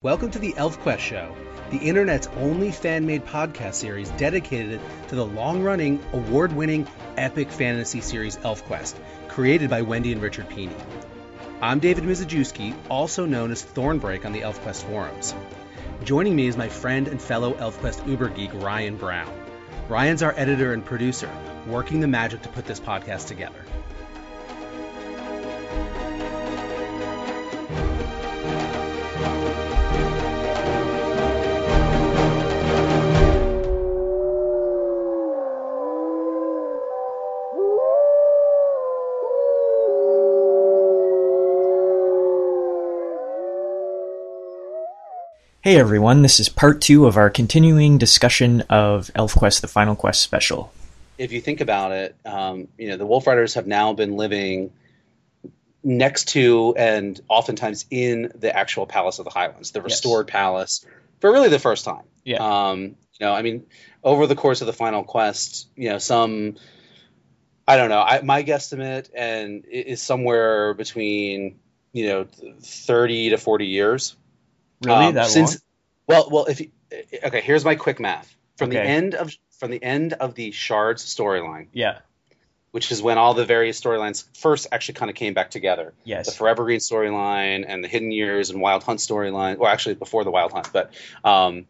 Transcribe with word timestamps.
Welcome 0.00 0.30
to 0.30 0.38
the 0.38 0.52
ElfQuest 0.52 1.00
Show, 1.00 1.34
the 1.72 1.78
internet's 1.78 2.28
only 2.36 2.70
fan 2.70 3.04
made 3.04 3.26
podcast 3.26 3.74
series 3.74 4.08
dedicated 4.10 4.80
to 5.08 5.16
the 5.16 5.26
long 5.26 5.64
running, 5.64 6.00
award 6.12 6.52
winning, 6.52 6.86
epic 7.16 7.50
fantasy 7.50 8.00
series 8.00 8.36
ElfQuest, 8.36 8.94
created 9.26 9.70
by 9.70 9.82
Wendy 9.82 10.12
and 10.12 10.22
Richard 10.22 10.48
Pini. 10.50 10.80
I'm 11.60 11.80
David 11.80 12.04
Mizajewski, 12.04 12.76
also 12.88 13.26
known 13.26 13.50
as 13.50 13.64
Thornbreak 13.64 14.24
on 14.24 14.30
the 14.30 14.42
ElfQuest 14.42 14.84
forums. 14.84 15.34
Joining 16.04 16.36
me 16.36 16.46
is 16.46 16.56
my 16.56 16.68
friend 16.68 17.08
and 17.08 17.20
fellow 17.20 17.54
ElfQuest 17.54 18.06
Uber 18.06 18.28
geek 18.28 18.54
Ryan 18.54 18.98
Brown. 18.98 19.34
Ryan's 19.88 20.22
our 20.22 20.32
editor 20.36 20.74
and 20.74 20.84
producer, 20.84 21.28
working 21.66 21.98
the 21.98 22.06
magic 22.06 22.42
to 22.42 22.48
put 22.50 22.66
this 22.66 22.78
podcast 22.78 23.26
together. 23.26 23.64
Hey 45.68 45.76
everyone, 45.76 46.22
this 46.22 46.40
is 46.40 46.48
part 46.48 46.80
two 46.80 47.04
of 47.04 47.18
our 47.18 47.28
continuing 47.28 47.98
discussion 47.98 48.62
of 48.70 49.10
ElfQuest 49.14 49.60
The 49.60 49.68
Final 49.68 49.94
Quest 49.96 50.22
special. 50.22 50.72
If 51.18 51.30
you 51.30 51.42
think 51.42 51.60
about 51.60 51.92
it, 51.92 52.16
um, 52.24 52.68
you 52.78 52.88
know, 52.88 52.96
the 52.96 53.04
Wolf 53.04 53.26
Riders 53.26 53.52
have 53.52 53.66
now 53.66 53.92
been 53.92 54.16
living 54.16 54.72
next 55.84 56.28
to 56.28 56.74
and 56.74 57.20
oftentimes 57.28 57.84
in 57.90 58.32
the 58.34 58.56
actual 58.56 58.86
Palace 58.86 59.18
of 59.18 59.26
the 59.26 59.30
Highlands, 59.30 59.72
the 59.72 59.82
restored 59.82 60.28
yes. 60.28 60.32
palace, 60.32 60.86
for 61.20 61.30
really 61.30 61.50
the 61.50 61.58
first 61.58 61.84
time. 61.84 62.04
Yeah. 62.24 62.70
Um, 62.70 62.80
you 62.80 63.26
know, 63.26 63.34
I 63.34 63.42
mean, 63.42 63.66
over 64.02 64.26
the 64.26 64.36
course 64.36 64.62
of 64.62 64.68
the 64.68 64.72
Final 64.72 65.04
Quest, 65.04 65.68
you 65.76 65.90
know, 65.90 65.98
some, 65.98 66.56
I 67.66 67.76
don't 67.76 67.90
know, 67.90 68.00
I, 68.00 68.22
my 68.22 68.42
guesstimate 68.42 69.10
and 69.14 69.66
is 69.70 70.00
somewhere 70.00 70.72
between, 70.72 71.58
you 71.92 72.06
know, 72.06 72.26
30 72.62 73.28
to 73.28 73.36
40 73.36 73.66
years. 73.66 74.16
Really, 74.84 75.06
um, 75.06 75.14
that 75.14 75.28
since, 75.28 75.52
long? 75.52 75.60
Well, 76.06 76.28
well, 76.30 76.44
if 76.46 76.60
you, 76.60 76.70
okay, 77.24 77.40
here's 77.40 77.64
my 77.64 77.74
quick 77.74 78.00
math 78.00 78.34
from 78.56 78.70
okay. 78.70 78.78
the 78.78 78.84
end 78.84 79.14
of 79.14 79.32
from 79.58 79.70
the 79.70 79.82
end 79.82 80.12
of 80.14 80.34
the 80.34 80.52
Shards 80.52 81.04
storyline. 81.04 81.68
Yeah. 81.72 81.98
Which 82.70 82.92
is 82.92 83.02
when 83.02 83.16
all 83.16 83.32
the 83.32 83.46
various 83.46 83.80
storylines 83.80 84.24
first 84.36 84.66
actually 84.70 84.94
kind 84.94 85.10
of 85.10 85.16
came 85.16 85.32
back 85.32 85.50
together. 85.50 85.94
Yes. 86.04 86.26
The 86.26 86.32
Forever 86.32 86.64
Green 86.64 86.80
storyline 86.80 87.64
and 87.66 87.82
the 87.82 87.88
Hidden 87.88 88.12
Years 88.12 88.50
and 88.50 88.60
Wild 88.60 88.82
Hunt 88.84 89.00
storyline. 89.00 89.56
Well, 89.56 89.70
actually 89.70 89.94
before 89.94 90.22
the 90.22 90.30
Wild 90.30 90.52
Hunt, 90.52 90.68
but 90.72 90.92
um, 91.24 91.64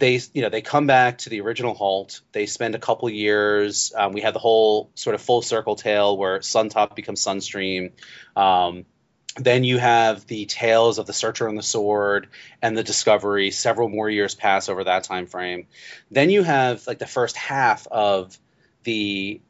they 0.00 0.18
you 0.32 0.42
know 0.42 0.48
they 0.48 0.62
come 0.62 0.86
back 0.86 1.18
to 1.18 1.30
the 1.30 1.40
original 1.42 1.74
halt 1.74 2.22
they 2.32 2.46
spend 2.46 2.74
a 2.74 2.78
couple 2.78 3.08
years 3.08 3.92
um, 3.96 4.12
we 4.12 4.20
had 4.20 4.34
the 4.34 4.38
whole 4.40 4.90
sort 4.94 5.14
of 5.14 5.20
full 5.20 5.42
circle 5.42 5.76
tale 5.76 6.16
where 6.16 6.40
suntop 6.40 6.96
becomes 6.96 7.24
sunstream 7.24 7.92
um, 8.34 8.86
then 9.36 9.64
you 9.64 9.78
have 9.78 10.26
the 10.26 10.46
tales 10.46 10.98
of 10.98 11.06
the 11.06 11.12
searcher 11.12 11.46
and 11.46 11.56
the 11.56 11.62
sword 11.62 12.28
and 12.60 12.76
the 12.76 12.82
discovery. 12.82 13.50
Several 13.50 13.88
more 13.88 14.10
years 14.10 14.34
pass 14.34 14.68
over 14.68 14.84
that 14.84 15.04
time 15.04 15.26
frame. 15.26 15.66
Then 16.10 16.30
you 16.30 16.42
have 16.42 16.86
like 16.86 16.98
the 16.98 17.06
first 17.06 17.36
half 17.36 17.86
of 17.86 18.36
the 18.84 19.40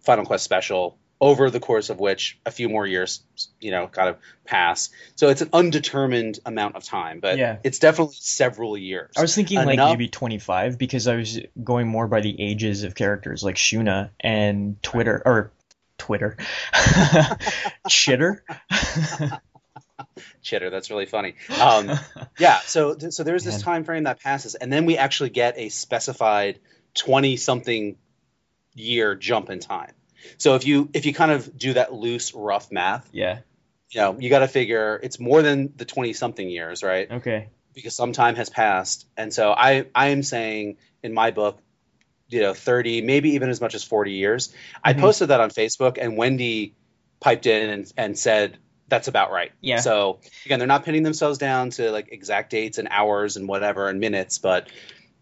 final 0.00 0.24
quest 0.24 0.44
special 0.44 0.98
over 1.20 1.48
the 1.48 1.60
course 1.60 1.90
of 1.90 1.98
which 1.98 2.38
a 2.44 2.50
few 2.50 2.68
more 2.68 2.86
years 2.86 3.22
you 3.60 3.70
know 3.70 3.86
kind 3.86 4.08
of 4.08 4.16
pass. 4.44 4.90
So 5.16 5.30
it's 5.30 5.40
an 5.40 5.50
undetermined 5.52 6.38
amount 6.44 6.76
of 6.76 6.84
time 6.84 7.20
but 7.20 7.38
yeah. 7.38 7.58
it's 7.64 7.78
definitely 7.78 8.16
several 8.18 8.76
years. 8.76 9.12
I 9.16 9.22
was 9.22 9.34
thinking 9.34 9.58
Enough- 9.58 9.66
like 9.76 9.78
maybe 9.78 10.08
25 10.08 10.76
because 10.78 11.08
i 11.08 11.16
was 11.16 11.40
going 11.62 11.88
more 11.88 12.06
by 12.06 12.20
the 12.20 12.38
ages 12.40 12.84
of 12.84 12.94
characters 12.94 13.42
like 13.42 13.56
shuna 13.56 14.10
and 14.20 14.82
twitter 14.82 15.22
or 15.24 15.52
Twitter. 16.04 16.36
Chitter. 17.88 18.44
Chitter. 20.42 20.68
That's 20.68 20.90
really 20.90 21.06
funny. 21.06 21.34
Um, 21.62 21.90
yeah. 22.38 22.58
So 22.60 22.98
so 22.98 23.24
there's 23.24 23.42
this 23.42 23.62
time 23.62 23.84
frame 23.84 24.04
that 24.04 24.20
passes, 24.20 24.54
and 24.54 24.70
then 24.70 24.84
we 24.84 24.98
actually 24.98 25.30
get 25.30 25.54
a 25.56 25.70
specified 25.70 26.60
twenty 26.92 27.38
something 27.38 27.96
year 28.74 29.14
jump 29.14 29.48
in 29.48 29.60
time. 29.60 29.92
So 30.36 30.56
if 30.56 30.66
you 30.66 30.90
if 30.92 31.06
you 31.06 31.14
kind 31.14 31.30
of 31.32 31.56
do 31.56 31.72
that 31.72 31.94
loose 31.94 32.34
rough 32.34 32.70
math, 32.70 33.08
yeah, 33.12 33.38
you 33.90 34.00
know 34.02 34.18
you 34.20 34.28
got 34.28 34.40
to 34.40 34.48
figure 34.48 35.00
it's 35.02 35.18
more 35.18 35.40
than 35.40 35.72
the 35.74 35.86
twenty 35.86 36.12
something 36.12 36.46
years, 36.46 36.82
right? 36.82 37.10
Okay. 37.10 37.48
Because 37.72 37.96
some 37.96 38.12
time 38.12 38.36
has 38.36 38.50
passed, 38.50 39.06
and 39.16 39.32
so 39.32 39.52
I 39.52 39.86
I 39.94 40.08
am 40.08 40.22
saying 40.22 40.76
in 41.02 41.14
my 41.14 41.30
book 41.30 41.58
you 42.34 42.40
know 42.40 42.52
30 42.52 43.02
maybe 43.02 43.30
even 43.30 43.48
as 43.48 43.60
much 43.60 43.74
as 43.74 43.84
40 43.84 44.12
years 44.12 44.48
mm-hmm. 44.48 44.78
i 44.82 44.92
posted 44.92 45.28
that 45.28 45.40
on 45.40 45.50
facebook 45.50 45.98
and 46.00 46.16
wendy 46.16 46.74
piped 47.20 47.46
in 47.46 47.70
and, 47.70 47.92
and 47.96 48.18
said 48.18 48.58
that's 48.88 49.08
about 49.08 49.30
right 49.30 49.52
yeah 49.60 49.80
so 49.80 50.18
again 50.44 50.58
they're 50.58 50.68
not 50.68 50.84
pinning 50.84 51.04
themselves 51.04 51.38
down 51.38 51.70
to 51.70 51.90
like 51.90 52.08
exact 52.10 52.50
dates 52.50 52.78
and 52.78 52.88
hours 52.90 53.36
and 53.36 53.48
whatever 53.48 53.88
and 53.88 54.00
minutes 54.00 54.38
but 54.38 54.68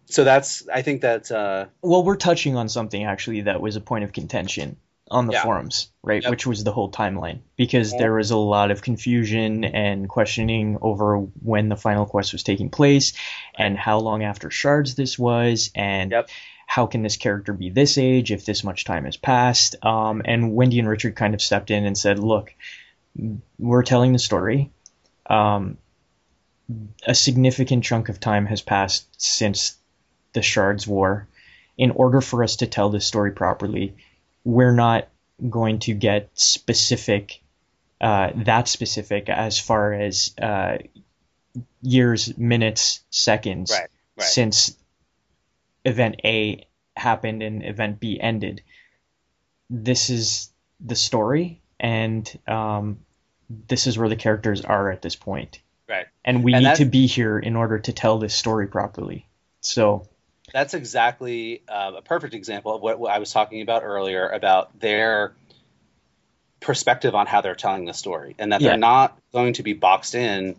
so 0.05 0.23
that's 0.23 0.67
i 0.73 0.81
think 0.81 1.01
that 1.01 1.31
uh 1.31 1.65
well 1.81 2.03
we're 2.03 2.15
touching 2.15 2.57
on 2.57 2.67
something 2.67 3.03
actually 3.03 3.41
that 3.41 3.61
was 3.61 3.75
a 3.75 3.81
point 3.81 4.03
of 4.03 4.11
contention 4.11 4.75
on 5.11 5.27
the 5.27 5.33
yeah. 5.33 5.43
forums 5.43 5.91
right 6.01 6.23
yep. 6.23 6.31
which 6.31 6.47
was 6.47 6.63
the 6.63 6.71
whole 6.71 6.91
timeline 6.91 7.39
because 7.55 7.93
yeah. 7.93 7.99
there 7.99 8.13
was 8.13 8.31
a 8.31 8.37
lot 8.37 8.71
of 8.71 8.81
confusion 8.81 9.63
and 9.63 10.09
questioning 10.09 10.77
over 10.81 11.17
when 11.17 11.69
the 11.69 11.75
final 11.75 12.05
quest 12.05 12.33
was 12.33 12.41
taking 12.43 12.69
place 12.69 13.13
and 13.55 13.77
how 13.77 13.99
long 13.99 14.23
after 14.23 14.49
shards 14.49 14.95
this 14.95 15.17
was 15.19 15.71
and 15.75 16.11
yep 16.11 16.29
how 16.73 16.87
can 16.87 17.03
this 17.03 17.17
character 17.17 17.53
be 17.53 17.69
this 17.69 17.99
age 17.99 18.31
if 18.31 18.45
this 18.45 18.63
much 18.63 18.83
time 18.83 19.05
has 19.05 19.15
passed? 19.15 19.75
Um, 19.85 20.23
and 20.25 20.55
Wendy 20.55 20.79
and 20.79 20.89
Richard 20.89 21.15
kind 21.15 21.35
of 21.35 21.41
stepped 21.41 21.69
in 21.69 21.85
and 21.85 21.95
said, 21.95 22.17
look, 22.17 22.51
we're 23.59 23.83
telling 23.83 24.11
the 24.11 24.17
story. 24.17 24.71
Um, 25.29 25.77
a 27.05 27.13
significant 27.13 27.83
chunk 27.83 28.09
of 28.09 28.19
time 28.19 28.47
has 28.47 28.63
passed 28.63 29.05
since 29.21 29.77
the 30.33 30.41
Shards 30.41 30.87
War. 30.87 31.27
In 31.77 31.91
order 31.91 32.21
for 32.21 32.43
us 32.43 32.55
to 32.55 32.65
tell 32.65 32.89
this 32.89 33.05
story 33.05 33.33
properly, 33.33 33.95
we're 34.43 34.73
not 34.73 35.07
going 35.47 35.77
to 35.81 35.93
get 35.93 36.31
specific, 36.33 37.39
uh, 38.01 38.31
that 38.45 38.67
specific 38.67 39.29
as 39.29 39.59
far 39.59 39.93
as 39.93 40.33
uh, 40.41 40.79
years, 41.83 42.35
minutes, 42.35 43.03
seconds 43.11 43.69
right, 43.69 43.89
right. 44.17 44.27
since 44.27 44.75
event 45.85 46.21
A 46.23 46.67
happened 46.95 47.43
and 47.43 47.65
event 47.65 47.99
B 47.99 48.19
ended. 48.19 48.61
This 49.69 50.09
is 50.09 50.49
the 50.79 50.95
story, 50.95 51.61
and 51.79 52.39
um, 52.47 52.99
this 53.49 53.87
is 53.87 53.97
where 53.97 54.09
the 54.09 54.15
characters 54.15 54.61
are 54.61 54.91
at 54.91 55.01
this 55.01 55.15
point. 55.15 55.61
Right. 55.87 56.07
And 56.23 56.43
we 56.43 56.53
and 56.53 56.63
need 56.63 56.75
to 56.77 56.85
be 56.85 57.07
here 57.07 57.37
in 57.37 57.55
order 57.55 57.79
to 57.79 57.93
tell 57.93 58.17
this 58.17 58.33
story 58.33 58.67
properly. 58.67 59.27
So 59.61 60.07
that's 60.53 60.73
exactly 60.73 61.63
uh, 61.67 61.93
a 61.97 62.01
perfect 62.01 62.33
example 62.33 62.75
of 62.75 62.81
what, 62.81 62.99
what 62.99 63.11
I 63.11 63.19
was 63.19 63.31
talking 63.31 63.61
about 63.61 63.83
earlier 63.83 64.27
about 64.27 64.79
their 64.79 65.33
perspective 66.59 67.15
on 67.15 67.27
how 67.27 67.41
they're 67.41 67.55
telling 67.55 67.85
the 67.85 67.93
story, 67.93 68.35
and 68.39 68.51
that 68.51 68.61
they're 68.61 68.77
not 68.77 69.17
going 69.33 69.53
to 69.53 69.63
be 69.63 69.73
boxed 69.73 70.15
in, 70.15 70.55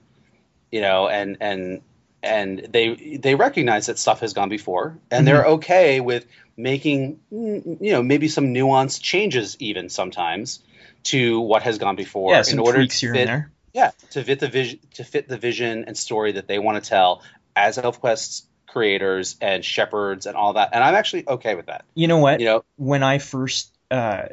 you 0.71 0.81
know, 0.81 1.09
and 1.09 1.39
and 1.41 1.81
and 2.25 2.67
they 2.71 3.19
they 3.21 3.35
recognize 3.35 3.87
that 3.87 3.99
stuff 3.99 4.21
has 4.21 4.33
gone 4.33 4.49
before 4.49 4.99
and 5.11 5.19
mm-hmm. 5.19 5.25
they're 5.25 5.45
okay 5.45 6.01
with 6.01 6.27
making 6.57 7.21
you 7.31 7.79
know 7.93 8.03
maybe 8.03 8.29
some 8.29 8.55
nuanced 8.55 9.01
changes 9.03 9.57
even 9.61 9.89
sometimes 9.89 10.61
to 11.03 11.41
what 11.41 11.63
has 11.63 11.79
gone 11.79 11.97
before 11.97 12.33
yeah, 12.33 12.43
in 12.51 12.59
order 12.59 12.87
to 12.87 13.13
fit, 13.13 13.29
yeah 13.73 13.91
to 14.11 14.25
fit 14.25 14.41
the 14.41 14.49
vision 14.49 14.79
to 14.95 15.05
fit 15.05 15.29
the 15.29 15.39
vision 15.39 15.85
and 15.87 15.97
story 15.97 16.33
that 16.33 16.47
they 16.49 16.59
want 16.59 16.83
to 16.83 16.89
tell 16.89 17.23
as 17.55 17.77
elfquest's 17.79 18.47
creators 18.67 19.37
and 19.41 19.65
shepherds 19.65 20.27
and 20.27 20.37
all 20.37 20.55
that 20.55 20.71
and 20.73 20.83
i'm 20.83 20.95
actually 20.95 21.29
okay 21.29 21.55
with 21.55 21.67
that. 21.67 21.85
You 21.95 22.09
know 22.09 22.19
what? 22.19 22.41
You 22.41 22.47
know? 22.47 22.65
When 22.77 23.03
i 23.03 23.19
first 23.19 23.73
uh, 23.91 24.27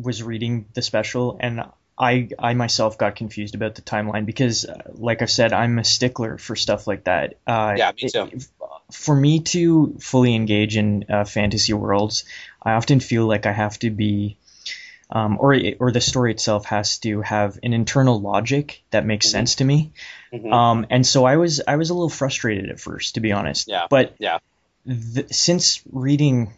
was 0.00 0.22
reading 0.22 0.66
the 0.74 0.82
special 0.82 1.36
and 1.40 1.62
I 1.96 2.28
I 2.38 2.54
myself 2.54 2.98
got 2.98 3.16
confused 3.16 3.54
about 3.54 3.76
the 3.76 3.82
timeline 3.82 4.26
because, 4.26 4.64
uh, 4.64 4.82
like 4.94 5.22
I 5.22 5.26
said, 5.26 5.52
I'm 5.52 5.78
a 5.78 5.84
stickler 5.84 6.38
for 6.38 6.56
stuff 6.56 6.86
like 6.86 7.04
that. 7.04 7.34
Uh, 7.46 7.74
yeah, 7.76 7.92
me 7.92 8.08
too. 8.08 8.28
It, 8.32 8.46
for 8.90 9.14
me 9.14 9.40
to 9.40 9.96
fully 10.00 10.34
engage 10.34 10.76
in 10.76 11.06
uh, 11.08 11.24
fantasy 11.24 11.72
worlds, 11.72 12.24
I 12.62 12.72
often 12.72 13.00
feel 13.00 13.26
like 13.26 13.46
I 13.46 13.52
have 13.52 13.78
to 13.80 13.90
be, 13.90 14.36
um, 15.10 15.38
or 15.40 15.56
or 15.80 15.92
the 15.92 16.00
story 16.00 16.32
itself 16.32 16.66
has 16.66 16.98
to 16.98 17.20
have 17.22 17.58
an 17.62 17.72
internal 17.72 18.20
logic 18.20 18.82
that 18.90 19.06
makes 19.06 19.26
mm-hmm. 19.26 19.32
sense 19.32 19.54
to 19.56 19.64
me. 19.64 19.92
Mm-hmm. 20.32 20.52
Um, 20.52 20.86
and 20.90 21.06
so 21.06 21.24
I 21.24 21.36
was 21.36 21.60
I 21.66 21.76
was 21.76 21.90
a 21.90 21.94
little 21.94 22.08
frustrated 22.08 22.70
at 22.70 22.80
first, 22.80 23.14
to 23.14 23.20
be 23.20 23.32
honest. 23.32 23.68
Yeah. 23.68 23.86
But 23.88 24.16
yeah. 24.18 24.38
Th- 24.86 25.32
since 25.32 25.80
reading 25.90 26.52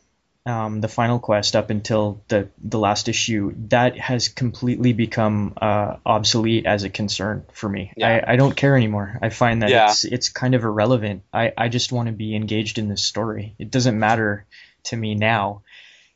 um, 0.46 0.80
the 0.80 0.88
Final 0.88 1.18
Quest 1.18 1.56
up 1.56 1.70
until 1.70 2.22
the 2.28 2.48
the 2.62 2.78
last 2.78 3.08
issue, 3.08 3.52
that 3.68 3.98
has 3.98 4.28
completely 4.28 4.92
become 4.92 5.54
uh, 5.60 5.96
obsolete 6.06 6.64
as 6.66 6.84
a 6.84 6.88
concern 6.90 7.44
for 7.52 7.68
me. 7.68 7.92
Yeah. 7.96 8.22
I, 8.26 8.32
I 8.34 8.36
don't 8.36 8.56
care 8.56 8.76
anymore. 8.76 9.18
I 9.20 9.28
find 9.30 9.62
that 9.62 9.70
Yeah. 9.70 9.90
it's 9.90 10.04
it's 10.04 10.28
kind 10.28 10.54
of 10.54 10.62
irrelevant. 10.64 11.22
I, 11.32 11.52
I 11.58 11.68
just 11.68 11.90
want 11.92 12.06
to 12.06 12.12
be 12.12 12.36
engaged 12.36 12.78
in 12.78 12.88
this 12.88 13.02
story. 13.04 13.54
It 13.58 13.70
doesn't 13.70 13.98
matter 13.98 14.46
to 14.84 14.96
me 14.96 15.16
now, 15.16 15.62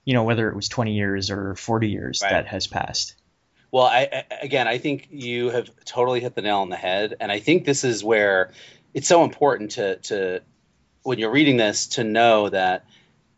you 0.05 0.15
know, 0.15 0.23
whether 0.23 0.49
it 0.49 0.55
was 0.55 0.69
20 0.69 0.95
years 0.95 1.31
or 1.31 1.57
40 1.57 1.89
years 1.89 2.21
Right. 2.23 2.31
that 2.31 2.47
has 2.47 2.69
passed. 2.69 3.17
Well, 3.73 3.85
I, 3.85 4.09
I 4.13 4.25
again, 4.43 4.69
I 4.69 4.79
think 4.79 5.09
you 5.11 5.51
have 5.51 5.69
totally 5.85 6.21
hit 6.21 6.35
the 6.37 6.43
nail 6.43 6.59
on 6.59 6.69
the 6.71 6.77
head, 6.77 7.17
and 7.21 7.31
I 7.33 7.41
think 7.41 7.65
this 7.65 7.85
is 7.85 8.03
where 8.05 8.53
it's 8.95 9.09
so 9.09 9.25
important 9.25 9.73
to 9.73 9.97
to 9.97 10.41
when 11.03 11.19
you're 11.19 11.31
reading 11.33 11.57
this 11.57 11.87
to 11.89 12.05
know 12.05 12.49
that 12.49 12.85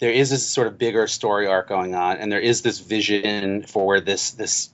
there 0.03 0.11
is 0.11 0.31
this 0.31 0.45
sort 0.45 0.67
of 0.67 0.79
bigger 0.79 1.07
story 1.07 1.47
arc 1.47 1.69
going 1.69 1.95
on, 1.95 2.17
and 2.17 2.31
there 2.33 2.41
is 2.41 2.61
this 2.63 2.81
vision 2.81 3.63
for 3.63 3.87
where 3.87 4.01
this 4.01 4.33
this 4.33 4.69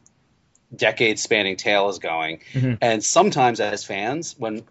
decade 0.74 1.18
spanning 1.18 1.56
tale 1.56 1.90
is 1.90 1.98
going. 1.98 2.40
Mhm. 2.54 2.78
And 2.80 3.04
sometimes, 3.04 3.60
as 3.60 3.84
fans, 3.84 4.34
when 4.38 4.62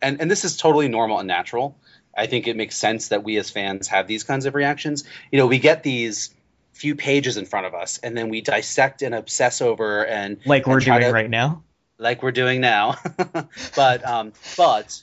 and 0.00 0.20
and 0.20 0.30
this 0.30 0.44
is 0.44 0.56
totally 0.56 0.86
normal 0.86 1.18
and 1.18 1.26
natural. 1.26 1.76
I 2.16 2.26
think 2.28 2.46
it 2.46 2.54
makes 2.56 2.76
sense 2.76 3.08
that 3.08 3.24
we 3.24 3.38
as 3.38 3.50
fans 3.50 3.88
have 3.88 4.06
these 4.06 4.22
kinds 4.22 4.46
of 4.46 4.54
reactions. 4.54 5.02
You 5.32 5.38
know, 5.40 5.48
we 5.48 5.58
get 5.58 5.82
these 5.82 6.30
few 6.72 6.94
pages 6.94 7.36
in 7.36 7.44
front 7.44 7.66
of 7.66 7.74
us, 7.74 7.98
and 7.98 8.16
then 8.16 8.28
we 8.28 8.40
dissect 8.40 9.02
and 9.02 9.16
obsess 9.16 9.60
over 9.60 10.06
and 10.06 10.38
Like 10.46 10.64
we're 10.68 10.74
and 10.76 10.84
doing 10.84 11.00
to- 11.00 11.10
right 11.12 11.28
now. 11.28 11.64
like 11.98 12.22
we're 12.22 12.30
doing 12.30 12.60
now. 12.60 12.94
but 13.74 14.06
um, 14.06 14.32
but 14.56 15.02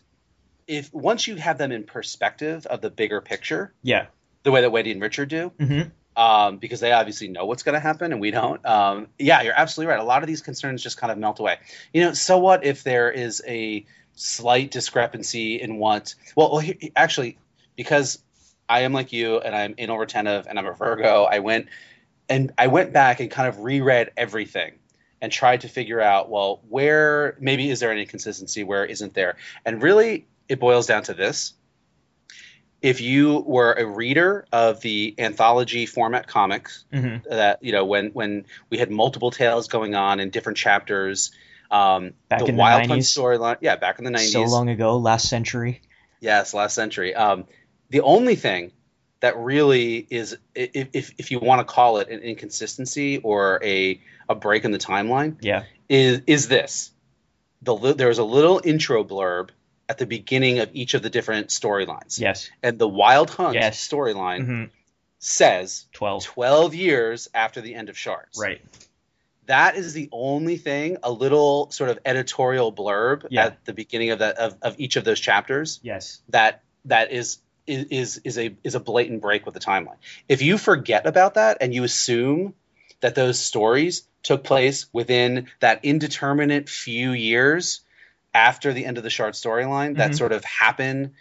if 0.67 0.93
once 0.93 1.27
you 1.27 1.35
have 1.35 1.57
them 1.57 1.73
in 1.73 1.83
perspective 1.83 2.65
of 2.65 2.79
the 2.79 2.89
bigger 2.89 3.19
picture, 3.19 3.73
Yeah. 3.83 4.05
The 4.43 4.51
way 4.51 4.61
that 4.61 4.71
Wendy 4.71 4.91
and 4.91 5.01
Richard 5.01 5.29
do, 5.29 5.51
hmm 5.59 5.81
um, 6.15 6.57
because 6.57 6.79
they 6.79 6.91
obviously 6.91 7.27
know 7.29 7.45
what's 7.45 7.63
going 7.63 7.73
to 7.73 7.79
happen 7.79 8.11
and 8.11 8.19
we 8.19 8.31
don't. 8.31 8.65
Um, 8.65 9.07
yeah, 9.17 9.41
you're 9.41 9.57
absolutely 9.57 9.91
right. 9.91 9.99
A 9.99 10.03
lot 10.03 10.23
of 10.23 10.27
these 10.27 10.41
concerns 10.41 10.83
just 10.83 10.97
kind 10.97 11.11
of 11.11 11.17
melt 11.17 11.39
away. 11.39 11.57
You 11.93 12.03
know, 12.03 12.13
so 12.13 12.37
what 12.37 12.65
if 12.65 12.83
there 12.83 13.09
is 13.09 13.41
a 13.47 13.85
slight 14.15 14.71
discrepancy 14.71 15.61
in 15.61 15.77
what? 15.77 16.15
Well, 16.35 16.51
well 16.51 16.59
he, 16.59 16.91
actually, 16.95 17.37
because 17.75 18.21
I 18.67 18.81
am 18.81 18.93
like 18.93 19.13
you 19.13 19.39
and 19.39 19.55
I'm 19.55 19.75
anal 19.77 19.97
retentive 19.97 20.47
and 20.47 20.59
I'm 20.59 20.65
a 20.65 20.73
Virgo, 20.73 21.23
I 21.23 21.39
went 21.39 21.67
and 22.29 22.51
I 22.57 22.67
went 22.67 22.93
back 22.93 23.19
and 23.19 23.31
kind 23.31 23.47
of 23.47 23.59
reread 23.59 24.11
everything 24.17 24.73
and 25.21 25.31
tried 25.31 25.61
to 25.61 25.69
figure 25.69 26.01
out 26.01 26.29
well 26.29 26.61
where 26.69 27.37
maybe 27.39 27.69
is 27.69 27.79
there 27.79 27.91
any 27.91 28.05
consistency 28.05 28.63
where 28.63 28.85
isn't 28.85 29.13
there 29.13 29.37
and 29.65 29.83
really 29.83 30.25
it 30.49 30.59
boils 30.59 30.87
down 30.87 31.03
to 31.03 31.13
this 31.13 31.53
if 32.81 32.99
you 33.01 33.39
were 33.45 33.73
a 33.73 33.85
reader 33.85 34.45
of 34.51 34.81
the 34.81 35.13
anthology 35.17 35.85
format 35.85 36.27
comics 36.27 36.83
hmm 36.91 37.17
that 37.29 37.63
you 37.63 37.71
know 37.71 37.85
when 37.85 38.07
when 38.11 38.45
we 38.69 38.77
had 38.77 38.89
multiple 38.89 39.31
tales 39.31 39.67
going 39.67 39.93
on 39.95 40.19
in 40.19 40.29
different 40.31 40.57
chapters 40.57 41.31
um 41.69 42.13
Back 42.29 42.39
the 42.39 42.45
in 42.47 42.55
the 42.55 42.61
wild 42.61 42.87
hunt 42.87 43.01
90s. 43.01 43.05
storyline 43.17 43.57
yeah 43.61 43.75
back 43.75 43.99
in 43.99 44.05
the 44.05 44.11
90s 44.11 44.31
So 44.31 44.43
long 44.43 44.69
ago, 44.69 44.97
last 44.97 45.29
century. 45.29 45.81
Yes, 46.19 46.53
last 46.53 46.75
century. 46.75 47.15
Um, 47.15 47.45
the 47.89 48.01
only 48.01 48.35
thing 48.35 48.71
that 49.21 49.37
really 49.37 50.05
is, 50.09 50.37
if, 50.53 50.89
if, 50.93 51.13
if 51.17 51.31
you 51.31 51.39
want 51.39 51.59
to 51.59 51.73
call 51.73 51.97
it 51.97 52.09
an 52.09 52.19
inconsistency 52.19 53.17
or 53.19 53.59
a, 53.63 53.99
a 54.29 54.35
break 54.35 54.63
in 54.65 54.71
the 54.71 54.77
timeline, 54.77 55.37
Yeah. 55.41 55.63
is 55.89 56.21
is 56.27 56.47
this. 56.47 56.91
The 57.63 57.75
there's 57.93 58.17
a 58.19 58.23
little 58.23 58.61
intro 58.63 59.03
blurb 59.03 59.49
at 59.91 59.97
the 59.97 60.05
beginning 60.05 60.59
of 60.59 60.69
each 60.73 60.93
of 60.93 61.01
the 61.01 61.09
different 61.09 61.49
storylines, 61.49 62.17
Yes. 62.17 62.49
and 62.63 62.79
the 62.79 62.87
Wild 62.87 63.29
Hunt 63.29 63.55
Yes. 63.55 63.85
storyline 63.87 64.45
hmm 64.45 64.63
says 65.23 65.85
12. 65.93 66.23
12 66.23 66.73
years 66.73 67.29
after 67.35 67.61
the 67.61 67.75
end 67.75 67.89
of 67.89 67.97
Shards. 67.97 68.39
Right. 68.39 68.59
That 69.45 69.75
is 69.75 69.93
the 69.93 70.09
only 70.11 70.57
thing, 70.57 70.97
a 71.03 71.11
little 71.11 71.69
sort 71.69 71.91
of 71.91 71.99
editorial 72.05 72.73
blurb 72.73 73.27
Yeah. 73.29 73.45
at 73.47 73.65
the 73.65 73.73
beginning 73.73 74.09
of 74.11 74.19
that 74.19 74.37
of, 74.37 74.55
of 74.63 74.79
each 74.79 74.95
of 74.95 75.03
those 75.03 75.19
chapters 75.19 75.79
Yes. 75.83 76.21
that 76.29 76.63
that 76.85 77.11
is 77.11 77.37
is 77.67 78.17
is 78.23 78.37
a 78.39 78.55
is 78.63 78.73
a 78.75 78.79
blatant 78.79 79.21
break 79.21 79.45
with 79.45 79.53
the 79.53 79.59
timeline. 79.59 79.97
If 80.27 80.41
you 80.41 80.57
forget 80.57 81.05
about 81.05 81.35
that 81.35 81.57
and 81.61 81.71
you 81.75 81.83
assume 81.83 82.55
that 83.01 83.13
those 83.13 83.37
stories 83.39 84.07
took 84.23 84.43
place 84.43 84.87
within 84.93 85.47
that 85.59 85.83
indeterminate 85.85 86.67
few 86.69 87.11
years 87.11 87.81
after 88.33 88.73
the 88.73 88.85
end 88.85 88.97
of 88.97 89.03
the 89.03 89.09
shard 89.09 89.33
storyline 89.33 89.97
that 89.97 90.11
Mhm. 90.11 90.17
sort 90.17 90.31
of 90.31 90.43
happened 90.45 91.13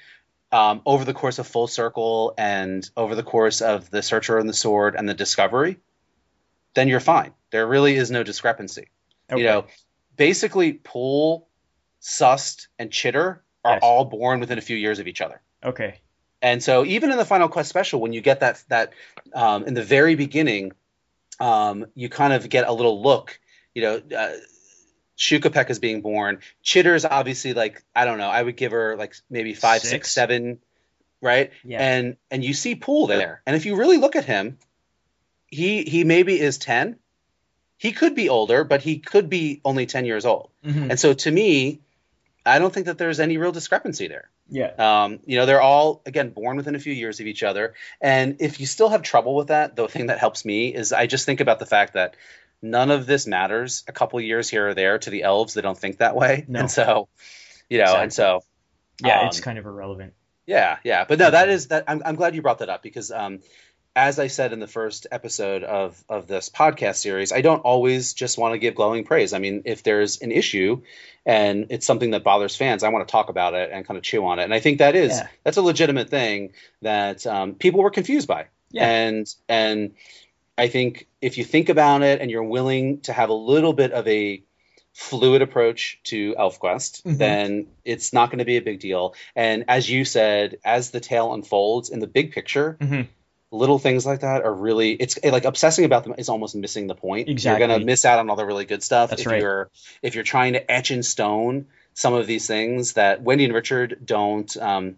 um, 0.52 0.82
over 0.84 1.04
the 1.04 1.14
course 1.14 1.38
of 1.38 1.46
Full 1.46 1.68
Circle 1.68 2.34
and 2.36 2.88
over 2.96 3.14
the 3.14 3.22
course 3.22 3.60
of 3.62 3.88
the 3.88 4.02
Searcher 4.02 4.36
and 4.36 4.48
the 4.48 4.52
Sword 4.54 4.96
and 4.96 5.08
the 5.08 5.14
Discovery, 5.14 5.78
then 6.74 6.88
you're 6.88 6.98
fine. 6.98 7.32
There 7.50 7.66
really 7.68 7.94
is 7.94 8.10
no 8.10 8.24
discrepancy. 8.24 8.88
Okay. 9.30 9.40
You 9.40 9.46
know, 9.46 9.66
basically, 10.16 10.72
Pool, 10.72 11.46
Sust, 12.00 12.66
and 12.80 12.90
Chitter 12.90 13.42
are 13.64 13.74
Yes. 13.74 13.80
all 13.82 14.04
born 14.06 14.40
within 14.40 14.58
a 14.58 14.60
few 14.60 14.76
years 14.76 14.98
of 14.98 15.06
each 15.06 15.20
other. 15.20 15.40
Okay. 15.62 16.00
And 16.42 16.60
so, 16.62 16.84
even 16.84 17.12
in 17.12 17.16
the 17.18 17.24
Final 17.24 17.48
Quest 17.48 17.68
special, 17.68 18.00
when 18.00 18.12
you 18.12 18.20
get 18.20 18.40
that 18.40 18.64
that 18.68 18.92
um, 19.34 19.64
in 19.64 19.74
the 19.74 19.84
very 19.84 20.14
beginning, 20.16 20.72
um, 21.38 21.86
you 21.94 22.08
kind 22.08 22.32
of 22.32 22.48
get 22.48 22.66
a 22.66 22.72
little 22.72 23.02
look. 23.02 23.38
You 23.74 23.82
know, 23.82 24.02
uh, 24.16 24.32
Shukapek 25.20 25.68
is 25.68 25.78
being 25.78 26.00
born. 26.00 26.38
Chitter's 26.62 27.04
obviously 27.04 27.52
like 27.52 27.84
I 27.94 28.06
don't 28.06 28.18
know. 28.18 28.30
I 28.30 28.42
would 28.42 28.56
give 28.56 28.72
her 28.72 28.96
like 28.96 29.14
maybe 29.28 29.52
five, 29.52 29.82
six, 29.82 29.90
Six? 29.90 30.10
seven, 30.12 30.58
right? 31.20 31.50
Yeah. 31.62 31.78
And 31.78 32.16
and 32.30 32.42
you 32.42 32.54
see 32.54 32.74
Pool 32.74 33.06
there, 33.06 33.42
and 33.46 33.54
if 33.54 33.66
you 33.66 33.76
really 33.76 33.98
look 33.98 34.16
at 34.16 34.24
him, 34.24 34.56
he 35.46 35.82
he 35.84 36.04
maybe 36.04 36.40
is 36.40 36.56
ten. 36.56 36.96
He 37.76 37.92
could 37.92 38.14
be 38.14 38.28
older, 38.30 38.64
but 38.64 38.80
he 38.82 38.98
could 38.98 39.28
be 39.28 39.60
only 39.64 39.84
ten 39.86 40.06
years 40.06 40.24
old. 40.24 40.50
Mhm. 40.64 40.90
And 40.90 40.98
so, 40.98 41.12
to 41.12 41.30
me, 41.30 41.80
I 42.44 42.58
don't 42.58 42.72
think 42.72 42.86
that 42.86 42.96
there's 42.98 43.20
any 43.20 43.36
real 43.36 43.52
discrepancy 43.52 44.08
there. 44.08 44.30
Yeah. 44.48 44.72
Um, 44.78 45.20
you 45.26 45.36
know, 45.38 45.44
they're 45.46 45.60
all 45.62 46.00
again 46.06 46.30
born 46.30 46.56
within 46.56 46.74
a 46.74 46.78
few 46.78 46.94
years 46.94 47.20
of 47.20 47.26
each 47.26 47.42
other. 47.42 47.74
And 48.00 48.36
if 48.40 48.58
you 48.58 48.66
still 48.66 48.88
have 48.88 49.02
trouble 49.02 49.34
with 49.34 49.48
that, 49.48 49.76
the 49.76 49.86
thing 49.86 50.06
that 50.06 50.18
helps 50.18 50.44
me 50.46 50.74
is 50.74 50.92
I 50.92 51.06
just 51.06 51.26
think 51.26 51.40
about 51.40 51.58
the 51.58 51.66
fact 51.66 51.92
that 51.94 52.16
none 52.62 52.90
of 52.90 53.06
this 53.06 53.26
matters 53.26 53.84
a 53.88 53.92
couple 53.92 54.20
years 54.20 54.48
here 54.48 54.68
or 54.68 54.74
there 54.74 54.98
to 54.98 55.10
the 55.10 55.22
elves. 55.22 55.54
They 55.54 55.62
don't 55.62 55.78
think 55.78 55.98
that 55.98 56.14
way, 56.16 56.44
No. 56.48 56.60
and 56.60 56.70
so 56.70 57.08
you 57.68 57.78
know, 57.78 57.94
and 57.96 58.12
so 58.12 58.42
Yeah. 59.04 59.20
um, 59.20 59.26
it's 59.28 59.40
kind 59.40 59.58
of 59.58 59.66
irrelevant. 59.66 60.14
yeah, 60.46 60.78
yeah. 60.84 61.04
But 61.04 61.18
no, 61.18 61.30
that 61.30 61.48
is 61.48 61.68
that. 61.68 61.84
I'm, 61.88 62.02
I'm 62.04 62.16
glad 62.16 62.34
you 62.34 62.42
brought 62.42 62.58
that 62.58 62.68
up 62.68 62.82
because, 62.82 63.10
um, 63.10 63.40
as 63.96 64.18
I 64.20 64.28
said 64.28 64.52
in 64.52 64.60
the 64.60 64.66
first 64.68 65.06
episode 65.10 65.64
of 65.64 66.02
of 66.08 66.26
this 66.26 66.48
podcast 66.48 66.96
series, 66.96 67.32
I 67.32 67.40
don't 67.40 67.60
always 67.60 68.14
just 68.14 68.38
want 68.38 68.54
to 68.54 68.58
give 68.58 68.74
glowing 68.74 69.04
praise. 69.04 69.32
I 69.32 69.38
mean, 69.38 69.62
if 69.64 69.82
there's 69.82 70.20
an 70.20 70.30
issue 70.32 70.82
and 71.26 71.66
it's 71.70 71.86
something 71.86 72.10
that 72.12 72.22
bothers 72.24 72.54
fans, 72.56 72.82
I 72.84 72.88
want 72.90 73.06
to 73.06 73.10
talk 73.12 73.28
about 73.30 73.54
it 73.54 73.70
and 73.72 73.86
kind 73.86 73.98
of 73.98 74.04
chew 74.04 74.24
on 74.26 74.38
it. 74.38 74.44
And 74.44 74.54
I 74.54 74.60
think 74.60 74.78
that 74.78 74.94
is 74.96 75.10
Yeah. 75.12 75.28
that's 75.44 75.56
a 75.56 75.62
legitimate 75.62 76.08
thing 76.08 76.52
that 76.82 77.26
um, 77.26 77.54
people 77.54 77.80
were 77.82 77.90
confused 77.90 78.28
by. 78.28 78.46
Yeah. 78.70 78.88
And 78.88 79.34
and 79.48 79.94
I 80.60 80.68
think 80.68 81.06
if 81.20 81.38
you 81.38 81.44
think 81.44 81.68
about 81.70 82.02
it 82.02 82.20
and 82.20 82.30
you're 82.30 82.44
willing 82.44 83.00
to 83.02 83.12
have 83.12 83.30
a 83.30 83.34
little 83.34 83.72
bit 83.72 83.92
of 83.92 84.06
a 84.06 84.42
fluid 84.92 85.40
approach 85.40 85.98
to 86.04 86.34
ElfQuest, 86.34 87.02
Mhm. 87.02 87.18
then 87.18 87.66
it's 87.84 88.12
not 88.12 88.30
going 88.30 88.40
to 88.40 88.44
be 88.44 88.56
a 88.58 88.62
big 88.62 88.80
deal. 88.80 89.14
And 89.34 89.64
as 89.68 89.88
you 89.88 90.04
said, 90.04 90.58
as 90.64 90.90
the 90.90 91.00
tale 91.00 91.32
unfolds 91.32 91.88
in 91.90 92.00
the 92.00 92.06
big 92.06 92.32
picture, 92.32 92.76
Mhm. 92.80 93.06
little 93.52 93.78
things 93.78 94.04
like 94.04 94.20
that 94.20 94.42
are 94.42 94.52
really 94.52 94.92
it's 94.92 95.18
like 95.24 95.44
obsessing 95.44 95.84
about 95.84 96.04
them 96.04 96.14
is 96.18 96.28
almost 96.28 96.54
missing 96.54 96.86
the 96.88 96.94
point. 96.94 97.28
Exactly. 97.28 97.58
You're 97.60 97.68
going 97.68 97.80
to 97.80 97.86
miss 97.86 98.04
out 98.04 98.18
on 98.18 98.28
all 98.30 98.36
the 98.36 98.44
really 98.44 98.64
good 98.66 98.82
stuff 98.82 99.10
That's 99.10 99.22
if 99.22 99.28
right. 99.28 99.40
you're 99.40 99.70
if 100.02 100.14
you're 100.14 100.24
trying 100.24 100.52
to 100.52 100.70
etch 100.70 100.90
in 100.90 101.02
stone 101.02 101.66
some 101.94 102.14
of 102.14 102.26
these 102.26 102.46
things 102.46 102.92
that 102.94 103.22
Wendy 103.22 103.44
and 103.44 103.54
Richard 103.54 103.98
don't 104.04 104.54
um 104.58 104.96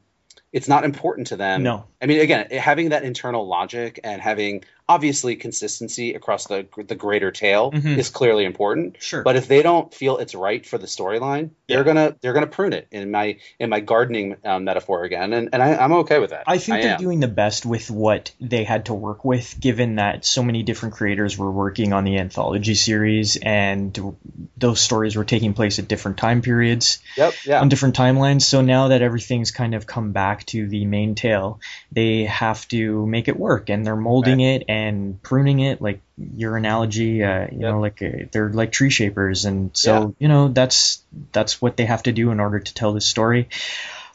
it's 0.53 0.69
not 0.69 0.85
important 0.85 1.29
to 1.29 1.37
them. 1.37 1.63
No. 1.63 1.85
I 2.01 2.07
mean, 2.07 2.21
again, 2.21 2.49
having 2.51 2.91
that 2.91 3.05
internal 3.05 3.47
logic 3.47 4.01
and 4.05 4.21
having 4.21 4.65
obviously 4.89 5.37
consistency 5.37 6.13
across 6.15 6.49
the 6.49 6.67
the 6.89 6.97
greater 6.97 7.31
tale 7.31 7.71
Mhm. 7.71 7.97
is 7.97 8.11
clearly 8.11 8.45
important. 8.45 8.97
Sure. 9.01 9.23
But 9.23 9.37
if 9.37 9.47
they 9.47 9.63
don't 9.63 9.95
feel 9.95 10.19
it's 10.19 10.35
right 10.35 10.67
for 10.67 10.77
the 10.77 10.89
storyline, 10.89 11.51
they're 11.69 11.85
gonna 11.85 12.17
they're 12.21 12.33
gonna 12.33 12.49
prune 12.49 12.73
it 12.73 12.89
in 12.91 13.11
my 13.13 13.37
in 13.61 13.71
my 13.71 13.79
gardening 13.81 14.37
um, 14.45 14.65
metaphor 14.65 15.05
again, 15.05 15.33
and, 15.33 15.51
and 15.53 15.63
I, 15.63 15.77
I'm 15.77 15.93
okay 16.03 16.19
with 16.19 16.31
that. 16.31 16.45
I 16.49 16.59
think 16.59 16.83
they're 16.83 16.95
am. 16.95 16.99
doing 17.01 17.21
the 17.21 17.29
best 17.29 17.65
with 17.65 17.91
what 17.91 18.33
they 18.41 18.65
had 18.65 18.87
to 18.87 18.95
work 18.95 19.25
with, 19.25 19.59
given 19.61 19.95
that 19.97 20.25
so 20.27 20.43
many 20.43 20.65
different 20.65 20.97
creators 20.97 21.39
were 21.39 21.51
working 21.51 21.93
on 21.93 22.03
the 22.05 22.19
anthology 22.19 22.75
series, 22.75 23.37
and 23.37 23.97
those 24.59 24.81
stories 24.81 25.15
were 25.17 25.25
taking 25.25 25.55
place 25.55 25.79
at 25.79 25.87
different 25.89 26.19
time 26.19 26.43
periods 26.43 26.99
Yep. 27.17 27.35
Yeah. 27.47 27.61
on 27.61 27.69
different 27.69 27.97
timelines. 27.97 28.43
So 28.43 28.61
now 28.61 28.89
that 28.89 29.01
everything's 29.01 29.53
kind 29.53 29.75
of 29.75 29.87
come 29.87 30.11
back 30.13 30.42
to 30.47 30.69
the 30.69 30.85
main 30.85 31.15
tale, 31.15 31.61
they 31.91 32.25
have 32.25 32.67
to 32.69 33.07
make 33.07 33.29
it 33.29 33.39
work, 33.39 33.71
and 33.71 33.85
they're 33.87 33.97
molding 33.97 34.41
it 34.41 34.65
and 34.69 35.23
pruning 35.23 35.61
it, 35.61 35.81
like 35.81 36.01
your 36.37 36.57
analogy. 36.57 37.23
Uh, 37.23 37.47
you 37.51 37.61
know, 37.61 37.81
like 37.81 38.03
uh, 38.03 38.27
they're 38.33 38.51
like 38.51 38.73
tree 38.73 38.91
shapers, 38.91 39.45
and 39.45 39.71
so 39.77 39.93
Yeah. 39.93 40.09
you 40.19 40.29
know 40.29 40.49
that's 40.49 41.03
that's 41.33 41.61
what 41.63 41.77
they 41.77 41.87
have 41.87 42.03
to 42.05 42.13
do 42.13 42.31
in 42.31 42.41
order 42.41 42.61
to 42.61 42.75
tell 42.75 42.93
this 42.93 43.07
story. 43.07 43.49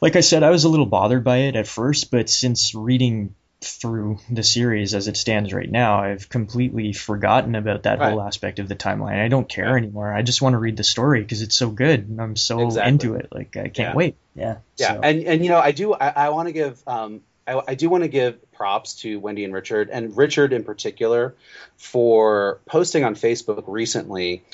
Like 0.00 0.14
I 0.16 0.20
said, 0.20 0.42
I 0.42 0.50
was 0.50 0.64
a 0.64 0.68
little 0.68 0.86
bothered 0.86 1.24
by 1.24 1.38
it 1.38 1.56
at 1.56 1.66
first, 1.66 2.10
but 2.10 2.30
since 2.30 2.74
reading 2.74 3.34
through 3.60 4.18
the 4.30 4.42
series 4.44 4.94
as 4.94 5.08
it 5.08 5.16
stands 5.16 5.52
right 5.52 5.70
now, 5.70 6.00
I've 6.00 6.28
completely 6.28 6.92
forgotten 6.92 7.56
about 7.56 7.82
that 7.82 7.98
Right. 7.98 8.10
whole 8.10 8.22
aspect 8.22 8.60
of 8.60 8.68
the 8.68 8.76
timeline. 8.76 9.20
I 9.20 9.26
don't 9.28 9.48
care 9.48 9.76
anymore. 9.76 10.12
I 10.12 10.22
just 10.22 10.40
want 10.40 10.54
to 10.54 10.58
read 10.58 10.76
the 10.76 10.84
story 10.84 11.22
because 11.22 11.42
it's 11.42 11.56
so 11.56 11.70
good 11.70 12.08
and 12.08 12.20
I'm 12.20 12.36
so 12.36 12.60
Exactly. 12.66 12.88
into 12.92 13.14
it. 13.14 13.28
Like 13.32 13.56
I 13.56 13.62
can't 13.68 13.76
Yeah. 13.76 13.94
wait. 13.94 14.16
Yeah. 14.36 14.56
Yeah, 14.76 14.94
So- 14.94 15.00
and 15.02 15.22
and 15.24 15.42
you 15.44 15.50
know, 15.50 15.58
I 15.58 15.72
do. 15.72 15.92
I, 15.92 16.08
I 16.08 16.28
want 16.28 16.46
to 16.48 16.52
give. 16.52 16.80
Um, 16.86 17.22
I, 17.48 17.60
I 17.68 17.74
do 17.74 17.88
want 17.88 18.04
to 18.04 18.08
give 18.08 18.52
props 18.52 18.94
to 19.00 19.18
Wendy 19.18 19.42
and 19.44 19.52
Richard, 19.52 19.88
and 19.90 20.16
Richard 20.16 20.52
in 20.52 20.62
particular, 20.64 21.34
for 21.76 22.60
posting 22.66 23.04
on 23.04 23.14
Facebook 23.14 23.64
recently. 23.66 24.44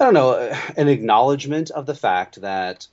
I 0.00 0.04
don't 0.04 0.14
know, 0.14 0.30
uh, 0.30 0.56
an 0.76 0.88
acknowledgement 0.88 1.70
of 1.70 1.84
the 1.86 1.94
fact 1.94 2.40
that 2.42 2.86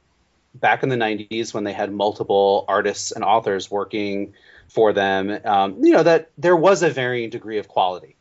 back 0.56 0.84
in 0.84 0.89
the 0.89 0.96
'90s, 0.98 1.53
when 1.53 1.63
they 1.63 1.74
had 1.74 1.92
multiple 1.94 2.65
artists 2.68 3.12
and 3.12 3.24
authors 3.24 3.70
working 3.72 4.34
for 4.74 4.94
them, 4.94 5.39
um, 5.46 5.84
you 5.84 5.94
know 5.94 6.03
that 6.03 6.30
there 6.38 6.56
was 6.56 6.84
a 6.84 6.89
varying 6.89 7.30
degree 7.30 7.60
of 7.60 7.68
quality 7.68 8.15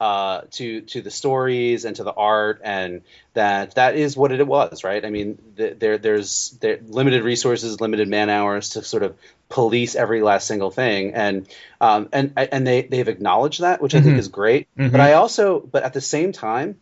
uh, 0.00 0.42
to 0.52 0.80
to 0.82 1.02
the 1.02 1.10
stories 1.10 1.84
and 1.84 1.96
to 1.96 2.04
the 2.04 2.12
art, 2.12 2.60
and 2.64 3.02
that 3.34 3.74
that 3.74 3.96
is 3.96 4.16
what 4.16 4.30
it 4.32 4.46
was, 4.46 4.84
right? 4.84 5.04
I 5.04 5.10
mean, 5.10 5.38
th- 5.56 5.78
there 5.78 5.98
there's 5.98 6.50
there, 6.60 6.78
limited 6.86 7.24
resources, 7.24 7.80
limited 7.80 8.08
man 8.08 8.30
hours 8.30 8.70
to 8.70 8.82
sort 8.82 9.02
of 9.02 9.16
police 9.48 9.96
every 9.96 10.22
last 10.22 10.46
single 10.46 10.70
thing, 10.70 11.14
and 11.14 11.48
um, 11.80 12.08
and 12.12 12.32
and 12.36 12.64
they 12.66 12.82
they've 12.82 13.08
acknowledged 13.08 13.60
that, 13.62 13.82
which 13.82 13.94
I 13.96 14.00
think 14.00 14.14
Mhm. 14.16 14.20
is 14.20 14.28
great. 14.28 14.68
Mhm. 14.78 14.92
But 14.92 15.00
I 15.00 15.14
also, 15.14 15.58
but 15.60 15.82
at 15.82 15.94
the 15.94 16.00
same 16.00 16.30
time, 16.32 16.76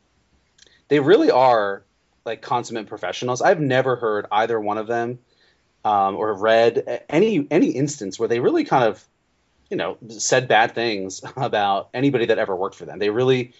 they 0.89 1.01
really 1.01 1.31
are 1.31 1.83
like 2.27 2.43
consummate 2.43 2.87
professionals. 2.89 3.41
I've 3.41 3.61
never 3.61 3.97
heard 3.97 4.27
either 4.31 4.61
one 4.61 4.79
of 4.79 4.87
them 4.89 5.21
um, 5.87 6.17
or 6.17 6.35
read 6.35 7.05
any 7.09 7.47
any 7.51 7.69
instance 7.71 8.19
where 8.19 8.29
they 8.29 8.41
really 8.41 8.65
kind 8.65 8.85
of 8.85 9.05
you 9.71 9.77
know 9.77 9.97
said 10.09 10.49
bad 10.49 10.75
things 10.75 11.23
about 11.37 11.89
anybody 11.95 12.27
that 12.27 12.39
ever 12.39 12.55
worked 12.57 12.75
for 12.77 12.85
them. 12.87 12.99
They 12.99 13.11
really 13.11 13.53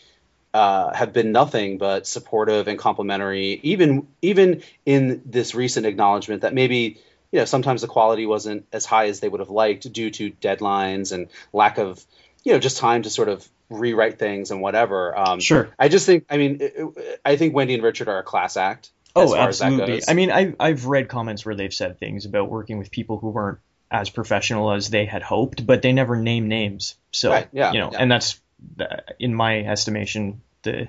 uh, 0.53 0.93
have 0.95 1.13
been 1.13 1.33
nothing 1.33 1.79
but 1.79 2.07
supportive 2.07 2.67
and 2.69 2.79
complimentary, 2.79 3.61
even 3.63 4.09
even 4.23 4.63
in 4.85 5.23
this 5.25 5.55
recent 5.55 5.87
acknowledgement 5.87 6.43
that 6.43 6.55
maybe 6.55 6.99
you 7.33 7.39
know 7.41 7.45
sometimes 7.45 7.81
the 7.83 7.89
quality 7.89 8.27
wasn't 8.27 8.67
as 8.73 8.85
high 8.85 9.07
as 9.09 9.21
they 9.21 9.29
would 9.29 9.41
have 9.41 9.51
liked 9.51 9.91
due 9.93 10.11
to 10.11 10.31
deadlines 10.33 11.13
and 11.13 11.29
lack 11.53 11.79
of 11.79 12.05
you 12.45 12.53
know 12.53 12.59
just 12.59 12.79
time 12.79 13.03
to 13.03 13.11
sort 13.11 13.29
of 13.29 13.47
rewrite 13.69 14.19
things 14.19 14.51
and 14.51 14.61
whatever. 14.61 15.17
Um, 15.19 15.41
Sure. 15.41 15.69
I 15.79 15.89
just 15.89 16.07
think 16.07 16.25
I 16.31 16.37
mean 16.39 16.59
it- 16.61 17.19
I 17.25 17.37
think 17.37 17.55
Wendy 17.55 17.75
and 17.75 17.83
Richard 17.83 18.09
are 18.09 18.19
a 18.19 18.23
class 18.23 18.57
act. 18.57 18.91
Oh, 19.17 19.29
far 19.29 19.49
as 19.49 19.59
that 19.59 19.73
absolutely. 19.73 20.03
I 20.09 20.15
mean, 20.15 20.31
I've 20.31 20.57
I've 20.61 20.87
read 20.87 21.09
comments 21.09 21.45
where 21.45 21.55
they've 21.55 21.73
said 21.73 21.99
things 21.99 22.27
about 22.27 22.51
working 22.51 22.79
with 22.79 22.91
people 22.91 23.19
who 23.19 23.31
weren't 23.31 23.59
as 23.91 24.11
professional 24.11 24.73
as 24.73 24.91
they 24.91 25.07
had 25.07 25.23
hoped, 25.23 25.67
but 25.67 25.83
they 25.83 25.93
never 25.93 26.17
name 26.17 26.49
names. 26.49 26.97
So 27.13 27.31
Right, 27.31 27.49
yeah, 27.53 27.73
you 27.73 27.81
know, 27.81 27.91
yeah. 27.93 27.99
and 27.99 28.11
that's 28.11 28.41
uh, 28.81 28.97
in 29.19 29.35
my 29.35 29.61
estimation 29.61 30.41
the 30.63 30.89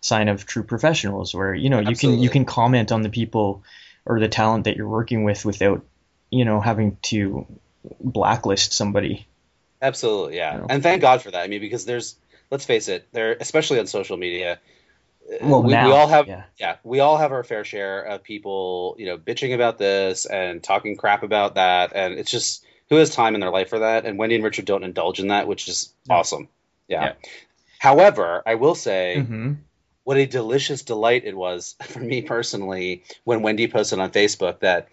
sign 0.00 0.28
of 0.28 0.46
true 0.46 0.62
professionals, 0.62 1.34
where 1.34 1.54
you 1.54 1.70
know 1.70 1.80
you 1.80 1.96
can 1.96 2.18
you 2.18 2.30
can 2.30 2.44
comment 2.44 2.92
on 2.92 3.02
the 3.02 3.10
people 3.10 3.64
or 4.06 4.20
the 4.20 4.28
talent 4.28 4.64
that 4.64 4.76
you're 4.76 4.88
working 4.88 5.24
with 5.24 5.44
without 5.44 5.84
you 6.30 6.44
know 6.44 6.60
having 6.60 6.96
to 7.02 7.46
blacklist 8.00 8.72
somebody. 8.72 9.26
Absolutely, 9.80 10.36
yeah. 10.36 10.54
You 10.54 10.60
know? 10.60 10.66
And 10.68 10.82
thank 10.82 11.02
God 11.02 11.22
for 11.22 11.30
that. 11.30 11.42
I 11.42 11.48
mean, 11.48 11.60
because 11.60 11.84
there's, 11.84 12.16
let's 12.50 12.64
face 12.64 12.88
it, 12.88 13.06
there, 13.12 13.36
especially 13.38 13.78
on 13.78 13.86
social 13.86 14.16
media, 14.16 14.58
Well, 15.42 15.62
we, 15.62 15.68
we 15.68 15.74
all 15.76 16.08
have, 16.08 16.26
yeah. 16.26 16.44
yeah, 16.58 16.76
we 16.84 17.00
all 17.00 17.18
have 17.18 17.32
our 17.32 17.44
fair 17.44 17.64
share 17.64 18.02
of 18.02 18.22
people, 18.22 18.96
you 18.98 19.06
know, 19.06 19.18
bitching 19.18 19.54
about 19.54 19.76
this 19.78 20.24
and 20.26 20.62
talking 20.62 20.96
crap 20.96 21.22
about 21.22 21.56
that, 21.56 21.92
and 21.94 22.14
it's 22.14 22.30
just 22.30 22.64
who 22.88 22.96
has 22.96 23.10
time 23.14 23.34
in 23.34 23.40
their 23.40 23.50
life 23.50 23.68
for 23.68 23.80
that? 23.80 24.06
And 24.06 24.18
Wendy 24.18 24.36
and 24.36 24.44
Richard 24.44 24.64
don't 24.64 24.84
indulge 24.84 25.20
in 25.20 25.28
that, 25.28 25.46
which 25.46 25.68
is 25.68 25.92
No. 26.08 26.16
awesome. 26.16 26.48
Yeah. 26.88 27.02
Yeah. 27.02 27.12
However, 27.78 28.42
I 28.46 28.54
will 28.54 28.74
say, 28.74 29.20
hmm 29.20 29.52
what 30.04 30.16
a 30.16 30.24
delicious 30.24 30.84
delight 30.84 31.24
it 31.26 31.36
was 31.36 31.76
for 31.82 32.00
me 32.00 32.22
personally 32.22 33.04
when 33.24 33.42
Wendy 33.42 33.68
posted 33.68 33.98
on 33.98 34.10
Facebook 34.10 34.60
that. 34.60 34.88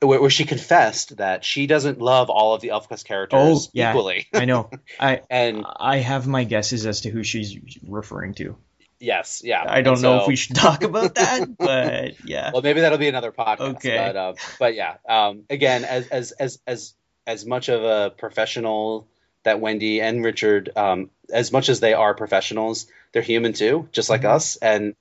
Where, 0.00 0.20
where 0.20 0.30
she 0.30 0.44
confessed 0.44 1.16
that 1.16 1.44
she 1.44 1.66
doesn't 1.66 2.00
love 2.00 2.30
all 2.30 2.54
of 2.54 2.60
the 2.60 2.68
ElfQuest 2.68 3.04
characters 3.04 3.66
Oh, 3.66 3.70
yeah. 3.72 3.90
equally, 3.90 4.28
I 4.32 4.44
know. 4.44 4.70
I 5.00 5.22
and 5.28 5.66
I 5.76 5.96
have 5.96 6.28
my 6.28 6.44
guesses 6.44 6.86
as 6.86 7.00
to 7.00 7.10
who 7.10 7.24
she's 7.24 7.58
referring 7.84 8.34
to. 8.34 8.56
Yes, 9.00 9.42
yeah. 9.44 9.64
I 9.66 9.82
don't 9.82 9.94
And 9.94 10.02
know 10.02 10.20
if 10.22 10.26
we 10.26 10.36
should 10.36 10.56
talk 10.56 10.82
about 10.82 11.14
that, 11.16 11.48
but 11.58 12.24
yeah. 12.24 12.50
Well, 12.52 12.62
maybe 12.62 12.80
that'll 12.80 12.98
be 12.98 13.08
another 13.08 13.32
podcast. 13.32 13.76
Okay. 13.76 13.96
But, 13.96 14.16
um, 14.16 14.34
but 14.58 14.74
yeah. 14.74 14.96
Um, 15.08 15.44
again, 15.50 15.84
as 15.84 16.08
as 16.08 16.32
as 16.32 16.58
as 16.66 16.94
as 17.26 17.46
much 17.46 17.68
of 17.68 17.84
a 17.84 18.10
professional 18.10 19.06
that 19.44 19.60
Wendy 19.60 20.00
and 20.00 20.24
Richard, 20.24 20.70
um, 20.76 21.10
as 21.32 21.52
much 21.52 21.68
as 21.68 21.80
they 21.80 21.94
are 21.94 22.14
professionals, 22.14 22.86
they're 23.12 23.22
human 23.22 23.52
too, 23.52 23.88
just 23.92 24.10
like 24.10 24.22
Mhm. 24.22 24.30
us. 24.30 24.56
And 24.56 24.94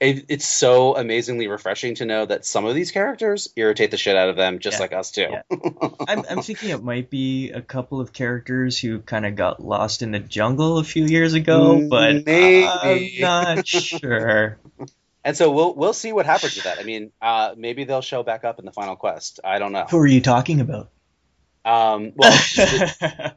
it, 0.00 0.26
it's 0.28 0.46
so 0.46 0.96
amazingly 0.96 1.48
refreshing 1.48 1.96
to 1.96 2.04
know 2.04 2.24
that 2.26 2.44
some 2.46 2.64
of 2.66 2.74
these 2.74 2.90
characters 2.92 3.48
irritate 3.56 3.90
the 3.90 3.96
shit 3.96 4.14
out 4.16 4.28
of 4.28 4.36
them, 4.36 4.58
just 4.60 4.76
Yeah. 4.76 4.80
like 4.82 4.92
us 4.92 5.10
too. 5.10 5.26
Yeah. 5.30 5.42
I'm, 6.08 6.24
I'm 6.30 6.42
thinking 6.42 6.70
it 6.70 6.82
might 6.82 7.10
be 7.10 7.50
a 7.50 7.60
couple 7.60 8.00
of 8.00 8.12
characters 8.12 8.78
who 8.78 9.00
kind 9.00 9.26
of 9.26 9.34
got 9.34 9.60
lost 9.64 10.02
in 10.02 10.12
the 10.12 10.20
jungle 10.20 10.78
a 10.78 10.84
few 10.84 11.04
years 11.04 11.34
ago, 11.34 11.88
but 11.88 12.10
I'm 12.10 12.22
Maybe. 12.24 13.20
not 13.20 13.66
sure. 13.66 14.58
And 15.24 15.36
so 15.36 15.50
we'll 15.50 15.74
we'll 15.74 15.92
see 15.92 16.12
what 16.12 16.26
happens 16.26 16.54
with 16.54 16.64
that. 16.64 16.78
I 16.78 16.84
mean, 16.84 17.10
uh, 17.20 17.54
maybe 17.56 17.84
they'll 17.84 18.00
show 18.00 18.22
back 18.22 18.44
up 18.44 18.58
in 18.60 18.64
the 18.64 18.72
final 18.72 18.96
quest. 18.96 19.40
I 19.44 19.58
don't 19.58 19.72
know. 19.72 19.84
Who 19.90 19.98
are 19.98 20.06
you 20.06 20.20
talking 20.20 20.60
about? 20.60 20.90
Um, 21.64 22.12
well, 22.16 22.32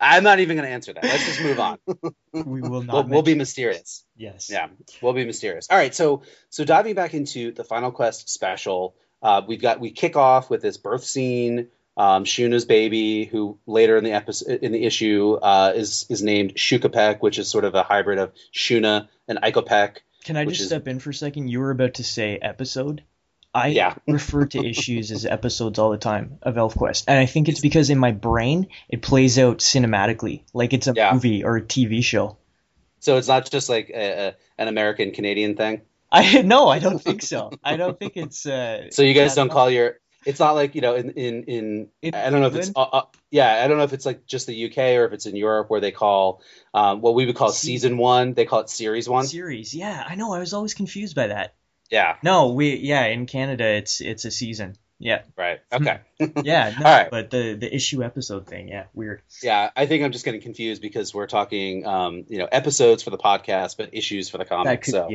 I'm 0.00 0.24
not 0.24 0.40
even 0.40 0.56
going 0.56 0.66
to 0.66 0.72
answer 0.72 0.92
that. 0.94 1.04
Let's 1.04 1.26
just 1.26 1.42
move 1.42 1.60
on. 1.60 1.78
we 2.32 2.62
will 2.62 2.82
not. 2.82 2.94
We'll, 2.94 3.04
we'll 3.04 3.22
be 3.22 3.34
mysterious. 3.34 4.04
Yes. 4.16 4.48
Yeah, 4.50 4.68
we'll 5.02 5.12
be 5.12 5.24
mysterious. 5.24 5.68
All 5.70 5.76
right, 5.76 5.94
so 5.94 6.22
so 6.48 6.64
diving 6.64 6.94
back 6.94 7.12
into 7.14 7.52
the 7.52 7.64
Final 7.64 7.90
Quest 7.90 8.28
special, 8.30 8.94
uh, 9.22 9.42
we've 9.46 9.60
got 9.60 9.78
we 9.80 9.90
kick 9.90 10.16
off 10.16 10.48
with 10.48 10.62
this 10.62 10.76
birth 10.76 11.04
scene. 11.04 11.68
Um, 11.96 12.24
Shuna's 12.24 12.64
baby, 12.64 13.26
who 13.26 13.58
later 13.66 13.96
in 13.98 14.04
the 14.04 14.12
episode 14.12 14.60
in 14.62 14.72
the 14.72 14.84
issue 14.84 15.34
uh, 15.34 15.72
is 15.74 16.06
is 16.08 16.22
named 16.22 16.54
Shukapek, 16.54 17.20
which 17.20 17.38
is 17.38 17.48
sort 17.48 17.64
of 17.64 17.74
a 17.74 17.82
hybrid 17.82 18.18
of 18.18 18.32
Shuna 18.54 19.08
and 19.28 19.38
Ikopek. 19.42 19.98
Can 20.24 20.36
I 20.36 20.44
just 20.44 20.60
is- 20.62 20.66
step 20.68 20.88
in 20.88 20.98
for 20.98 21.10
a 21.10 21.14
second? 21.14 21.48
You 21.48 21.60
were 21.60 21.70
about 21.70 21.94
to 21.94 22.04
say 22.04 22.38
episode. 22.40 23.02
I 23.54 23.68
Yeah. 23.68 23.94
refer 24.06 24.46
to 24.46 24.64
issues 24.64 25.10
as 25.10 25.26
episodes 25.26 25.78
all 25.78 25.90
the 25.90 25.98
time 25.98 26.38
of 26.42 26.54
ElfQuest, 26.54 27.04
and 27.08 27.18
I 27.18 27.26
think 27.26 27.48
it's 27.48 27.60
because 27.60 27.90
in 27.90 27.98
my 27.98 28.12
brain 28.12 28.68
it 28.88 29.02
plays 29.02 29.38
out 29.38 29.58
cinematically, 29.58 30.42
like 30.52 30.72
it's 30.72 30.86
a 30.86 30.92
Yeah. 30.94 31.12
movie 31.12 31.42
or 31.44 31.56
a 31.56 31.62
TV 31.62 32.02
show. 32.02 32.36
So 33.00 33.16
it's 33.16 33.28
not 33.28 33.50
just 33.50 33.68
like 33.68 33.90
a, 33.90 34.28
a, 34.28 34.36
an 34.58 34.68
American 34.68 35.10
Canadian 35.12 35.56
thing. 35.56 35.82
I 36.12 36.42
no, 36.42 36.68
I 36.68 36.80
don't 36.80 37.00
think 37.00 37.22
so. 37.22 37.50
I 37.64 37.76
don't 37.76 37.98
think 37.98 38.16
it's. 38.16 38.44
Uh, 38.46 38.88
So 38.90 39.02
you 39.02 39.14
guys 39.14 39.34
don't 39.34 39.50
call 39.50 39.70
your. 39.70 39.98
It's 40.26 40.38
not 40.38 40.52
like 40.52 40.74
you 40.74 40.80
know 40.82 40.96
in 40.96 41.10
in 41.12 41.44
in. 41.44 41.88
In 42.02 42.14
I 42.14 42.28
don't 42.30 42.40
know 42.42 42.48
if 42.48 42.54
it's 42.56 42.72
uh, 42.76 42.82
uh, 42.82 43.02
yeah. 43.30 43.62
I 43.64 43.68
don't 43.68 43.78
know 43.78 43.84
if 43.84 43.92
it's 43.94 44.04
like 44.04 44.26
just 44.26 44.46
the 44.46 44.66
UK 44.66 44.78
or 44.98 45.06
if 45.06 45.12
it's 45.12 45.24
in 45.26 45.34
Europe 45.34 45.70
where 45.70 45.80
they 45.80 45.92
call 45.92 46.42
um, 46.74 47.00
what 47.00 47.14
we 47.14 47.24
would 47.26 47.36
call 47.36 47.52
Se- 47.52 47.66
season 47.68 47.96
one. 47.96 48.34
They 48.34 48.44
call 48.44 48.60
it 48.60 48.68
series 48.68 49.08
one. 49.08 49.24
series. 49.26 49.72
Yeah, 49.74 50.04
I 50.06 50.16
know. 50.16 50.32
I 50.34 50.38
was 50.40 50.52
always 50.52 50.74
confused 50.74 51.14
by 51.16 51.28
that. 51.28 51.54
Yeah. 51.90 52.16
No, 52.22 52.52
we 52.52 52.76
yeah 52.76 53.06
in 53.06 53.26
Canada 53.26 53.64
it's 53.64 54.00
it's 54.00 54.24
a 54.24 54.30
season. 54.30 54.76
Yeah, 55.02 55.22
Right. 55.34 55.60
Okay. 55.72 56.00
yeah. 56.44 56.74
No, 56.78 56.84
All 56.86 56.92
right. 56.92 57.10
But 57.10 57.30
the 57.30 57.54
the 57.54 57.74
issue 57.74 58.04
episode 58.04 58.46
thing, 58.46 58.68
yeah, 58.68 58.84
weird. 58.92 59.22
Yeah, 59.42 59.70
I 59.74 59.86
think 59.86 60.04
I'm 60.04 60.12
just 60.12 60.26
getting 60.26 60.42
confused 60.42 60.82
because 60.82 61.14
we're 61.14 61.26
talking, 61.26 61.86
um, 61.86 62.24
you 62.28 62.36
know, 62.36 62.46
episodes 62.52 63.02
for 63.02 63.08
the 63.08 63.16
podcast, 63.18 63.78
but 63.78 63.94
issues 63.94 64.28
for 64.28 64.36
the 64.36 64.44
comic. 64.44 64.84
So, 64.84 65.08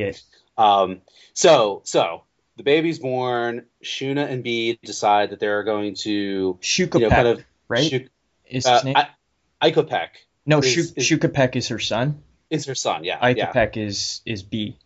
um, 0.58 1.02
so, 1.34 1.82
so 1.84 2.24
the 2.56 2.64
baby's 2.64 2.98
born. 2.98 3.66
Shuna 3.84 4.28
and 4.28 4.42
Bede 4.42 4.80
decide 4.82 5.30
that 5.30 5.38
they're 5.38 5.62
going 5.62 5.94
to, 5.96 6.58
Shukapek, 6.60 6.94
you 6.94 7.00
know, 7.02 7.10
kind 7.10 7.28
of 7.28 7.44
right? 7.68 7.84
Shuk- 7.88 8.10
is 8.48 8.66
uh, 8.66 8.74
his 8.74 8.84
name? 8.84 8.96
I- 8.96 9.70
Ikopek 9.70 10.08
no, 10.44 10.58
is- 10.58 10.72
Shuk- 10.72 10.98
is- 10.98 11.08
Shukapek 11.08 11.54
is 11.54 11.68
her 11.68 11.78
son. 11.78 12.22
is 12.50 12.66
her 12.66 12.74
son. 12.74 13.04
Yeah, 13.04 13.24
yeah, 13.28 13.66
is 13.74 14.20
is 14.26 14.42
B. 14.42 14.78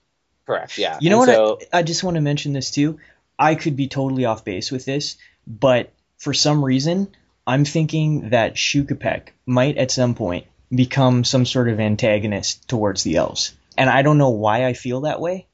correct. 0.46 0.78
Yeah. 0.78 0.98
You 1.00 1.10
know 1.10 1.22
And 1.22 1.28
what? 1.28 1.34
So, 1.34 1.58
I, 1.72 1.78
I 1.78 1.82
just 1.82 2.04
want 2.04 2.16
to 2.16 2.20
mention 2.20 2.52
this 2.52 2.70
too. 2.70 2.98
I 3.38 3.54
could 3.54 3.76
be 3.76 3.88
totally 3.88 4.24
off 4.24 4.44
base 4.44 4.70
with 4.70 4.84
this, 4.84 5.16
but 5.46 5.92
for 6.18 6.34
some 6.34 6.64
reason, 6.64 7.08
I'm 7.46 7.64
thinking 7.64 8.30
that 8.30 8.54
Shukapek 8.54 9.28
might 9.46 9.78
at 9.78 9.90
some 9.90 10.14
point 10.14 10.46
become 10.74 11.24
some 11.24 11.46
sort 11.46 11.68
of 11.68 11.80
antagonist 11.80 12.68
towards 12.68 13.02
the 13.02 13.16
elves. 13.16 13.54
And 13.78 13.88
I 13.88 14.02
don't 14.02 14.18
know 14.18 14.30
why 14.30 14.66
I 14.66 14.74
feel 14.74 15.02
that 15.02 15.20
way. 15.20 15.46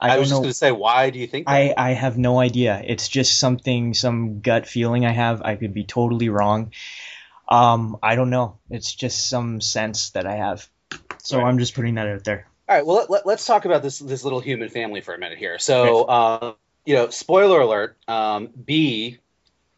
I, 0.00 0.06
I, 0.06 0.10
don't 0.10 0.20
was 0.20 0.28
just 0.28 0.38
know. 0.38 0.42
going 0.42 0.50
to 0.50 0.54
say, 0.54 0.72
why 0.72 1.10
do 1.10 1.18
you 1.18 1.26
think 1.26 1.46
that? 1.46 1.52
I, 1.52 1.74
I 1.76 1.90
have 1.92 2.16
no 2.16 2.38
idea. 2.38 2.80
It's 2.84 3.08
just 3.08 3.38
something, 3.38 3.94
some 3.94 4.40
gut 4.40 4.66
feeling 4.66 5.04
I 5.04 5.12
have. 5.12 5.42
I 5.42 5.56
could 5.56 5.74
be 5.74 5.84
totally 5.84 6.28
wrong. 6.28 6.72
Um, 7.48 7.98
I 8.02 8.14
don't 8.14 8.30
know. 8.30 8.58
It's 8.70 8.94
just 8.94 9.28
some 9.28 9.60
sense 9.60 10.10
that 10.10 10.26
I 10.26 10.36
have. 10.36 10.68
So 11.18 11.38
Right. 11.38 11.46
I'm 11.46 11.58
just 11.58 11.74
putting 11.74 11.94
that 11.96 12.06
out 12.06 12.24
there. 12.24 12.46
All 12.68 12.76
right. 12.76 12.86
Well, 12.86 13.06
let, 13.08 13.26
us 13.26 13.46
talk 13.46 13.64
about 13.66 13.82
this 13.82 13.98
this 13.98 14.24
little 14.24 14.40
human 14.40 14.68
family 14.68 15.00
for 15.00 15.14
a 15.14 15.18
minute 15.18 15.38
here. 15.38 15.58
So, 15.58 16.04
uh, 16.04 16.52
you 16.86 16.94
know, 16.94 17.10
spoiler 17.10 17.60
alert: 17.60 17.98
um, 18.08 18.48
B 18.64 19.18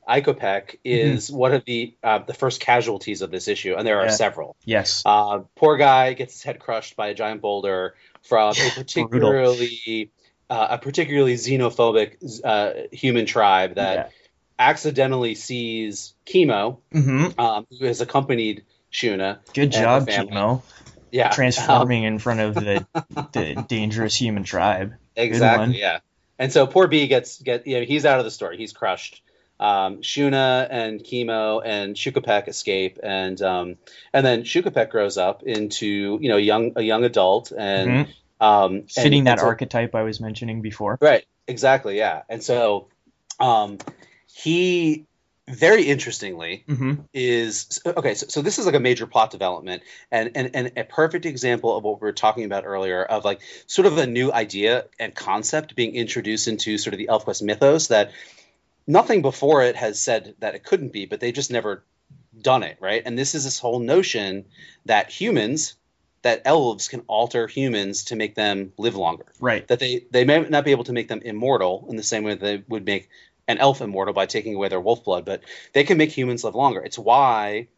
Ikopek 0.09 0.76
is 0.85 1.31
one 1.31 1.52
of 1.52 1.64
the 1.64 1.95
uh, 2.02 2.19
the 2.21 2.35
first 2.35 2.61
casualties 2.61 3.23
of 3.23 3.31
this 3.31 3.49
issue, 3.49 3.75
and 3.75 3.87
there 3.87 3.99
are 4.00 4.07
Yeah. 4.07 4.11
several. 4.12 4.57
Yes. 4.64 5.02
Uh, 5.05 5.40
poor 5.57 5.76
guy 5.76 6.12
gets 6.12 6.35
his 6.35 6.43
head 6.45 6.61
crushed 6.61 6.97
by 6.97 7.09
a 7.09 7.14
giant 7.14 7.43
boulder 7.43 7.97
from 8.23 8.52
a 8.52 8.71
particularly 8.71 10.11
uh, 10.49 10.69
a 10.71 10.78
particularly 10.78 11.35
xenophobic 11.35 12.40
uh, 12.45 12.87
human 12.93 13.26
tribe 13.26 13.75
that 13.75 13.95
yeah. 13.95 14.09
accidentally 14.59 15.35
sees 15.35 16.14
Chemo, 16.25 16.78
hmm 16.93 17.26
um, 17.37 17.66
who 17.76 17.87
has 17.87 18.00
accompanied 18.00 18.64
Shuna. 18.93 19.38
Good 19.55 19.73
job. 19.73 20.07
Chemo. 20.07 20.62
Yeah, 21.16 21.28
um, 21.28 21.32
Transforming 21.35 22.04
in 22.04 22.18
front 22.18 22.40
of 22.40 22.54
the, 22.54 22.87
the 23.32 23.64
dangerous 23.68 24.14
human 24.14 24.44
tribe. 24.44 24.94
exactly. 25.16 25.80
Yeah, 25.80 26.00
and 26.38 26.52
so 26.52 26.66
poor 26.66 26.87
B 26.88 27.06
gets 27.06 27.40
get 27.40 27.66
you 27.66 27.78
know 27.80 27.85
he's 27.87 28.04
out 28.04 28.18
of 28.18 28.25
the 28.25 28.30
story. 28.30 28.56
He's 28.58 28.73
crushed. 28.73 29.23
Um, 29.58 30.02
Shuna 30.02 30.66
and 30.68 31.00
Chemo 31.02 31.62
and 31.64 31.96
Shukapek 31.96 32.46
escape, 32.49 32.99
and 33.02 33.40
um, 33.40 33.76
and 34.12 34.26
then 34.26 34.42
Shukapek 34.42 34.90
grows 34.90 35.16
up 35.16 35.42
into 35.44 36.18
you 36.20 36.28
know 36.28 36.37
young 36.37 36.73
a 36.76 36.82
young 36.82 37.04
adult 37.04 37.52
and 37.56 37.90
Mhm. 38.06 38.08
um, 38.46 38.82
Fitting 38.82 39.20
and 39.20 39.26
that 39.28 39.40
so- 39.40 39.46
archetype 39.46 39.94
I 39.94 40.02
was 40.02 40.20
mentioning 40.20 40.61
before. 40.61 40.99
Right. 41.00 41.25
Exactly. 41.49 41.96
Yeah. 41.96 42.23
And 42.28 42.42
so, 42.42 42.88
um, 43.40 43.78
he 44.35 45.06
very 45.49 45.85
interestingly 45.85 46.65
hmm 46.67 46.95
is 47.12 47.81
okay. 47.87 48.15
So, 48.15 48.26
so 48.29 48.43
this 48.43 48.59
is 48.59 48.67
like 48.67 48.75
a 48.75 48.81
major 48.81 49.07
plot 49.07 49.31
development 49.31 49.83
and, 50.11 50.33
and, 50.35 50.50
and 50.55 50.73
a 50.76 50.85
perfect 50.85 51.25
example 51.25 51.76
of 51.76 51.85
what 51.85 52.00
we 52.00 52.07
were 52.07 52.12
talking 52.12 52.45
about 52.45 52.65
earlier 52.67 53.05
of 53.05 53.25
like 53.25 53.41
sort 53.67 53.87
of 53.87 53.97
a 53.99 54.07
new 54.07 54.33
idea 54.33 54.87
and 54.99 55.15
concept 55.15 55.76
being 55.76 55.95
introduced 55.95 56.49
into 56.49 56.79
sort 56.79 56.95
of 56.95 56.99
the 56.99 57.07
ElfQuest 57.07 57.43
mythos 57.43 57.88
that 57.88 58.11
nothing 58.87 59.23
before 59.23 59.62
it 59.62 59.76
has 59.76 60.00
said 60.00 60.35
that 60.41 60.55
it 60.55 60.65
couldn't 60.65 60.93
be, 60.93 61.07
but 61.07 61.21
they've 61.21 61.35
just 61.35 61.50
never 61.50 61.85
done 62.41 62.62
it. 62.62 62.79
Right. 62.81 63.03
And 63.05 63.17
this 63.19 63.35
is 63.35 63.45
this 63.45 63.59
whole 63.59 63.79
notion 63.79 64.47
that 64.85 65.11
humans, 65.11 65.75
that 66.23 66.43
elves 66.45 66.88
can 66.88 67.03
alter 67.07 67.47
humans 67.47 68.05
to 68.05 68.17
make 68.17 68.35
them 68.35 68.73
live 68.79 68.97
longer 68.97 69.26
Right. 69.38 69.67
that 69.69 69.79
they 69.79 70.07
they 70.11 70.25
may 70.25 70.41
not 70.41 70.65
be 70.65 70.73
able 70.73 70.85
to 70.85 70.93
make 70.93 71.07
them 71.07 71.23
immortal 71.25 71.87
in 71.88 71.97
the 71.97 72.03
same 72.03 72.25
way 72.25 72.35
they 72.35 72.65
would 72.69 72.85
make 72.85 73.09
an 73.49 73.59
elf 73.59 73.81
immortal 73.81 74.15
by 74.15 74.26
taking 74.26 74.55
away 74.55 74.69
their 74.69 74.81
wolf 74.81 75.05
blood, 75.05 75.25
but 75.25 75.43
they 75.73 75.85
can 75.85 75.99
make 75.99 76.11
humans 76.11 76.45
live 76.45 76.55
longer. 76.55 76.81
It's 76.81 76.99
why 76.99 77.69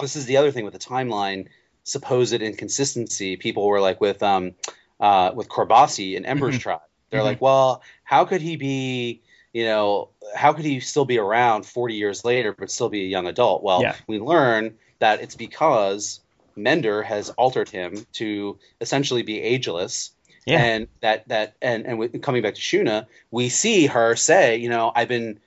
this 0.00 0.16
is 0.16 0.26
the 0.26 0.36
other 0.38 0.50
thing 0.50 0.64
with 0.64 0.74
the 0.74 0.78
timeline 0.80 1.48
supposed 1.84 2.32
inconsistency. 2.32 3.36
People 3.36 3.66
were 3.66 3.80
like 3.80 4.00
with 4.00 4.22
um 4.22 4.52
uh 5.00 5.32
with 5.34 5.48
Korbasi 5.48 6.16
and 6.16 6.26
Ember's 6.26 6.56
Mhm. 6.56 6.60
tribe. 6.60 6.80
They're 7.10 7.20
Mhm. 7.20 7.24
like, 7.24 7.40
well, 7.40 7.82
how 8.04 8.24
could 8.24 8.40
he 8.42 8.56
be 8.56 9.22
you 9.52 9.64
know, 9.66 10.08
how 10.34 10.54
could 10.54 10.64
he 10.64 10.80
still 10.80 11.04
be 11.04 11.18
around 11.18 11.66
40 11.66 11.94
years 11.96 12.24
later 12.24 12.54
but 12.58 12.70
still 12.70 12.88
be 12.88 13.02
a 13.02 13.08
young 13.08 13.26
adult? 13.26 13.62
Well, 13.62 13.82
Yeah. 13.82 13.96
we 14.06 14.18
learn 14.18 14.78
that 14.98 15.20
it's 15.20 15.34
because 15.34 16.20
Mender 16.56 17.02
has 17.02 17.28
altered 17.30 17.68
him 17.68 18.06
to 18.14 18.58
essentially 18.80 19.22
be 19.22 19.40
ageless 19.42 20.12
Yeah. 20.46 20.60
and 20.60 20.88
that 21.00 21.28
that 21.28 21.54
and 21.62 21.86
and 21.86 21.98
with, 21.98 22.20
coming 22.22 22.42
back 22.42 22.54
to 22.54 22.60
Shuna, 22.60 23.06
we 23.30 23.48
see 23.48 23.86
her 23.86 24.16
say, 24.16 24.56
you 24.56 24.68
know, 24.68 24.90
I've 24.94 25.08
been 25.08 25.40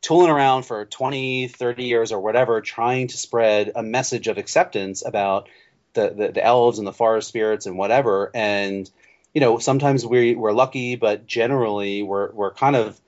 tooling 0.00 0.30
around 0.30 0.64
for 0.64 0.84
20, 0.84 1.48
30 1.48 1.84
years 1.84 2.12
or 2.12 2.20
whatever, 2.20 2.60
trying 2.60 3.08
to 3.08 3.16
spread 3.16 3.72
a 3.74 3.82
message 3.82 4.28
of 4.28 4.38
acceptance 4.38 5.04
about 5.04 5.48
the 5.92 6.10
the, 6.10 6.32
the 6.32 6.44
elves 6.44 6.78
and 6.78 6.86
the 6.86 6.92
forest 6.92 7.28
spirits 7.28 7.66
and 7.66 7.76
whatever. 7.76 8.30
And 8.34 8.90
you 9.34 9.40
know, 9.40 9.58
sometimes 9.58 10.06
we 10.06 10.34
we're 10.34 10.52
lucky, 10.52 10.96
but 10.96 11.26
generally 11.26 12.02
we're 12.02 12.32
we're 12.32 12.54
kind 12.54 12.76
of 12.76 12.98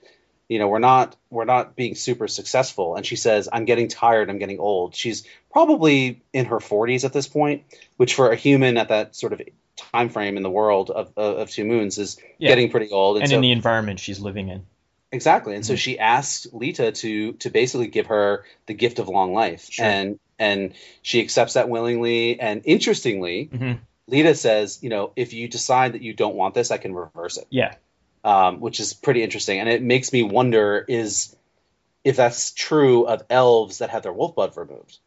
you 0.49 0.59
know 0.59 0.69
we're 0.69 0.79
not 0.79 1.17
we're 1.31 1.45
not 1.45 1.77
being 1.77 1.95
super 1.95 2.29
successful 2.29 2.95
and 2.95 3.05
she 3.05 3.17
says 3.17 3.49
i'm 3.53 3.65
getting 3.65 3.89
tired 3.89 4.31
i'm 4.31 4.39
getting 4.39 4.59
old 4.59 4.95
she's 4.95 5.27
probably 5.51 6.23
in 6.33 6.47
her 6.47 6.59
40s 6.59 7.05
at 7.05 7.13
this 7.13 7.27
point 7.27 7.65
which 7.97 8.15
for 8.15 8.31
a 8.31 8.37
human 8.37 8.77
at 8.77 8.89
that 8.89 9.17
sort 9.17 9.33
of 9.33 9.41
time 9.77 10.09
frame 10.09 10.37
in 10.37 10.43
the 10.43 10.51
world 10.51 10.91
of, 10.91 11.13
of, 11.17 11.39
of 11.39 11.51
two 11.51 11.65
moons 11.65 11.99
is 11.99 12.19
Yeah. 12.39 12.49
getting 12.51 12.71
pretty 12.71 12.91
old 12.91 13.19
and 13.19 13.29
so, 13.29 13.37
in 13.37 13.41
the 13.43 13.53
environment 13.53 14.01
she's 14.01 14.21
living 14.21 14.49
in. 14.49 14.67
exactly 15.13 15.55
and 15.55 15.65
so 15.65 15.75
Mhm. 15.75 15.79
she 15.79 15.99
asks 15.99 16.47
Leetah 16.53 16.93
to 16.93 17.33
to 17.35 17.51
basically 17.51 17.87
give 17.89 18.07
her 18.07 18.45
the 18.67 18.75
gift 18.75 18.99
of 18.99 19.09
long 19.09 19.33
life 19.33 19.69
Sure. 19.71 19.87
and 19.87 20.19
and 20.39 20.75
she 21.03 21.21
accepts 21.21 21.55
that 21.55 21.69
willingly 21.69 22.39
and 22.41 22.63
interestingly 22.65 23.45
hmm 23.45 23.73
Leetah 24.09 24.35
says 24.37 24.79
you 24.83 24.89
know 24.91 25.13
if 25.17 25.33
you 25.33 25.49
decide 25.49 25.93
that 25.93 26.03
you 26.03 26.13
don't 26.15 26.35
want 26.37 26.55
this 26.55 26.71
i 26.71 26.77
can 26.79 26.95
reverse 26.95 27.37
it 27.39 27.47
Yeah. 27.51 27.75
um, 28.25 28.59
which 28.61 28.81
is 28.81 28.93
pretty 28.93 29.23
interesting. 29.23 29.61
And 29.61 29.69
it 29.69 29.83
makes 29.83 30.13
me 30.13 30.23
wonder 30.25 30.85
is 30.89 31.37
if 32.03 32.17
that's 32.17 32.51
true 32.53 33.05
of 33.07 33.23
elves 33.31 33.79
that 33.79 33.91
have 33.91 34.03
their 34.03 34.13
wolf 34.13 34.35
blood 34.35 34.57
removed. 34.57 34.99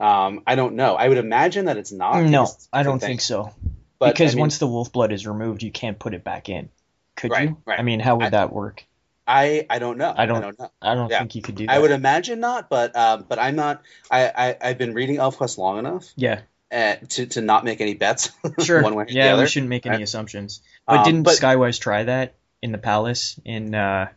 Um, 0.00 0.42
I 0.48 0.56
don't 0.56 0.74
know. 0.74 0.96
I 0.96 1.08
would 1.08 1.18
imagine 1.18 1.66
that 1.66 1.76
it's 1.76 1.92
not. 1.92 2.22
No, 2.24 2.42
because 2.42 2.54
it's 2.56 2.68
a 2.72 2.76
I 2.76 2.82
don't 2.82 2.94
different 2.98 3.02
think 3.02 3.20
so. 3.20 3.52
But, 3.98 4.12
because 4.14 4.32
I 4.32 4.36
mean, 4.36 4.40
once 4.42 4.58
the 4.58 4.66
wolf 4.66 4.92
blood 4.92 5.12
is 5.12 5.26
removed, 5.26 5.62
you 5.62 5.70
can't 5.70 5.98
put 5.98 6.12
it 6.14 6.22
back 6.24 6.48
in. 6.48 6.68
Could 7.16 7.30
Right, 7.30 7.48
you? 7.48 7.56
right. 7.64 7.78
I 7.80 7.82
mean, 7.82 8.00
how 8.00 8.16
would 8.16 8.26
I- 8.26 8.30
that 8.30 8.52
work? 8.52 8.84
I 9.28 9.66
I 9.68 9.80
don't 9.80 9.98
know. 9.98 10.14
I 10.16 10.26
don't- 10.26 10.56
know. 10.56 10.70
I 10.80 10.94
don't 10.94 11.10
yeah. 11.10 11.18
think 11.18 11.34
you 11.34 11.42
could 11.42 11.56
do 11.56 11.66
that. 11.66 11.72
I 11.74 11.80
would 11.80 11.90
imagine 11.90 12.38
not, 12.38 12.68
but 12.68 12.94
um, 12.94 13.24
but 13.28 13.40
I'm 13.40 13.56
not. 13.56 13.82
I, 14.08 14.28
I 14.28 14.56
I've 14.60 14.78
been 14.78 14.94
reading 14.94 15.16
ElfQuest 15.16 15.58
long 15.58 15.78
enough 15.80 16.12
Yeah, 16.14 16.42
uh, 16.70 16.94
to 17.08 17.26
to 17.26 17.40
not 17.40 17.64
make 17.64 17.80
any 17.80 17.94
bets. 17.94 18.30
sure. 18.62 18.82
one 18.82 18.94
way 18.94 19.02
or 19.02 19.06
the 19.06 19.14
yeah, 19.14 19.32
other. 19.32 19.42
we 19.42 19.48
shouldn't 19.48 19.70
make 19.70 19.84
any 19.84 19.96
right? 19.96 20.02
assumptions. 20.04 20.60
But 20.86 20.98
Um, 20.98 21.04
didn't 21.04 21.22
but- 21.24 21.34
Skywise 21.38 21.80
try 21.80 22.04
that 22.04 22.34
in 22.62 22.70
the 22.70 22.78
palace 22.78 23.40
in 23.44 23.74
uh, 23.74 24.10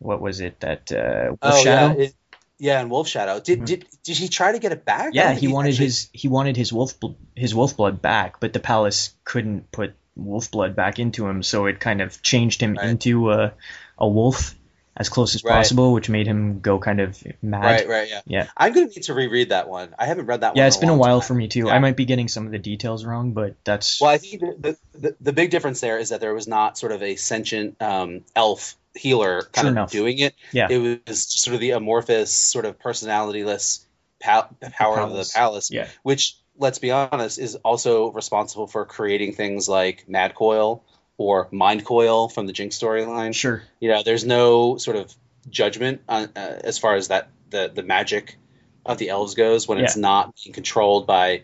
what 0.00 0.20
was 0.20 0.40
it? 0.40 0.58
That 0.58 0.90
uh, 0.90 1.26
Wolf 1.28 1.38
Oh 1.42 1.62
Shadow. 1.62 1.98
yeah, 2.00 2.04
it, 2.06 2.14
yeah, 2.62 2.80
and 2.80 2.90
Wolf 2.90 3.08
Shadow. 3.08 3.40
Did 3.40 3.60
Mhm. 3.62 3.66
did 3.66 3.86
did 4.04 4.16
he 4.16 4.28
try 4.28 4.52
to 4.52 4.58
get 4.60 4.70
it 4.72 4.84
back? 4.84 5.10
Yeah, 5.14 5.30
don't 5.32 5.38
he 5.38 5.48
wanted 5.48 5.70
actually- 5.70 5.86
his 5.86 6.08
he 6.12 6.28
wanted 6.28 6.56
his 6.56 6.72
wolf 6.72 6.94
his 7.34 7.54
wolf 7.54 7.76
blood 7.76 8.00
back, 8.00 8.38
but 8.40 8.52
the 8.52 8.60
palace 8.60 9.14
couldn't 9.24 9.70
put 9.72 9.94
wolf 10.16 10.50
blood 10.50 10.76
back 10.76 10.98
into 11.00 11.26
him, 11.28 11.42
so 11.42 11.66
it 11.66 11.80
kind 11.80 12.00
of 12.00 12.22
changed 12.22 12.60
him 12.62 12.74
Right. 12.74 12.88
into 12.90 13.32
a 13.32 13.52
a 13.98 14.08
wolf 14.08 14.54
as 14.94 15.08
close 15.08 15.34
as 15.34 15.42
Right. 15.42 15.54
possible, 15.54 15.92
which 15.94 16.08
made 16.10 16.26
him 16.26 16.60
go 16.60 16.78
kind 16.78 17.00
of 17.00 17.20
mad. 17.42 17.62
Right, 17.64 17.88
right, 17.88 18.08
yeah. 18.10 18.20
Yeah. 18.26 18.46
I'm 18.56 18.74
gonna 18.74 18.86
need 18.88 19.04
to 19.04 19.14
reread 19.14 19.48
that 19.48 19.66
one. 19.68 19.88
I 19.98 20.04
haven't 20.06 20.26
read 20.26 20.42
that 20.42 20.48
one. 20.50 20.58
Yeah, 20.58 20.66
it's 20.66 20.76
been 20.76 20.90
a 20.90 20.96
while 20.96 21.20
time. 21.20 21.26
for 21.28 21.34
me 21.34 21.48
too. 21.48 21.64
Yeah. 21.66 21.74
I 21.74 21.78
might 21.78 21.96
be 21.96 22.04
getting 22.04 22.28
some 22.28 22.44
of 22.46 22.52
the 22.52 22.58
details 22.58 23.04
wrong, 23.04 23.32
but 23.32 23.54
that's 23.64 24.00
Well, 24.02 24.10
I 24.10 24.18
think 24.18 24.40
the, 24.40 24.54
the, 24.92 24.98
the, 25.00 25.16
the 25.20 25.32
big 25.32 25.50
difference 25.50 25.80
there 25.80 25.98
is 25.98 26.10
that 26.10 26.20
there 26.20 26.34
was 26.34 26.46
not 26.46 26.76
sort 26.78 26.92
of 26.92 27.02
a 27.02 27.16
sentient 27.16 27.80
um, 27.80 28.20
elf 28.36 28.76
healer 28.94 29.42
kind 29.42 29.52
True 29.52 29.68
of 29.68 29.72
enough. 29.72 29.90
doing 29.90 30.18
it. 30.18 30.34
Yeah. 30.52 30.68
It 30.70 31.02
was 31.08 31.22
sort 31.22 31.54
of 31.54 31.60
the 31.60 31.70
amorphous, 31.72 32.32
sort 32.32 32.64
of 32.64 32.78
personalityless 32.78 33.84
pow- 34.20 34.48
power 34.72 35.00
of 35.00 35.12
the 35.12 35.30
palace. 35.34 35.70
yeah, 35.70 35.88
which, 36.02 36.36
let's 36.56 36.78
be 36.78 36.90
honest, 36.90 37.38
is 37.38 37.54
also 37.56 38.10
responsible 38.12 38.66
for 38.66 38.84
creating 38.84 39.32
things 39.34 39.68
like 39.68 40.08
Mad 40.08 40.34
Coil 40.34 40.84
or 41.18 41.48
Mind 41.50 41.84
Coil 41.84 42.28
from 42.28 42.46
the 42.46 42.52
Jink 42.52 42.72
storyline. 42.72 43.34
sure. 43.34 43.62
You 43.80 43.88
know, 43.90 44.02
there's 44.02 44.24
no 44.24 44.76
sort 44.78 44.96
of 44.96 45.14
judgment 45.48 46.02
on, 46.08 46.30
uh, 46.36 46.60
as 46.64 46.78
far 46.78 46.94
as 46.96 47.08
that 47.08 47.28
the 47.50 47.70
the 47.74 47.82
magic 47.82 48.38
of 48.86 48.98
the 48.98 49.08
elves 49.10 49.34
goes 49.34 49.68
when 49.68 49.78
it's 49.78 49.96
not 49.96 50.34
being 50.42 50.52
controlled 50.54 51.06
by 51.06 51.42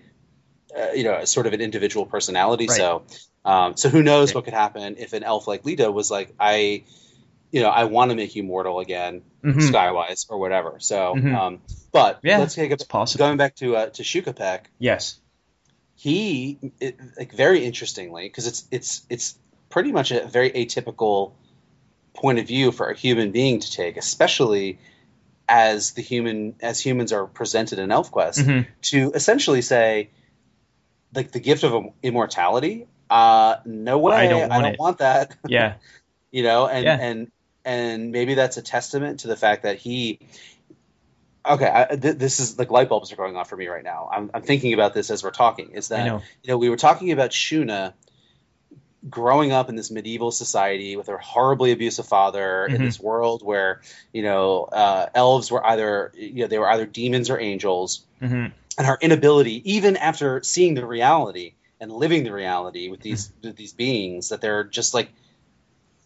uh, 0.77 0.93
you 0.95 1.05
know 1.05 1.25
sort 1.25 1.47
of 1.47 1.53
an 1.53 1.61
individual 1.61 2.07
personality. 2.07 2.67
Right. 2.67 2.77
So 2.77 3.03
um, 3.45 3.77
so 3.77 3.89
who 3.89 4.03
knows 4.03 4.31
Right. 4.31 4.37
what 4.37 4.45
could 4.45 4.55
happen 4.55 4.97
if 4.99 5.13
an 5.13 5.23
elf 5.23 5.47
like 5.47 5.65
Leetah 5.65 5.93
was 5.93 6.11
like 6.11 6.35
I 6.41 6.85
you 7.51 7.63
know 7.63 7.69
I 7.69 7.85
want 7.85 8.11
to 8.11 8.17
make 8.17 8.35
you 8.37 8.43
mortal 8.43 8.81
again 8.81 9.23
Mhm. 9.43 9.57
skywise 9.71 10.27
or 10.29 10.39
whatever. 10.39 10.79
So 10.81 11.15
Mhm. 11.17 11.35
um, 11.35 11.63
but 11.93 12.21
Yeah, 12.23 12.39
let's 12.39 12.55
take 12.55 12.71
a 12.71 12.75
It's 12.75 12.85
possible. 12.85 13.25
going 13.27 13.37
back 13.39 13.55
to 13.57 13.77
uh, 13.77 13.87
to 13.91 14.03
Shukapek 14.03 14.61
Yes. 14.79 15.19
he 15.97 16.59
it, 16.81 16.97
like 17.19 17.33
very 17.33 17.65
interestingly 17.65 18.25
because 18.29 18.47
it's 18.47 18.65
it's 18.71 19.03
it's 19.11 19.39
pretty 19.71 19.93
much 19.93 20.11
a 20.13 20.27
very 20.27 20.51
atypical 20.51 21.33
point 22.15 22.39
of 22.39 22.47
view 22.47 22.73
for 22.73 22.89
a 22.91 22.97
human 22.97 23.31
being 23.33 23.61
to 23.61 23.71
take 23.71 23.97
especially 23.97 24.79
as 25.49 25.93
the 25.93 26.03
human 26.03 26.55
as 26.61 26.81
humans 26.81 27.13
are 27.13 27.27
presented 27.27 27.79
in 27.79 27.89
elfquest 27.91 28.45
hmm 28.45 28.61
to 28.83 29.13
essentially 29.15 29.63
say 29.63 30.11
like 31.15 31.33
the 31.33 31.41
gift 31.41 31.65
of 31.65 31.93
immortality 32.03 32.87
uh 33.11 33.57
no 33.65 33.99
way 33.99 34.17
I 34.17 34.27
don't 34.29 34.49
want 34.51 34.67
it. 34.67 34.79
want 34.79 34.99
that 34.99 35.37
Yeah. 35.47 35.75
you 36.31 36.43
know 36.43 36.67
and 36.67 36.85
Yeah. 36.85 36.97
and 37.01 37.31
and 37.69 38.13
maybe 38.13 38.33
that's 38.35 38.57
a 38.57 38.63
testament 38.63 39.21
to 39.21 39.29
the 39.29 39.37
fact 39.37 39.63
that 39.65 39.77
he 39.79 40.19
okay 41.47 41.71
I, 41.91 41.97
th- 41.97 42.17
this 42.17 42.41
is 42.41 42.59
like 42.59 42.71
light 42.71 42.89
bulbs 42.89 43.13
are 43.13 43.17
going 43.17 43.37
off 43.37 43.49
for 43.51 43.57
me 43.57 43.69
right 43.69 43.85
now 43.85 44.09
I'm, 44.13 44.31
I'm 44.33 44.43
thinking 44.43 44.73
about 44.73 44.95
this 44.95 45.11
as 45.11 45.23
we're 45.23 45.31
talking 45.31 45.71
is 45.73 45.89
that 45.89 46.07
know. 46.07 46.23
you 46.43 46.49
know 46.51 46.59
we 46.59 46.71
were 46.71 46.77
talking 46.77 47.13
about 47.13 47.31
shuna 47.31 47.93
growing 49.09 49.53
up 49.53 49.69
in 49.69 49.77
this 49.77 49.91
medieval 49.91 50.31
society 50.31 50.97
with 50.97 51.07
her 51.07 51.19
horribly 51.19 51.73
abusive 51.73 52.07
father 52.07 52.67
in 52.67 52.81
Mhm. 52.81 52.85
this 52.85 52.99
world 52.99 53.43
where 53.45 53.81
you 54.13 54.23
know 54.23 54.65
uh, 54.65 55.07
elves 55.15 55.51
were 55.51 55.65
either 55.65 56.11
you 56.15 56.41
know 56.43 56.47
they 56.49 56.59
were 56.59 56.69
either 56.71 56.87
demons 56.87 57.31
or 57.31 57.39
angels 57.39 58.05
hmm 58.21 58.47
and 58.77 58.87
her 58.87 58.97
inability, 59.01 59.73
even 59.73 59.97
after 59.97 60.41
seeing 60.45 60.75
the 60.75 60.87
reality 60.87 61.55
and 61.81 61.91
living 61.91 62.23
the 62.23 62.33
reality 62.33 62.89
with 62.89 63.01
these 63.01 63.33
with 63.43 63.57
these 63.57 63.73
beings, 63.73 64.29
that 64.29 64.41
they're 64.41 64.63
just 64.63 64.95
like 64.95 65.11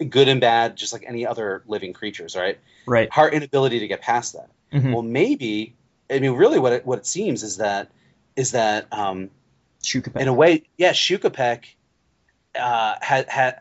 good 0.04 0.28
and 0.28 0.40
bad, 0.40 0.76
just 0.76 0.92
like 0.92 1.04
any 1.06 1.26
other 1.26 1.62
living 1.66 1.92
creatures, 1.92 2.36
right? 2.36 2.58
Right. 2.86 3.08
Our 3.16 3.30
inability 3.30 3.80
to 3.80 3.88
get 3.88 4.00
past 4.00 4.34
that. 4.34 4.50
Mhm. 4.72 4.92
Well, 4.92 5.02
maybe 5.02 5.74
I 6.12 6.18
mean, 6.18 6.32
really, 6.32 6.58
what 6.58 6.72
it, 6.72 6.86
what 6.86 6.98
it 6.98 7.06
seems 7.06 7.42
is 7.42 7.56
that 7.58 7.90
is 8.36 8.52
that 8.52 8.86
um, 8.92 9.30
Shukapek. 9.82 10.20
in 10.20 10.28
a 10.28 10.32
way, 10.32 10.64
yeah, 10.76 10.92
Shukapek 10.92 11.64
uh, 12.58 12.96
had 13.00 13.28
had. 13.28 13.60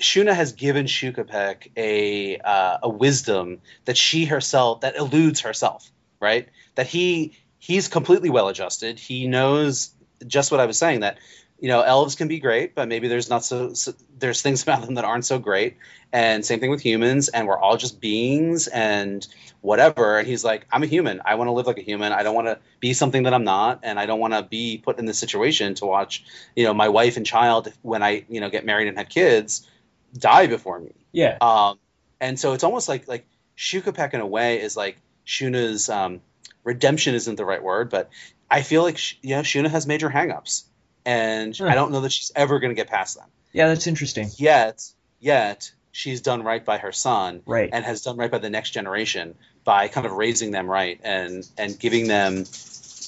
Shuna 0.00 0.32
has 0.32 0.52
given 0.52 0.86
Shukapek 0.86 1.72
a 1.76 2.38
uh, 2.38 2.78
a 2.84 2.88
wisdom 2.88 3.60
that 3.84 3.98
she 3.98 4.24
herself 4.24 4.80
that 4.80 4.96
eludes 4.96 5.40
herself, 5.40 5.90
right? 6.20 6.48
That 6.74 6.86
he 6.86 7.32
he's 7.58 7.88
completely 7.88 8.30
well 8.30 8.48
adjusted. 8.48 8.98
He 8.98 9.28
knows 9.28 9.90
just 10.26 10.50
what 10.50 10.60
I 10.60 10.66
was 10.66 10.78
saying 10.78 11.00
that 11.00 11.18
you 11.60 11.68
know 11.68 11.82
elves 11.82 12.14
can 12.14 12.28
be 12.28 12.40
great, 12.40 12.74
but 12.74 12.88
maybe 12.88 13.08
there's 13.08 13.28
not 13.28 13.44
so, 13.44 13.74
so 13.74 13.92
there's 14.18 14.42
things 14.42 14.62
about 14.62 14.84
them 14.84 14.94
that 14.94 15.04
aren't 15.04 15.24
so 15.24 15.38
great. 15.38 15.76
And 16.12 16.44
same 16.44 16.58
thing 16.58 16.70
with 16.70 16.80
humans, 16.80 17.28
and 17.28 17.46
we're 17.46 17.58
all 17.58 17.76
just 17.76 18.00
beings 18.00 18.66
and 18.66 19.26
whatever. 19.60 20.18
And 20.18 20.26
he's 20.26 20.44
like, 20.44 20.66
I'm 20.72 20.82
a 20.82 20.86
human. 20.86 21.20
I 21.24 21.36
want 21.36 21.48
to 21.48 21.52
live 21.52 21.66
like 21.66 21.78
a 21.78 21.82
human. 21.82 22.12
I 22.12 22.24
don't 22.24 22.34
want 22.34 22.48
to 22.48 22.58
be 22.80 22.94
something 22.94 23.24
that 23.24 23.34
I'm 23.34 23.44
not, 23.44 23.80
and 23.84 24.00
I 24.00 24.06
don't 24.06 24.18
want 24.18 24.34
to 24.34 24.42
be 24.42 24.78
put 24.78 24.98
in 24.98 25.04
this 25.04 25.18
situation 25.18 25.74
to 25.76 25.86
watch 25.86 26.24
you 26.56 26.64
know 26.64 26.74
my 26.74 26.88
wife 26.88 27.16
and 27.16 27.26
child 27.26 27.72
when 27.82 28.02
I 28.02 28.24
you 28.28 28.40
know 28.40 28.50
get 28.50 28.64
married 28.64 28.88
and 28.88 28.98
have 28.98 29.08
kids 29.08 29.68
die 30.16 30.46
before 30.46 30.80
me. 30.80 30.92
yeah. 31.12 31.38
Um, 31.40 31.78
and 32.20 32.38
so 32.38 32.52
it's 32.52 32.64
almost 32.64 32.88
like 32.88 33.08
like 33.08 33.26
Shukapek 33.56 34.14
in 34.14 34.20
a 34.20 34.26
way 34.26 34.60
is 34.60 34.76
like 34.76 34.96
Shuna's 35.26 35.88
um, 35.88 36.20
redemption 36.64 37.14
isn't 37.14 37.36
the 37.36 37.44
right 37.44 37.62
word, 37.62 37.90
but 37.90 38.10
I 38.50 38.62
feel 38.62 38.82
like 38.82 38.98
you 39.22 39.36
know 39.36 39.42
Shuna 39.42 39.70
has 39.70 39.86
major 39.86 40.10
hangups, 40.10 40.64
and 41.04 41.56
Huh. 41.56 41.66
I 41.66 41.74
don't 41.74 41.92
know 41.92 42.00
that 42.02 42.12
she's 42.12 42.32
ever 42.34 42.58
going 42.58 42.70
to 42.70 42.74
get 42.76 42.88
past 42.88 43.16
them. 43.16 43.28
Yeah, 43.52 43.68
that's 43.68 43.86
interesting. 43.86 44.30
Yet, 44.36 44.82
yet 45.18 45.72
she's 45.92 46.20
done 46.20 46.42
right 46.42 46.64
by 46.64 46.78
her 46.78 46.92
son, 46.92 47.42
Right. 47.46 47.68
and 47.72 47.84
has 47.84 48.02
done 48.02 48.16
right 48.16 48.30
by 48.30 48.38
the 48.38 48.50
next 48.50 48.70
generation 48.70 49.34
by 49.64 49.88
kind 49.88 50.06
of 50.06 50.12
raising 50.12 50.50
them 50.52 50.68
right 50.70 51.00
and 51.02 51.46
and 51.58 51.78
giving 51.78 52.06
them 52.08 52.44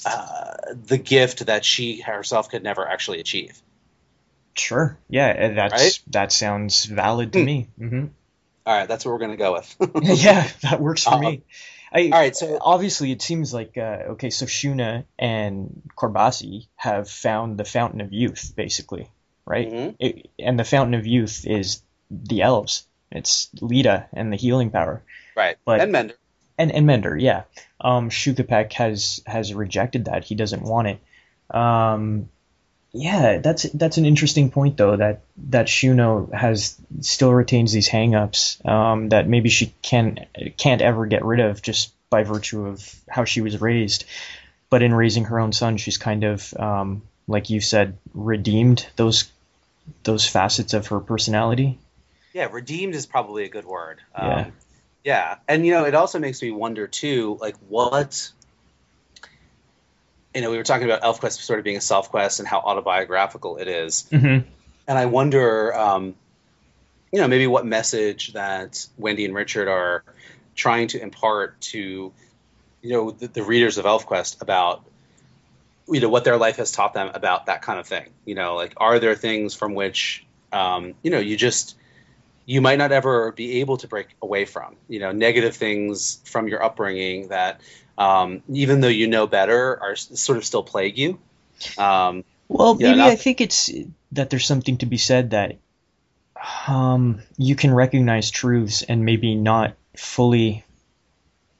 uh, 0.04 0.54
the 0.86 0.98
gift 0.98 1.46
that 1.46 1.64
she 1.64 2.00
herself 2.00 2.50
could 2.50 2.62
never 2.62 2.86
actually 2.86 3.20
achieve. 3.20 3.56
Sure. 4.54 4.98
Yeah, 5.08 5.28
uh, 5.28 5.54
that's 5.54 5.72
Right? 5.72 6.00
that 6.08 6.32
sounds 6.32 6.84
valid 6.84 7.32
to 7.32 7.38
Hmm. 7.40 7.44
me. 7.44 7.68
hmm 7.78 8.04
All 8.66 8.76
right, 8.78 8.88
that's 8.88 9.04
what 9.04 9.12
we're 9.12 9.18
going 9.18 9.30
to 9.30 9.36
go 9.36 9.52
with. 9.54 9.76
yeah, 10.24 10.48
that 10.62 10.80
works 10.80 11.04
for 11.04 11.14
Um, 11.14 11.20
me. 11.20 11.42
I, 11.94 12.04
all 12.04 12.10
right, 12.20 12.34
so- 12.36 12.58
obviously 12.60 13.12
it 13.12 13.20
seems 13.22 13.52
like 13.52 13.76
uh, 13.76 14.12
okay, 14.12 14.30
so 14.30 14.46
Shuna 14.46 15.04
and 15.18 15.82
Korbasi 15.96 16.66
have 16.76 17.08
found 17.08 17.58
the 17.58 17.64
Fountain 17.64 18.00
of 18.00 18.12
Youth, 18.12 18.52
basically, 18.56 19.08
right? 19.44 19.70
Mhm. 19.70 19.94
It, 19.98 20.30
and 20.38 20.58
the 20.58 20.64
Fountain 20.64 20.94
of 20.94 21.06
Youth 21.06 21.46
is 21.46 21.82
the 22.10 22.42
elves. 22.42 22.86
It's 23.10 23.50
Leetah 23.60 24.06
and 24.14 24.32
the 24.32 24.36
healing 24.38 24.70
power, 24.70 25.02
right, 25.36 25.58
But- 25.66 25.80
and 25.82 25.92
Mender. 25.92 26.14
and 26.56 26.72
and 26.72 26.86
Mender. 26.86 27.16
Yeah, 27.16 27.42
um, 27.80 28.08
Shukapek 28.08 28.72
has 28.74 29.20
has 29.26 29.52
rejected 29.52 30.06
that. 30.06 30.24
He 30.24 30.34
doesn't 30.34 30.62
want 30.62 30.88
it. 30.88 31.00
Um, 31.54 32.30
yeah, 32.92 33.38
that's 33.38 33.62
that's 33.62 33.96
an 33.96 34.04
interesting 34.04 34.50
point 34.50 34.76
though. 34.76 34.96
That 34.96 35.22
that 35.48 35.66
Shuna 35.66 36.32
has 36.32 36.76
still 37.00 37.32
retains 37.32 37.72
these 37.72 37.88
hangups 37.88 38.64
um, 38.68 39.08
that 39.10 39.26
maybe 39.26 39.48
she 39.48 39.72
can 39.80 40.26
can't 40.58 40.82
ever 40.82 41.06
get 41.06 41.24
rid 41.24 41.40
of 41.40 41.62
just 41.62 41.92
by 42.10 42.22
virtue 42.22 42.66
of 42.66 42.94
how 43.08 43.24
she 43.24 43.40
was 43.40 43.60
raised. 43.60 44.04
But 44.68 44.82
in 44.82 44.94
raising 44.94 45.24
her 45.24 45.40
own 45.40 45.52
son, 45.52 45.78
she's 45.78 45.98
kind 45.98 46.24
of 46.24 46.54
um, 46.58 47.02
like 47.26 47.50
you 47.50 47.60
said, 47.60 47.96
redeemed 48.12 48.86
those 48.96 49.30
those 50.04 50.28
facets 50.28 50.74
of 50.74 50.88
her 50.88 51.00
personality. 51.00 51.78
Yeah, 52.34 52.48
redeemed 52.50 52.94
is 52.94 53.06
probably 53.06 53.44
a 53.44 53.48
good 53.48 53.64
word. 53.64 54.00
Yeah. 54.16 54.34
Um, 54.34 54.52
yeah, 55.04 55.36
and 55.48 55.66
you 55.66 55.72
know, 55.72 55.84
it 55.84 55.94
also 55.94 56.18
makes 56.18 56.40
me 56.42 56.50
wonder 56.50 56.86
too, 56.86 57.38
like 57.40 57.56
what. 57.68 58.30
You 60.34 60.40
know, 60.40 60.50
we 60.50 60.56
were 60.56 60.62
talking 60.62 60.90
about 60.90 61.02
ElfQuest 61.02 61.40
sort 61.40 61.58
of 61.58 61.64
being 61.64 61.76
a 61.76 61.80
self 61.80 62.10
quest 62.10 62.38
and 62.38 62.48
how 62.48 62.58
autobiographical 62.58 63.58
it 63.58 63.68
is, 63.68 64.08
Mm-hmm. 64.10 64.48
and 64.88 64.98
I 64.98 65.06
wonder, 65.06 65.74
um, 65.74 66.14
you 67.12 67.20
know, 67.20 67.28
maybe 67.28 67.46
what 67.46 67.66
message 67.66 68.32
that 68.32 68.86
Wendy 68.96 69.24
and 69.26 69.34
Richard 69.34 69.68
are 69.68 70.02
trying 70.54 70.88
to 70.88 71.02
impart 71.02 71.60
to, 71.60 72.12
you 72.82 72.90
know, 72.90 73.10
the, 73.10 73.28
the 73.28 73.42
readers 73.42 73.78
of 73.78 73.84
ElfQuest 73.84 74.40
about, 74.40 74.84
you 75.88 76.00
know, 76.00 76.08
what 76.08 76.24
their 76.24 76.38
life 76.38 76.56
has 76.56 76.72
taught 76.72 76.94
them 76.94 77.10
about 77.12 77.46
that 77.46 77.62
kind 77.62 77.78
of 77.78 77.86
thing. 77.86 78.08
You 78.24 78.34
know, 78.34 78.54
like 78.54 78.74
are 78.78 78.98
there 78.98 79.14
things 79.14 79.54
from 79.54 79.74
which, 79.74 80.24
um, 80.52 80.94
you 81.02 81.10
know, 81.10 81.18
you 81.18 81.36
just 81.36 81.76
you 82.44 82.60
might 82.60 82.78
not 82.78 82.92
ever 82.92 83.32
be 83.32 83.60
able 83.60 83.76
to 83.78 83.88
break 83.88 84.08
away 84.20 84.44
from. 84.44 84.76
You 84.88 85.00
know, 85.00 85.12
negative 85.12 85.56
things 85.56 86.20
from 86.24 86.48
your 86.48 86.62
upbringing 86.62 87.28
that, 87.28 87.60
um, 87.98 88.42
even 88.52 88.80
though 88.80 88.88
you 88.88 89.06
know 89.06 89.26
better, 89.26 89.80
are 89.80 89.96
sort 89.96 90.38
of 90.38 90.44
still 90.44 90.62
plague 90.62 90.98
you. 90.98 91.18
Um, 91.78 92.24
Well, 92.48 92.76
Yeah, 92.78 92.88
maybe 92.88 92.98
not- 92.98 93.10
I 93.10 93.16
think 93.16 93.40
it's 93.40 93.70
that 94.12 94.28
there's 94.30 94.44
something 94.46 94.76
to 94.78 94.86
be 94.86 94.98
said 94.98 95.30
that 95.30 95.56
um, 96.68 97.20
you 97.38 97.54
can 97.54 97.72
recognize 97.72 98.30
truths 98.30 98.82
and 98.82 99.04
maybe 99.04 99.34
not 99.34 99.74
fully 99.96 100.64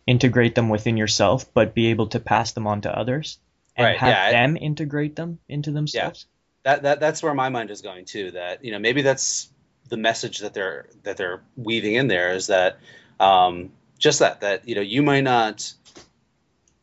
integrate 0.07 0.55
them 0.55 0.68
within 0.68 0.97
yourself, 0.97 1.53
but 1.55 1.75
be 1.75 1.87
able 1.88 2.09
to 2.09 2.18
pass 2.21 2.53
them 2.53 2.66
on 2.66 2.81
to 2.83 2.90
others 2.99 3.38
and 3.77 3.85
Right, 3.87 3.99
have 3.99 4.09
yeah, 4.11 4.25
I- 4.25 4.33
them 4.33 4.57
integrate 4.57 5.14
them 5.16 5.38
into 5.49 5.71
themselves. 5.71 6.27
that 6.64 6.83
that 6.83 7.01
that's 7.01 7.23
where 7.23 7.35
my 7.35 7.49
mind 7.49 7.71
is 7.71 7.81
going 7.83 8.05
too. 8.05 8.33
That 8.33 8.64
you 8.64 8.73
know 8.73 8.79
maybe 8.79 9.03
that's 9.03 9.49
the 9.88 9.97
message 9.97 10.38
that 10.38 10.55
they're 10.55 10.87
that 11.03 11.16
they're 11.16 11.42
weaving 11.57 11.95
in 11.95 12.09
there 12.09 12.35
is 12.35 12.49
that 12.49 12.79
um, 13.21 13.71
just 13.99 14.21
that 14.21 14.40
that 14.40 14.68
you 14.68 14.75
know 14.75 14.81
you 14.81 15.03
might 15.03 15.23
not 15.23 15.73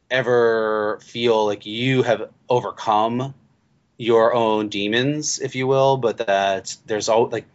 ever 0.10 1.00
feel 1.04 1.46
like 1.46 1.66
you 1.66 2.04
have 2.04 2.30
overcome 2.50 3.34
your 3.98 4.34
own 4.34 4.70
demons, 4.70 5.40
if 5.40 5.56
you 5.56 5.68
will, 5.68 5.98
but 5.98 6.18
that 6.18 6.76
there's 6.86 7.10
all 7.10 7.28
like 7.28 7.46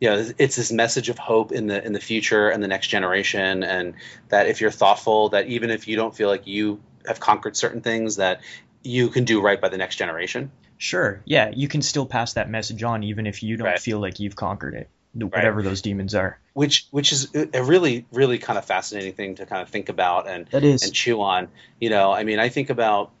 you 0.00 0.10
know 0.10 0.30
it's 0.36 0.56
this 0.56 0.72
message 0.72 1.08
of 1.08 1.18
hope 1.18 1.52
in 1.52 1.68
the 1.68 1.84
in 1.84 1.92
the 1.92 2.00
future 2.00 2.48
and 2.48 2.62
the 2.62 2.68
next 2.68 2.88
generation, 2.88 3.62
and 3.62 3.94
that 4.28 4.48
if 4.48 4.60
you're 4.60 4.70
thoughtful, 4.70 5.30
that 5.30 5.46
even 5.46 5.70
if 5.70 5.86
you 5.86 5.96
don't 5.96 6.14
feel 6.14 6.28
like 6.28 6.46
you 6.46 6.80
have 7.06 7.20
conquered 7.20 7.56
certain 7.56 7.80
things, 7.80 8.16
that 8.16 8.40
you 8.82 9.08
can 9.08 9.24
do 9.24 9.40
right 9.40 9.60
by 9.60 9.68
the 9.68 9.78
next 9.78 9.96
generation. 9.96 10.50
Sure. 10.82 11.22
Yeah, 11.24 11.52
you 11.54 11.68
can 11.68 11.80
still 11.80 12.06
pass 12.06 12.32
that 12.32 12.50
message 12.50 12.82
on 12.82 13.04
even 13.04 13.28
if 13.28 13.40
you 13.44 13.56
don't 13.56 13.68
Right. 13.68 13.78
feel 13.78 14.00
like 14.00 14.18
you've 14.18 14.34
conquered 14.34 14.74
it, 14.74 14.88
whatever 15.14 15.62
those 15.62 15.80
demons 15.80 16.12
are. 16.16 16.40
which 16.54 16.88
which 16.90 17.12
is 17.12 17.28
a 17.34 17.62
really 17.62 18.04
really 18.10 18.38
kind 18.38 18.58
of 18.58 18.64
fascinating 18.64 19.12
thing 19.12 19.36
to 19.36 19.46
kind 19.46 19.62
of 19.62 19.68
think 19.68 19.90
about 19.90 20.26
and 20.28 20.48
and 20.52 20.92
chew 20.92 21.20
on. 21.20 21.46
You 21.80 21.90
know, 21.90 22.10
I 22.12 22.24
mean, 22.24 22.40
I 22.40 22.48
think 22.48 22.68
about 22.70 23.12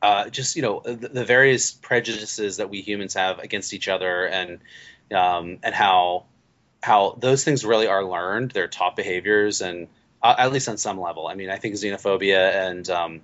uh, 0.00 0.30
just 0.30 0.56
you 0.56 0.62
know 0.62 0.80
the, 0.82 0.94
the 1.08 1.24
various 1.26 1.70
prejudices 1.70 2.56
that 2.56 2.70
we 2.70 2.80
humans 2.80 3.12
have 3.12 3.40
against 3.40 3.74
each 3.74 3.88
other, 3.88 4.26
and 4.26 4.58
um, 5.14 5.58
and 5.62 5.74
how 5.74 6.24
how 6.82 7.14
those 7.20 7.44
things 7.44 7.62
really 7.66 7.88
are 7.88 8.02
learned. 8.02 8.52
They're 8.52 8.68
taught 8.68 8.96
behaviors, 8.96 9.60
and 9.60 9.88
uh, 10.22 10.34
at 10.38 10.50
least 10.50 10.70
on 10.70 10.78
some 10.78 10.98
level. 10.98 11.26
I 11.26 11.34
mean, 11.34 11.50
I 11.50 11.58
think 11.58 11.74
xenophobia 11.74 12.68
and 12.70 12.88
um, 12.88 13.20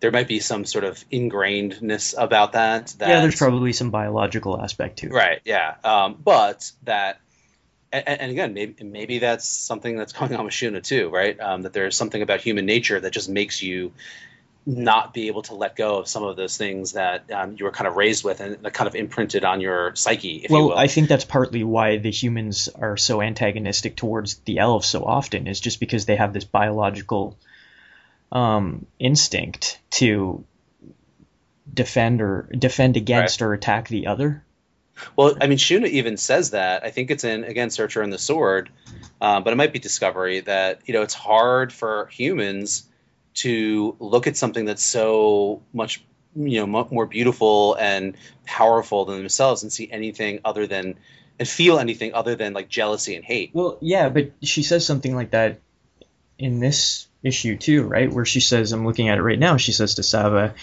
there 0.00 0.10
might 0.10 0.28
be 0.28 0.40
some 0.40 0.64
sort 0.64 0.84
of 0.84 1.02
ingrainedness 1.10 2.14
about 2.16 2.52
that. 2.52 2.88
that 2.98 3.08
yeah, 3.08 3.20
there's 3.20 3.36
probably 3.36 3.72
some 3.72 3.90
biological 3.90 4.60
aspect 4.60 4.98
to 4.98 5.06
it. 5.06 5.12
Right. 5.12 5.40
Yeah. 5.44 5.74
Um, 5.84 6.18
but 6.22 6.70
that, 6.84 7.20
and, 7.92 8.06
and 8.06 8.30
again, 8.30 8.52
maybe 8.52 8.84
maybe 8.84 9.18
that's 9.20 9.46
something 9.48 9.96
that's 9.96 10.12
going 10.12 10.34
on 10.34 10.44
with 10.44 10.54
Shuna 10.54 10.82
too, 10.82 11.08
right? 11.08 11.38
Um, 11.40 11.62
that 11.62 11.72
there's 11.72 11.96
something 11.96 12.20
about 12.20 12.40
human 12.40 12.66
nature 12.66 13.00
that 13.00 13.12
just 13.12 13.28
makes 13.28 13.62
you 13.62 13.92
not 14.68 15.14
be 15.14 15.28
able 15.28 15.42
to 15.42 15.54
let 15.54 15.76
go 15.76 15.98
of 15.98 16.08
some 16.08 16.24
of 16.24 16.36
those 16.36 16.56
things 16.56 16.92
that 16.92 17.30
um, 17.30 17.54
you 17.56 17.64
were 17.64 17.70
kind 17.70 17.86
of 17.86 17.94
raised 17.94 18.24
with 18.24 18.40
and 18.40 18.56
that 18.64 18.74
kind 18.74 18.88
of 18.88 18.96
imprinted 18.96 19.44
on 19.44 19.60
your 19.60 19.94
psyche, 19.94 20.38
if 20.42 20.50
you 20.50 20.56
Well, 20.56 20.68
will. 20.70 20.76
I 20.76 20.88
think 20.88 21.08
that's 21.08 21.24
partly 21.24 21.62
why 21.62 21.98
the 21.98 22.10
humans 22.10 22.68
are 22.68 22.96
so 22.96 23.22
antagonistic 23.22 23.94
towards 23.94 24.34
the 24.38 24.58
elves 24.58 24.88
so 24.88 25.04
often, 25.04 25.46
is 25.46 25.60
just 25.60 25.78
because 25.78 26.04
they 26.06 26.16
have 26.16 26.32
this 26.32 26.42
biological 26.42 27.38
um, 28.32 28.86
instinct 28.98 29.78
to 29.90 30.44
defend 31.72 32.22
or 32.22 32.48
defend 32.56 32.96
against 32.96 33.42
or 33.42 33.52
attack 33.52 33.88
the 33.88 34.06
other. 34.06 34.42
Well, 35.14 35.36
I 35.40 35.46
mean, 35.46 35.58
Shuna 35.58 35.88
even 35.88 36.16
says 36.16 36.52
that. 36.52 36.84
I 36.84 36.90
think 36.90 37.10
it's 37.10 37.24
in 37.24 37.44
again 37.44 37.70
Searcher 37.70 38.02
and 38.02 38.12
the 38.12 38.18
Sword, 38.18 38.70
um, 39.20 39.44
but 39.44 39.52
it 39.52 39.56
might 39.56 39.72
be 39.72 39.78
Discovery 39.78 40.40
that 40.40 40.80
you 40.86 40.94
know 40.94 41.02
it's 41.02 41.14
hard 41.14 41.72
for 41.72 42.06
humans 42.06 42.88
to 43.34 43.94
look 44.00 44.26
at 44.26 44.36
something 44.36 44.64
that's 44.64 44.84
so 44.84 45.62
much 45.74 46.02
you 46.34 46.60
know 46.60 46.66
mo- 46.66 46.88
more 46.90 47.06
beautiful 47.06 47.74
and 47.74 48.16
powerful 48.46 49.04
than 49.04 49.18
themselves 49.18 49.62
and 49.62 49.72
see 49.72 49.90
anything 49.90 50.40
other 50.44 50.66
than 50.66 50.94
and 51.38 51.46
feel 51.46 51.78
anything 51.78 52.14
other 52.14 52.34
than 52.34 52.54
like 52.54 52.68
jealousy 52.68 53.16
and 53.16 53.24
hate. 53.24 53.50
Well, 53.52 53.76
yeah, 53.80 54.08
but 54.08 54.32
she 54.42 54.62
says 54.62 54.86
something 54.86 55.14
like 55.14 55.32
that 55.32 55.60
in 56.38 56.60
this 56.60 57.06
issue 57.26 57.56
too, 57.56 57.82
right? 57.82 58.12
Where 58.12 58.24
she 58.24 58.40
says, 58.40 58.72
I'm 58.72 58.86
looking 58.86 59.08
at 59.08 59.18
it 59.18 59.22
right 59.22 59.38
now. 59.38 59.56
She 59.56 59.72
says 59.72 59.94
to 59.94 60.02
Savah, 60.02 60.54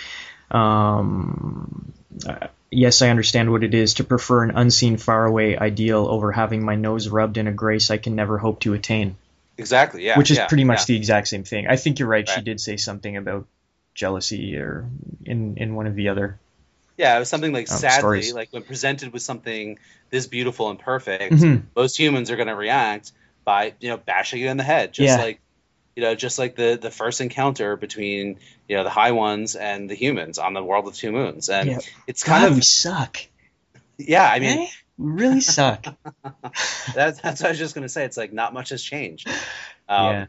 um, 0.51 1.93
uh, 2.27 2.47
yes, 2.71 3.01
I 3.01 3.09
understand 3.09 3.51
what 3.51 3.63
it 3.63 3.73
is 3.73 3.95
to 3.95 4.03
prefer 4.03 4.43
an 4.43 4.51
unseen, 4.55 4.97
faraway 4.97 5.55
ideal 5.57 6.07
over 6.07 6.31
having 6.31 6.63
my 6.63 6.75
nose 6.75 7.07
rubbed 7.09 7.37
in 7.37 7.47
a 7.47 7.51
grace 7.51 7.91
I 7.91 7.97
can 7.97 8.15
never 8.15 8.37
hope 8.37 8.61
to 8.61 8.73
attain. 8.73 9.17
Exactly. 9.57 10.05
Yeah. 10.05 10.17
which 10.17 10.31
is 10.31 10.37
yeah, 10.37 10.47
pretty 10.47 10.63
much 10.63 10.81
yeah. 10.81 10.85
the 10.87 10.95
exact 10.97 11.27
same 11.27 11.43
thing. 11.43 11.67
I 11.67 11.75
think 11.75 11.99
you're 11.99 12.07
right. 12.07 12.27
She 12.27 12.41
did 12.41 12.59
say 12.59 12.77
something 12.77 13.17
about 13.17 13.45
jealousy 13.93 14.57
or 14.57 14.89
in 15.25 15.57
in 15.57 15.75
one 15.75 15.85
of 15.85 15.95
the 15.95 16.09
other. 16.09 16.39
Yeah, 16.97 17.15
it 17.15 17.19
was 17.19 17.29
something 17.29 17.53
like 17.53 17.71
um, 17.71 17.77
sadly, 17.77 17.99
stories. 17.99 18.33
like 18.33 18.49
when 18.51 18.63
presented 18.63 19.13
with 19.13 19.21
something 19.21 19.77
this 20.09 20.25
beautiful 20.27 20.69
and 20.69 20.79
perfect, 20.79 21.33
Mhm. 21.33 21.63
most 21.75 21.97
humans 21.97 22.31
are 22.31 22.35
going 22.35 22.47
to 22.47 22.55
react 22.55 23.11
by 23.45 23.73
you 23.79 23.89
know 23.89 23.97
bashing 23.97 24.41
you 24.41 24.49
in 24.49 24.57
the 24.57 24.63
head, 24.63 24.93
just 24.93 25.17
Yeah. 25.17 25.23
like 25.23 25.39
you 25.95 26.01
know, 26.03 26.15
just 26.15 26.39
like 26.39 26.55
the 26.55 26.77
the 26.81 26.91
first 26.91 27.21
encounter 27.21 27.75
between 27.75 28.39
you 28.67 28.77
know 28.77 28.83
the 28.83 28.89
high 28.89 29.11
ones 29.11 29.55
and 29.55 29.89
the 29.89 29.95
humans 29.95 30.37
on 30.39 30.53
the 30.53 30.63
world 30.63 30.87
of 30.87 30.95
two 30.95 31.11
moons, 31.11 31.49
and 31.49 31.69
Yeah. 31.69 31.79
it's 32.07 32.23
God, 32.23 32.39
kind 32.41 32.51
we 32.53 32.57
of 32.59 32.63
suck. 32.65 33.17
yeah. 33.97 34.27
I 34.29 34.39
mean, 34.39 34.59
Eh? 34.59 34.67
we 34.97 35.11
really 35.11 35.41
suck. 35.41 35.85
that's 36.95 37.19
that's 37.21 37.41
what 37.41 37.45
I 37.45 37.49
was 37.49 37.59
just 37.59 37.75
going 37.75 37.83
to 37.83 37.89
say. 37.89 38.05
It's 38.05 38.17
like 38.17 38.33
not 38.33 38.53
much 38.53 38.69
has 38.69 38.83
changed. 38.83 39.27
Um, 39.89 40.05
yeah. 40.13 40.25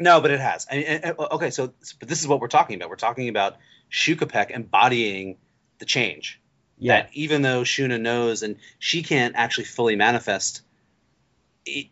No, 0.00 0.20
but 0.20 0.30
it 0.30 0.40
has. 0.40 0.66
I 0.70 0.76
mean, 0.76 1.14
okay, 1.18 1.50
so 1.50 1.72
but 1.98 2.08
this 2.08 2.20
is 2.20 2.28
what 2.28 2.40
we're 2.40 2.48
talking 2.48 2.76
about. 2.76 2.88
We're 2.88 2.96
talking 2.96 3.28
about 3.28 3.56
Shukapek 3.90 4.50
embodying 4.50 5.38
the 5.78 5.84
change. 5.86 6.40
Yeah. 6.80 7.00
that 7.02 7.10
even 7.12 7.42
though 7.42 7.62
Shuna 7.62 8.00
knows 8.00 8.44
and 8.44 8.54
she 8.78 9.02
can't 9.02 9.34
actually 9.34 9.64
fully 9.64 9.96
manifest 9.96 10.62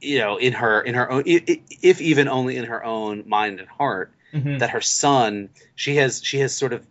you 0.01 0.19
know 0.19 0.37
in 0.37 0.53
her 0.53 0.81
in 0.81 0.95
her 0.95 1.11
own 1.11 1.23
if 1.27 2.01
even 2.01 2.29
only 2.29 2.57
in 2.57 2.65
her 2.65 2.85
own 2.85 3.25
mind 3.27 3.61
and 3.61 3.69
heart 3.69 4.13
Mhm. 4.33 4.59
that 4.59 4.71
her 4.71 4.81
son 4.81 5.51
she 5.77 5.97
has 5.97 6.23
she 6.23 6.39
has 6.41 6.55
sort 6.55 6.73
of 6.73 6.85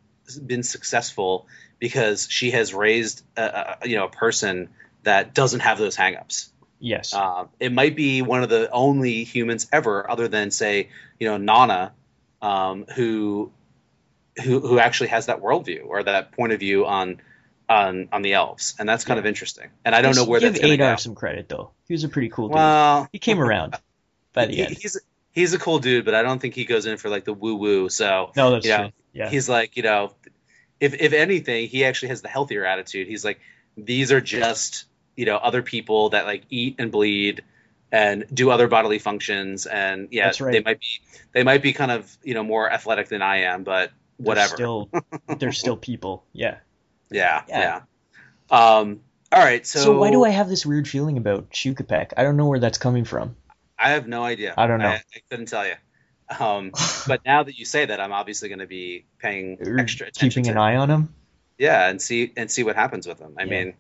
been 0.46 0.64
successful 0.64 1.48
because 1.80 2.28
she 2.30 2.52
has 2.52 2.74
raised 2.74 3.24
a, 3.38 3.78
a, 3.84 3.88
you 3.88 3.98
know 3.98 4.06
a 4.06 4.10
person 4.10 4.70
that 5.04 5.34
doesn't 5.34 5.60
have 5.60 5.78
those 5.78 5.96
hangups 5.98 6.50
Yes. 6.80 7.14
uh, 7.14 7.46
it 7.60 7.72
might 7.72 7.96
be 7.96 8.22
one 8.22 8.44
of 8.44 8.50
the 8.50 8.70
only 8.70 9.24
humans 9.24 9.66
ever, 9.72 10.10
other 10.12 10.28
than 10.28 10.52
say, 10.52 10.90
you 11.20 11.28
know, 11.28 11.38
Nonna, 11.38 11.94
um, 12.42 12.86
who, 12.96 13.52
who 14.44 14.60
who 14.60 14.78
actually 14.78 15.08
has 15.08 15.28
that 15.28 15.42
worldview 15.42 15.86
or 15.88 16.04
that 16.04 16.34
point 16.34 16.52
of 16.52 16.60
view 16.60 16.86
on 16.86 17.22
on 17.70 18.10
on 18.12 18.22
the 18.22 18.34
elves, 18.34 18.76
and 18.80 18.88
that's 18.88 19.04
kind 19.06 19.18
Yeah. 19.18 19.22
of 19.22 19.26
interesting. 19.26 19.70
And 19.84 19.96
I 19.96 20.02
don't 20.02 20.16
know 20.16 20.26
where 20.26 20.40
give 20.40 20.54
that's 20.54 20.62
going 20.62 20.78
to 20.78 20.84
Adar 20.84 20.94
go. 20.96 20.98
some 21.00 21.16
credit 21.16 21.50
though. 21.50 21.72
He 21.88 21.94
was 21.94 22.04
a 22.04 22.10
pretty 22.10 22.30
cool 22.30 22.48
dude. 22.50 22.56
Well, 22.56 23.08
he 23.12 23.20
came 23.20 23.40
around 23.42 23.76
by 24.34 24.46
the 24.46 24.54
he- 24.56 24.62
end. 24.64 24.78
he's 24.80 24.98
he's 25.32 25.54
a 25.54 25.60
cool 25.60 25.80
dude, 25.80 26.06
but 26.06 26.14
I 26.16 26.22
don't 26.24 26.40
think 26.40 26.54
he 26.54 26.66
goes 26.66 26.86
in 26.86 26.98
for 26.98 27.10
like 27.10 27.26
the 27.26 27.34
woo 27.34 27.56
woo. 27.56 27.90
So 27.90 28.32
No, 28.36 28.52
that's 28.52 28.66
you 28.66 28.72
know, 28.72 28.78
true. 28.78 28.92
Yeah. 29.14 29.30
he's 29.30 29.48
like, 29.50 29.78
you 29.78 29.84
know, 29.84 30.14
if 30.80 30.94
if 30.94 31.14
anything, 31.14 31.68
he 31.68 31.86
actually 31.86 32.10
has 32.10 32.22
the 32.22 32.28
healthier 32.30 32.66
attitude. 32.66 33.08
He's 33.08 33.24
like, 33.26 33.40
these 33.78 34.12
are 34.12 34.22
just 34.22 34.86
you 35.16 35.26
know 35.26 35.38
other 35.38 35.62
people 35.62 36.10
that 36.10 36.26
like 36.26 36.44
eat 36.50 36.76
and 36.80 36.92
bleed 36.92 37.44
and 37.92 38.26
do 38.34 38.50
other 38.52 38.68
bodily 38.68 39.00
functions, 39.00 39.66
and 39.66 40.10
yeah, 40.12 40.32
right. 40.40 40.52
they 40.52 40.60
might 40.60 40.80
be 40.80 40.88
they 41.32 41.44
might 41.44 41.62
be 41.62 41.72
kind 41.74 41.92
of 41.92 42.18
you 42.24 42.34
know 42.34 42.44
more 42.44 42.70
athletic 42.72 43.08
than 43.08 43.22
I 43.22 43.44
am, 43.44 43.64
but 43.64 43.92
They're 44.20 44.26
whatever. 44.26 44.56
Still, 44.56 44.90
they're 45.40 45.52
still 45.54 45.78
people. 45.78 46.26
Yeah. 46.34 46.58
Yeah, 47.12 47.44
Yeah. 47.48 47.82
yeah. 48.52 48.78
Um. 48.80 49.02
All 49.32 49.40
right. 49.44 49.66
So, 49.66 49.80
So, 49.80 49.98
why 50.00 50.12
do 50.12 50.24
I 50.24 50.30
have 50.30 50.48
this 50.50 50.66
weird 50.66 50.88
feeling 50.88 51.18
about 51.18 51.50
Shukapek? 51.52 52.14
I 52.16 52.24
don't 52.24 52.38
know 52.38 52.48
where 52.48 52.60
that's 52.60 52.78
coming 52.78 53.04
from. 53.06 53.36
I 53.78 53.90
have 53.92 54.08
no 54.08 54.24
idea. 54.24 54.54
I 54.58 54.68
don't 54.68 54.80
know. 54.80 54.88
I, 54.88 54.96
I 55.14 55.22
couldn't 55.30 55.48
tell 55.48 55.66
you. 55.66 55.74
Um, 56.40 56.72
but 57.08 57.26
now 57.26 57.44
that 57.44 57.58
you 57.58 57.66
say 57.66 57.86
that, 57.86 58.00
I'm 58.00 58.14
obviously 58.14 58.50
going 58.50 58.60
to 58.60 58.68
be 58.68 59.06
paying 59.20 59.58
extra 59.80 60.08
attention 60.08 60.44
keeping 60.44 60.52
an 60.52 60.58
eye 60.58 60.76
on 60.78 60.90
him. 60.90 61.14
yeah 61.58 61.90
and 61.90 62.02
see 62.02 62.32
and 62.38 62.50
see 62.50 62.64
what 62.64 62.76
happens 62.76 63.08
with 63.08 63.20
him 63.20 63.36
i 63.38 63.44
Yeah. 63.44 63.50
mean 63.50 63.74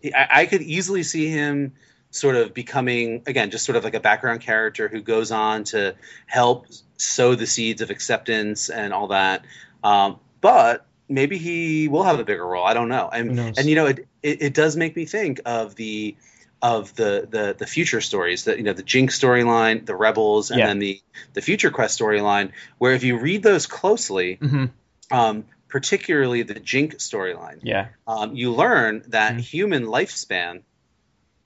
he- 0.00 0.14
I, 0.14 0.40
I 0.42 0.46
could 0.46 0.62
easily 0.62 1.02
see 1.02 1.28
him 1.28 1.74
sort 2.10 2.36
of 2.36 2.54
becoming 2.54 3.22
again 3.26 3.50
just 3.50 3.64
sort 3.64 3.76
of 3.76 3.84
like 3.84 3.94
a 3.94 4.00
background 4.00 4.40
character 4.40 4.88
who 4.88 5.00
goes 5.00 5.30
on 5.30 5.64
to 5.64 5.94
help 6.26 6.66
sow 6.96 7.34
the 7.34 7.46
seeds 7.46 7.82
of 7.82 7.90
acceptance 7.90 8.68
and 8.70 8.92
all 8.92 9.08
that 9.08 9.44
um, 9.84 10.18
but 10.40 10.86
maybe 11.10 11.36
he 11.38 11.88
will 11.88 12.04
have 12.04 12.18
a 12.20 12.24
bigger 12.24 12.46
role 12.46 12.64
i 12.64 12.72
don't 12.72 12.88
know 12.88 13.10
and 13.12 13.38
and 13.38 13.68
you 13.68 13.74
know 13.74 13.86
it, 13.86 14.06
it, 14.22 14.42
it 14.42 14.54
does 14.54 14.76
make 14.76 14.96
me 14.96 15.04
think 15.04 15.40
of 15.44 15.74
the 15.74 16.16
of 16.62 16.94
the 16.94 17.26
the 17.30 17.56
the 17.58 17.66
future 17.66 18.00
stories 18.00 18.44
that 18.44 18.58
you 18.58 18.64
know 18.64 18.72
the 18.72 18.82
Jink 18.82 19.10
storyline 19.10 19.84
the 19.84 19.96
rebels 19.96 20.50
and 20.50 20.60
Yeah. 20.60 20.66
then 20.68 20.78
the 20.78 21.00
the 21.32 21.40
future 21.42 21.70
quest 21.70 21.98
storyline 21.98 22.52
where 22.78 22.92
if 22.92 23.02
you 23.02 23.18
read 23.18 23.42
those 23.42 23.66
closely 23.66 24.34
hmm 24.40 24.66
um, 25.10 25.44
particularly 25.68 26.42
the 26.42 26.54
Jink 26.60 26.96
storyline, 26.98 27.58
Yeah. 27.62 27.88
um, 28.06 28.34
you 28.36 28.52
learn 28.52 29.02
that 29.08 29.34
Mhm. 29.34 29.40
human 29.40 29.84
lifespan 29.86 30.62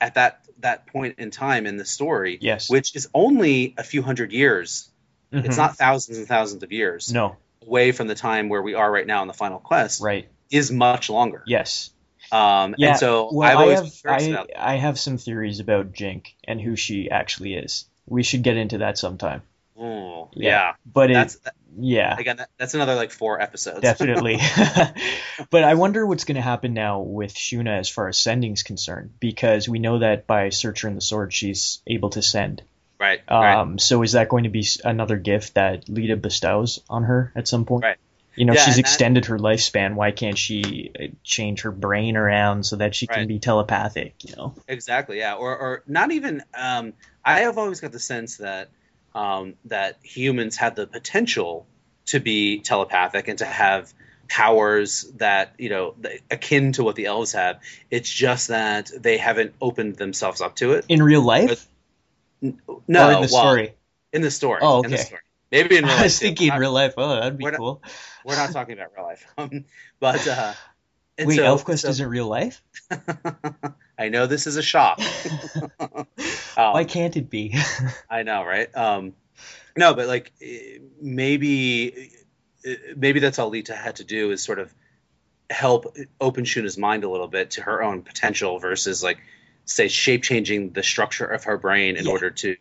at 0.00 0.14
that 0.14 0.40
that 0.58 0.86
point 0.86 1.18
in 1.18 1.30
time 1.30 1.66
in 1.66 1.76
the 1.78 1.84
story, 1.84 2.38
Yes. 2.40 2.68
which 2.70 2.94
is 2.94 3.08
only 3.14 3.74
a 3.78 3.82
few 3.84 4.02
hundred 4.02 4.32
years. 4.32 4.90
It's 5.32 5.56
Mhm. 5.56 5.56
not 5.56 5.76
thousands 5.78 6.18
and 6.18 6.26
thousands 6.28 6.62
of 6.62 6.72
years 6.72 7.12
No. 7.12 7.36
Away 7.66 7.92
from 7.92 8.06
the 8.08 8.14
time 8.14 8.48
where 8.48 8.62
we 8.62 8.74
are 8.74 8.90
right 8.90 9.06
now 9.06 9.22
in 9.22 9.28
the 9.28 9.34
final 9.34 9.58
quest. 9.58 10.02
Right. 10.02 10.28
Is 10.50 10.70
much 10.70 11.10
longer. 11.10 11.42
Yes. 11.46 11.90
Um, 12.32 12.74
Yeah. 12.78 12.90
and 12.90 12.98
so 12.98 13.30
Well, 13.32 13.58
I 13.58 13.74
have 13.74 13.92
I. 14.06 14.46
I 14.56 14.74
have 14.76 14.98
some 14.98 15.18
theories 15.18 15.60
about 15.60 15.92
Jink 15.92 16.34
and 16.44 16.60
who 16.60 16.76
she 16.76 17.10
actually 17.10 17.54
is. 17.54 17.86
We 18.06 18.22
should 18.22 18.42
get 18.42 18.56
into 18.56 18.78
that 18.78 18.98
sometime. 18.98 19.42
Ooh, 19.78 20.28
Yeah. 20.32 20.50
yeah. 20.50 20.72
But 20.86 21.10
it, 21.10 21.14
That's 21.14 21.38
yeah, 21.76 22.16
again. 22.16 22.36
That, 22.36 22.50
that's 22.56 22.74
another 22.74 22.94
like 22.94 23.10
four 23.10 23.40
episodes. 23.40 23.80
definitely. 23.80 24.38
but 25.50 25.64
I 25.64 25.74
wonder 25.74 26.06
what's 26.06 26.24
going 26.24 26.36
to 26.36 26.40
happen 26.42 26.74
now 26.74 27.00
with 27.00 27.34
Shuna 27.34 27.78
as 27.80 27.88
far 27.88 28.08
as 28.08 28.16
sending's 28.18 28.62
concerned, 28.62 29.14
because 29.18 29.68
we 29.68 29.80
know 29.80 29.98
that 29.98 30.26
by 30.28 30.50
Searcher 30.50 30.86
and 30.86 30.96
the 30.96 31.00
Sword, 31.00 31.32
she's 31.32 31.82
able 31.86 32.10
to 32.10 32.22
send. 32.22 32.62
Right. 32.98 33.20
right. 33.30 33.54
Um, 33.56 33.78
So 33.78 34.02
is 34.02 34.12
that 34.12 34.28
going 34.28 34.44
to 34.44 34.50
be 34.50 34.66
another 34.84 35.16
gift 35.16 35.54
that 35.54 35.88
Leetah 35.88 36.16
bestows 36.16 36.80
on 36.88 37.04
her 37.04 37.32
at 37.34 37.48
some 37.48 37.64
point? 37.64 37.84
Right. 37.84 37.96
You 38.36 38.46
know, 38.46 38.54
Yeah, 38.54 38.60
she's 38.60 38.76
and 38.76 38.84
that- 38.84 38.90
extended 38.90 39.24
her 39.26 39.38
lifespan. 39.38 39.94
Why 39.94 40.10
can't 40.10 40.36
she 40.38 40.90
uh, 40.98 41.04
change 41.22 41.62
her 41.62 41.70
brain 41.70 42.16
around 42.16 42.64
so 42.66 42.76
that 42.76 42.94
she 42.94 43.06
can 43.06 43.26
be 43.28 43.38
telepathic? 43.38 44.14
You 44.24 44.36
know. 44.36 44.54
Exactly. 44.66 45.18
Yeah. 45.18 45.34
Or, 45.34 45.56
or 45.56 45.82
not 45.86 46.10
even. 46.10 46.42
Um, 46.52 46.94
I 47.24 47.40
have 47.40 47.58
always 47.58 47.80
got 47.80 47.92
the 47.92 48.00
sense 48.00 48.38
that 48.38 48.70
um, 49.14 49.54
that 49.66 49.98
humans 50.02 50.56
have 50.56 50.74
the 50.74 50.86
potential 50.86 51.66
to 52.06 52.20
be 52.20 52.58
telepathic 52.60 53.28
and 53.28 53.38
to 53.38 53.44
have 53.46 53.92
powers 54.28 55.02
that 55.16 55.54
you 55.58 55.68
know 55.68 55.94
akin 56.30 56.72
to 56.72 56.82
what 56.82 56.96
the 56.96 57.06
elves 57.06 57.32
have. 57.32 57.60
It's 57.90 58.10
just 58.10 58.48
that 58.48 58.90
they 58.96 59.18
haven't 59.18 59.54
opened 59.60 59.96
themselves 59.96 60.40
up 60.40 60.56
to 60.56 60.72
it. 60.72 60.86
In 60.88 61.02
real 61.02 61.22
life? 61.22 61.68
No, 62.86 63.08
or 63.08 63.12
in 63.12 63.14
the 63.14 63.18
well, 63.20 63.28
story? 63.28 63.74
In 64.12 64.22
the 64.22 64.30
story. 64.30 64.60
Oh, 64.62 64.82
In 64.82 64.90
the 64.90 64.96
okay. 64.96 65.04
story. 65.04 65.20
Maybe 65.50 65.76
in 65.76 65.84
real 65.84 65.92
life. 65.92 66.00
I 66.00 66.04
was 66.04 66.18
thinking 66.18 66.48
not- 66.48 66.58
real 66.58 66.72
life. 66.72 66.94
Oh, 66.96 67.14
that'd 67.14 67.38
be 67.38 67.44
we're 67.44 67.50
not- 67.52 67.58
cool. 67.58 67.82
We're 68.24 68.36
not 68.36 68.52
talking 68.52 68.74
about 68.74 68.92
real 68.96 69.04
life. 69.04 69.26
Um, 69.38 69.64
but 70.00 70.26
uh, 70.26 70.52
Wait, 71.18 71.36
so- 71.36 71.42
ElfQuest 71.44 71.80
so- 71.80 71.88
isn't 71.88 72.08
real 72.08 72.26
life? 72.26 72.62
I 73.98 74.08
know 74.08 74.26
this 74.26 74.46
is 74.46 74.56
a 74.56 74.62
shock. 74.62 75.00
Um, 76.56 76.72
Why 76.72 76.84
can't 76.84 77.16
it 77.16 77.30
be? 77.30 77.56
I 78.10 78.22
know, 78.24 78.44
right? 78.44 78.68
Um, 78.76 79.14
no, 79.76 79.94
but 79.94 80.06
like 80.06 80.32
eh, 80.42 80.78
maybe 81.00 82.10
eh, 82.64 82.74
maybe 82.96 83.20
that's 83.20 83.38
all 83.38 83.50
Leetah 83.50 83.74
had 83.76 83.96
to 83.96 84.04
do 84.04 84.30
is 84.30 84.42
sort 84.42 84.58
of 84.58 84.72
help 85.50 85.96
open 86.20 86.44
Shuna's 86.44 86.78
mind 86.78 87.04
a 87.04 87.08
little 87.08 87.28
bit 87.28 87.52
to 87.52 87.62
her 87.62 87.82
own 87.82 88.02
potential 88.02 88.58
versus 88.58 89.02
like 89.02 89.18
say 89.66 89.88
shape 89.88 90.22
changing 90.22 90.70
the 90.70 90.82
structure 90.82 91.24
of 91.24 91.44
her 91.44 91.56
brain 91.58 91.96
in 91.96 92.06
Yeah. 92.06 92.12
order 92.12 92.30
to 92.30 92.56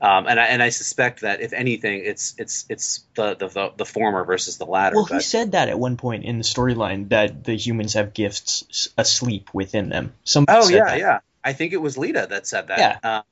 um, 0.00 0.26
and 0.26 0.38
I 0.38 0.44
and 0.46 0.62
I 0.62 0.68
suspect 0.68 1.20
that 1.22 1.40
if 1.40 1.52
anything 1.52 2.02
it's 2.04 2.34
it's 2.38 2.66
it's 2.68 3.04
the 3.16 3.34
the, 3.34 3.72
the, 3.76 3.84
former 3.84 4.24
versus 4.24 4.58
the 4.58 4.66
latter 4.66 4.96
well, 4.96 5.06
but 5.08 5.22
said 5.22 5.52
that 5.52 5.68
at 5.68 5.78
one 5.78 5.96
point 5.96 6.24
in 6.24 6.38
the 6.38 6.44
storyline 6.44 7.08
that 7.08 7.44
the 7.44 7.54
humans 7.56 7.94
have 7.94 8.12
gifts 8.12 8.88
asleep 8.98 9.50
within 9.52 9.88
them? 9.88 10.12
Somebody 10.24 10.58
oh 10.58 10.68
yeah 10.68 10.78
that. 10.86 10.98
yeah 10.98 11.18
I 11.42 11.52
think 11.52 11.72
it 11.72 11.78
was 11.80 11.96
Leetah 11.96 12.28
that 12.30 12.46
said 12.46 12.68
that 12.68 12.78
Yeah. 12.78 12.98
uh, 13.02 13.22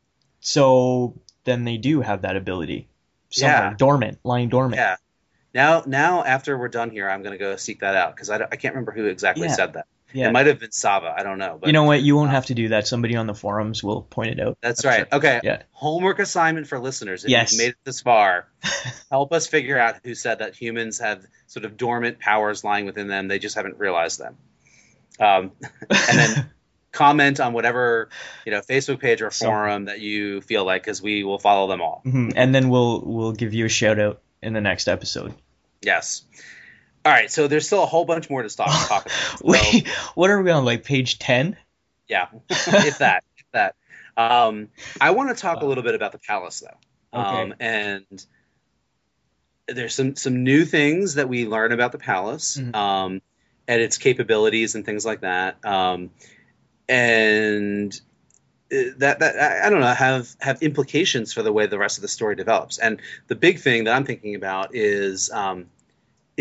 So 0.40 1.14
then 1.44 1.64
they 1.64 1.76
do 1.76 2.00
have 2.00 2.22
that 2.22 2.37
ability. 2.37 2.88
Somewhere 3.30 3.70
Yeah. 3.70 3.74
dormant, 3.76 4.18
lying 4.24 4.48
dormant. 4.48 4.76
yeah 4.76 4.96
now 5.54 5.82
now 5.87 6.24
after 6.24 6.56
we're 6.56 6.68
done 6.68 6.90
here 6.90 7.08
I'm 7.08 7.22
gonna 7.22 7.38
go 7.38 7.56
seek 7.56 7.80
that 7.80 7.96
out 7.96 8.14
because 8.14 8.30
I, 8.30 8.37
I 8.37 8.56
can't 8.56 8.74
remember 8.74 8.92
who 8.92 9.06
exactly 9.06 9.48
Yeah. 9.48 9.54
said 9.54 9.74
that 9.74 9.87
Yeah. 10.14 10.29
it 10.29 10.33
might 10.33 10.46
have 10.46 10.59
been 10.59 10.70
Savah 10.70 11.12
I 11.18 11.22
don't 11.22 11.38
know 11.38 11.59
but 11.61 11.66
you 11.66 11.72
know 11.72 11.85
what? 11.85 12.03
You 12.03 12.16
won't 12.16 12.31
have 12.31 12.46
to 12.46 12.55
do 12.55 12.68
that. 12.68 12.87
Somebody 12.87 13.16
on 13.16 13.27
the 13.27 13.35
forums 13.35 13.83
will 13.83 14.03
point 14.03 14.31
it 14.31 14.40
out. 14.40 14.59
That's 14.61 14.85
I'm 14.85 14.88
right. 14.90 15.09
sure. 15.11 15.18
Okay. 15.18 15.40
Yeah. 15.42 15.62
Homework 15.72 16.18
assignment 16.18 16.66
for 16.66 16.79
listeners. 16.79 17.25
If 17.25 17.31
Yes. 17.31 17.53
you've 17.53 17.59
made 17.61 17.68
it 17.70 17.77
this 17.85 18.01
far, 18.01 18.48
help 19.11 19.33
us 19.33 19.46
figure 19.46 19.79
out 19.79 19.96
who 20.05 20.14
said 20.14 20.38
that 20.40 20.55
humans 20.55 20.98
have 21.01 21.25
sort 21.46 21.64
of 21.64 21.77
dormant 21.77 22.18
powers 22.18 22.64
lying 22.64 22.87
within 22.87 23.09
them. 23.09 23.29
They 23.29 23.38
just 23.38 23.55
haven't 23.57 23.79
realized 23.79 24.18
them. 24.20 24.37
Um, 25.20 25.53
and 25.90 26.18
then 26.18 26.51
comment 26.92 27.40
on 27.40 27.53
whatever 27.55 28.11
you 28.44 28.53
know 28.53 28.61
Facebook 28.61 29.01
page 29.01 29.22
or 29.22 29.31
So- 29.31 29.46
forum 29.46 29.87
that 29.87 30.01
you 30.01 30.40
feel 30.42 30.64
like, 30.64 30.83
because 30.83 31.01
we 31.03 31.25
will 31.25 31.38
follow 31.38 31.68
them 31.68 31.81
all. 31.81 32.03
Mhm. 32.05 32.33
And 32.37 32.55
then 32.55 32.68
we'll 32.68 33.01
we'll 33.05 33.33
give 33.33 33.55
you 33.55 33.64
a 33.66 33.68
shout 33.70 33.98
out 33.98 34.20
in 34.42 34.53
the 34.53 34.61
next 34.61 34.88
episode. 34.88 35.35
Yes. 35.83 36.22
All 37.04 37.12
right, 37.12 37.30
so 37.30 37.48
there's 37.48 37.66
still 37.66 37.82
a 37.82 37.86
whole 37.86 38.04
bunch 38.04 38.30
more 38.30 38.42
to 38.42 38.48
talk, 38.48 38.88
talk 38.88 39.06
about. 39.06 39.12
So, 39.38 39.44
Wait, 39.44 39.88
what 40.14 40.30
are 40.30 40.40
we 40.40 40.50
on? 40.50 40.64
Like 40.64 40.84
page 40.84 41.18
ten? 41.18 41.56
yeah, 42.08 42.28
if 42.48 42.98
that, 42.98 43.24
if 43.36 43.44
that. 43.52 43.74
Um, 44.16 44.68
I 45.00 45.10
want 45.10 45.30
to 45.36 45.40
talk 45.40 45.62
a 45.62 45.66
little 45.66 45.82
bit 45.82 45.94
about 45.94 46.12
the 46.12 46.18
palace, 46.18 46.60
though, 46.60 47.18
um, 47.18 47.54
and 47.58 48.26
there's 49.66 49.94
some 49.94 50.16
some 50.16 50.44
new 50.44 50.64
things 50.64 51.14
that 51.14 51.28
we 51.28 51.46
learn 51.46 51.72
about 51.72 51.92
the 51.92 51.98
palace 51.98 52.56
Mhm. 52.58 52.74
um, 52.76 53.22
and 53.66 53.80
its 53.80 53.98
capabilities 53.98 54.74
and 54.74 54.84
things 54.84 55.04
like 55.06 55.20
that. 55.22 55.64
Um, 55.64 56.10
and 56.88 57.98
uh, 58.72 58.94
that 58.98 59.20
that 59.20 59.38
I 59.38 59.66
I 59.66 59.70
don't 59.70 59.80
know 59.80 59.86
have 59.86 60.28
have 60.40 60.62
implications 60.62 61.32
for 61.32 61.42
the 61.42 61.52
way 61.52 61.66
the 61.66 61.78
rest 61.78 61.98
of 61.98 62.02
the 62.02 62.08
story 62.08 62.36
develops. 62.36 62.78
And 62.78 63.00
the 63.28 63.34
big 63.36 63.60
thing 63.60 63.84
that 63.84 63.96
I'm 63.96 64.04
thinking 64.04 64.34
about 64.34 64.74
is 64.74 65.30
um, 65.30 65.66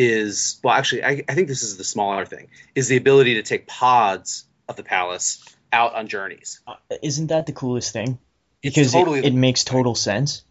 is 0.01 0.59
well, 0.63 0.73
actually, 0.73 1.03
I, 1.03 1.23
I 1.29 1.35
think 1.35 1.47
this 1.47 1.61
is 1.61 1.77
the 1.77 1.83
smaller 1.83 2.25
thing 2.25 2.47
is 2.73 2.87
the 2.87 2.97
ability 2.97 3.35
to 3.35 3.43
take 3.43 3.67
pods 3.67 4.45
of 4.67 4.75
the 4.75 4.83
palace 4.83 5.45
out 5.71 5.93
on 5.93 6.07
journeys. 6.07 6.59
Uh, 6.65 6.75
Isn't 7.03 7.27
that 7.27 7.45
the 7.45 7.51
coolest 7.53 7.93
thing? 7.93 8.17
Because 8.61 8.93
totally 8.93 9.19
it, 9.19 9.25
it 9.25 9.33
makes 9.33 9.63
total 9.63 9.93
sense. 9.93 10.43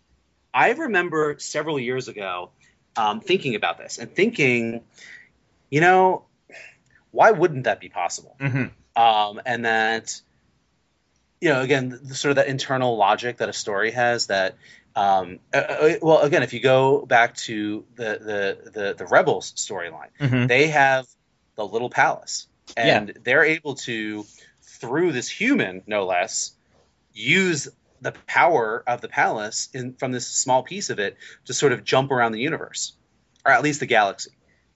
I 0.54 0.70
remember 0.70 1.36
several 1.38 1.80
years 1.80 2.06
ago 2.06 2.50
um, 2.96 3.20
thinking 3.20 3.56
about 3.56 3.78
this 3.78 3.98
and 3.98 4.14
thinking, 4.14 4.82
you 5.68 5.80
know, 5.80 6.24
why 7.10 7.32
wouldn't 7.32 7.64
that 7.64 7.80
be 7.80 7.88
possible? 7.88 8.36
Mm-hmm. 8.38 9.00
Um, 9.00 9.40
and 9.44 9.64
that, 9.64 10.20
you 11.40 11.48
know, 11.48 11.60
again, 11.60 11.98
the, 12.02 12.14
sort 12.14 12.30
of 12.30 12.36
that 12.36 12.46
internal 12.46 12.96
logic 12.96 13.38
that 13.38 13.48
a 13.48 13.52
story 13.52 13.90
has 13.90 14.28
that. 14.28 14.56
Um, 14.96 15.38
uh, 15.54 15.56
uh, 15.56 15.94
well, 16.02 16.20
again, 16.20 16.42
if 16.42 16.52
you 16.52 16.60
go 16.60 17.04
back 17.06 17.36
to 17.36 17.84
the 17.94 18.58
the 18.64 18.70
the, 18.70 18.94
the 18.94 19.06
rebels 19.06 19.52
storyline, 19.52 20.08
Mm-hmm. 20.18 20.46
they 20.46 20.68
have 20.68 21.06
the 21.56 21.66
little 21.66 21.90
palace, 21.90 22.48
and 22.76 23.16
they're 23.22 23.44
able 23.44 23.74
to, 23.76 24.24
through 24.62 25.12
this 25.12 25.28
human, 25.28 25.82
no 25.86 26.06
less, 26.06 26.52
use 27.12 27.68
the 28.00 28.12
power 28.26 28.82
of 28.86 29.00
the 29.00 29.08
palace 29.08 29.68
in 29.74 29.94
from 29.94 30.10
this 30.10 30.26
small 30.26 30.62
piece 30.62 30.90
of 30.90 30.98
it 30.98 31.16
to 31.44 31.54
sort 31.54 31.72
of 31.72 31.84
jump 31.84 32.10
around 32.10 32.32
the 32.32 32.40
universe, 32.40 32.94
or 33.44 33.52
at 33.52 33.62
least 33.62 33.80
the 33.80 33.86
galaxy. 33.86 34.30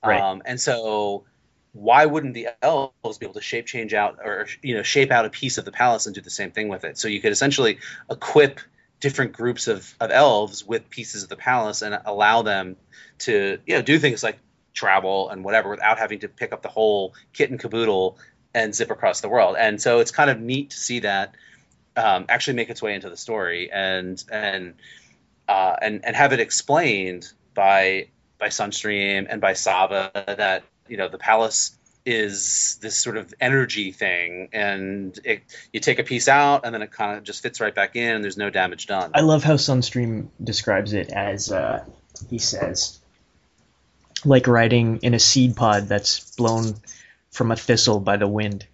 Right. 0.04 0.20
Um, 0.20 0.42
and 0.44 0.60
so, 0.60 1.24
why 1.72 2.06
wouldn't 2.06 2.34
the 2.34 2.48
elves 2.62 3.18
be 3.18 3.26
able 3.26 3.34
to 3.34 3.40
shape 3.40 3.66
change 3.66 3.94
out, 3.94 4.18
or 4.22 4.46
you 4.62 4.76
know, 4.76 4.82
shape 4.82 5.10
out 5.10 5.24
a 5.24 5.30
piece 5.30 5.58
of 5.58 5.64
the 5.64 5.72
palace 5.72 6.06
and 6.06 6.14
do 6.14 6.20
the 6.20 6.30
same 6.30 6.50
thing 6.52 6.68
with 6.68 6.84
it? 6.84 6.98
So 6.98 7.08
you 7.08 7.20
could 7.20 7.32
essentially 7.32 7.78
equip 8.10 8.60
different 9.04 9.34
groups 9.34 9.68
of, 9.68 9.94
of 10.00 10.10
elves 10.10 10.66
with 10.66 10.88
pieces 10.88 11.24
of 11.24 11.28
the 11.28 11.36
palace 11.36 11.82
and 11.82 12.00
allow 12.06 12.40
them 12.40 12.74
to 13.18 13.58
you 13.66 13.74
know 13.76 13.82
do 13.82 13.98
things 13.98 14.22
like 14.22 14.38
travel 14.72 15.28
and 15.28 15.44
whatever 15.44 15.68
without 15.68 15.98
having 15.98 16.20
to 16.20 16.26
pick 16.26 16.54
up 16.54 16.62
the 16.62 16.70
whole 16.70 17.12
kit 17.34 17.50
and 17.50 17.60
caboodle 17.60 18.16
and 18.54 18.74
zip 18.74 18.90
across 18.90 19.20
the 19.20 19.28
world. 19.28 19.56
And 19.58 19.78
so 19.78 20.00
it's 20.00 20.10
kind 20.10 20.30
of 20.30 20.40
neat 20.40 20.70
to 20.70 20.78
see 20.78 21.00
that 21.00 21.34
um, 21.98 22.24
actually 22.30 22.54
make 22.54 22.70
its 22.70 22.80
way 22.80 22.94
into 22.94 23.10
the 23.10 23.16
story 23.18 23.70
and 23.70 24.24
and 24.32 24.72
uh, 25.46 25.76
and 25.82 26.02
and 26.06 26.16
have 26.16 26.32
it 26.32 26.40
explained 26.40 27.30
by 27.52 28.08
by 28.38 28.48
Sunstream 28.48 29.26
and 29.28 29.38
by 29.38 29.52
Savah 29.52 30.14
that 30.14 30.64
you 30.88 30.96
know 30.96 31.10
the 31.10 31.18
palace 31.18 31.76
is 32.06 32.78
this 32.82 32.96
sort 32.96 33.16
of 33.16 33.32
energy 33.40 33.90
thing 33.92 34.48
and 34.52 35.18
it, 35.24 35.42
you 35.72 35.80
take 35.80 35.98
a 35.98 36.04
piece 36.04 36.28
out 36.28 36.64
and 36.64 36.74
then 36.74 36.82
it 36.82 36.90
kind 36.90 37.16
of 37.16 37.24
just 37.24 37.42
fits 37.42 37.60
right 37.60 37.74
back 37.74 37.96
in 37.96 38.16
and 38.16 38.24
there's 38.24 38.36
no 38.36 38.50
damage 38.50 38.86
done. 38.86 39.10
I 39.14 39.20
love 39.20 39.42
how 39.42 39.54
Sunstream 39.54 40.28
describes 40.42 40.92
it 40.92 41.10
as 41.10 41.50
uh, 41.50 41.84
he 42.28 42.38
says, 42.38 42.98
like 44.24 44.46
riding 44.46 44.98
in 44.98 45.14
a 45.14 45.18
seed 45.18 45.56
pod 45.56 45.88
that's 45.88 46.36
blown 46.36 46.74
from 47.30 47.50
a 47.50 47.56
thistle 47.56 48.00
by 48.00 48.16
the 48.16 48.28
wind. 48.28 48.66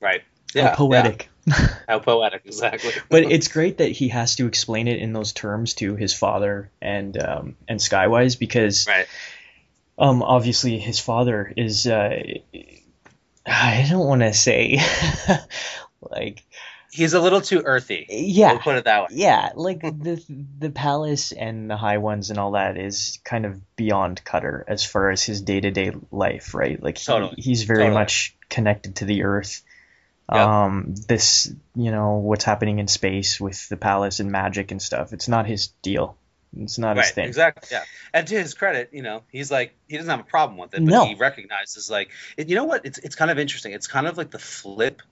right. 0.00 0.22
How 0.54 0.60
Yeah. 0.60 0.74
poetic. 0.74 1.28
yeah. 1.28 1.30
How 1.88 1.98
poetic, 1.98 2.42
exactly. 2.46 2.90
but 3.10 3.24
it's 3.24 3.48
great 3.48 3.78
that 3.78 3.90
he 3.90 4.08
has 4.08 4.36
to 4.36 4.46
explain 4.46 4.88
it 4.88 4.98
in 4.98 5.12
those 5.12 5.32
terms 5.32 5.74
to 5.74 5.94
his 5.94 6.14
father 6.14 6.70
and 6.80 7.22
um, 7.22 7.56
and 7.68 7.78
Skywise 7.78 8.38
because 8.38 8.86
right. 8.86 9.06
Um 9.98 10.22
obviously 10.22 10.78
his 10.78 10.98
father 10.98 11.52
is 11.56 11.86
uh, 11.86 12.20
I 13.46 13.86
don't 13.90 14.06
want 14.06 14.22
to 14.22 14.32
say 14.32 14.80
like 16.00 16.44
He's 16.92 17.12
a 17.12 17.20
little 17.20 17.40
too 17.40 17.60
earthy. 17.64 18.06
yeah 18.08 18.52
We'll 18.52 18.60
put 18.60 18.76
it 18.76 18.84
that 18.84 19.02
way. 19.02 19.08
yeah 19.12 19.50
like 19.56 19.80
the 19.80 20.22
the 20.60 20.70
palace 20.70 21.32
and 21.32 21.68
the 21.68 21.76
high 21.76 21.98
ones 21.98 22.30
and 22.30 22.38
all 22.38 22.52
that 22.52 22.76
is 22.78 23.18
kind 23.24 23.46
of 23.46 23.60
beyond 23.76 24.24
Cutter 24.24 24.64
as 24.68 24.84
far 24.84 25.10
as 25.10 25.22
his 25.22 25.42
day 25.42 25.60
to 25.60 25.70
day 25.72 25.92
life 26.12 26.54
right 26.54 26.80
like 26.80 26.98
he, 26.98 27.04
Totally. 27.04 27.34
he's 27.36 27.64
very 27.64 27.80
Totally. 27.84 27.94
much 27.94 28.36
connected 28.48 28.96
to 28.96 29.04
the 29.06 29.24
earth 29.24 29.62
Yep. 30.32 30.40
um 30.48 30.94
this 31.06 31.52
you 31.76 31.90
know 31.90 32.14
what's 32.14 32.44
happening 32.44 32.78
in 32.78 32.88
space 32.88 33.38
with 33.38 33.68
the 33.68 33.76
palace 33.76 34.20
and 34.20 34.32
magic 34.32 34.70
and 34.70 34.80
stuff 34.80 35.12
it's 35.12 35.28
not 35.28 35.46
his 35.46 35.66
deal 35.82 36.16
it's 36.58 36.78
not 36.78 36.96
his 36.96 37.10
thing 37.10 37.26
exactly. 37.26 37.68
Yeah, 37.72 37.84
and 38.12 38.26
to 38.26 38.34
his 38.34 38.54
credit, 38.54 38.90
you 38.92 39.02
know, 39.02 39.22
he's 39.30 39.50
like 39.50 39.74
he 39.88 39.96
doesn't 39.96 40.10
have 40.10 40.20
a 40.20 40.24
problem 40.24 40.58
with 40.58 40.74
it, 40.74 40.84
but 40.84 40.90
No. 40.90 41.06
he 41.06 41.14
recognizes 41.14 41.90
like, 41.90 42.10
and 42.38 42.48
you 42.48 42.56
know 42.56 42.64
what? 42.64 42.84
It's 42.86 42.98
it's 42.98 43.16
kind 43.16 43.30
of 43.30 43.38
interesting. 43.38 43.72
It's 43.72 43.86
kind 43.86 44.06
of 44.06 44.16
like 44.16 44.30
the 44.30 44.38
flip 44.38 45.02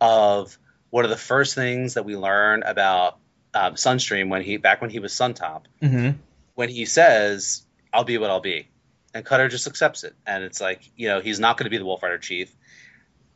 of 0.00 0.56
one 0.90 1.04
of 1.04 1.10
the 1.10 1.16
first 1.16 1.54
things 1.54 1.94
that 1.94 2.04
we 2.04 2.16
learn 2.16 2.62
about 2.64 3.18
um, 3.54 3.74
Sunstream 3.74 4.28
when 4.28 4.42
he 4.42 4.56
back 4.56 4.80
when 4.80 4.90
he 4.90 4.98
was 4.98 5.12
Suntop, 5.12 5.62
hmm 5.80 6.10
when 6.54 6.68
he 6.68 6.84
says, 6.84 7.64
"I'll 7.92 8.04
be 8.04 8.18
what 8.18 8.30
I'll 8.30 8.40
be," 8.40 8.68
and 9.14 9.24
Cutter 9.24 9.48
just 9.48 9.66
accepts 9.66 10.04
it, 10.04 10.14
and 10.26 10.44
it's 10.44 10.60
like 10.60 10.82
you 10.96 11.08
know 11.08 11.20
he's 11.20 11.40
not 11.40 11.56
going 11.56 11.64
to 11.64 11.70
be 11.70 11.78
the 11.78 11.84
Wolf 11.84 12.02
Rider 12.02 12.18
chief. 12.18 12.54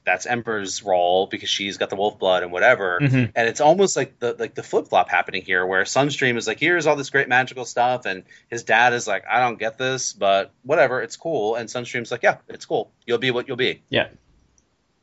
That's 0.06 0.24
Ember's 0.24 0.82
role 0.84 1.26
because 1.26 1.48
she's 1.50 1.76
got 1.78 1.90
the 1.90 1.96
wolf 1.96 2.18
blood 2.18 2.44
and 2.44 2.52
whatever 2.52 3.00
Mhm. 3.02 3.32
and 3.34 3.48
it's 3.48 3.60
almost 3.60 3.96
like 3.96 4.18
the 4.20 4.34
like 4.38 4.54
the 4.54 4.62
flip 4.62 4.86
flop 4.88 5.10
happening 5.10 5.42
here, 5.42 5.66
where 5.66 5.82
Sunstream 5.82 6.36
is 6.38 6.46
like, 6.46 6.60
here's 6.60 6.86
all 6.86 6.94
this 6.96 7.10
great 7.10 7.28
magical 7.28 7.64
stuff, 7.64 8.06
and 8.06 8.22
his 8.48 8.62
dad 8.62 8.92
is 8.92 9.06
like, 9.08 9.24
I 9.28 9.40
don't 9.40 9.58
get 9.58 9.76
this, 9.78 10.12
but 10.12 10.52
whatever, 10.62 11.02
it's 11.02 11.16
cool. 11.16 11.56
And 11.56 11.68
Sunstream's 11.68 12.10
like, 12.12 12.22
yeah, 12.22 12.38
it's 12.48 12.64
cool. 12.64 12.92
You'll 13.04 13.18
be 13.18 13.32
what 13.32 13.48
you'll 13.48 13.56
be. 13.56 13.82
Yeah. 13.90 14.08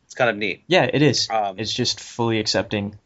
it's 0.05 0.15
kind 0.15 0.29
of 0.29 0.37
neat. 0.37 0.63
Yeah, 0.67 0.83
it 0.91 1.01
is. 1.01 1.29
Um, 1.29 1.59
it's 1.59 1.73
just 1.73 1.99
fully 1.99 2.39
accepting 2.39 2.97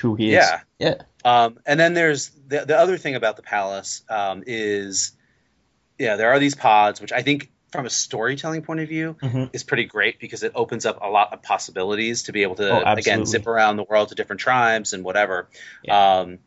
who 0.00 0.14
he 0.14 0.28
is. 0.28 0.34
yeah, 0.34 0.60
Yeah. 0.78 0.94
Um, 1.24 1.58
and 1.66 1.80
then 1.80 1.94
there's 1.94 2.30
the 2.46 2.64
the 2.66 2.78
other 2.78 2.98
thing 2.98 3.14
about 3.16 3.36
the 3.36 3.42
palace 3.42 4.02
um, 4.08 4.44
is, 4.46 5.12
yeah, 5.98 6.16
there 6.16 6.30
are 6.30 6.38
these 6.38 6.54
pods, 6.54 7.00
which 7.00 7.12
I 7.12 7.22
think 7.22 7.50
from 7.74 7.86
a 7.86 7.90
storytelling 7.90 8.62
point 8.62 8.78
of 8.78 8.88
view 8.88 9.16
Mhm. 9.20 9.50
is 9.52 9.64
pretty 9.64 9.84
great 9.84 10.20
because 10.20 10.44
it 10.44 10.52
opens 10.54 10.86
up 10.86 11.00
a 11.02 11.08
lot 11.08 11.32
of 11.32 11.42
possibilities 11.42 12.22
to 12.24 12.32
be 12.32 12.42
able 12.42 12.54
to 12.54 12.70
Oh, 12.70 12.92
again 12.94 13.26
zip 13.26 13.48
around 13.48 13.76
the 13.78 13.82
world 13.82 14.10
to 14.10 14.14
different 14.14 14.38
tribes 14.40 14.92
and 14.92 15.02
whatever. 15.02 15.48
Yeah. 15.82 16.20
Um, 16.20 16.38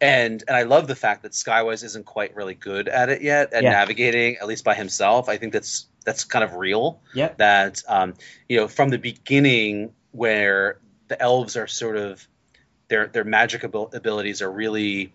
and 0.00 0.42
and 0.48 0.56
I 0.56 0.64
love 0.64 0.88
the 0.88 0.96
fact 0.96 1.22
that 1.22 1.30
Skywise 1.32 1.84
isn't 1.84 2.04
quite 2.04 2.34
really 2.34 2.54
good 2.54 2.88
at 2.88 3.10
it 3.10 3.22
yet 3.22 3.52
at 3.52 3.62
Yeah. 3.62 3.70
navigating 3.70 4.38
at 4.38 4.48
least 4.48 4.64
by 4.64 4.74
himself. 4.74 5.28
I 5.28 5.36
think 5.36 5.52
that's 5.52 5.86
that's 6.04 6.24
kind 6.24 6.42
of 6.44 6.54
real. 6.56 7.00
Yep. 7.14 7.38
That 7.38 7.82
um, 7.86 8.14
you 8.48 8.56
know 8.56 8.66
from 8.66 8.88
the 8.88 8.98
beginning 8.98 9.92
where 10.10 10.78
the 11.06 11.22
elves 11.22 11.56
are 11.56 11.68
sort 11.68 11.96
of 11.96 12.26
their 12.88 13.06
their 13.06 13.22
magic 13.22 13.62
abil- 13.62 13.90
abilities 13.94 14.42
are 14.42 14.50
really 14.50 15.12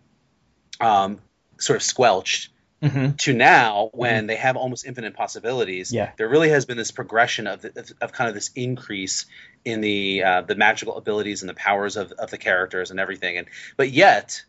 um, 0.79 1.19
sort 1.59 1.75
of 1.75 1.83
squelched 1.83 2.51
hmm 2.81 3.11
to 3.17 3.33
now 3.33 3.89
when 3.93 4.27
they 4.27 4.35
have 4.35 4.55
almost 4.55 4.85
infinite 4.85 5.15
possibilities 5.15 5.91
Yeah. 5.91 6.11
there 6.17 6.29
really 6.29 6.49
has 6.49 6.65
been 6.65 6.77
this 6.77 6.91
progression 6.91 7.47
of, 7.47 7.61
the, 7.63 7.69
of, 7.79 7.91
of 8.01 8.11
kind 8.13 8.27
of 8.29 8.35
this 8.35 8.51
increase 8.55 9.25
in 9.65 9.81
the 9.81 10.23
uh, 10.23 10.41
the 10.41 10.53
magical 10.55 10.95
abilities 10.97 11.41
and 11.41 11.49
the 11.49 11.55
powers 11.55 11.97
of, 11.97 12.11
of 12.11 12.29
the 12.29 12.37
characters 12.37 12.91
and 12.91 12.99
everything 12.99 13.37
and 13.37 13.47
but 13.77 13.89
yet 13.89 14.43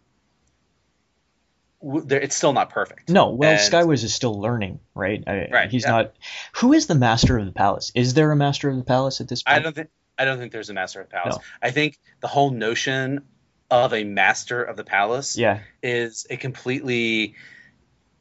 it's 1.80 2.34
still 2.34 2.52
not 2.52 2.70
perfect 2.70 3.08
No, 3.08 3.30
well, 3.30 3.50
And- 3.52 3.60
Skywise 3.60 4.02
is 4.02 4.12
still 4.14 4.38
learning, 4.40 4.80
right? 4.94 5.22
I, 5.26 5.48
Right, 5.50 5.70
He's 5.70 5.84
yeah. 5.84 5.90
not. 5.92 6.14
Who 6.56 6.72
is 6.72 6.86
the 6.88 6.96
master 6.96 7.38
of 7.38 7.46
the 7.46 7.52
palace? 7.52 7.92
Is 7.94 8.14
there 8.14 8.32
a 8.32 8.36
master 8.36 8.68
of 8.68 8.76
the 8.76 8.82
palace 8.82 9.20
at 9.20 9.28
this 9.28 9.42
point? 9.44 9.58
i 9.58 9.60
don't 9.62 9.74
think 9.74 9.88
i 10.18 10.24
don't 10.24 10.38
think 10.38 10.50
there's 10.52 10.70
a 10.70 10.74
master 10.74 11.00
of 11.00 11.08
the 11.08 11.12
palace 11.14 11.36
No. 11.36 11.42
i 11.62 11.70
think 11.70 11.98
the 12.20 12.26
whole 12.28 12.50
notion 12.50 13.22
of 13.70 13.94
a 13.94 14.02
master 14.02 14.62
of 14.62 14.76
the 14.76 14.82
palace 14.84 15.36
Yeah. 15.38 15.60
is 15.82 16.26
a 16.28 16.36
completely 16.36 17.36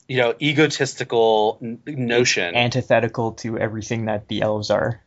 you 0.07 0.17
know 0.17 0.33
egotistical 0.41 1.59
n- 1.61 1.79
notion 1.85 2.55
Antithetical 2.55 3.33
to 3.33 3.57
everything 3.57 4.05
that 4.05 4.27
the 4.27 4.41
elves 4.41 4.69
are. 4.71 5.01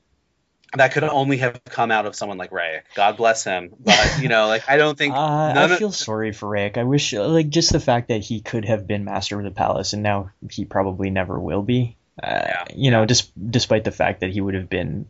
that 0.75 0.93
could 0.93 1.03
only 1.05 1.39
have 1.39 1.61
come 1.65 1.91
out 1.91 2.07
of 2.07 2.15
someone 2.15 2.39
like 2.39 2.53
Ray. 2.53 2.83
God 2.95 3.17
bless 3.17 3.43
him. 3.45 3.71
But 3.81 4.19
you 4.21 4.29
know, 4.29 4.47
like 4.47 4.69
I 4.69 4.77
don't 4.77 4.97
think 4.97 5.15
Uh, 5.17 5.19
I 5.57 5.65
of- 5.65 5.79
feel 5.79 5.93
sorry 5.93 6.33
for 6.33 6.49
Rayek. 6.49 6.77
I 6.77 6.85
wish, 6.85 7.13
like, 7.13 7.49
just 7.49 7.73
the 7.73 7.81
fact 7.81 8.09
that 8.09 8.23
he 8.23 8.41
could 8.41 8.65
have 8.67 8.87
been 8.87 9.05
master 9.05 9.39
of 9.39 9.45
the 9.45 9.51
palace, 9.51 9.93
and 9.95 10.03
now 10.03 10.31
he 10.51 10.65
probably 10.65 11.11
never 11.11 11.39
will 11.41 11.63
be. 11.63 11.97
Uh, 12.23 12.29
Yeah. 12.47 12.65
You 12.75 12.91
know, 12.91 13.07
just 13.07 13.33
despite 13.51 13.85
the 13.85 13.91
fact 13.93 14.21
that 14.21 14.31
he 14.31 14.41
would 14.41 14.55
have 14.55 14.69
been 14.69 15.07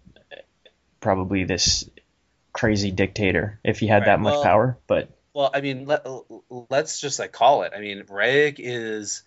probably 1.01 1.45
this 1.45 1.89
crazy 2.53 2.91
dictator 2.91 3.59
if 3.65 3.79
he 3.79 3.87
had 3.87 3.99
Right, 4.01 4.07
that 4.07 4.21
much 4.21 4.33
well- 4.35 4.43
power. 4.43 4.79
But 4.87 5.09
Well, 5.35 5.51
I 5.53 5.61
mean, 5.61 5.87
let, 5.87 6.07
let's 6.71 7.01
just 7.01 7.19
like 7.19 7.33
call 7.33 7.63
it. 7.63 7.73
I 7.77 7.81
mean, 7.81 8.03
Rayek 8.05 8.57
is 8.59 9.23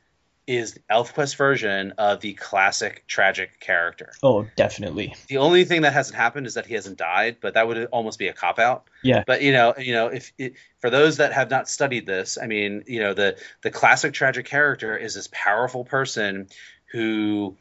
is 0.45 0.73
the 0.73 0.81
ElfQuest 0.91 1.35
version 1.37 1.93
of 1.97 2.19
the 2.19 2.33
classic 2.33 3.05
tragic 3.07 3.59
character. 3.59 4.11
Oh, 4.21 4.47
definitely. 4.55 5.15
The 5.27 5.37
only 5.37 5.63
thing 5.63 5.83
that 5.83 5.93
hasn't 5.93 6.17
happened 6.17 6.47
is 6.47 6.55
that 6.55 6.65
he 6.65 6.73
hasn't 6.73 6.97
died, 6.97 7.37
but 7.41 7.53
that 7.53 7.67
would 7.67 7.85
almost 7.85 8.19
be 8.19 8.27
a 8.27 8.33
cop 8.33 8.59
out. 8.59 8.83
Yeah. 9.03 9.23
But 9.25 9.41
you 9.41 9.53
know, 9.53 9.73
you 9.77 9.93
know, 9.93 10.07
if 10.07 10.33
it, 10.37 10.55
for 10.79 10.89
those 10.89 11.17
that 11.17 11.31
have 11.33 11.49
not 11.49 11.69
studied 11.69 12.05
this, 12.05 12.37
I 12.41 12.47
mean, 12.47 12.83
you 12.87 12.99
know, 12.99 13.13
the 13.13 13.37
the 13.61 13.71
classic 13.71 14.13
tragic 14.13 14.45
character 14.45 14.97
is 14.97 15.15
this 15.15 15.29
powerful 15.31 15.85
person 15.85 16.47
who 16.91 17.55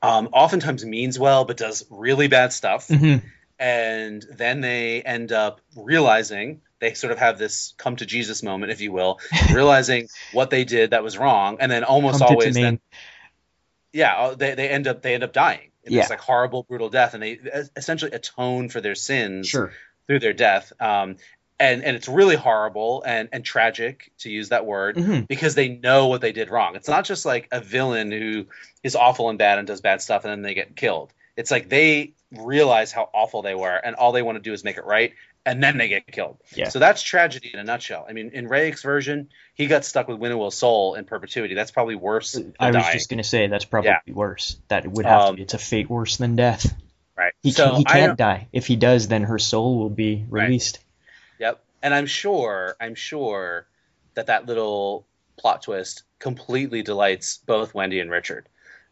um, 0.00 0.28
oftentimes 0.32 0.84
means 0.84 1.18
well 1.18 1.44
but 1.44 1.56
does 1.56 1.84
really 1.90 2.28
bad 2.28 2.52
stuff, 2.52 2.88
Mm-hmm. 2.88 3.26
and 3.58 4.24
then 4.30 4.60
they 4.60 5.02
end 5.02 5.32
up 5.32 5.60
realizing 5.76 6.60
they 6.84 6.94
sort 6.94 7.12
of 7.12 7.18
have 7.18 7.38
this 7.38 7.74
come 7.78 7.96
to 7.96 8.06
Jesus 8.06 8.42
moment, 8.42 8.70
if 8.72 8.80
you 8.80 8.92
will, 8.92 9.18
realizing 9.52 10.08
what 10.30 10.50
they 10.50 10.64
did 10.64 10.90
that 10.90 11.02
was 11.02 11.16
wrong, 11.18 11.56
and 11.60 11.70
then 11.72 11.84
almost 11.84 12.20
Come 12.20 12.28
always 12.30 12.54
then 12.54 12.80
yeah, 13.92 14.14
uh, 14.16 14.34
they, 14.34 14.54
they 14.54 14.68
end 14.68 14.86
up 14.86 15.02
they 15.02 15.14
end 15.14 15.22
up 15.22 15.32
dying 15.32 15.70
in 15.84 15.92
Yeah. 15.92 16.02
this 16.02 16.10
like 16.10 16.20
horrible 16.20 16.64
brutal 16.64 16.90
death, 16.90 17.14
and 17.14 17.22
they 17.22 17.38
essentially 17.76 18.12
atone 18.12 18.68
for 18.68 18.80
their 18.80 18.94
sins 18.94 19.48
Sure. 19.48 19.72
through 20.06 20.18
their 20.18 20.32
death. 20.32 20.72
Um, 20.80 21.16
and 21.58 21.84
and 21.84 21.96
it's 21.96 22.08
really 22.08 22.34
horrible 22.34 23.04
and 23.06 23.28
and 23.32 23.44
tragic 23.44 24.10
to 24.18 24.30
use 24.30 24.48
that 24.48 24.66
word 24.66 24.98
hmm 24.98 25.20
because 25.28 25.54
they 25.54 25.68
know 25.68 26.08
what 26.08 26.20
they 26.20 26.32
did 26.32 26.50
wrong. 26.50 26.74
It's 26.74 26.88
not 26.88 27.04
just 27.04 27.24
like 27.24 27.48
a 27.52 27.60
villain 27.60 28.10
who 28.10 28.46
is 28.82 28.96
awful 28.96 29.30
and 29.30 29.38
bad 29.38 29.58
and 29.58 29.66
does 29.66 29.80
bad 29.80 30.02
stuff 30.02 30.24
and 30.24 30.32
then 30.32 30.42
they 30.42 30.54
get 30.54 30.74
killed. 30.74 31.12
It's 31.36 31.50
like 31.52 31.68
they 31.68 32.14
realize 32.36 32.90
how 32.92 33.08
awful 33.14 33.42
they 33.42 33.54
were 33.54 33.74
and 33.76 33.94
all 33.94 34.10
they 34.12 34.22
want 34.22 34.36
to 34.36 34.42
do 34.42 34.52
is 34.52 34.64
make 34.64 34.76
it 34.76 34.84
right 34.84 35.12
and 35.46 35.62
then 35.62 35.76
they 35.78 35.88
get 35.88 36.06
killed. 36.06 36.38
Yeah. 36.54 36.68
So 36.68 36.78
that's 36.78 37.02
tragedy 37.02 37.50
in 37.52 37.60
a 37.60 37.64
nutshell. 37.64 38.06
I 38.08 38.12
mean, 38.12 38.30
in 38.32 38.48
Rayek's 38.48 38.82
version, 38.82 39.28
he 39.54 39.66
got 39.66 39.84
stuck 39.84 40.08
with 40.08 40.18
Winnowill's 40.18 40.56
soul 40.56 40.94
in 40.94 41.04
perpetuity. 41.04 41.54
That's 41.54 41.70
probably 41.70 41.94
worse 41.96 42.32
than 42.32 42.54
I 42.58 42.70
was 42.70 42.82
dying. 42.82 42.92
just 42.92 43.10
gonna 43.10 43.24
say 43.24 43.46
that's 43.46 43.64
probably 43.64 43.92
worse. 44.12 44.56
That 44.68 44.86
would 44.86 45.04
have 45.06 45.20
to 45.22 45.26
Um, 45.28 45.36
be. 45.36 45.42
It's 45.42 45.54
a 45.54 45.58
fate 45.58 45.88
worse 45.90 46.16
than 46.16 46.36
death. 46.36 46.74
right. 47.16 47.32
He, 47.42 47.50
so 47.52 47.68
can, 47.70 47.76
he 47.76 47.84
can't 47.84 48.18
die. 48.18 48.48
If 48.52 48.66
he 48.66 48.76
does, 48.76 49.06
then 49.08 49.22
her 49.24 49.38
soul 49.38 49.78
will 49.78 49.90
be 49.90 50.24
Right. 50.28 50.44
released. 50.44 50.80
Yep. 51.38 51.62
And 51.82 51.94
I'm 51.94 52.06
sure, 52.06 52.76
I'm 52.80 52.94
sure 52.94 53.66
that 54.14 54.26
that 54.26 54.46
little 54.46 55.06
plot 55.36 55.62
twist 55.62 56.02
completely 56.18 56.82
delights 56.82 57.36
both 57.38 57.74
Wendy 57.74 58.00
and 58.00 58.10
Richard. 58.10 58.48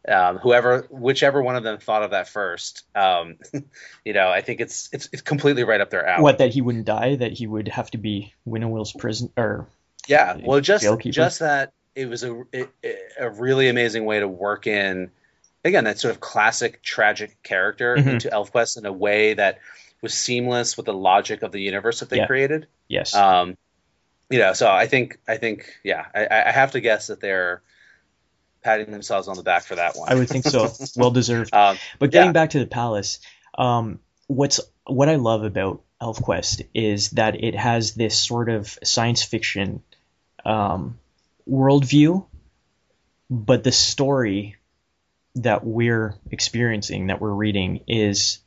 Um, 0.09 0.39
whoever, 0.39 0.87
whichever 0.91 1.41
one 1.43 1.55
of 1.55 1.63
them 1.63 1.79
thought 1.79 2.03
of 2.03 2.11
that 2.11 2.29
first, 2.29 2.83
um, 2.97 3.37
you 4.05 4.13
know, 4.13 4.29
I 4.29 4.41
think 4.41 4.61
it's 4.61 4.89
it's 4.93 5.09
it's 5.13 5.23
completely 5.23 5.63
right 5.65 5.81
up 5.81 5.91
their 5.91 6.05
alley. 6.07 6.23
What? 6.25 6.39
That 6.39 6.51
he 6.51 6.61
wouldn't 6.61 6.87
die? 6.87 7.15
That 7.17 7.33
he 7.33 7.47
would 7.47 7.69
have 7.69 7.91
to 7.93 7.99
be 7.99 8.35
Winnowill's 8.47 8.93
prison 8.93 9.31
or 9.37 9.69
Yeah. 10.09 10.39
Well, 10.43 10.61
just 10.61 10.85
just 11.11 11.39
that 11.39 11.73
it 11.95 12.07
was 12.09 12.25
a 12.25 12.43
it, 12.53 12.71
it- 12.83 12.99
a 13.21 13.31
really 13.31 13.69
amazing 13.69 14.05
way 14.05 14.19
to 14.19 14.27
work 14.27 14.67
in 14.67 15.11
again 15.65 15.85
that 15.85 16.01
sort 16.01 16.13
of 16.13 16.21
classic 16.21 16.83
tragic 16.83 17.41
character 17.45 17.97
Mhm. 17.97 18.07
into 18.15 18.29
ElfQuest 18.29 18.79
in 18.79 18.87
a 18.87 18.93
way 18.93 19.35
that 19.35 19.61
was 20.01 20.15
seamless 20.15 20.77
with 20.77 20.87
the 20.87 20.93
logic 20.95 21.43
of 21.45 21.53
the 21.53 21.61
universe 21.61 22.01
that 22.01 22.11
they 22.11 22.17
Yeah. 22.17 22.27
created. 22.27 22.67
yes. 22.89 23.15
Um, 23.15 23.57
you 24.31 24.41
know, 24.41 24.53
so 24.55 24.69
I 24.69 24.87
think 24.89 25.21
I 25.29 25.37
think 25.37 25.67
yeah, 25.85 26.07
I, 26.13 26.27
I 26.49 26.51
have 26.51 26.73
to 26.73 26.81
guess 26.81 27.07
that 27.07 27.21
they're 27.21 27.63
patting 28.63 28.91
themselves 28.91 29.29
on 29.29 29.37
the 29.37 29.43
back 29.43 29.65
for 29.65 29.75
that 29.77 29.97
one. 29.97 30.11
I 30.11 30.15
would 30.15 30.29
think 30.29 30.45
so. 30.45 30.73
well 30.97 31.11
deserved. 31.11 31.53
Um, 31.55 31.79
But 31.99 32.11
getting 32.11 32.29
Yeah. 32.29 32.33
back 32.33 32.51
to 32.51 32.59
the 32.59 32.67
palace, 32.67 33.19
um, 33.57 33.99
what's 34.27 34.61
what 34.87 35.09
I 35.09 35.17
love 35.17 35.45
about 35.45 35.83
ElfQuest 36.01 36.67
is 36.75 37.11
that 37.11 37.43
it 37.43 37.55
has 37.55 37.95
this 37.95 38.21
sort 38.21 38.49
of 38.49 38.77
science 38.83 39.23
fiction 39.23 39.83
um, 40.45 40.99
worldview, 41.49 42.27
but 43.31 43.63
the 43.63 43.73
story 43.73 44.57
that 45.37 45.65
we're 45.65 46.15
experiencing, 46.31 47.07
that 47.07 47.21
we're 47.21 47.33
reading, 47.33 47.85
is 47.87 48.39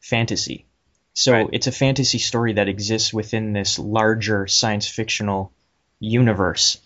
fantasy. 0.00 0.66
So 1.14 1.32
Right. 1.32 1.48
it's 1.52 1.68
a 1.68 1.72
fantasy 1.72 2.18
story 2.18 2.54
that 2.54 2.68
exists 2.68 3.14
within 3.14 3.52
this 3.52 3.78
larger 3.78 4.46
science 4.48 4.88
fictional 4.88 5.52
universe 6.00 6.78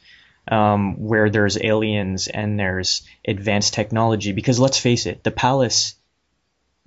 um, 0.51 0.97
where 0.99 1.31
there's 1.31 1.63
aliens 1.63 2.29
and 2.29 2.59
there's 2.59 3.03
advanced 3.27 3.75
technology. 3.75 4.33
Because 4.33 4.59
let's 4.59 4.79
face 4.79 5.07
it, 5.07 5.23
the 5.23 5.31
palace 5.31 5.95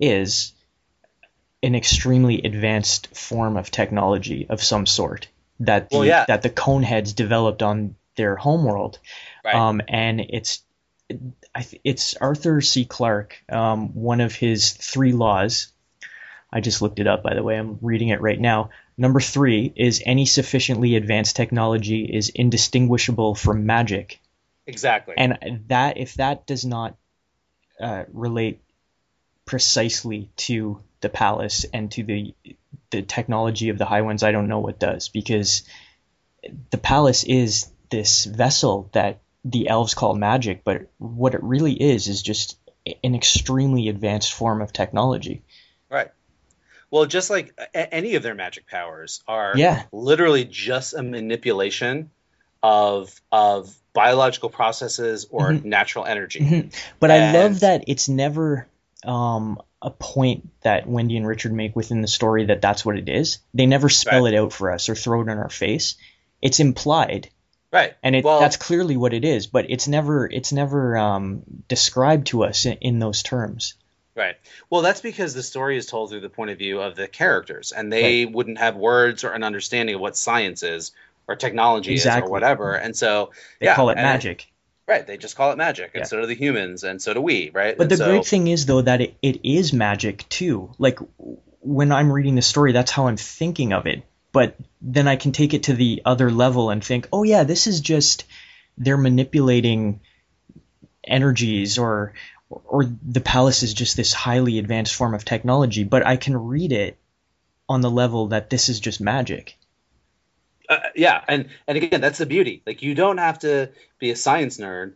is 0.00 0.52
an 1.62 1.74
extremely 1.74 2.42
advanced 2.42 3.16
form 3.16 3.56
of 3.56 3.70
technology 3.70 4.46
of 4.48 4.62
some 4.62 4.84
sort 4.86 5.28
that 5.60 5.90
the, 5.90 5.98
Well, 5.98 6.06
yeah. 6.06 6.24
that 6.26 6.42
the 6.42 6.50
Coneheads 6.50 7.14
developed 7.14 7.62
on 7.62 7.94
their 8.16 8.36
homeworld. 8.36 8.98
right. 9.44 9.54
Um, 9.54 9.80
and 9.88 10.20
it's 10.20 10.62
it's 11.84 12.16
Arthur 12.16 12.60
C. 12.60 12.84
Clarke. 12.84 13.42
Um, 13.48 13.94
one 13.94 14.20
of 14.20 14.34
his 14.34 14.72
three 14.72 15.12
laws. 15.12 15.72
I 16.50 16.60
just 16.60 16.82
looked 16.82 17.00
it 17.00 17.06
up, 17.06 17.22
by 17.22 17.34
the 17.34 17.42
way. 17.42 17.56
I'm 17.56 17.78
reading 17.80 18.08
it 18.08 18.20
right 18.20 18.38
now. 18.40 18.70
Number 19.02 19.18
three 19.18 19.72
is 19.74 20.00
any 20.06 20.26
sufficiently 20.26 20.94
advanced 20.94 21.34
technology 21.34 22.04
is 22.04 22.28
indistinguishable 22.28 23.34
from 23.34 23.66
magic, 23.66 24.20
exactly. 24.64 25.14
and 25.16 25.64
that 25.66 25.96
if 25.96 26.14
that 26.14 26.46
does 26.46 26.64
not 26.64 26.94
uh, 27.80 28.04
relate 28.12 28.60
precisely 29.44 30.30
to 30.36 30.80
the 31.00 31.08
palace 31.08 31.66
and 31.74 31.90
to 31.90 32.04
the 32.04 32.32
the 32.90 33.02
technology 33.02 33.70
of 33.70 33.78
the 33.78 33.86
High 33.86 34.02
Ones, 34.02 34.22
I 34.22 34.30
don't 34.30 34.46
know 34.46 34.60
what 34.60 34.78
does 34.78 35.08
because 35.08 35.64
the 36.70 36.78
palace 36.78 37.24
is 37.24 37.72
this 37.90 38.24
vessel 38.24 38.88
that 38.92 39.18
the 39.44 39.68
elves 39.68 39.94
call 39.94 40.14
magic, 40.14 40.62
but 40.62 40.82
what 40.98 41.34
it 41.34 41.42
really 41.42 41.72
is 41.72 42.06
is 42.06 42.22
just 42.22 42.56
an 43.02 43.16
extremely 43.16 43.88
advanced 43.88 44.32
form 44.32 44.62
of 44.62 44.72
technology. 44.72 45.42
Well, 46.92 47.06
just 47.06 47.30
like 47.30 47.58
a- 47.74 47.92
any 47.92 48.14
of 48.14 48.22
their 48.22 48.34
magic 48.36 48.68
powers 48.68 49.22
are 49.26 49.54
Yeah. 49.56 49.82
literally 49.90 50.44
just 50.44 50.94
a 50.94 51.02
manipulation 51.02 52.10
of 52.62 53.18
of 53.32 53.74
biological 53.94 54.48
processes 54.50 55.26
or 55.30 55.50
Mhm. 55.50 55.64
natural 55.64 56.04
energy. 56.04 56.40
Mhm. 56.40 56.74
But 57.00 57.10
I 57.10 57.32
love 57.32 57.60
that 57.60 57.84
it's 57.88 58.08
never 58.08 58.68
um, 59.04 59.60
a 59.82 59.90
point 59.90 60.48
that 60.60 60.86
Wendy 60.86 61.16
and 61.16 61.26
Richard 61.26 61.52
make 61.52 61.74
within 61.74 62.02
the 62.02 62.06
story 62.08 62.44
that 62.46 62.60
that's 62.62 62.84
what 62.84 62.96
it 62.96 63.08
is. 63.08 63.38
They 63.52 63.66
never 63.66 63.88
spell 63.88 64.22
Right. 64.24 64.34
it 64.34 64.36
out 64.38 64.52
for 64.52 64.70
us 64.70 64.88
or 64.88 64.94
throw 64.94 65.22
it 65.22 65.28
in 65.28 65.38
our 65.38 65.48
face. 65.50 65.96
It's 66.40 66.60
implied, 66.60 67.28
Right. 67.72 67.94
and 68.04 68.14
it, 68.14 68.24
well, 68.24 68.38
that's 68.38 68.56
clearly 68.56 68.96
what 68.96 69.12
it 69.12 69.24
is. 69.24 69.48
But 69.48 69.66
it's 69.70 69.88
never 69.88 70.26
it's 70.30 70.52
never 70.52 70.96
um, 70.96 71.42
described 71.66 72.28
to 72.28 72.44
us 72.44 72.64
in, 72.64 72.74
in 72.74 72.98
those 73.00 73.24
terms. 73.24 73.74
Right. 74.14 74.36
Well, 74.68 74.82
that's 74.82 75.00
because 75.00 75.32
the 75.32 75.42
story 75.42 75.76
is 75.78 75.86
told 75.86 76.10
through 76.10 76.20
the 76.20 76.28
point 76.28 76.50
of 76.50 76.58
view 76.58 76.80
of 76.82 76.96
the 76.96 77.08
characters, 77.08 77.72
and 77.72 77.90
they 77.90 78.26
wouldn't 78.26 78.58
have 78.58 78.76
words 78.76 79.24
or 79.24 79.32
an 79.32 79.42
understanding 79.42 79.94
of 79.94 80.00
what 80.02 80.16
science 80.16 80.62
is 80.62 80.92
or 81.26 81.34
technology 81.36 81.94
is 81.94 82.06
or 82.06 82.28
whatever. 82.28 82.74
And 82.74 82.94
so, 82.96 83.30
They 83.58 83.66
yeah, 83.66 83.74
call 83.74 83.88
it 83.90 83.92
and- 83.96 84.02
magic. 84.02 84.48
Right. 84.86 85.06
They 85.06 85.16
just 85.16 85.36
call 85.36 85.52
it 85.52 85.56
magic, 85.56 85.92
and 85.94 86.00
Yeah. 86.00 86.06
so 86.06 86.20
do 86.20 86.26
the 86.26 86.34
humans, 86.34 86.82
and 86.84 87.00
so 87.00 87.14
do 87.14 87.20
we. 87.22 87.50
Right. 87.50 87.78
But 87.78 87.84
And 87.84 87.90
the 87.92 87.96
so, 87.96 88.04
great 88.10 88.26
thing 88.26 88.48
is 88.48 88.66
though 88.66 88.82
that 88.82 89.00
it, 89.00 89.14
it 89.22 89.40
is 89.44 89.72
magic 89.72 90.28
too. 90.28 90.72
Like 90.78 90.98
when 91.60 91.92
I'm 91.92 92.12
reading 92.12 92.34
the 92.34 92.42
story, 92.42 92.72
that's 92.72 92.90
how 92.90 93.06
I'm 93.06 93.16
thinking 93.16 93.72
of 93.72 93.86
it. 93.86 94.02
But 94.32 94.56
then 94.82 95.06
I 95.08 95.16
can 95.16 95.30
take 95.32 95.54
it 95.54 95.62
to 95.64 95.74
the 95.74 96.02
other 96.04 96.30
level 96.30 96.70
and 96.70 96.82
think, 96.84 97.08
oh 97.12 97.22
yeah, 97.22 97.44
this 97.44 97.66
is 97.68 97.80
just 97.80 98.24
they're 98.76 98.96
manipulating 98.98 100.00
energies 101.04 101.78
or 101.78 102.12
or 102.64 102.84
the 102.84 103.20
palace 103.20 103.62
is 103.62 103.74
just 103.74 103.96
this 103.96 104.12
highly 104.12 104.58
advanced 104.58 104.94
form 104.94 105.14
of 105.14 105.24
technology. 105.24 105.84
But 105.84 106.06
I 106.06 106.16
can 106.16 106.36
read 106.36 106.72
it 106.72 106.98
on 107.68 107.80
the 107.80 107.90
level 107.90 108.28
that 108.28 108.50
this 108.50 108.68
is 108.68 108.80
just 108.80 109.00
magic. 109.00 109.56
uh, 110.68 110.78
yeah, 110.94 111.22
and 111.28 111.48
and 111.66 111.76
again, 111.76 112.00
that's 112.00 112.18
the 112.18 112.26
beauty. 112.26 112.62
Like 112.66 112.82
you 112.82 112.94
don't 112.94 113.18
have 113.18 113.40
to 113.40 113.70
be 113.98 114.10
a 114.10 114.16
science 114.16 114.58
nerd 114.58 114.94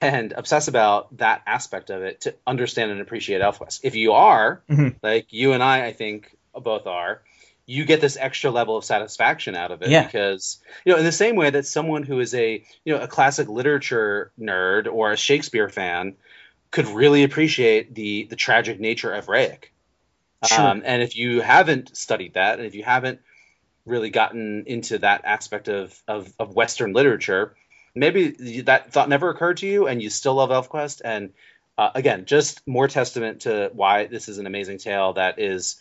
and 0.00 0.32
obsess 0.32 0.68
about 0.68 1.16
that 1.18 1.42
aspect 1.46 1.90
of 1.90 2.02
it 2.02 2.22
to 2.22 2.34
understand 2.46 2.90
and 2.90 3.00
appreciate 3.00 3.40
ElfQuest. 3.40 3.80
If 3.82 3.94
you 3.96 4.12
are, 4.12 4.62
Mhm. 4.70 4.94
like 5.02 5.32
you 5.32 5.52
and 5.52 5.62
I, 5.62 5.86
I 5.86 5.92
think 5.92 6.36
both 6.54 6.86
are, 6.86 7.22
you 7.66 7.84
get 7.84 8.00
this 8.00 8.16
extra 8.16 8.50
level 8.50 8.76
of 8.76 8.84
satisfaction 8.84 9.56
out 9.56 9.70
of 9.72 9.82
it 9.82 9.88
Yeah. 9.90 10.04
because 10.04 10.60
you 10.84 10.92
know, 10.92 10.98
in 10.98 11.04
the 11.04 11.12
same 11.12 11.36
way 11.36 11.50
that 11.50 11.66
someone 11.66 12.04
who 12.04 12.20
is 12.20 12.34
a 12.34 12.62
you 12.84 12.94
know 12.94 13.00
a 13.00 13.08
classic 13.08 13.48
literature 13.48 14.32
nerd 14.38 14.86
or 14.92 15.12
a 15.12 15.16
Shakespeare 15.16 15.68
fan 15.68 16.14
could 16.72 16.88
really 16.88 17.22
appreciate 17.22 17.94
the 17.94 18.24
the 18.24 18.36
tragic 18.36 18.80
nature 18.80 19.12
of 19.12 19.26
Rayek. 19.26 19.66
Sure. 20.44 20.60
Um, 20.60 20.82
and 20.84 21.02
if 21.02 21.16
you 21.16 21.40
haven't 21.40 21.96
studied 21.96 22.34
that, 22.34 22.58
and 22.58 22.66
if 22.66 22.74
you 22.74 22.82
haven't 22.82 23.20
really 23.86 24.10
gotten 24.10 24.64
into 24.66 24.98
that 24.98 25.24
aspect 25.24 25.68
of, 25.68 25.96
of, 26.08 26.32
of 26.38 26.54
Western 26.54 26.92
literature, 26.92 27.54
maybe 27.94 28.62
that 28.62 28.92
thought 28.92 29.08
never 29.08 29.30
occurred 29.30 29.58
to 29.58 29.66
you, 29.68 29.86
and 29.86 30.02
you 30.02 30.10
still 30.10 30.34
love 30.34 30.50
ElfQuest. 30.50 31.02
And 31.04 31.32
uh, 31.78 31.90
again, 31.94 32.24
just 32.24 32.66
more 32.66 32.88
testament 32.88 33.42
to 33.42 33.70
why 33.72 34.06
this 34.06 34.28
is 34.28 34.38
an 34.38 34.46
amazing 34.46 34.78
tale 34.78 35.12
that 35.12 35.38
is 35.38 35.80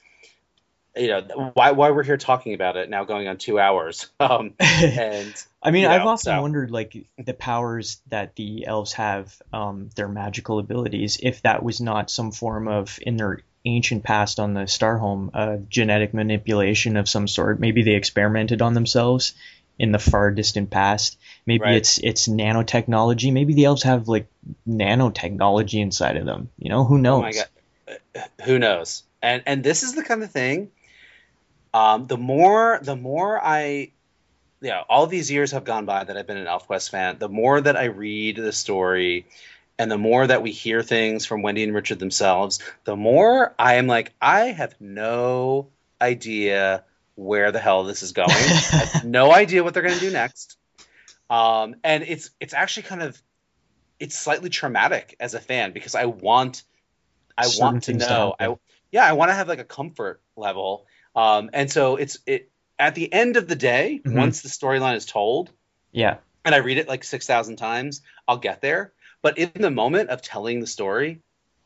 you 0.95 1.07
know 1.07 1.51
why 1.53 1.71
why 1.71 1.91
we're 1.91 2.03
here 2.03 2.17
talking 2.17 2.53
about 2.53 2.75
it 2.77 2.89
now, 2.89 3.03
going 3.05 3.27
on 3.27 3.37
two 3.37 3.59
hours. 3.59 4.07
Um, 4.19 4.53
and 4.59 5.33
I 5.63 5.71
mean, 5.71 5.83
you 5.83 5.89
I've 5.89 6.05
often 6.05 6.23
so- 6.33 6.41
wondered, 6.41 6.71
like, 6.71 6.95
the 7.17 7.33
powers 7.33 8.01
that 8.09 8.35
the 8.35 8.65
elves 8.67 8.93
have, 8.93 9.35
um, 9.53 9.89
their 9.95 10.07
magical 10.07 10.59
abilities, 10.59 11.19
if 11.21 11.41
that 11.43 11.63
was 11.63 11.79
not 11.81 12.09
some 12.09 12.31
form 12.31 12.67
of, 12.67 12.97
in 13.01 13.17
their 13.17 13.39
ancient 13.65 14.03
past 14.03 14.39
on 14.39 14.53
the 14.55 14.61
Starhome, 14.61 15.29
uh, 15.33 15.57
genetic 15.69 16.13
manipulation 16.13 16.97
of 16.97 17.07
some 17.07 17.27
sort. 17.27 17.59
Maybe 17.59 17.83
they 17.83 17.91
experimented 17.95 18.61
on 18.61 18.73
themselves 18.73 19.33
in 19.77 19.91
the 19.91 19.99
far 19.99 20.31
distant 20.31 20.69
past. 20.71 21.17
Maybe 21.45 21.63
Right. 21.63 21.75
it's 21.75 21.97
it's 21.99 22.27
nanotechnology. 22.27 23.31
Maybe 23.31 23.53
the 23.53 23.65
elves 23.65 23.83
have 23.83 24.07
like 24.07 24.27
nanotechnology 24.67 25.79
inside 25.81 26.17
of 26.17 26.25
them. 26.25 26.49
You 26.57 26.69
know, 26.69 26.83
who 26.83 26.97
knows? 26.97 27.37
Oh 27.37 27.43
god, 27.87 27.99
Uh, 28.15 28.43
who 28.45 28.59
knows? 28.59 29.03
And 29.21 29.43
and 29.45 29.63
this 29.63 29.83
is 29.83 29.93
the 29.93 30.03
kind 30.03 30.23
of 30.23 30.31
thing. 30.31 30.71
Um, 31.73 32.07
the 32.07 32.17
more 32.17 32.79
the 32.81 32.95
more 32.95 33.39
I, 33.41 33.91
know, 34.61 34.83
all 34.89 35.07
these 35.07 35.31
years 35.31 35.51
have 35.51 35.63
gone 35.63 35.85
by 35.85 36.03
that 36.03 36.17
I've 36.17 36.27
been 36.27 36.37
an 36.37 36.47
ElfQuest 36.47 36.89
fan. 36.89 37.17
The 37.17 37.29
more 37.29 37.61
that 37.61 37.77
I 37.77 37.85
read 37.85 38.35
the 38.35 38.51
story, 38.51 39.25
and 39.79 39.89
the 39.89 39.97
more 39.97 40.27
that 40.27 40.43
we 40.43 40.51
hear 40.51 40.83
things 40.83 41.25
from 41.25 41.41
Wendy 41.41 41.63
and 41.63 41.73
Richard 41.73 41.99
themselves, 41.99 42.59
the 42.83 42.95
more 42.95 43.53
I 43.57 43.75
am 43.75 43.87
like, 43.87 44.13
I 44.21 44.47
have 44.47 44.75
no 44.79 45.69
idea 45.99 46.83
where 47.15 47.51
the 47.51 47.59
hell 47.59 47.83
this 47.83 48.03
is 48.03 48.11
going. 48.11 48.29
I 48.31 48.89
have 48.93 49.05
no 49.05 49.31
idea 49.33 49.63
what 49.63 49.73
they're 49.73 49.83
going 49.83 49.95
to 49.95 49.99
do 49.99 50.11
next. 50.11 50.57
Um, 51.29 51.75
and 51.83 52.03
it's 52.03 52.31
it's 52.39 52.53
actually 52.53 52.83
kind 52.83 53.01
of 53.01 53.21
it's 53.99 54.17
slightly 54.17 54.49
traumatic 54.49 55.15
as 55.19 55.33
a 55.33 55.39
fan 55.39 55.71
because 55.71 55.95
I 55.95 56.05
want 56.05 56.63
I 57.37 57.45
Certain 57.45 57.73
want 57.73 57.83
to 57.83 57.93
know. 57.93 58.35
I 58.39 58.55
yeah, 58.91 59.05
I 59.05 59.13
want 59.13 59.29
to 59.29 59.35
have 59.35 59.47
like 59.47 59.59
a 59.59 59.63
comfort 59.63 60.21
level. 60.35 60.85
Um, 61.15 61.49
and 61.53 61.71
so 61.71 61.95
it's 61.97 62.17
it 62.25 62.49
at 62.79 62.95
the 62.95 63.11
end 63.11 63.37
of 63.37 63.47
the 63.47 63.55
day, 63.55 64.01
Mhm. 64.05 64.15
once 64.15 64.41
the 64.41 64.49
storyline 64.49 64.95
is 64.95 65.05
told, 65.05 65.51
yeah, 65.91 66.17
and 66.45 66.55
I 66.55 66.59
read 66.59 66.77
it 66.77 66.87
like 66.87 67.03
six 67.03 67.27
thousand 67.27 67.57
times, 67.57 68.01
I'll 68.27 68.37
get 68.37 68.61
there. 68.61 68.93
But 69.21 69.37
in 69.37 69.51
the 69.55 69.69
moment 69.71 70.09
of 70.09 70.21
telling 70.21 70.59
the 70.61 70.67
story, 70.67 71.19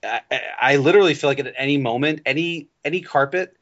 I, 0.03 0.21
I- 0.59 0.75
literally 0.77 1.13
feel 1.13 1.29
like 1.29 1.39
at 1.39 1.53
any 1.57 1.77
moment, 1.77 2.21
any 2.25 2.67
any 2.83 3.01
carpet 3.01 3.55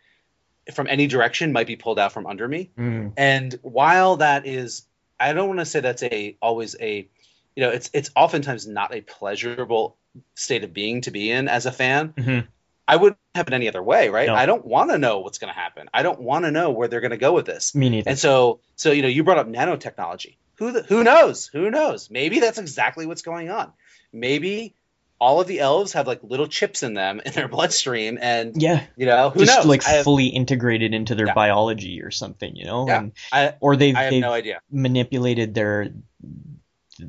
from 0.74 0.88
any 0.88 1.08
direction 1.08 1.52
might 1.52 1.68
be 1.68 1.76
pulled 1.76 2.00
out 2.00 2.12
from 2.14 2.26
under 2.26 2.48
me. 2.48 2.72
Mm, 2.78 3.14
And 3.18 3.54
while 3.62 4.18
that 4.18 4.46
is, 4.48 4.84
I 5.20 5.34
don't 5.34 5.48
want 5.48 5.60
to 5.60 5.66
say 5.66 5.82
that's 5.82 6.04
a 6.04 6.38
always 6.42 6.76
a, 6.80 7.08
you 7.56 7.64
know, 7.64 7.70
it's 7.70 7.90
it's 7.94 8.10
oftentimes 8.16 8.66
not 8.66 8.94
a 8.94 9.02
pleasurable 9.02 9.98
state 10.36 10.64
of 10.64 10.74
being 10.74 11.02
to 11.02 11.12
be 11.12 11.30
in 11.32 11.48
as 11.48 11.66
a 11.66 11.72
fan. 11.72 12.14
mhm. 12.18 12.48
I 12.88 12.98
wouldn't 12.98 13.18
have 13.36 13.48
it 13.48 13.54
any 13.54 13.68
other 13.70 13.82
way, 13.82 14.10
right? 14.10 14.28
No. 14.28 14.36
I 14.36 14.46
don't 14.46 14.66
want 14.66 14.92
to 14.92 14.98
know 14.98 15.20
what's 15.20 15.38
going 15.38 15.54
to 15.54 15.60
happen. 15.60 15.88
I 15.94 16.04
don't 16.04 16.20
want 16.20 16.46
to 16.46 16.52
know 16.52 16.72
where 16.72 16.88
they're 16.88 17.02
going 17.02 17.12
to 17.12 17.18
go 17.18 17.34
with 17.34 17.46
this. 17.46 17.74
me 17.74 17.90
neither. 17.90 18.10
And 18.10 18.20
so, 18.20 18.60
so 18.76 18.92
you 18.92 19.02
know, 19.02 19.08
you 19.08 19.24
brought 19.24 19.38
up 19.38 19.48
nanotechnology. 19.48 20.36
Who 20.56 20.72
the, 20.72 20.84
who 20.84 21.04
knows? 21.04 21.48
Who 21.48 21.72
knows? 21.72 22.10
Maybe 22.10 22.40
that's 22.40 22.58
exactly 22.58 23.06
what's 23.06 23.22
going 23.22 23.50
on. 23.50 23.72
Maybe 24.12 24.76
all 25.20 25.40
of 25.40 25.48
the 25.48 25.62
elves 25.62 25.94
have 25.94 26.06
like 26.06 26.20
little 26.24 26.48
chips 26.48 26.84
in 26.84 26.94
them 26.94 27.22
in 27.26 27.32
their 27.32 27.48
bloodstream, 27.48 28.20
and 28.22 28.62
yeah, 28.62 28.84
you 28.98 29.06
know, 29.06 29.30
who 29.30 29.46
just 29.46 29.60
knows? 29.60 29.66
like 29.66 29.84
have, 29.84 30.04
fully 30.04 30.28
integrated 30.28 30.94
into 30.94 31.16
their 31.16 31.28
Yeah. 31.28 31.34
biology 31.34 32.02
or 32.04 32.12
something, 32.12 32.56
you 32.56 32.66
know? 32.66 32.86
Yeah. 32.88 33.00
And 33.00 33.12
I, 33.32 33.54
or 33.62 33.78
they've 33.78 33.96
I 33.96 34.04
have 34.04 34.12
they've 34.12 34.22
no 34.22 34.34
idea. 34.34 34.60
manipulated 34.70 35.54
their 35.54 35.90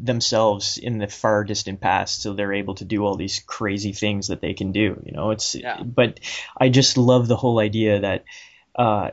themselves 0.02 0.78
in 0.78 0.98
the 0.98 1.06
far 1.06 1.44
distant 1.44 1.80
past 1.80 2.22
so 2.22 2.32
they're 2.32 2.52
able 2.52 2.74
to 2.74 2.84
do 2.84 3.04
all 3.04 3.16
these 3.16 3.40
crazy 3.46 3.92
things 3.92 4.28
that 4.28 4.40
they 4.40 4.54
can 4.54 4.72
do 4.72 5.02
you 5.04 5.12
know 5.12 5.30
it's 5.30 5.54
Yeah. 5.54 5.82
but 5.82 6.20
i 6.56 6.68
just 6.68 6.96
love 6.98 7.28
the 7.28 7.36
whole 7.36 7.58
idea 7.58 8.00
that 8.00 8.24
uh 8.76 9.10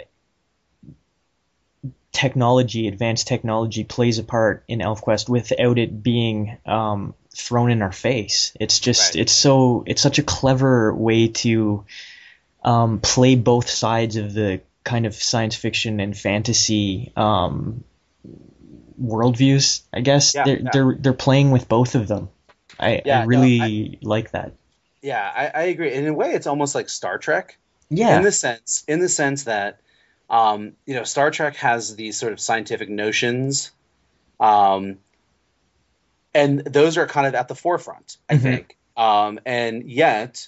technology 2.12 2.88
advanced 2.88 3.28
technology 3.28 3.84
plays 3.84 4.20
a 4.20 4.24
part 4.24 4.64
in 4.68 4.80
elfquest 4.80 5.30
without 5.30 5.78
it 5.80 6.04
being 6.04 6.58
um 6.66 7.14
thrown 7.36 7.72
in 7.72 7.82
our 7.82 7.94
face 7.94 8.56
it's 8.60 8.80
just 8.80 9.16
Right. 9.16 9.22
it's 9.22 9.32
so 9.32 9.84
it's 9.88 10.02
such 10.02 10.20
a 10.20 10.24
clever 10.24 10.94
way 10.94 11.30
to 11.30 11.86
um 12.64 13.00
play 13.00 13.36
both 13.36 13.70
sides 13.70 14.18
of 14.18 14.34
the 14.34 14.62
kind 14.84 15.06
of 15.06 15.16
science 15.16 15.56
fiction 15.56 16.00
and 16.02 16.18
fantasy 16.18 17.14
um 17.16 17.84
worldviews, 19.00 19.82
I 19.94 20.02
guess. 20.02 20.34
Yeah, 20.34 20.44
they're 20.46 20.60
yeah. 20.60 20.70
they're 20.74 20.96
they're 21.00 21.14
playing 21.14 21.52
with 21.52 21.68
both 21.68 21.96
of 21.96 22.08
them. 22.08 22.30
I, 22.80 23.02
Yeah, 23.06 23.20
I 23.20 23.22
no, 23.22 23.28
really 23.28 24.00
like 24.02 24.32
that. 24.32 24.54
Yeah, 25.02 25.22
I, 25.36 25.48
I 25.48 25.64
agree. 25.66 25.94
In 25.94 26.08
a 26.08 26.14
way, 26.14 26.34
it's 26.34 26.48
almost 26.48 26.76
like 26.76 26.89
Star 26.89 27.18
Trek. 27.18 27.58
Yeah. 27.89 28.16
in 28.18 28.24
the 28.24 28.32
sense 28.32 28.86
in 28.88 29.02
the 29.02 29.10
sense 29.10 29.44
that 29.44 29.82
um, 30.30 30.74
you 30.86 30.96
know 30.96 31.04
Star 31.04 31.30
Trek 31.30 31.58
has 31.58 31.96
these 31.96 32.18
sort 32.18 32.32
of 32.32 32.39
scientific 32.39 32.89
notions, 32.89 33.72
um, 34.39 34.98
and 36.34 36.60
those 36.60 36.98
are 36.98 37.06
kind 37.08 37.28
of 37.28 37.36
at 37.36 37.48
the 37.50 37.56
forefront, 37.56 38.18
I 38.30 38.36
Mhm. 38.36 38.42
think. 38.42 38.78
Um, 38.96 39.39
and 39.46 39.89
yet, 39.89 40.48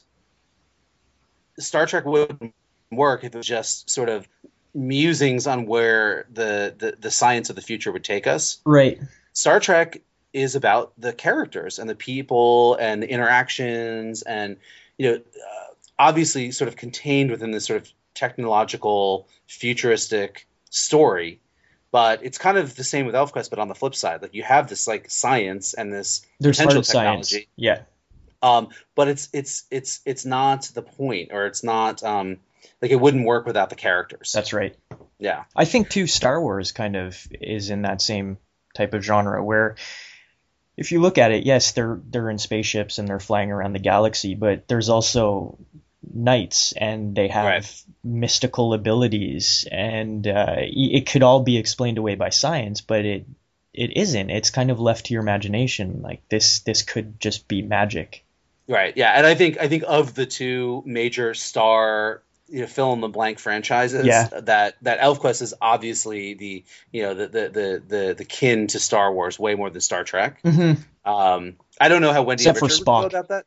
Star 1.59 1.85
Trek 1.85 2.05
wouldn't 2.05 2.53
work 2.91 3.23
if 3.23 3.33
it 3.33 3.37
was 3.37 3.47
just 3.47 3.89
sort 3.89 4.09
of 4.09 4.27
musings 4.73 5.47
on 5.47 5.65
where 5.65 6.25
the, 6.33 6.73
the 6.77 6.95
the 6.99 7.11
science 7.11 7.49
of 7.49 7.55
the 7.55 7.61
future 7.61 7.91
would 7.91 8.03
take 8.03 8.27
us. 8.27 8.59
right. 8.65 8.99
Star 9.33 9.59
Trek 9.59 10.01
is 10.31 10.55
about 10.55 10.93
the 10.97 11.13
characters 11.13 11.79
and 11.79 11.89
the 11.89 11.95
people 11.95 12.75
and 12.75 13.01
the 13.03 13.09
interactions 13.09 14.21
and 14.23 14.57
you 14.97 15.09
know 15.11 15.15
uh, 15.17 15.73
obviously 15.99 16.51
sort 16.51 16.67
of 16.67 16.75
contained 16.75 17.29
within 17.29 17.51
this 17.51 17.65
sort 17.65 17.81
of 17.81 17.91
technological 18.15 19.27
futuristic 19.47 20.47
story 20.71 21.39
but 21.91 22.23
it's 22.25 22.39
kind 22.39 22.57
of 22.57 22.75
the 22.75 22.83
same 22.83 23.05
with 23.05 23.13
ElfQuest 23.13 23.49
but 23.51 23.59
on 23.59 23.67
the 23.67 23.75
flip 23.75 23.93
side 23.95 24.21
like 24.23 24.33
you 24.33 24.41
have 24.43 24.67
this 24.69 24.87
like 24.87 25.09
science 25.09 25.73
and 25.75 25.93
this 25.93 26.25
There's 26.39 26.57
potential 26.57 26.77
hard 26.77 26.85
science. 26.85 27.29
technology 27.29 27.47
Yeah. 27.55 27.81
um 28.41 28.69
but 28.95 29.07
it's 29.07 29.29
it's 29.33 29.65
it's 29.69 30.01
it's 30.05 30.25
not 30.25 30.63
the 30.73 30.81
point 30.81 31.29
or 31.31 31.45
it's 31.45 31.63
not 31.63 32.03
um 32.03 32.37
like 32.81 32.91
it 32.91 32.99
wouldn't 32.99 33.25
work 33.25 33.45
without 33.45 33.69
the 33.69 33.75
characters 33.75 34.31
That's 34.33 34.53
right. 34.53 34.75
yeah 35.19 35.43
I 35.55 35.65
think 35.65 35.89
too 35.89 36.07
Star 36.07 36.39
Wars 36.41 36.71
kind 36.71 36.95
of 36.95 37.25
is 37.31 37.69
in 37.69 37.83
that 37.83 38.01
same 38.01 38.37
type 38.75 38.93
of 38.93 39.03
genre 39.03 39.43
where 39.43 39.75
if 40.75 40.91
you 40.91 41.01
look 41.01 41.19
at 41.19 41.31
it, 41.31 41.45
yes, 41.45 41.73
they're 41.73 41.99
they're 42.09 42.31
in 42.31 42.39
spaceships 42.39 42.97
and 42.97 43.07
they're 43.07 43.19
flying 43.19 43.51
around 43.51 43.73
the 43.73 43.79
galaxy, 43.79 44.33
but 44.33 44.67
there's 44.67 44.89
also 44.89 45.59
knights 46.11 46.73
and 46.75 47.15
they 47.15 47.27
have 47.27 47.45
Right. 47.45 47.83
mystical 48.03 48.73
abilities 48.73 49.67
and 49.71 50.27
uh, 50.27 50.55
it 50.57 51.05
could 51.07 51.21
all 51.23 51.41
be 51.43 51.57
explained 51.57 51.99
away 51.99 52.15
by 52.15 52.29
science, 52.29 52.81
but 52.81 53.05
it 53.05 53.25
it 53.71 53.95
isn't. 53.97 54.29
It's 54.31 54.49
kind 54.49 54.71
of 54.71 54.79
left 54.79 55.05
to 55.07 55.13
your 55.13 55.21
imagination. 55.21 56.01
Like 56.01 56.27
this 56.27 56.59
this 56.61 56.81
could 56.81 57.19
just 57.19 57.47
be 57.47 57.61
magic. 57.61 58.25
Right. 58.67 58.97
Yeah, 58.97 59.11
and 59.15 59.27
I 59.27 59.35
think 59.35 59.59
I 59.59 59.67
think 59.67 59.83
of 59.87 60.15
the 60.15 60.25
two 60.25 60.81
major 60.87 61.35
star 61.35 62.23
you 62.47 62.61
know 62.61 62.67
fill 62.67 62.93
in 62.93 63.01
the 63.01 63.07
blank 63.07 63.39
franchises 63.39 64.05
Yeah. 64.05 64.27
that 64.41 64.75
that 64.81 64.99
ElfQuest 64.99 65.41
is 65.41 65.53
obviously 65.61 66.33
the 66.33 66.63
you 66.91 67.03
know 67.03 67.13
the 67.13 67.27
the 67.27 67.49
the 67.49 67.83
the, 67.87 68.15
the 68.15 68.25
kin 68.25 68.67
to 68.67 68.79
Star 68.79 69.11
Wars 69.13 69.39
way 69.39 69.55
more 69.55 69.69
than 69.69 69.81
Star 69.81 70.03
Trek. 70.03 70.41
Mm-hmm. 70.43 70.81
Um, 71.09 71.57
I 71.79 71.89
don't 71.89 72.01
know 72.01 72.13
how 72.13 72.23
Wendy 72.23 72.43
Except 72.43 72.61
Richard 72.61 72.79
would 72.79 72.85
feel 72.85 73.05
about 73.05 73.27
that. 73.29 73.45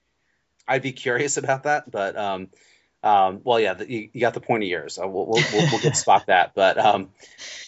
I'd 0.68 0.82
be 0.82 0.92
curious 0.92 1.36
about 1.36 1.62
that, 1.62 1.90
but 1.90 2.16
um, 2.16 2.49
um, 3.07 3.40
well, 3.44 3.61
yeah, 3.61 3.74
the, 3.74 3.88
you, 3.88 4.09
you 4.12 4.20
got 4.20 4.34
the 4.34 4.40
point 4.40 4.64
of 4.64 4.68
yours. 4.68 4.98
Uh, 4.98 5.07
we'll, 5.07 5.26
we'll, 5.26 5.42
we'll, 5.52 5.70
we'll 5.70 5.80
get 5.80 5.92
Spock 5.92 6.24
that, 6.26 6.54
but 6.57 6.76
um, 6.76 7.11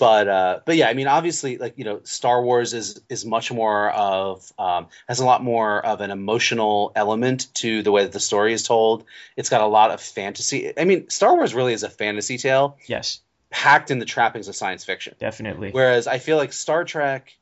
but 0.01 0.27
uh, 0.27 0.61
but 0.67 0.77
yeah, 0.77 0.89
I 0.89 0.95
mean, 0.95 1.07
obviously, 1.07 1.59
like 1.59 1.79
you 1.79 1.85
know, 1.85 2.01
Star 2.03 2.43
Wars 2.43 2.75
is 2.75 3.01
is 3.09 3.25
much 3.25 3.53
more 3.53 3.89
of 3.89 4.53
um, 4.59 4.89
has 5.07 5.21
a 5.21 5.25
lot 5.25 5.45
more 5.45 5.85
of 5.87 6.01
an 6.01 6.11
emotional 6.11 6.91
element 6.97 7.55
to 7.55 7.85
the 7.85 7.93
way 7.93 8.03
that 8.03 8.11
the 8.11 8.19
story 8.19 8.53
is 8.53 8.65
told. 8.65 9.05
It's 9.37 9.49
got 9.49 9.61
a 9.61 9.67
lot 9.67 9.93
of 9.93 10.01
fantasy. 10.01 10.77
I 10.77 10.85
mean, 10.85 11.09
Star 11.09 11.37
Wars 11.37 11.55
really 11.55 11.73
is 11.73 11.85
a 11.85 11.91
fantasy 11.91 12.37
tale 12.37 12.77
Yes, 12.87 13.21
packed 13.49 13.93
in 13.93 14.01
the 14.01 14.07
trappings 14.07 14.49
of 14.49 14.57
science 14.57 14.85
fiction. 14.85 15.15
definitely. 15.21 15.71
Whereas 15.71 16.09
I 16.09 16.19
feel 16.19 16.37
like 16.37 16.53
Star 16.53 16.83
Trek, 16.83 17.33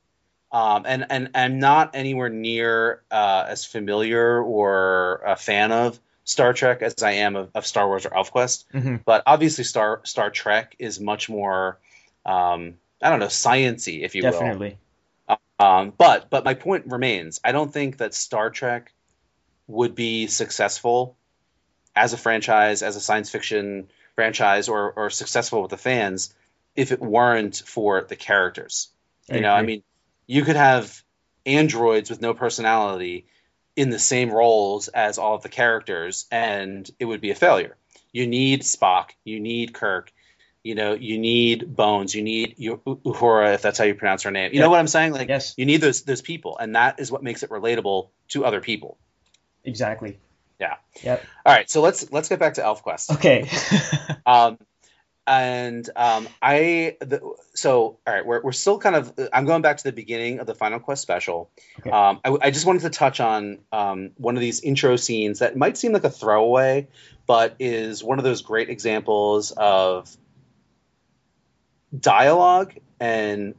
um, 0.52 0.84
and 0.86 1.06
and 1.08 1.30
I'm 1.34 1.60
not 1.60 1.92
anywhere 1.94 2.28
near 2.28 3.00
uh, 3.10 3.46
as 3.48 3.64
familiar 3.64 4.42
or 4.42 5.22
a 5.24 5.36
fan 5.36 5.72
of 5.72 5.98
Star 6.26 6.52
Trek 6.52 6.82
as 6.82 7.02
I 7.02 7.12
am 7.12 7.36
of, 7.36 7.50
of 7.54 7.66
Star 7.66 7.86
Wars 7.86 8.04
or 8.04 8.10
ElfQuest. 8.10 8.64
hmm 8.72 8.96
But 9.04 9.22
obviously, 9.26 9.64
Star 9.64 10.00
Star 10.04 10.28
Trek 10.28 10.76
is 10.78 11.00
much 11.00 11.28
more, 11.30 11.78
um, 12.26 12.74
I 13.00 13.08
don't 13.08 13.20
know, 13.20 13.26
sciency, 13.26 14.02
if 14.02 14.14
you 14.14 14.22
Definitely. 14.22 14.76
will. 15.28 15.38
Um, 15.58 15.92
but 15.96 16.28
but 16.28 16.44
my 16.44 16.52
point 16.52 16.86
remains. 16.88 17.40
I 17.42 17.52
don't 17.52 17.72
think 17.72 17.98
that 17.98 18.12
Star 18.12 18.50
Trek 18.50 18.92
would 19.68 19.94
be 19.94 20.26
successful 20.26 21.16
as 21.94 22.12
a 22.12 22.18
franchise, 22.18 22.82
as 22.82 22.96
a 22.96 23.00
science 23.00 23.30
fiction 23.30 23.88
franchise, 24.16 24.68
or 24.68 24.92
or 24.92 25.10
successful 25.10 25.62
with 25.62 25.70
the 25.70 25.78
fans 25.78 26.34
if 26.74 26.92
it 26.92 27.00
weren't 27.00 27.62
for 27.64 28.02
the 28.02 28.16
characters. 28.16 28.88
I 29.30 29.36
You 29.36 29.40
know, 29.42 29.52
I 29.52 29.62
mean, 29.62 29.82
you 30.26 30.44
could 30.44 30.56
have 30.56 31.02
androids 31.46 32.10
with 32.10 32.20
no 32.20 32.34
personality 32.34 33.26
in 33.76 33.90
the 33.90 33.98
same 33.98 34.30
roles 34.30 34.88
as 34.88 35.18
all 35.18 35.34
of 35.34 35.42
the 35.42 35.48
characters, 35.50 36.26
and 36.30 36.90
it 36.98 37.04
would 37.04 37.20
be 37.20 37.30
a 37.30 37.34
failure. 37.34 37.76
You 38.12 38.26
need 38.26 38.62
Spock, 38.62 39.10
you 39.24 39.38
need 39.40 39.74
Kirk, 39.74 40.12
You 40.64 40.74
know, 40.74 40.94
you 40.94 41.16
need 41.18 41.76
Bones, 41.76 42.12
you 42.12 42.24
need 42.24 42.56
Uhura, 42.58 43.54
if 43.54 43.62
that's 43.62 43.78
how 43.78 43.84
you 43.84 43.94
pronounce 43.94 44.24
her 44.24 44.32
name. 44.32 44.50
You 44.52 44.58
Yeah. 44.58 44.64
know 44.64 44.70
what 44.70 44.80
I'm 44.80 44.88
saying? 44.88 45.12
Like, 45.12 45.28
Yes. 45.28 45.54
you 45.56 45.64
need 45.64 45.80
those 45.80 46.02
those 46.02 46.22
people, 46.22 46.58
and 46.58 46.74
that 46.74 46.98
is 46.98 47.12
what 47.12 47.22
makes 47.22 47.44
it 47.44 47.50
relatable 47.50 48.08
to 48.30 48.44
other 48.44 48.60
people. 48.60 48.98
Exactly. 49.62 50.18
Yeah. 50.58 50.76
Yep. 51.04 51.24
All 51.44 51.54
right, 51.54 51.70
so 51.70 51.82
let's 51.82 52.10
let's 52.10 52.28
get 52.28 52.40
back 52.40 52.54
to 52.54 52.62
ElfQuest. 52.62 53.14
Okay. 53.14 53.48
Um, 54.26 54.58
and 55.26 55.88
um, 55.96 56.28
I 56.40 56.96
the, 57.00 57.20
so 57.54 57.98
all 58.06 58.14
right, 58.14 58.24
we're 58.24 58.42
we're 58.42 58.52
still 58.52 58.78
kind 58.78 58.94
of 58.94 59.12
I'm 59.32 59.44
going 59.44 59.62
back 59.62 59.78
to 59.78 59.84
the 59.84 59.92
beginning 59.92 60.38
of 60.38 60.46
the 60.46 60.54
Final 60.54 60.78
Quest 60.78 61.02
special. 61.02 61.50
Okay. 61.80 61.90
Um, 61.90 62.20
I, 62.24 62.36
I 62.42 62.50
just 62.50 62.66
wanted 62.66 62.82
to 62.82 62.90
touch 62.90 63.20
on 63.20 63.58
um, 63.72 64.10
one 64.16 64.36
of 64.36 64.40
these 64.40 64.60
intro 64.60 64.96
scenes 64.96 65.40
that 65.40 65.56
might 65.56 65.76
seem 65.76 65.92
like 65.92 66.04
a 66.04 66.10
throwaway, 66.10 66.88
but 67.26 67.56
is 67.58 68.04
one 68.04 68.18
of 68.18 68.24
those 68.24 68.42
great 68.42 68.70
examples 68.70 69.50
of 69.50 70.14
dialogue 71.98 72.74
and 73.00 73.54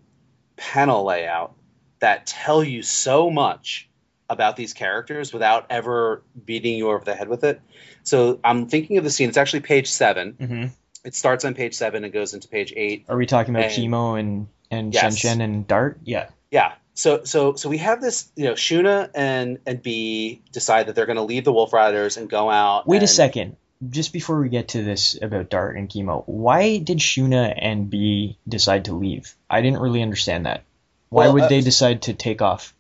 panel 0.56 1.06
layout 1.06 1.54
that 2.00 2.26
tell 2.26 2.64
you 2.64 2.82
so 2.82 3.30
much 3.30 3.90
about 4.30 4.56
these 4.56 4.74
characters 4.74 5.34
without 5.34 5.68
ever 5.70 6.22
beating 6.46 6.78
you 6.78 6.90
over 6.90 7.04
the 7.04 7.16
head 7.16 7.30
with 7.30 7.44
it. 7.44 7.62
So 8.04 8.40
I'm 8.44 8.68
thinking 8.68 8.98
of 8.98 9.04
the 9.04 9.10
scene. 9.10 9.30
It's 9.30 9.38
actually 9.38 9.62
page 9.62 9.90
seven. 9.90 10.34
hmm 10.34 10.66
It 11.04 11.16
starts 11.16 11.46
on 11.46 11.54
page 11.54 11.74
seven 11.76 12.04
and 12.04 12.12
goes 12.12 12.34
into 12.34 12.48
page 12.48 12.74
eight. 12.76 13.06
Are 13.08 13.18
we 13.18 13.26
talking 13.26 13.54
about 13.56 13.66
And- 13.66 13.74
Kimo 13.74 14.16
and 14.16 14.48
and 14.70 14.94
Yes. 14.94 15.24
And 15.24 15.66
Dart? 15.68 16.00
Yeah. 16.04 16.30
Yeah. 16.52 16.74
So 16.94 17.24
so 17.24 17.54
so 17.56 17.70
we 17.70 17.78
have 17.78 18.02
this. 18.02 18.30
You 18.36 18.46
know, 18.46 18.54
Shuna 18.54 19.10
and 19.14 19.60
and 19.66 19.82
B 19.82 20.42
decide 20.52 20.88
that 20.88 20.96
they're 20.96 21.06
going 21.06 21.18
to 21.18 21.24
leave 21.24 21.44
the 21.44 21.54
Wolf 21.54 21.72
Riders 21.72 22.18
and 22.18 22.30
go 22.30 22.50
out. 22.50 22.88
Wait 22.88 23.04
a 23.04 23.08
second. 23.08 23.56
Just 23.88 24.12
before 24.12 24.42
we 24.42 24.50
get 24.50 24.70
to 24.70 24.84
this 24.84 25.22
about 25.22 25.50
Dart 25.52 25.78
and 25.78 25.88
Kimo, 25.88 26.24
why 26.26 26.80
did 26.80 26.98
Shuna 26.98 27.54
and 27.56 27.90
B 27.92 28.38
decide 28.50 28.86
to 28.86 28.96
leave? 28.96 29.36
I 29.48 29.62
didn't 29.62 29.80
really 29.80 30.02
understand 30.02 30.48
that. 30.48 30.64
Why 31.10 31.26
Well, 31.26 31.36
would 31.36 31.44
uh, 31.44 31.48
they 31.50 31.62
decide 31.62 32.02
to 32.04 32.16
take 32.16 32.42
off? 32.42 32.74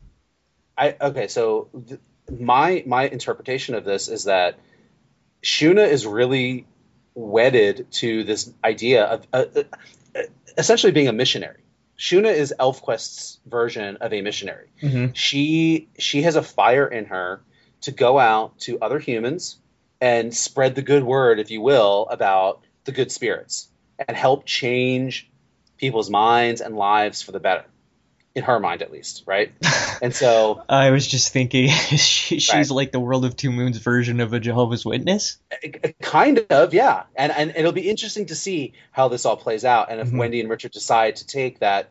I 0.75 0.95
okay. 0.99 1.27
So 1.27 1.69
th- 1.87 1.99
my 2.39 2.83
my 2.87 3.07
interpretation 3.07 3.75
of 3.75 3.85
this 3.85 4.07
is 4.09 4.23
that 4.23 4.57
Shuna 5.43 5.87
is 5.87 6.05
really 6.07 6.65
wedded 7.17 7.87
to 7.91 8.23
this 8.23 8.53
idea 8.63 9.03
of 9.03 9.27
uh, 9.33 9.45
uh, 9.55 10.21
essentially 10.57 10.91
being 10.91 11.07
a 11.07 11.13
missionary. 11.13 11.63
Shuna 11.97 12.31
is 12.31 12.53
ElfQuest's 12.59 13.39
version 13.45 13.97
of 13.97 14.13
a 14.13 14.21
missionary. 14.21 14.67
Mm-hmm. 14.81 15.13
she 15.13 15.89
she 15.97 16.21
has 16.21 16.35
a 16.35 16.43
fire 16.43 16.87
in 16.87 17.05
her 17.05 17.41
to 17.81 17.91
go 17.91 18.19
out 18.19 18.59
to 18.59 18.79
other 18.79 18.99
humans 18.99 19.57
and 19.99 20.33
spread 20.33 20.75
the 20.75 20.83
good 20.83 21.03
word 21.03 21.39
if 21.39 21.49
you 21.49 21.59
will 21.59 22.07
about 22.11 22.61
the 22.85 22.91
good 22.91 23.11
spirits 23.11 23.67
and 24.07 24.15
help 24.15 24.45
change 24.45 25.27
people's 25.77 26.11
minds 26.11 26.61
and 26.61 26.75
lives 26.75 27.23
for 27.23 27.31
the 27.31 27.39
better 27.39 27.65
in 28.37 28.43
her 28.43 28.59
mind 28.59 28.81
at 28.81 28.91
least 28.91 29.23
right 29.25 29.51
and 30.01 30.13
so 30.15 30.61
I 30.69 30.91
was 30.91 31.07
just 31.07 31.33
thinking 31.33 31.69
she, 31.97 32.39
she's 32.39 32.53
Right. 32.53 32.69
like 32.69 32.91
the 32.91 32.99
World 32.99 33.25
of 33.25 33.35
Two 33.35 33.51
Moons 33.51 33.77
version 33.79 34.19
of 34.19 34.31
a 34.33 34.39
Jehovah's 34.39 34.85
Witness. 34.85 35.37
it- 35.61 35.79
it 35.83 35.95
kind 35.99 36.45
of 36.49 36.73
yeah 36.73 37.03
and 37.15 37.31
and 37.31 37.53
it'll 37.55 37.71
be 37.71 37.89
interesting 37.89 38.27
to 38.27 38.35
see 38.35 38.73
how 38.91 39.07
this 39.07 39.25
all 39.25 39.37
plays 39.37 39.65
out 39.65 39.89
and 39.91 39.99
if 39.99 40.09
Mhm. 40.09 40.17
wendy 40.19 40.39
and 40.39 40.49
richard 40.49 40.71
decide 40.71 41.15
to 41.17 41.25
take 41.25 41.59
that 41.59 41.89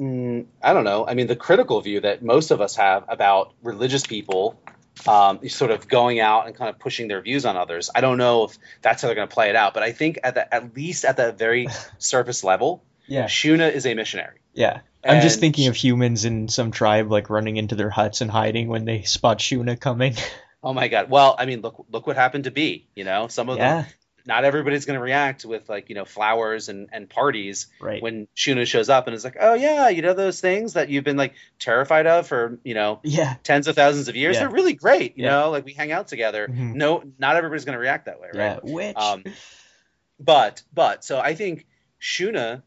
mm, 0.00 0.44
i 0.62 0.72
don't 0.72 0.84
know 0.84 1.06
i 1.06 1.14
mean 1.14 1.28
the 1.28 1.36
critical 1.36 1.80
view 1.80 2.00
that 2.00 2.22
most 2.22 2.50
of 2.50 2.60
us 2.60 2.76
have 2.76 3.04
about 3.08 3.54
religious 3.62 4.04
people 4.06 4.60
um, 5.06 5.46
sort 5.48 5.70
of 5.70 5.86
going 5.88 6.20
out 6.20 6.46
and 6.46 6.56
kind 6.56 6.70
of 6.70 6.78
pushing 6.78 7.06
their 7.06 7.20
views 7.20 7.44
on 7.44 7.56
others 7.56 7.90
i 7.94 8.00
don't 8.00 8.18
know 8.18 8.44
if 8.44 8.58
that's 8.82 9.02
how 9.02 9.08
they're 9.08 9.14
going 9.14 9.28
to 9.28 9.34
play 9.34 9.50
it 9.50 9.56
out 9.56 9.72
but 9.74 9.82
i 9.82 9.92
think 9.92 10.18
at 10.24 10.34
the 10.34 10.54
at 10.54 10.74
least 10.74 11.04
at 11.04 11.16
the 11.16 11.32
very 11.32 11.68
surface 11.98 12.42
level 12.42 12.82
Yeah. 13.08 13.24
shuna 13.26 13.72
is 13.72 13.86
a 13.86 13.94
missionary 13.94 14.40
Yeah. 14.54 14.80
I'm 15.04 15.22
just 15.22 15.38
thinking 15.38 15.68
of 15.68 15.76
humans 15.76 16.24
in 16.24 16.48
some 16.48 16.72
tribe 16.72 17.10
like 17.12 17.30
running 17.30 17.56
into 17.56 17.76
their 17.76 17.90
huts 17.90 18.20
and 18.22 18.30
hiding 18.30 18.66
when 18.66 18.84
they 18.84 19.02
spot 19.02 19.38
Shuna 19.38 19.78
coming. 19.78 20.16
oh 20.64 20.72
my 20.72 20.88
god 20.88 21.08
well 21.10 21.36
i 21.38 21.46
mean 21.46 21.60
look 21.60 21.86
look 21.92 22.06
what 22.08 22.16
happened 22.16 22.44
to 22.44 22.50
b 22.50 22.88
you 22.96 23.04
know 23.04 23.28
some 23.28 23.48
of 23.48 23.58
them 23.58 23.86
not 24.28 24.42
everybody's 24.44 24.84
going 24.86 24.98
to 24.98 25.02
react 25.04 25.44
with 25.44 25.68
like 25.68 25.88
you 25.90 25.94
know 25.94 26.04
flowers 26.04 26.68
and 26.68 26.88
and 26.90 27.08
parties 27.08 27.68
Right. 27.80 28.02
when 28.02 28.26
Shuna 28.34 28.66
shows 28.66 28.88
up 28.88 29.06
and 29.06 29.14
is 29.14 29.22
like, 29.22 29.36
"Oh 29.38 29.54
yeah, 29.54 29.88
you 29.90 30.02
know 30.02 30.14
those 30.14 30.40
things 30.40 30.72
that 30.72 30.88
you've 30.88 31.04
been 31.04 31.16
like 31.16 31.34
terrified 31.60 32.08
of 32.08 32.26
for 32.26 32.58
you 32.64 32.74
know 32.74 32.98
yeah. 33.04 33.36
tens 33.44 33.68
of 33.68 33.76
thousands 33.76 34.08
of 34.08 34.16
years. 34.16 34.34
Yeah. 34.34 34.40
They're 34.40 34.50
really 34.50 34.72
great. 34.72 35.16
You 35.16 35.24
Yeah. 35.26 35.30
know, 35.30 35.50
like 35.50 35.64
we 35.64 35.74
hang 35.74 35.92
out 35.92 36.08
together. 36.08 36.48
Mhm. 36.48 36.74
No, 36.74 37.04
not 37.20 37.36
everybody's 37.36 37.64
going 37.66 37.74
to 37.74 37.80
react 37.80 38.06
that 38.06 38.18
way, 38.20 38.28
right? 38.34 38.58
Yeah. 38.64 38.72
Which. 38.74 38.96
Um, 38.96 39.22
but 40.18 40.62
but 40.74 41.04
so 41.04 41.20
I 41.20 41.34
think 41.36 41.64
Shuna, 42.00 42.62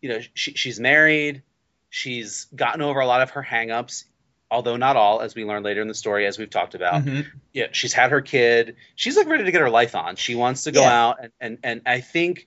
you 0.00 0.08
know, 0.08 0.20
she, 0.34 0.52
she's 0.54 0.78
married. 0.80 1.42
She's 1.88 2.46
gotten 2.54 2.82
over 2.82 3.00
a 3.00 3.06
lot 3.06 3.20
of 3.22 3.30
her 3.30 3.42
hangups, 3.42 4.04
although 4.50 4.76
not 4.76 4.96
all, 4.96 5.20
as 5.20 5.34
we 5.34 5.44
learn 5.44 5.62
later 5.62 5.82
in 5.82 5.88
the 5.88 5.94
story, 5.94 6.26
as 6.26 6.38
we've 6.38 6.50
talked 6.50 6.74
about 6.74 7.04
Mhm. 7.04 7.26
yeah, 7.52 7.66
she's 7.72 7.92
had 7.92 8.10
her 8.12 8.20
kid. 8.20 8.76
She's 8.94 9.16
like 9.16 9.26
ready 9.28 9.44
to 9.44 9.52
get 9.52 9.60
her 9.60 9.70
life 9.70 9.94
on. 9.96 10.16
She 10.16 10.34
wants 10.36 10.64
to 10.64 10.72
go 10.72 10.82
Yeah. 10.82 11.04
out, 11.06 11.16
and, 11.22 11.32
and 11.40 11.58
and 11.64 11.82
I 11.86 12.00
think, 12.00 12.46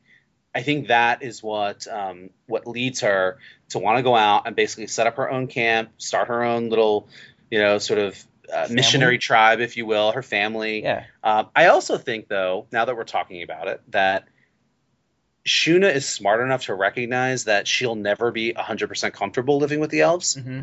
I 0.56 0.62
think 0.62 0.88
that 0.88 1.24
is 1.24 1.44
what 1.44 1.88
um, 1.88 2.30
what 2.48 2.66
leads 2.68 3.02
her 3.02 3.38
to 3.70 3.80
want 3.80 3.98
to 3.98 4.04
go 4.04 4.16
out 4.16 4.48
and 4.48 4.56
basically 4.56 4.88
set 4.88 5.08
up 5.08 5.18
her 5.18 5.30
own 5.30 5.48
camp, 5.48 5.90
start 5.98 6.28
her 6.30 6.44
own 6.44 6.70
little, 6.70 7.08
you 7.52 7.60
know, 7.60 7.80
sort 7.80 8.00
of 8.00 8.24
uh, 8.54 8.68
missionary 8.70 9.18
tribe, 9.18 9.60
if 9.62 9.78
you 9.78 9.86
will, 9.86 10.12
her 10.12 10.22
family. 10.24 10.84
Yeah. 10.84 11.06
Um, 11.24 11.50
I 11.56 11.68
also 11.68 11.98
think, 11.98 12.28
though, 12.28 12.68
now 12.72 12.86
that 12.86 12.96
we're 12.96 13.04
talking 13.04 13.42
about 13.44 13.68
it, 13.68 13.82
that 13.92 14.28
Shuna 15.46 15.94
is 15.94 16.08
smart 16.08 16.42
enough 16.42 16.66
to 16.66 16.74
recognize 16.74 17.46
that 17.46 17.68
she'll 17.68 17.96
never 17.96 18.32
be 18.32 18.54
100% 18.54 19.14
comfortable 19.14 19.58
living 19.58 19.80
with 19.80 19.90
the 19.90 20.02
elves 20.02 20.36
hmm 20.36 20.62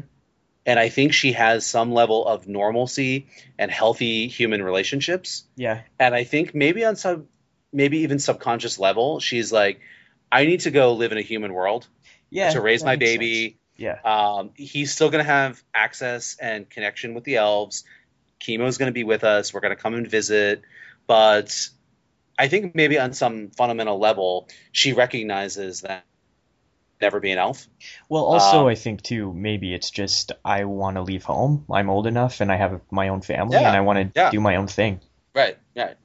and 0.66 0.78
I 0.78 0.90
think 0.90 1.14
she 1.14 1.32
has 1.32 1.64
some 1.64 1.90
level 1.92 2.26
of 2.26 2.46
normalcy 2.46 3.28
and 3.58 3.70
healthy 3.70 4.28
human 4.28 4.62
relationships. 4.62 5.44
Yeah. 5.56 5.80
And 5.98 6.14
I 6.14 6.24
think 6.24 6.54
maybe 6.54 6.84
on 6.84 6.96
some, 6.96 7.28
maybe 7.72 8.00
even 8.00 8.18
subconscious 8.18 8.78
level, 8.78 9.20
she's 9.20 9.50
like, 9.50 9.80
I 10.30 10.44
need 10.44 10.60
to 10.60 10.70
go 10.70 10.92
live 10.92 11.12
in 11.12 11.18
a 11.18 11.22
human 11.22 11.54
world 11.54 11.86
Yeah. 12.28 12.50
to 12.50 12.60
raise 12.60 12.84
my 12.84 12.96
baby. 12.96 13.42
sense. 13.48 13.54
Yeah. 13.76 13.98
Um, 14.04 14.50
he's 14.54 14.92
still 14.92 15.08
going 15.08 15.24
to 15.24 15.30
have 15.30 15.62
access 15.72 16.36
and 16.38 16.68
connection 16.68 17.14
with 17.14 17.24
the 17.24 17.36
elves. 17.36 17.84
Kimo's 18.38 18.76
going 18.76 18.90
to 18.90 18.94
be 18.94 19.04
with 19.04 19.24
us. 19.24 19.54
We're 19.54 19.60
going 19.60 19.74
to 19.74 19.82
come 19.82 19.94
and 19.94 20.06
visit. 20.06 20.60
But 21.06 21.70
I 22.40 22.48
think 22.48 22.74
maybe 22.74 22.98
on 22.98 23.12
some 23.12 23.50
fundamental 23.50 23.98
level, 23.98 24.48
she 24.72 24.94
recognizes 24.94 25.82
that 25.82 26.04
never 26.98 27.20
be 27.20 27.30
an 27.32 27.38
elf. 27.38 27.68
Well, 28.08 28.24
also, 28.24 28.60
Um, 28.62 28.66
I 28.66 28.74
think 28.74 29.02
too, 29.02 29.32
maybe 29.34 29.74
it's 29.74 29.90
just 29.90 30.32
I 30.42 30.64
want 30.64 30.96
to 30.96 31.02
leave 31.02 31.22
home. 31.22 31.66
I'm 31.70 31.90
old 31.90 32.06
enough 32.06 32.40
and 32.40 32.50
I 32.50 32.56
have 32.56 32.80
my 32.90 33.08
own 33.08 33.20
family 33.20 33.58
Yeah, 33.58 33.68
and 33.68 33.76
I 33.76 33.80
want 33.82 34.14
to 34.14 34.20
yeah. 34.20 34.30
do 34.30 34.40
my 34.40 34.56
own 34.56 34.68
thing. 34.68 35.00
Right, 35.34 35.58
right. 35.76 35.96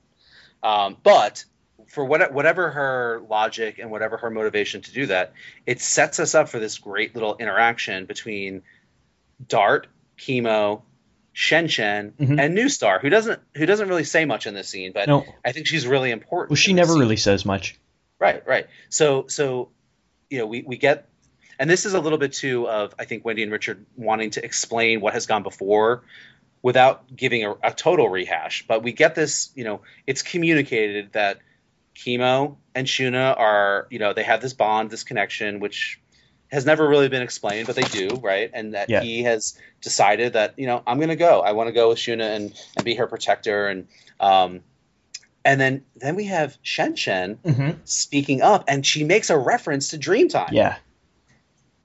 Um, 0.61 0.97
but 1.03 1.45
for 1.87 2.03
what, 2.03 2.33
whatever 2.33 2.69
her 2.71 3.23
logic 3.29 3.79
and 3.79 3.89
whatever 3.89 4.17
her 4.17 4.29
motivation 4.29 4.81
to 4.81 4.91
do 4.91 5.05
that, 5.05 5.33
it 5.65 5.79
sets 5.79 6.19
us 6.19 6.35
up 6.35 6.49
for 6.49 6.59
this 6.59 6.79
great 6.79 7.13
little 7.15 7.37
interaction 7.37 8.05
between 8.05 8.61
Dart, 9.47 9.87
Kimo, 10.17 10.83
Shen 11.37 11.67
Shen, 11.67 12.13
Mhm. 12.17 12.39
and 12.39 12.55
New 12.55 12.69
Star, 12.69 12.97
who 12.99 13.09
doesn't 13.09 13.41
who 13.57 13.65
doesn't 13.65 13.89
really 13.89 14.05
say 14.05 14.23
much 14.23 14.47
in 14.47 14.53
this 14.53 14.69
scene, 14.69 14.93
but 14.93 15.09
No. 15.09 15.25
I 15.43 15.51
think 15.51 15.67
she's 15.67 15.85
really 15.85 16.11
important. 16.11 16.49
Well, 16.51 16.55
she 16.55 16.71
never 16.71 16.93
scene. 16.93 16.99
really 17.01 17.17
says 17.17 17.43
much. 17.45 17.75
Right, 18.19 18.41
right. 18.47 18.67
So, 18.87 19.27
so, 19.27 19.69
you 20.29 20.39
know, 20.39 20.45
we, 20.45 20.61
we 20.61 20.77
get, 20.77 21.09
and 21.59 21.69
this 21.69 21.85
is 21.85 21.93
a 21.93 21.99
little 21.99 22.17
bit 22.17 22.31
too 22.31 22.69
of, 22.69 22.95
I 22.97 23.03
think, 23.03 23.25
Wendy 23.25 23.43
and 23.43 23.51
Richard 23.51 23.85
wanting 23.97 24.29
to 24.31 24.45
explain 24.45 25.01
what 25.01 25.13
has 25.13 25.25
gone 25.25 25.43
before 25.43 26.03
without 26.61 27.13
giving 27.13 27.43
a, 27.43 27.51
a 27.61 27.73
total 27.73 28.07
rehash. 28.07 28.65
But 28.65 28.81
we 28.81 28.93
get 28.93 29.13
this, 29.13 29.51
you 29.55 29.65
know, 29.65 29.81
it's 30.07 30.21
communicated 30.21 31.11
that 31.11 31.39
Kimo 31.95 32.57
and 32.73 32.87
Shuna 32.87 33.37
are, 33.37 33.87
you 33.89 33.99
know, 33.99 34.13
they 34.13 34.23
have 34.23 34.41
this 34.41 34.53
bond, 34.53 34.89
this 34.89 35.03
connection, 35.03 35.59
which 35.59 35.99
has 36.51 36.65
never 36.65 36.87
really 36.87 37.09
been 37.09 37.21
explained, 37.21 37.67
but 37.67 37.75
they 37.75 37.83
do, 37.83 38.09
right? 38.21 38.49
And 38.53 38.73
that 38.75 38.89
Yeah. 38.89 39.01
he 39.01 39.23
has 39.23 39.57
decided 39.81 40.33
that, 40.33 40.57
you 40.57 40.67
know, 40.67 40.81
I'm 40.85 40.97
going 40.97 41.09
to 41.09 41.15
go. 41.15 41.41
I 41.41 41.53
want 41.53 41.67
to 41.67 41.73
go 41.73 41.89
with 41.89 41.97
Shuna 41.97 42.35
and, 42.35 42.53
and 42.75 42.85
be 42.85 42.95
her 42.95 43.07
protector. 43.07 43.67
And, 43.67 43.87
um, 44.19 44.61
and 45.43 45.59
then, 45.59 45.85
then 45.95 46.15
we 46.15 46.25
have 46.25 46.57
Shen 46.61 46.95
Shen 46.95 47.37
Mm-hmm. 47.43 47.79
speaking 47.85 48.41
up, 48.41 48.65
and 48.67 48.85
she 48.85 49.03
makes 49.03 49.29
a 49.29 49.37
reference 49.37 49.89
to 49.89 49.97
Dreamtime. 49.97 50.51
Yeah. 50.51 50.77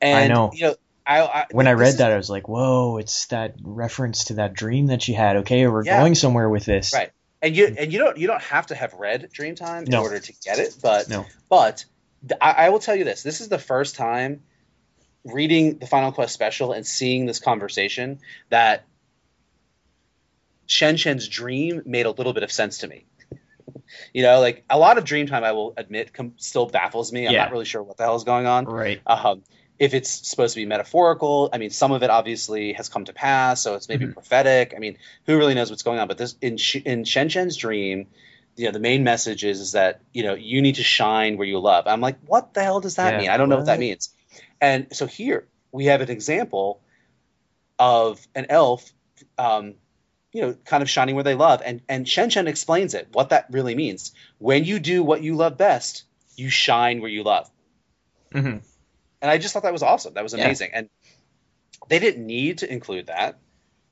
and, 0.01 0.19
I 0.19 0.29
know. 0.35 0.51
You 0.55 0.63
know, 0.69 0.75
I, 1.07 1.21
I 1.23 1.47
When 1.51 1.67
I 1.67 1.73
read 1.73 1.89
is- 1.89 1.97
that, 1.99 2.13
I 2.13 2.17
was 2.17 2.31
like, 2.31 2.47
"Whoa! 2.47 2.99
It's 2.99 3.27
that 3.27 3.55
reference 3.63 4.25
to 4.27 4.35
that 4.35 4.55
dream 4.55 4.87
that 4.89 5.03
she 5.03 5.13
had." 5.13 5.37
Okay, 5.39 5.67
we're 5.67 5.85
Yeah. 5.85 5.99
going 5.99 6.15
somewhere 6.15 6.49
with 6.49 6.65
this. 6.65 6.93
Right. 6.95 7.11
and 7.43 7.57
you 7.57 7.75
and 7.79 7.93
you 7.93 7.99
don't 7.99 8.17
you 8.19 8.27
don't 8.27 8.43
have 8.43 8.67
to 8.69 8.75
have 8.75 8.93
read 8.95 9.31
Dreamtime 9.33 9.85
in 9.87 9.91
No. 9.91 10.03
order 10.03 10.21
to 10.21 10.33
get 10.45 10.59
it, 10.59 10.77
but 10.81 11.09
No. 11.09 11.27
but 11.49 11.85
I, 12.41 12.53
I 12.53 12.69
will 12.69 12.79
tell 12.79 12.95
you 12.95 13.05
this: 13.05 13.23
this 13.23 13.41
is 13.41 13.49
the 13.49 13.59
first 13.59 13.97
time 13.97 14.43
reading 15.25 15.79
the 15.79 15.87
Final 15.87 16.13
Quest 16.13 16.33
special 16.35 16.73
and 16.73 16.87
seeing 16.87 17.27
this 17.27 17.39
conversation 17.41 18.19
that 18.49 18.85
Shen 20.67 20.97
Shen's 20.97 21.29
dream 21.29 21.83
made 21.85 22.07
a 22.07 22.11
little 22.11 22.33
bit 22.33 22.43
of 22.43 22.53
sense 22.53 22.79
to 22.79 22.89
me. 22.89 23.05
You 24.15 24.23
know, 24.23 24.41
like 24.41 24.65
a 24.71 24.79
lot 24.79 24.99
of 24.99 25.05
dream 25.05 25.27
time, 25.27 25.45
I 25.45 25.53
will 25.53 25.75
admit, 25.77 26.13
com- 26.13 26.35
still 26.37 26.67
baffles 26.67 27.13
me. 27.13 27.27
I'm 27.27 27.33
Yeah. 27.33 27.43
not 27.45 27.53
really 27.53 27.65
sure 27.65 27.83
what 27.83 27.97
the 27.97 28.05
hell 28.05 28.17
is 28.17 28.25
going 28.25 28.47
on. 28.47 28.65
Right. 28.67 29.01
Um, 29.07 29.43
if 29.79 29.95
it's 29.95 30.29
supposed 30.29 30.55
to 30.55 30.61
be 30.61 30.67
metaphorical, 30.67 31.49
I 31.53 31.59
mean, 31.59 31.71
some 31.71 31.91
of 31.93 32.03
it 32.03 32.11
obviously 32.11 32.75
has 32.75 32.89
come 32.89 33.05
to 33.07 33.13
pass, 33.13 33.63
so 33.63 33.75
it's 33.75 33.89
maybe 33.89 34.07
Mhm. 34.07 34.13
prophetic. 34.15 34.75
I 34.77 34.79
mean, 34.79 34.99
who 35.27 35.37
really 35.39 35.55
knows 35.55 35.71
what's 35.71 35.83
going 35.83 35.99
on? 35.99 36.07
But 36.09 36.19
this 36.19 36.37
in 36.41 36.57
Sh- 36.57 36.83
in 36.85 37.05
Shen 37.05 37.29
Shen's 37.31 37.57
dream, 37.57 38.07
you 38.57 38.67
know, 38.67 38.73
the 38.73 38.81
main 38.81 39.05
message 39.05 39.45
is, 39.45 39.61
is 39.61 39.73
that 39.73 40.01
you 40.13 40.23
know 40.23 40.35
you 40.35 40.61
need 40.63 40.75
to 40.77 40.83
shine 40.83 41.37
where 41.39 41.47
you 41.47 41.59
love. 41.59 41.87
I'm 41.87 42.01
like, 42.01 42.19
what 42.27 42.53
the 42.55 42.63
hell 42.63 42.81
does 42.81 42.97
that 42.97 43.13
Yeah, 43.15 43.19
mean? 43.21 43.31
I 43.31 43.37
don't 43.39 43.49
know 43.49 43.57
what 43.57 43.67
that 43.67 43.79
means. 43.79 44.11
And 44.61 44.89
so 44.93 45.07
here 45.07 45.47
we 45.73 45.87
have 45.87 46.01
an 46.01 46.11
example 46.11 46.81
of 47.79 48.27
an 48.35 48.47
elf, 48.49 48.93
um, 49.39 49.75
you 50.33 50.43
know, 50.43 50.55
kind 50.65 50.83
of 50.83 50.91
shining 50.91 51.15
where 51.15 51.25
they 51.25 51.35
love, 51.35 51.63
and 51.65 51.81
and 51.89 52.09
Shen 52.09 52.31
Shen 52.31 52.47
explains 52.49 52.95
it, 52.95 53.09
what 53.13 53.31
that 53.31 53.47
really 53.51 53.75
means. 53.75 54.13
When 54.39 54.65
you 54.65 54.79
do 54.79 55.03
what 55.03 55.23
you 55.23 55.35
love 55.35 55.57
best, 55.57 56.05
you 56.37 56.51
shine 56.51 57.01
where 57.01 57.11
you 57.11 57.23
love 57.23 57.51
hmm 58.33 58.59
and 59.23 59.31
I 59.31 59.39
just 59.39 59.53
thought 59.53 59.65
that 59.65 59.73
was 59.73 59.83
awesome. 59.83 60.15
That 60.15 60.23
was 60.23 60.35
Yeah. 60.35 60.45
amazing, 60.45 60.71
and 60.73 60.89
they 61.89 61.99
didn't 61.99 62.25
need 62.27 62.59
to 62.59 62.73
include 62.73 63.07
that 63.09 63.39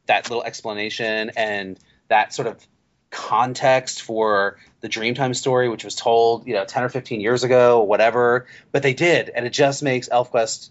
that 0.07 0.31
little 0.31 0.43
explanation 0.43 1.33
and 1.37 1.79
that 2.09 2.33
sort 2.33 2.49
of 2.49 2.67
context 3.11 4.03
for 4.03 4.59
the 4.81 4.89
Dreamtime 4.89 5.35
story, 5.35 5.69
which 5.69 5.85
was 5.85 5.95
told 5.95 6.47
you 6.47 6.55
know 6.55 6.65
ten 6.65 6.83
or 6.85 6.89
fifteen 6.89 7.21
years 7.21 7.45
ago, 7.45 7.83
whatever. 7.83 8.47
But 8.73 8.83
they 8.83 8.95
did, 8.95 9.29
and 9.31 9.47
it 9.47 9.51
just 9.51 9.83
makes 9.83 10.09
ElfQuest. 10.09 10.71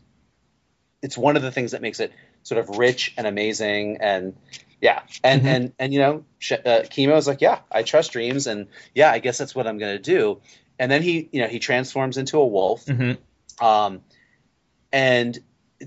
It's 1.02 1.18
one 1.18 1.36
of 1.36 1.42
the 1.44 1.52
things 1.52 1.72
that 1.72 1.82
makes 1.82 2.00
it 2.00 2.12
sort 2.44 2.60
of 2.60 2.78
rich 2.78 3.14
and 3.18 3.28
amazing, 3.28 3.98
and 4.02 4.36
yeah, 4.82 5.02
and 5.24 5.42
Mhm. 5.42 5.46
and 5.46 5.74
and 5.80 5.94
you 5.94 6.00
know, 6.00 6.26
uh, 6.66 6.84
Kimo 6.90 7.16
is 7.18 7.28
like, 7.28 7.42
yeah, 7.42 7.60
I 7.72 7.84
trust 7.84 8.12
dreams, 8.12 8.48
and 8.48 8.68
yeah, 8.94 9.12
I 9.12 9.20
guess 9.20 9.38
that's 9.38 9.54
what 9.56 9.68
I'm 9.68 9.78
gonna 9.78 10.00
do. 10.00 10.42
And 10.80 10.92
then 10.92 11.02
he, 11.02 11.28
you 11.32 11.42
know, 11.42 11.48
he 11.48 11.60
transforms 11.60 12.18
into 12.18 12.38
a 12.38 12.46
wolf. 12.46 12.86
hmm 12.86 13.14
Um, 13.60 14.02
and 14.92 15.38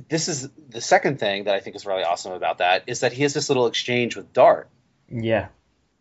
this 0.09 0.29
is 0.29 0.49
the 0.69 0.81
second 0.81 1.19
thing 1.21 1.45
that 1.45 1.55
I 1.55 1.61
think 1.61 1.77
is 1.77 1.87
really 1.87 2.03
awesome 2.03 2.33
about 2.33 2.59
that 2.59 2.85
is 2.87 3.01
that 3.01 3.13
he 3.13 3.23
has 3.23 3.33
this 3.35 3.49
little 3.49 3.67
exchange 3.67 4.17
with 4.17 4.33
Dart, 4.33 4.69
Yeah. 5.09 5.49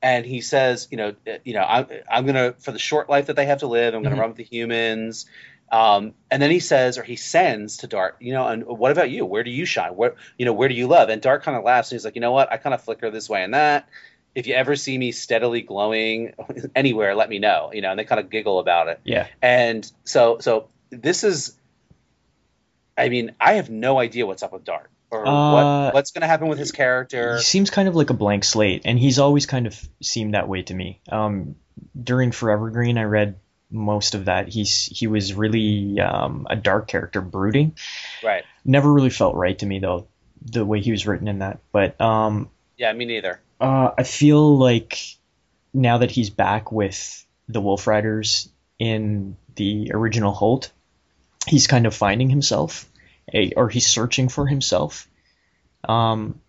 And 0.01 0.25
he 0.25 0.41
says, 0.41 0.87
you 0.91 0.97
know, 0.97 1.15
uh, 1.27 1.37
you 1.43 1.53
know, 1.53 1.63
I'm, 1.63 1.87
I'm 2.09 2.25
gonna 2.25 2.53
for 2.59 2.71
the 2.71 2.79
short 2.79 3.09
life 3.09 3.27
that 3.27 3.35
they 3.35 3.45
have 3.45 3.59
to 3.59 3.67
live, 3.67 3.93
I'm 3.93 4.03
gonna 4.03 4.15
Mhm. 4.15 4.19
run 4.19 4.29
with 4.29 4.37
the 4.37 4.43
humans. 4.43 5.25
Um, 5.71 6.13
and 6.31 6.41
then 6.41 6.49
he 6.49 6.59
says, 6.59 6.97
or 6.97 7.03
he 7.03 7.15
sends 7.15 7.77
to 7.77 7.87
Dart, 7.87 8.15
you 8.19 8.33
know, 8.33 8.47
and 8.47 8.65
what 8.65 8.91
about 8.91 9.11
you? 9.11 9.23
Where 9.23 9.43
do 9.43 9.51
you 9.51 9.65
shine? 9.65 9.91
Where, 9.95 10.15
you 10.35 10.45
know, 10.45 10.53
where 10.53 10.67
do 10.67 10.73
you 10.73 10.87
love? 10.87 11.09
And 11.09 11.21
Dart 11.21 11.43
kind 11.43 11.55
of 11.55 11.63
laughs 11.63 11.91
and 11.91 11.97
he's 11.97 12.05
like, 12.05 12.15
you 12.15 12.21
know 12.21 12.31
what? 12.31 12.51
I 12.51 12.57
kind 12.57 12.73
of 12.73 12.81
flicker 12.81 13.11
this 13.11 13.29
way 13.29 13.43
and 13.43 13.53
that. 13.53 13.87
If 14.33 14.47
you 14.47 14.55
ever 14.55 14.75
see 14.75 14.97
me 14.97 15.11
steadily 15.11 15.61
glowing 15.61 16.33
anywhere, 16.75 17.13
let 17.13 17.29
me 17.29 17.37
know. 17.37 17.69
You 17.71 17.81
know, 17.81 17.91
and 17.91 17.99
they 17.99 18.03
kind 18.05 18.19
of 18.19 18.31
giggle 18.31 18.57
about 18.59 18.87
it. 18.87 18.99
Yeah. 19.03 19.27
And 19.43 19.91
so, 20.05 20.39
so 20.39 20.69
this 20.89 21.23
is, 21.23 21.55
I 22.97 23.09
mean, 23.09 23.35
I 23.39 23.53
have 23.53 23.69
no 23.69 23.99
idea 23.99 24.25
what's 24.25 24.41
up 24.43 24.53
with 24.53 24.63
Dart 24.63 24.89
or 25.11 25.27
Uh, 25.27 25.53
what 25.85 25.93
what's 25.95 26.11
going 26.11 26.21
to 26.21 26.27
happen 26.27 26.47
with 26.47 26.59
his 26.59 26.71
character. 26.71 27.37
He 27.37 27.43
seems 27.43 27.69
kind 27.69 27.87
of 27.87 27.95
like 27.95 28.09
a 28.09 28.13
blank 28.13 28.43
slate, 28.43 28.83
and 28.85 28.97
he's 28.99 29.19
always 29.19 29.45
kind 29.45 29.67
of 29.67 29.79
seemed 30.01 30.33
that 30.33 30.47
way 30.47 30.61
to 30.63 30.73
me. 30.73 31.01
Um, 31.11 31.55
during 32.01 32.31
Forever 32.31 32.69
Green, 32.69 32.97
I 32.97 33.03
read 33.03 33.35
most 33.71 34.15
of 34.15 34.25
that. 34.25 34.47
He's 34.47 34.85
he 34.85 35.07
was 35.07 35.33
really 35.33 35.99
um, 35.99 36.47
a 36.49 36.55
dark 36.55 36.87
character, 36.87 37.21
brooding. 37.21 37.75
Right. 38.23 38.43
Never 38.65 38.91
really 38.91 39.09
felt 39.09 39.35
right 39.35 39.57
to 39.59 39.65
me 39.65 39.79
though, 39.79 40.07
the 40.41 40.65
way 40.65 40.81
he 40.81 40.91
was 40.91 41.05
written 41.07 41.27
in 41.27 41.39
that. 41.39 41.59
But 41.71 41.99
um, 42.01 42.49
Yeah, 42.77 42.91
me 42.93 43.05
neither. 43.05 43.39
uh, 43.61 43.91
I 43.97 44.03
feel 44.03 44.57
like 44.57 44.97
now 45.73 45.99
that 45.99 46.09
he's 46.11 46.29
back 46.31 46.71
with 46.71 47.25
the 47.47 47.61
Wolf 47.61 47.85
Riders 47.87 48.49
in 48.79 49.37
the 49.55 49.91
original 49.93 50.31
Holt, 50.33 50.71
he's 51.47 51.67
kind 51.67 51.85
of 51.85 51.93
finding 51.93 52.29
himself, 52.29 52.88
a, 53.33 53.51
or 53.55 53.69
he's 53.69 53.87
searching 53.87 54.29
for 54.29 54.47
himself. 54.47 55.07
Um, 55.87 56.41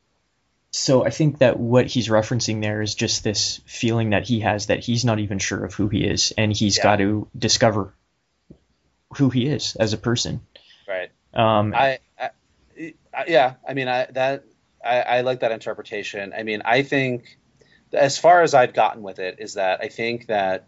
so 0.72 1.04
I 1.04 1.10
think 1.10 1.38
that 1.38 1.58
what 1.58 1.86
he's 1.86 2.08
referencing 2.08 2.62
there 2.62 2.80
is 2.80 2.94
just 2.94 3.24
this 3.24 3.60
feeling 3.66 4.10
that 4.10 4.26
he 4.26 4.40
has 4.40 4.66
that 4.66 4.80
he's 4.80 5.04
not 5.04 5.18
even 5.18 5.38
sure 5.38 5.64
of 5.64 5.74
who 5.74 5.88
he 5.88 6.04
is, 6.04 6.32
and 6.38 6.52
he's 6.54 6.76
Yeah. 6.76 6.82
got 6.84 6.96
to 6.96 7.28
discover 7.36 7.94
who 9.16 9.30
he 9.30 9.46
is 9.46 9.76
as 9.76 9.92
a 9.92 9.98
person. 9.98 10.40
Right. 10.86 11.10
Um, 11.34 11.74
I, 11.74 11.98
I, 12.18 12.30
I 13.12 13.24
yeah, 13.26 13.54
I 13.68 13.74
mean, 13.74 13.88
I 13.88 14.06
that 14.12 14.44
I, 14.84 15.00
I 15.00 15.20
like 15.22 15.40
that 15.40 15.52
interpretation. 15.52 16.32
I 16.36 16.42
mean, 16.44 16.62
I 16.64 16.82
think 16.82 17.38
as 17.92 18.18
far 18.18 18.42
as 18.42 18.54
I've 18.54 18.72
gotten 18.72 19.02
with 19.02 19.18
it 19.18 19.36
is 19.40 19.54
that 19.54 19.80
I 19.82 19.88
think 19.88 20.26
that 20.26 20.66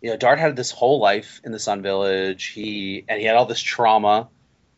you 0.00 0.10
know 0.10 0.16
Dart 0.16 0.38
had 0.40 0.56
this 0.56 0.70
whole 0.72 0.98
life 1.00 1.40
in 1.44 1.52
the 1.52 1.58
Sun 1.60 1.82
Village. 1.82 2.46
He 2.46 3.04
and 3.08 3.20
he 3.20 3.26
had 3.26 3.36
all 3.36 3.46
this 3.46 3.60
trauma, 3.60 4.28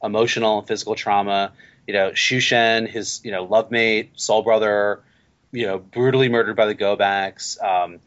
emotional 0.02 0.58
and 0.58 0.68
physical 0.68 0.94
trauma. 0.94 1.52
You 1.86 1.94
know, 1.94 2.10
Shushen, 2.10 2.88
his 2.88 3.20
you 3.24 3.30
know 3.32 3.44
love 3.44 3.70
mate, 3.70 4.12
soul 4.16 4.42
brother, 4.42 5.02
you 5.52 5.66
know, 5.66 5.78
brutally 5.78 6.28
murdered 6.28 6.56
by 6.56 6.66
the 6.66 6.74
Go-Backs. 6.74 7.58
Um, 7.60 8.00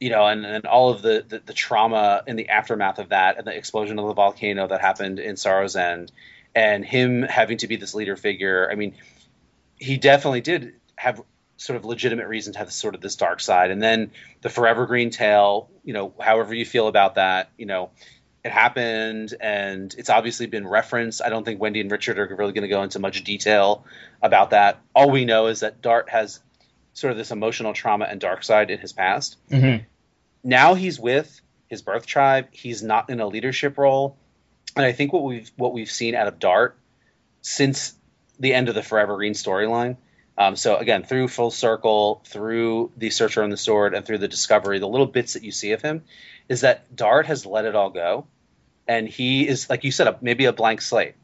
you 0.00 0.10
know, 0.10 0.26
and, 0.26 0.46
and 0.46 0.64
all 0.64 0.90
of 0.90 1.02
the, 1.02 1.24
the, 1.26 1.42
the 1.44 1.52
trauma 1.52 2.22
in 2.26 2.36
the 2.36 2.50
aftermath 2.50 2.98
of 3.00 3.08
that 3.08 3.36
and 3.36 3.46
the 3.46 3.56
explosion 3.56 3.98
of 3.98 4.06
the 4.06 4.14
volcano 4.14 4.68
that 4.68 4.80
happened 4.80 5.18
in 5.18 5.36
Sorrow's 5.36 5.74
End, 5.74 6.12
and 6.54 6.84
him 6.84 7.22
having 7.22 7.58
to 7.58 7.66
be 7.66 7.76
this 7.76 7.94
leader 7.94 8.16
figure. 8.16 8.68
I 8.70 8.76
mean, 8.76 8.94
he 9.76 9.96
definitely 9.96 10.40
did 10.40 10.74
have 10.94 11.20
sort 11.56 11.76
of 11.76 11.84
legitimate 11.84 12.28
reason 12.28 12.52
to 12.52 12.60
have 12.60 12.72
sort 12.72 12.94
of 12.94 13.00
this 13.00 13.16
dark 13.16 13.40
side. 13.40 13.72
And 13.72 13.82
then 13.82 14.12
the 14.42 14.48
Forever 14.48 14.86
Green 14.86 15.10
tale, 15.10 15.68
you 15.84 15.92
know, 15.92 16.14
however 16.20 16.54
you 16.54 16.64
feel 16.64 16.86
about 16.86 17.16
that, 17.16 17.50
you 17.58 17.66
know, 17.66 17.90
it 18.44 18.52
happened 18.52 19.34
and 19.40 19.94
it's 19.98 20.10
obviously 20.10 20.46
been 20.46 20.66
referenced. 20.66 21.22
I 21.22 21.28
don't 21.28 21.44
think 21.44 21.60
Wendy 21.60 21.80
and 21.80 21.90
Richard 21.90 22.18
are 22.18 22.26
really 22.36 22.52
going 22.52 22.62
to 22.62 22.68
go 22.68 22.82
into 22.82 22.98
much 22.98 23.24
detail 23.24 23.84
about 24.22 24.50
that. 24.50 24.80
All 24.94 25.10
we 25.10 25.24
know 25.24 25.48
is 25.48 25.60
that 25.60 25.82
Dart 25.82 26.08
has 26.10 26.40
sort 26.94 27.10
of 27.10 27.16
this 27.16 27.30
emotional 27.30 27.72
trauma 27.74 28.06
and 28.06 28.20
dark 28.20 28.42
side 28.42 28.70
in 28.70 28.78
his 28.78 28.92
past. 28.92 29.36
mhm. 29.50 29.84
Now 30.44 30.74
he's 30.74 30.98
with 31.00 31.40
his 31.68 31.82
birth 31.82 32.06
tribe. 32.06 32.48
He's 32.52 32.82
not 32.82 33.10
in 33.10 33.20
a 33.20 33.26
leadership 33.26 33.76
role. 33.76 34.16
And 34.76 34.84
I 34.84 34.92
think 34.92 35.12
what 35.12 35.24
we've 35.24 35.50
what 35.56 35.72
we've 35.72 35.90
seen 35.90 36.14
out 36.14 36.28
of 36.28 36.38
Dart 36.38 36.78
since 37.42 37.94
the 38.38 38.54
end 38.54 38.68
of 38.68 38.74
the 38.74 38.82
Forever 38.82 39.16
Green 39.16 39.34
storyline. 39.34 39.96
Um, 40.38 40.54
so 40.54 40.76
again, 40.76 41.02
through 41.02 41.26
Full 41.28 41.50
Circle, 41.50 42.22
through 42.24 42.92
the 42.96 43.10
Searcher 43.10 43.42
and 43.42 43.52
the 43.52 43.56
Sword, 43.56 43.92
and 43.92 44.06
through 44.06 44.18
the 44.18 44.28
Discovery, 44.28 44.78
the 44.78 44.86
little 44.86 45.06
bits 45.06 45.34
that 45.34 45.42
you 45.42 45.50
see 45.50 45.72
of 45.72 45.82
him 45.82 46.04
is 46.48 46.60
that 46.60 46.94
Dart 46.94 47.26
has 47.26 47.44
let 47.44 47.64
it 47.64 47.74
all 47.74 47.90
go, 47.90 48.26
and 48.86 49.08
he 49.08 49.46
is 49.46 49.68
like 49.68 49.82
you 49.82 49.90
said, 49.90 50.06
a, 50.06 50.16
maybe 50.22 50.44
a 50.44 50.52
blank 50.52 50.80
slate, 50.80 51.16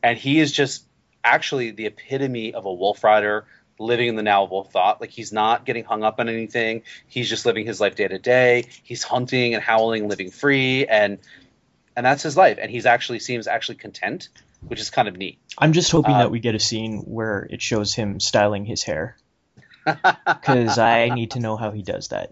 and 0.00 0.16
he 0.16 0.38
is 0.38 0.52
just 0.52 0.84
actually 1.24 1.72
the 1.72 1.86
epitome 1.86 2.54
of 2.54 2.64
a 2.64 2.72
Wolf 2.72 3.02
Rider 3.02 3.46
living 3.80 4.06
in 4.06 4.14
the 4.14 4.22
now 4.22 4.44
of 4.44 4.50
Wolf 4.52 4.70
thought. 4.70 5.00
Like 5.00 5.10
he's 5.10 5.32
not 5.32 5.66
getting 5.66 5.84
hung 5.84 6.04
up 6.04 6.20
on 6.20 6.28
anything. 6.28 6.82
He's 7.08 7.28
just 7.28 7.44
living 7.44 7.66
his 7.66 7.80
life 7.80 7.96
day 7.96 8.06
to 8.06 8.18
day. 8.18 8.66
He's 8.84 9.02
hunting 9.02 9.54
and 9.54 9.62
howling, 9.62 10.08
living 10.08 10.30
free, 10.30 10.86
and 10.86 11.18
and 11.96 12.06
that's 12.06 12.22
his 12.22 12.36
life. 12.36 12.58
And 12.62 12.70
he's 12.70 12.86
actually 12.86 13.18
seems 13.18 13.48
actually 13.48 13.76
content, 13.76 14.28
which 14.66 14.80
is 14.80 14.90
kind 14.90 15.08
of 15.08 15.16
neat. 15.16 15.38
I'm 15.58 15.72
just 15.72 15.90
hoping 15.90 16.14
Uh, 16.14 16.18
that 16.18 16.30
we 16.30 16.40
get 16.40 16.54
a 16.54 16.60
scene 16.60 16.98
where 17.00 17.46
it 17.50 17.60
shows 17.62 17.94
him 17.94 18.20
styling 18.20 18.64
his 18.64 18.82
hair, 18.82 19.16
because 19.84 20.78
I 20.78 21.08
need 21.14 21.32
to 21.32 21.40
know 21.40 21.56
how 21.56 21.70
he 21.70 21.82
does 21.82 22.08
that. 22.08 22.30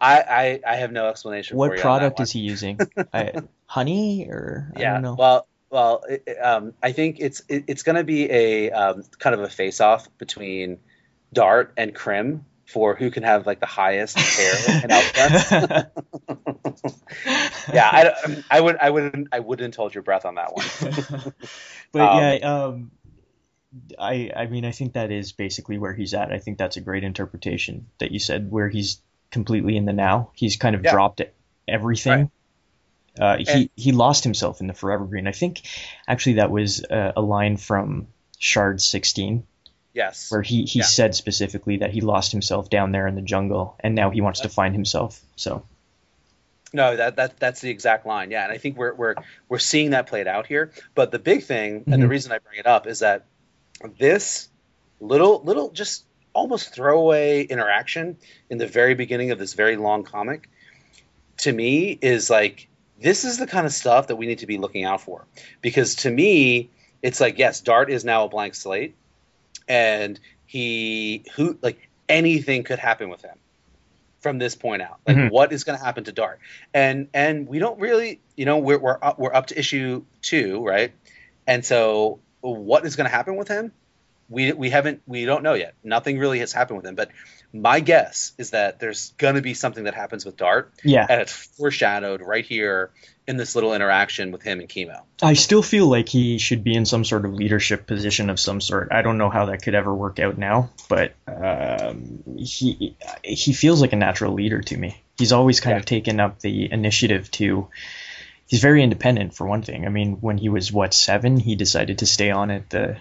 I, 0.00 0.20
I, 0.20 0.60
I 0.74 0.76
have 0.76 0.92
no 0.92 1.08
explanation. 1.08 1.54
for 1.54 1.58
What 1.58 1.78
product 1.78 2.20
is 2.20 2.30
he 2.30 2.40
using? 2.40 2.78
I, 3.12 3.32
honey 3.66 4.26
or 4.28 4.70
I 4.76 4.80
yeah. 4.80 4.92
don't 4.94 5.02
know. 5.02 5.14
Well, 5.18 5.46
well, 5.70 6.04
it- 6.08 6.36
um, 6.42 6.74
I 6.82 6.92
think 6.92 7.16
it's 7.18 7.42
it, 7.48 7.64
it's 7.66 7.82
going 7.82 7.96
to 7.96 8.04
be 8.04 8.30
a 8.30 8.70
um, 8.70 9.04
kind 9.18 9.34
of 9.34 9.40
a 9.40 9.48
face 9.48 9.80
off 9.80 10.06
between 10.18 10.78
Dart 11.32 11.72
and 11.76 11.94
Krim 11.94 12.44
for 12.66 12.94
who 12.94 13.10
can 13.10 13.22
have 13.22 13.46
like 13.46 13.60
the 13.60 13.66
highest 13.66 14.18
hair 14.18 14.82
in 14.84 14.90
Outcast. 14.90 15.86
yeah, 17.72 17.88
I, 17.92 18.42
I 18.50 18.60
would 18.60 18.76
I 18.76 18.90
wouldn't 18.90 19.28
I 19.32 19.40
wouldn't 19.40 19.74
hold 19.76 19.94
your 19.94 20.02
breath 20.02 20.24
on 20.24 20.36
that 20.36 20.52
one. 20.54 20.64
but 21.92 22.00
Um, 22.02 22.18
yeah, 22.20 22.34
um, 22.64 22.90
I 23.98 24.30
I 24.34 24.46
mean 24.46 24.64
I 24.64 24.72
think 24.72 24.94
that 24.94 25.10
is 25.10 25.32
basically 25.32 25.78
where 25.78 25.92
he's 25.92 26.14
at. 26.14 26.32
I 26.32 26.38
think 26.38 26.58
that's 26.58 26.76
a 26.76 26.80
great 26.80 27.04
interpretation 27.04 27.86
that 27.98 28.10
you 28.10 28.18
said, 28.18 28.50
where 28.50 28.68
he's 28.68 29.00
completely 29.30 29.76
in 29.76 29.84
the 29.84 29.92
now. 29.92 30.30
He's 30.34 30.56
kind 30.56 30.74
of 30.76 30.84
Yeah. 30.84 30.92
dropped 30.92 31.22
everything. 31.68 32.30
Uh, 33.18 33.38
he 33.38 33.46
And- 33.48 33.70
he 33.76 33.92
lost 33.92 34.24
himself 34.24 34.60
in 34.60 34.66
the 34.66 34.74
Forever 34.74 35.04
Green. 35.04 35.26
I 35.26 35.32
think 35.32 35.62
actually 36.06 36.34
that 36.34 36.50
was 36.50 36.84
a, 36.84 37.14
a 37.16 37.22
line 37.22 37.56
from 37.56 38.08
Shard 38.38 38.80
16 38.80 39.46
Yes. 39.94 40.30
where 40.30 40.42
he, 40.42 40.64
he 40.64 40.80
Yeah. 40.80 40.84
said 40.84 41.14
specifically 41.14 41.78
that 41.78 41.90
he 41.90 42.02
lost 42.02 42.30
himself 42.30 42.68
down 42.68 42.92
there 42.92 43.06
in 43.06 43.14
the 43.14 43.22
jungle 43.22 43.76
and 43.80 43.94
now 43.94 44.10
he 44.10 44.20
wants 44.20 44.40
to 44.40 44.50
find 44.50 44.74
himself. 44.74 45.18
So 45.36 45.64
No, 46.76 46.94
that, 46.94 47.16
that 47.16 47.38
that's 47.38 47.62
the 47.62 47.70
exact 47.70 48.04
line. 48.06 48.30
Yeah, 48.30 48.44
and 48.44 48.52
I 48.52 48.58
think 48.58 48.76
we're 48.76 48.94
we're 48.94 49.14
we're 49.48 49.58
seeing 49.58 49.90
that 49.90 50.06
played 50.06 50.26
out 50.26 50.46
here. 50.46 50.72
But 50.94 51.10
the 51.10 51.18
big 51.18 51.42
thing, 51.42 51.84
and 51.86 52.02
the 52.02 52.06
Mhm. 52.06 52.10
reason 52.10 52.32
I 52.32 52.38
bring 52.38 52.58
it 52.58 52.66
up 52.66 52.86
is 52.86 52.98
that 52.98 53.24
this 53.98 54.48
little 55.00 55.42
little 55.42 55.70
just 55.70 56.04
almost 56.34 56.74
throwaway 56.74 57.44
interaction 57.44 58.18
in 58.50 58.58
the 58.58 58.66
very 58.66 58.94
beginning 58.94 59.30
of 59.30 59.38
this 59.38 59.54
very 59.54 59.76
long 59.76 60.04
comic 60.04 60.50
to 61.38 61.50
me 61.50 61.98
is 62.02 62.28
like 62.28 62.68
this 63.00 63.24
is 63.24 63.38
the 63.38 63.46
kind 63.46 63.64
of 63.64 63.72
stuff 63.72 64.08
that 64.08 64.16
we 64.16 64.26
need 64.26 64.40
to 64.40 64.46
be 64.46 64.58
looking 64.58 64.84
out 64.84 65.00
for 65.00 65.24
because 65.62 65.94
to 65.94 66.10
me 66.10 66.68
it's 67.02 67.20
like 67.22 67.38
yes 67.38 67.60
dart 67.62 67.90
is 67.90 68.04
now 68.04 68.24
a 68.24 68.28
blank 68.28 68.54
slate 68.54 68.94
and 69.66 70.20
he 70.46 71.24
who 71.36 71.58
like 71.62 71.88
anything 72.08 72.64
could 72.64 72.78
happen 72.78 73.08
with 73.08 73.22
him 73.22 73.38
from 74.26 74.38
this 74.38 74.56
point 74.56 74.82
out. 74.82 74.98
Like 75.06 75.16
Mhm. 75.16 75.30
what 75.30 75.52
is 75.52 75.62
going 75.62 75.78
to 75.78 75.84
happen 75.84 76.02
to 76.04 76.12
dart? 76.12 76.40
And 76.74 77.06
and 77.14 77.46
we 77.46 77.60
don't 77.60 77.78
really 77.78 78.18
you 78.34 78.44
know 78.44 78.58
we're 78.58 78.78
we're 78.78 78.98
up, 79.00 79.20
we're 79.20 79.32
up 79.32 79.46
to 79.46 79.58
issue 79.58 80.02
2 80.22 80.66
right? 80.66 80.92
And 81.46 81.64
so 81.64 82.18
what 82.40 82.84
is 82.84 82.96
going 82.96 83.08
to 83.08 83.16
happen 83.16 83.36
with 83.36 83.46
him? 83.46 83.70
We 84.28 84.52
we 84.52 84.70
haven't 84.70 85.00
we 85.06 85.24
don't 85.26 85.44
know 85.44 85.54
yet. 85.54 85.74
Nothing 85.84 86.18
really 86.18 86.40
has 86.40 86.52
happened 86.52 86.78
with 86.78 86.86
him. 86.86 86.96
But 86.96 87.10
my 87.52 87.80
guess 87.80 88.32
is 88.38 88.50
that 88.50 88.80
there's 88.80 89.12
going 89.18 89.34
to 89.36 89.42
be 89.42 89.54
something 89.54 89.84
that 89.84 89.94
happens 89.94 90.24
with 90.24 90.36
dart 90.36 90.72
Yeah, 90.84 91.06
and 91.08 91.20
it's 91.20 91.32
foreshadowed 91.32 92.20
right 92.20 92.44
here 92.44 92.90
in 93.26 93.36
this 93.36 93.54
little 93.56 93.74
interaction 93.74 94.30
with 94.30 94.42
him 94.42 94.60
and 94.60 94.68
Kimo 94.68 95.02
I 95.22 95.32
still 95.34 95.62
feel 95.62 95.86
like 95.86 96.08
he 96.08 96.38
should 96.38 96.62
be 96.62 96.74
in 96.74 96.84
some 96.86 97.04
sort 97.04 97.24
of 97.24 97.34
leadership 97.34 97.86
position 97.86 98.30
of 98.30 98.38
some 98.38 98.60
sort. 98.60 98.88
I 98.92 99.02
don't 99.02 99.18
know 99.18 99.30
how 99.30 99.46
that 99.46 99.62
could 99.62 99.74
ever 99.74 99.92
work 99.94 100.18
out 100.18 100.36
now, 100.38 100.70
but 100.88 101.14
um, 101.26 102.22
he 102.38 102.96
he 103.24 103.52
feels 103.52 103.80
like 103.80 103.92
a 103.92 103.96
natural 103.96 104.34
leader 104.34 104.60
to 104.60 104.76
me. 104.76 105.00
He's 105.18 105.32
always 105.32 105.60
kind 105.60 105.74
Yeah. 105.74 105.78
of 105.80 105.84
taken 105.86 106.20
up 106.20 106.40
the 106.40 106.70
initiative 106.70 107.30
to. 107.32 107.68
He's 108.46 108.60
very 108.60 108.82
independent 108.84 109.34
for 109.34 109.44
one 109.46 109.62
thing. 109.62 109.86
I 109.86 109.88
mean, 109.88 110.18
when 110.20 110.38
he 110.38 110.48
was 110.50 110.70
what 110.70 110.94
seven, 110.94 111.38
he 111.40 111.56
decided 111.56 111.98
to 111.98 112.06
stay 112.06 112.30
on 112.30 112.50
at 112.52 112.70
the, 112.70 112.96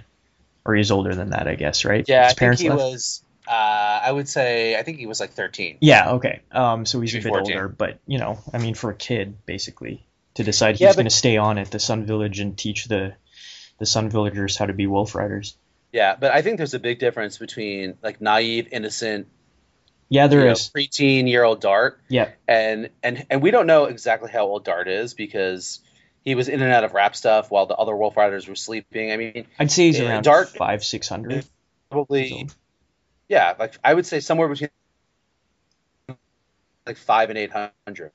or 0.66 0.74
he's 0.74 0.89
older 0.89 1.14
than 1.14 1.30
that, 1.32 1.48
I 1.48 1.54
guess, 1.54 1.86
right? 1.86 2.04
Yeah, 2.08 2.24
His 2.24 2.32
I 2.32 2.36
think 2.36 2.60
he 2.60 2.70
left? 2.70 2.82
was. 2.82 3.22
Uh, 3.48 3.52
I 4.06 4.12
would 4.12 4.30
say 4.30 4.78
I 4.78 4.84
think 4.84 4.99
he 4.99 5.06
was 5.08 5.20
like 5.20 5.32
13. 5.32 5.78
Yeah, 5.82 6.12
okay. 6.14 6.41
Um, 6.51 6.86
so 6.86 7.01
he's 7.01 7.14
a 7.14 7.18
Maybe 7.18 7.24
bit 7.24 7.30
14. 7.30 7.56
older, 7.56 7.68
but 7.68 7.99
you 8.08 8.20
know, 8.20 8.38
I 8.53 8.58
mean, 8.60 8.76
for 8.76 8.89
a 8.91 8.95
kid, 8.95 9.45
basically, 9.45 10.06
to 10.36 10.43
decide 10.43 10.80
Yeah, 10.80 10.88
he's 10.88 10.95
but- 10.95 11.01
going 11.01 11.10
to 11.10 11.16
stay 11.16 11.38
on 11.38 11.58
at 11.58 11.72
the 11.72 11.80
Sun 11.80 12.06
Village 12.06 12.39
and 12.39 12.58
teach 12.58 12.86
the 12.86 13.14
the 13.80 13.86
Sun 13.86 14.10
Villagers 14.10 14.56
how 14.58 14.66
to 14.68 14.74
be 14.74 14.88
wolf 14.88 15.16
riders. 15.16 15.58
Yeah, 15.91 16.16
but 16.20 16.32
I 16.32 16.41
think 16.41 16.58
there's 16.58 16.74
a 16.74 16.80
big 16.80 16.99
difference 16.99 17.38
between 17.38 17.97
like 18.03 18.22
naive, 18.22 18.68
innocent, 18.72 19.28
Yeah, 20.10 20.28
there 20.28 20.39
you 20.41 20.45
know, 20.47 20.51
is. 20.53 20.70
preteen 20.76 21.28
year 21.30 21.43
old 21.43 21.62
Dart, 21.62 21.99
Yeah, 22.10 22.30
and 22.47 22.89
and 23.03 23.26
and 23.30 23.41
we 23.41 23.51
don't 23.51 23.68
know 23.68 23.86
exactly 23.86 24.30
how 24.32 24.45
old 24.45 24.64
Dart 24.66 24.88
is 24.88 25.14
because 25.14 25.80
he 26.24 26.36
was 26.36 26.47
in 26.49 26.62
and 26.62 26.72
out 26.72 26.84
of 26.84 26.91
wrapstuff 26.93 27.49
while 27.51 27.66
the 27.66 27.76
other 27.76 27.95
Wolf 27.95 28.16
Riders 28.18 28.47
were 28.47 28.56
sleeping. 28.56 29.12
I 29.12 29.18
mean, 29.18 29.45
I'd 29.60 29.72
say 29.72 29.88
he's 29.88 29.99
Uh, 29.99 30.06
around 30.06 30.24
Dart- 30.24 30.49
five, 30.49 30.84
six 30.84 31.08
hundred. 31.10 31.45
probably, 31.91 32.47
yeah, 33.28 33.53
like 33.57 33.76
I 33.84 33.93
would 33.93 34.05
say 34.05 34.19
somewhere 34.19 34.47
between 34.47 34.69
like 36.86 36.97
five 36.97 37.30
and 37.30 37.38
eight 37.38 37.51
hundred. 37.51 38.11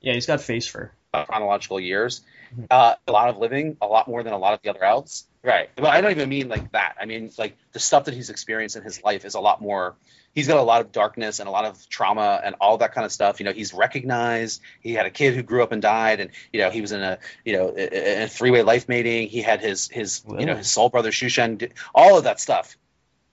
Yeah, 0.00 0.14
he's 0.14 0.26
got 0.26 0.40
face 0.40 0.66
fur. 0.66 0.92
chronological 1.12 1.78
years. 1.78 2.22
Mhm. 2.56 2.66
Uh, 2.70 2.94
a 3.06 3.12
lot 3.12 3.28
of 3.28 3.38
living, 3.38 3.76
a 3.80 3.86
lot 3.86 4.08
more 4.08 4.22
than 4.22 4.32
a 4.32 4.38
lot 4.38 4.54
of 4.54 4.60
the 4.62 4.70
other 4.70 4.84
elves. 4.84 5.26
Right. 5.44 5.70
But 5.76 5.86
I 5.86 6.00
don't 6.00 6.10
even 6.10 6.28
mean 6.28 6.48
like 6.48 6.72
that. 6.72 6.96
I 7.00 7.04
mean 7.04 7.30
like 7.38 7.56
the 7.72 7.78
stuff 7.78 8.06
that 8.06 8.14
he's 8.14 8.30
experienced 8.30 8.76
in 8.76 8.82
his 8.82 9.02
life 9.04 9.24
is 9.24 9.34
a 9.34 9.40
lot 9.40 9.60
more. 9.60 9.94
He's 10.34 10.48
got 10.48 10.56
a 10.56 10.62
lot 10.62 10.80
of 10.80 10.90
darkness 10.90 11.38
and 11.38 11.48
a 11.48 11.52
lot 11.52 11.66
of 11.66 11.88
trauma 11.88 12.40
and 12.42 12.56
all 12.60 12.78
that 12.78 12.92
kind 12.94 13.04
of 13.04 13.12
stuff. 13.12 13.38
You 13.38 13.44
know, 13.44 13.52
he's 13.52 13.72
recognized. 13.72 14.60
He 14.80 14.94
had 14.94 15.06
a 15.06 15.10
kid 15.10 15.34
who 15.34 15.42
grew 15.44 15.62
up 15.62 15.70
and 15.70 15.80
died, 15.80 16.18
and 16.18 16.30
you 16.52 16.60
know 16.60 16.70
he 16.70 16.80
was 16.80 16.90
in 16.90 17.02
a 17.02 17.18
you 17.44 17.52
know 17.52 17.72
a, 17.76 18.24
a 18.24 18.26
three 18.26 18.50
way 18.50 18.62
life 18.62 18.88
mating. 18.88 19.28
He 19.28 19.42
had 19.42 19.60
his 19.60 19.86
his 19.88 20.24
you 20.26 20.46
know 20.46 20.56
his 20.56 20.68
soul 20.70 20.88
brother 20.88 21.12
Shushen, 21.12 21.70
all 21.94 22.18
of 22.18 22.24
that 22.24 22.40
stuff. 22.40 22.76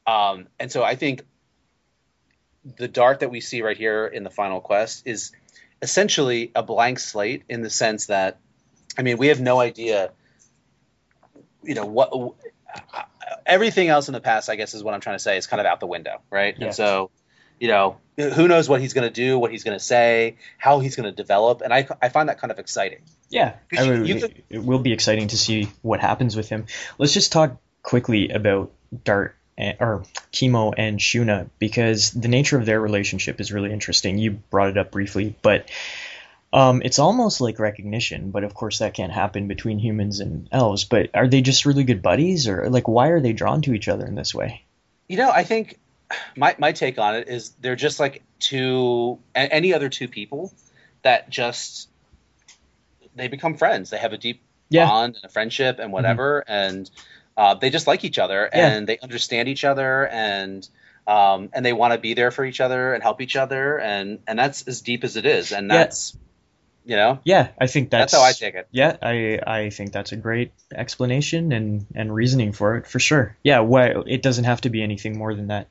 Um, 0.08 0.48
and 0.60 0.72
so 0.72 0.84
I 0.84 0.96
think 0.96 1.24
the 2.78 2.88
dart 2.88 3.20
that 3.22 3.30
we 3.32 3.42
see 3.42 3.62
right 3.62 3.78
here 3.78 4.06
in 4.06 4.24
the 4.24 4.30
final 4.30 4.60
quest 4.62 5.04
is 5.08 5.32
essentially 5.82 6.52
a 6.56 6.62
blank 6.64 7.00
slate 7.00 7.44
in 7.50 7.62
the 7.62 7.70
sense 7.70 8.06
that 8.08 8.40
I 8.98 9.02
mean 9.02 9.18
we 9.18 9.28
have 9.28 9.42
no 9.42 9.60
idea 9.60 10.12
you 11.64 11.76
know 11.76 11.86
what 11.86 12.36
everything 13.46 13.88
else 13.88 14.08
in 14.08 14.14
the 14.14 14.20
past 14.22 14.50
I 14.50 14.56
guess 14.56 14.74
is 14.74 14.84
what 14.84 14.94
I'm 14.94 15.02
trying 15.02 15.16
to 15.16 15.24
say 15.24 15.38
is 15.38 15.48
kind 15.48 15.60
of 15.60 15.66
out 15.66 15.80
the 15.80 15.88
window 15.88 16.22
right? 16.30 16.56
And 16.60 16.74
so 16.74 17.10
you 17.60 17.68
know 17.68 17.98
who 18.18 18.48
knows 18.48 18.70
what 18.70 18.80
he's 18.82 18.94
going 18.94 19.08
to 19.08 19.14
do 19.14 19.40
what 19.40 19.52
he's 19.52 19.64
going 19.64 19.78
to 19.78 19.84
say 19.84 20.38
how 20.60 20.80
he's 20.80 20.96
going 20.96 21.10
to 21.10 21.16
develop 21.16 21.62
and 21.62 21.74
I, 21.74 21.88
I 22.02 22.10
find 22.10 22.30
that 22.30 22.40
kind 22.40 22.52
of 22.52 22.60
exciting. 22.60 23.00
Yeah, 23.30 23.56
I 23.76 23.84
you- 23.84 23.92
would- 23.92 24.08
you 24.08 24.20
could- 24.20 24.44
it 24.50 24.64
will 24.64 24.80
be 24.80 24.94
exciting 24.94 25.30
to 25.30 25.38
see 25.38 25.70
what 25.82 26.00
happens 26.00 26.36
with 26.36 26.50
him. 26.50 26.66
Let's 27.00 27.14
just 27.14 27.32
talk 27.32 27.58
quickly 27.82 28.30
about 28.30 28.72
Dart 29.04 29.36
and, 29.58 29.78
or 29.80 30.04
Kimo 30.32 30.72
and 30.72 31.00
Shuna 31.00 31.50
because 31.60 32.12
the 32.12 32.28
nature 32.28 32.58
of 32.58 32.66
their 32.66 32.80
relationship 32.80 33.40
is 33.42 33.52
really 33.52 33.72
interesting. 33.72 34.18
You 34.18 34.32
brought 34.32 34.70
it 34.70 34.78
up 34.78 34.92
briefly, 34.92 35.36
but 35.42 35.70
um, 36.54 36.82
it's 36.84 37.00
almost 37.00 37.40
like 37.42 37.60
recognition. 37.60 38.32
But 38.32 38.44
of 38.44 38.54
course, 38.54 38.80
that 38.80 38.94
can't 38.94 39.12
happen 39.12 39.48
between 39.48 39.80
humans 39.80 40.20
and 40.20 40.50
elves. 40.52 40.84
But 40.84 41.10
are 41.14 41.28
they 41.28 41.42
just 41.42 41.66
really 41.66 41.84
good 41.84 42.02
buddies, 42.02 42.48
or 42.48 42.70
like 42.70 42.88
why 42.88 43.08
are 43.10 43.22
they 43.22 43.34
drawn 43.34 43.62
to 43.64 43.74
each 43.74 43.88
other 43.88 44.06
in 44.06 44.16
this 44.16 44.34
way? 44.36 44.64
You 45.08 45.18
know, 45.18 45.30
I 45.32 45.44
think 45.44 45.78
my 46.36 46.56
my 46.58 46.72
take 46.74 46.98
on 47.00 47.16
it 47.16 47.28
is 47.30 47.52
they're 47.62 47.76
just 47.76 48.00
like 48.00 48.22
two 48.40 49.20
any 49.36 49.74
other 49.74 49.88
two 49.90 50.08
people 50.08 50.52
that 51.04 51.30
just 51.30 51.90
they 53.16 53.28
become 53.28 53.56
friends. 53.56 53.90
They 53.90 53.98
have 53.98 54.14
a 54.14 54.18
deep 54.18 54.42
Yeah. 54.70 54.88
bond 54.88 55.16
and 55.16 55.26
a 55.26 55.30
friendship 55.30 55.80
and 55.80 55.92
whatever, 55.92 56.44
and 56.48 56.90
uh, 57.38 57.56
they 57.56 57.70
just 57.70 57.88
like 57.88 58.04
each 58.04 58.20
other 58.20 58.50
Yeah. 58.54 58.68
and 58.68 58.88
they 58.88 58.98
understand 59.00 59.48
each 59.48 59.64
other 59.64 60.08
and 60.08 60.68
um, 61.08 61.50
and 61.54 61.66
they 61.66 61.74
want 61.74 61.94
to 61.94 62.00
be 62.00 62.14
there 62.14 62.32
for 62.32 62.46
each 62.46 62.62
other 62.62 62.94
and 62.94 63.02
help 63.02 63.22
each 63.22 63.36
other 63.36 63.80
and 63.80 64.20
and 64.28 64.38
that's 64.38 64.68
as 64.68 64.82
deep 64.82 65.04
as 65.04 65.18
it 65.18 65.26
is 65.26 65.52
and 65.52 65.70
Yeah. 65.70 65.78
that's 65.78 66.18
you 66.86 66.96
know 66.96 67.20
Yeah, 67.24 67.50
I 67.60 67.68
think 67.68 67.90
that's, 67.90 68.12
that's, 68.12 68.22
how 68.22 68.28
I 68.28 68.34
take 68.34 68.56
it. 68.56 68.68
Yeah, 68.72 68.98
I 69.02 69.40
I 69.46 69.70
think 69.70 69.92
that's 69.92 70.12
a 70.12 70.16
great 70.18 70.52
explanation 70.74 71.52
and 71.52 71.86
and 71.96 72.14
reasoning 72.14 72.54
for 72.54 72.78
it 72.78 72.88
for 72.88 73.00
sure. 73.00 73.36
Yeah, 73.44 73.60
why 73.60 73.94
it 74.06 74.22
doesn't 74.22 74.46
have 74.46 74.62
to 74.62 74.70
be 74.70 74.82
anything 74.84 75.18
more 75.18 75.34
than 75.36 75.48
that. 75.48 75.68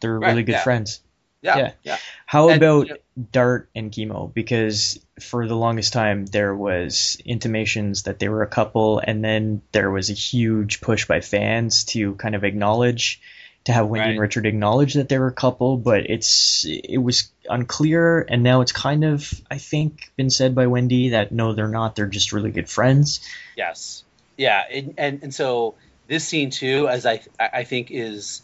They're 0.00 0.18
Right, 0.18 0.30
really 0.30 0.42
good 0.42 0.52
yeah. 0.52 0.62
friends. 0.62 1.00
Yeah, 1.44 1.56
Yeah. 1.58 1.72
yeah, 1.84 1.96
How 2.26 2.48
And, 2.48 2.56
about 2.62 2.86
you 2.88 2.94
know- 2.94 2.98
Dart 3.32 3.68
and 3.76 3.92
Kimo? 3.92 4.26
Because 4.34 4.98
for 5.20 5.46
the 5.46 5.54
longest 5.54 5.92
time 5.92 6.26
there 6.26 6.54
was 6.54 7.16
intimations 7.24 8.04
that 8.04 8.18
they 8.18 8.28
were 8.28 8.42
a 8.42 8.46
couple, 8.48 8.98
and 8.98 9.22
then 9.22 9.60
there 9.72 9.90
was 9.90 10.10
a 10.10 10.14
huge 10.14 10.80
push 10.80 11.06
by 11.06 11.20
fans 11.20 11.84
to 11.84 12.14
kind 12.16 12.34
of 12.34 12.42
acknowledge, 12.44 13.20
to 13.64 13.72
have 13.72 13.86
Wendy 13.86 14.10
and 14.12 14.20
Richard 14.20 14.46
acknowledge 14.46 14.94
that 14.94 15.08
they 15.08 15.18
were 15.18 15.28
a 15.28 15.32
couple, 15.32 15.76
but 15.76 16.10
it's 16.10 16.64
it 16.68 16.98
was 16.98 17.30
unclear, 17.48 18.20
and 18.28 18.42
now 18.42 18.62
it's 18.62 18.72
kind 18.72 19.04
of 19.04 19.32
I 19.50 19.58
think 19.58 20.10
been 20.16 20.30
said 20.30 20.54
by 20.54 20.66
Wendy 20.66 21.10
that 21.10 21.30
no, 21.30 21.52
they're 21.54 21.68
not. 21.68 21.94
They're 21.96 22.06
just 22.06 22.32
really 22.32 22.50
good 22.50 22.68
friends. 22.68 23.20
Yes. 23.56 24.02
Yeah, 24.36 24.62
and, 24.70 24.94
and 24.98 25.22
and 25.22 25.34
so 25.34 25.76
this 26.08 26.26
scene 26.26 26.50
too, 26.50 26.88
as 26.88 27.06
I 27.06 27.22
I 27.38 27.64
think 27.64 27.90
is 27.90 28.42
w- 28.42 28.42
i- 28.42 28.43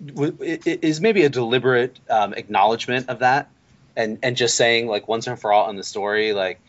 is 0.00 1.00
maybe 1.00 1.24
a 1.24 1.28
deliberate 1.28 1.98
um, 2.08 2.34
acknowledgement 2.34 3.08
of 3.08 3.20
that, 3.20 3.50
and 3.96 4.18
and 4.22 4.36
just 4.36 4.56
saying 4.56 4.86
like 4.86 5.08
once 5.08 5.26
and 5.26 5.38
for 5.38 5.52
all 5.52 5.68
in 5.70 5.76
the 5.76 5.84
story, 5.84 6.32
like 6.32 6.60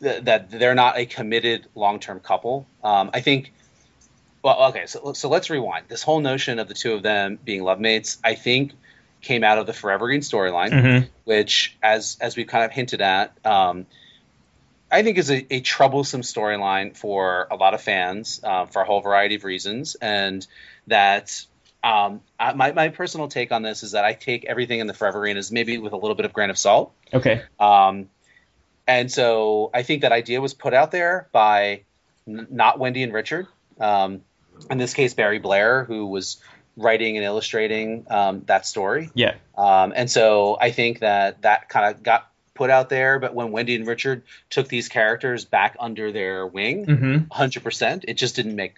th- 0.00 0.24
that 0.24 0.50
they're 0.50 0.74
not 0.74 0.98
a 0.98 1.06
committed 1.06 1.66
long 1.74 1.98
term 1.98 2.20
couple. 2.20 2.66
Um, 2.84 3.10
I 3.12 3.20
think. 3.20 3.52
Well, 4.42 4.68
okay, 4.68 4.86
so 4.86 5.12
so 5.12 5.28
let's 5.28 5.50
rewind. 5.50 5.86
This 5.88 6.04
whole 6.04 6.20
notion 6.20 6.60
of 6.60 6.68
the 6.68 6.74
two 6.74 6.92
of 6.92 7.02
them 7.02 7.36
being 7.44 7.64
love 7.64 7.80
mates, 7.80 8.18
I 8.22 8.36
think, 8.36 8.72
came 9.20 9.42
out 9.42 9.58
of 9.58 9.66
the 9.66 9.72
Forever 9.72 10.06
Green 10.06 10.20
storyline 10.20 10.70
Mm-hmm. 10.70 11.06
which, 11.24 11.76
as 11.82 12.16
as 12.20 12.36
we've 12.36 12.46
kind 12.46 12.64
of 12.64 12.70
hinted 12.70 13.00
at, 13.00 13.36
um, 13.44 13.86
I 14.88 15.02
think 15.02 15.18
is 15.18 15.32
a, 15.32 15.52
a 15.52 15.60
troublesome 15.60 16.20
storyline 16.20 16.96
for 16.96 17.48
a 17.50 17.56
lot 17.56 17.74
of 17.74 17.80
fans 17.80 18.40
uh, 18.44 18.66
for 18.66 18.82
a 18.82 18.84
whole 18.84 19.00
variety 19.00 19.34
of 19.34 19.42
reasons, 19.42 19.96
and 19.96 20.46
that 20.86 21.44
um, 21.86 22.20
I, 22.38 22.52
my 22.54 22.72
my 22.72 22.88
personal 22.88 23.28
take 23.28 23.52
on 23.52 23.62
this 23.62 23.84
is 23.84 23.92
that 23.92 24.04
I 24.04 24.12
take 24.14 24.44
everything 24.44 24.80
in 24.80 24.88
the 24.88 24.94
Forever 24.94 25.26
as 25.28 25.52
maybe 25.52 25.78
with 25.78 25.92
a 25.92 25.96
little 25.96 26.16
bit 26.16 26.26
of 26.26 26.32
grain 26.32 26.50
of 26.50 26.58
salt. 26.58 26.92
Okay. 27.14 27.42
Um, 27.60 28.08
and 28.88 29.10
so 29.10 29.70
I 29.72 29.82
think 29.82 30.02
that 30.02 30.10
idea 30.10 30.40
was 30.40 30.52
put 30.52 30.74
out 30.74 30.90
there 30.90 31.28
by 31.32 31.82
n- 32.26 32.48
not 32.50 32.80
Wendy 32.80 33.04
and 33.04 33.12
Richard. 33.12 33.46
Um, 33.78 34.22
in 34.68 34.78
this 34.78 34.94
case, 34.94 35.14
Barry 35.14 35.38
Blair, 35.38 35.84
who 35.84 36.06
was 36.06 36.38
writing 36.76 37.16
and 37.16 37.24
illustrating 37.24 38.06
um, 38.10 38.42
that 38.46 38.66
story. 38.66 39.10
Yeah. 39.14 39.34
Um, 39.56 39.92
and 39.94 40.10
so 40.10 40.56
I 40.60 40.72
think 40.72 41.00
that 41.00 41.42
that 41.42 41.68
kind 41.68 41.94
of 41.94 42.02
got 42.02 42.28
put 42.54 42.70
out 42.70 42.88
there. 42.88 43.18
But 43.20 43.34
when 43.34 43.52
Wendy 43.52 43.76
and 43.76 43.86
Richard 43.86 44.22
took 44.50 44.66
these 44.66 44.88
characters 44.88 45.44
back 45.44 45.76
under 45.78 46.10
their 46.10 46.46
wing, 46.46 46.86
Mm-hmm. 46.86 47.32
100%, 47.32 48.04
it 48.08 48.14
just 48.14 48.34
didn't 48.34 48.56
make 48.56 48.76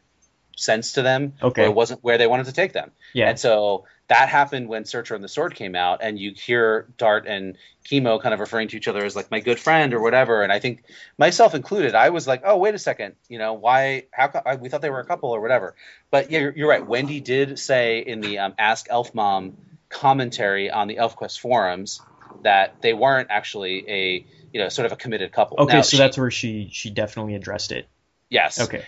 sense 0.58 0.92
to 0.92 1.02
them. 1.02 1.34
Okay. 1.42 1.62
Or 1.62 1.66
it 1.66 1.74
wasn't 1.74 2.02
where 2.04 2.18
they 2.18 2.26
wanted 2.26 2.46
to 2.46 2.52
take 2.52 2.72
them. 2.72 2.90
Yeah. 3.14 3.28
And 3.30 3.38
so 3.38 3.84
that 4.08 4.28
happened 4.28 4.68
when 4.68 4.84
Searcher 4.86 5.14
and 5.14 5.22
the 5.22 5.28
Sword 5.28 5.54
came 5.54 5.74
out, 5.74 6.00
and 6.02 6.18
you 6.18 6.32
hear 6.32 6.88
Dart 6.96 7.26
and 7.26 7.56
Kimo 7.84 8.18
kind 8.18 8.32
of 8.32 8.40
referring 8.40 8.68
to 8.68 8.76
each 8.76 8.88
other 8.88 9.04
as 9.04 9.14
like 9.14 9.30
my 9.30 9.40
good 9.40 9.58
friend 9.60 9.92
or 9.92 10.00
whatever. 10.00 10.42
And 10.42 10.50
I 10.52 10.58
think 10.60 10.84
myself 11.18 11.54
included, 11.54 11.94
I 11.94 12.08
was 12.10 12.26
like, 12.26 12.42
oh, 12.44 12.56
wait 12.56 12.74
a 12.74 12.78
second, 12.78 13.14
you 13.28 13.38
know, 13.38 13.52
why? 13.54 14.04
How? 14.10 14.28
co- 14.28 14.42
I, 14.44 14.54
we 14.56 14.68
thought 14.70 14.80
they 14.82 14.90
were 14.90 15.00
a 15.00 15.04
couple 15.06 15.30
or 15.30 15.40
whatever. 15.40 15.74
But 16.10 16.30
yeah, 16.30 16.38
you're, 16.40 16.52
you're 16.56 16.68
right. 16.68 16.86
Wendy 16.86 17.20
did 17.20 17.58
say 17.58 17.98
in 18.00 18.20
the 18.20 18.38
um, 18.38 18.54
Ask 18.58 18.86
Elf 18.88 19.14
Mom 19.14 19.56
commentary 19.90 20.70
on 20.70 20.88
the 20.88 20.96
ElfQuest 20.96 21.40
forums 21.40 22.00
that 22.42 22.80
they 22.82 22.92
weren't 22.94 23.28
actually 23.30 23.84
a 23.88 24.26
you 24.52 24.60
know 24.60 24.68
sort 24.68 24.86
of 24.86 24.92
a 24.92 24.96
committed 24.96 25.32
couple. 25.32 25.56
Okay, 25.60 25.74
Now, 25.76 25.80
so 25.82 25.90
she- 25.90 25.96
that's 25.98 26.16
where 26.18 26.30
she 26.30 26.68
she 26.72 26.90
definitely 26.90 27.34
addressed 27.34 27.72
it. 27.72 27.88
yes. 28.30 28.60
Okay. 28.60 28.84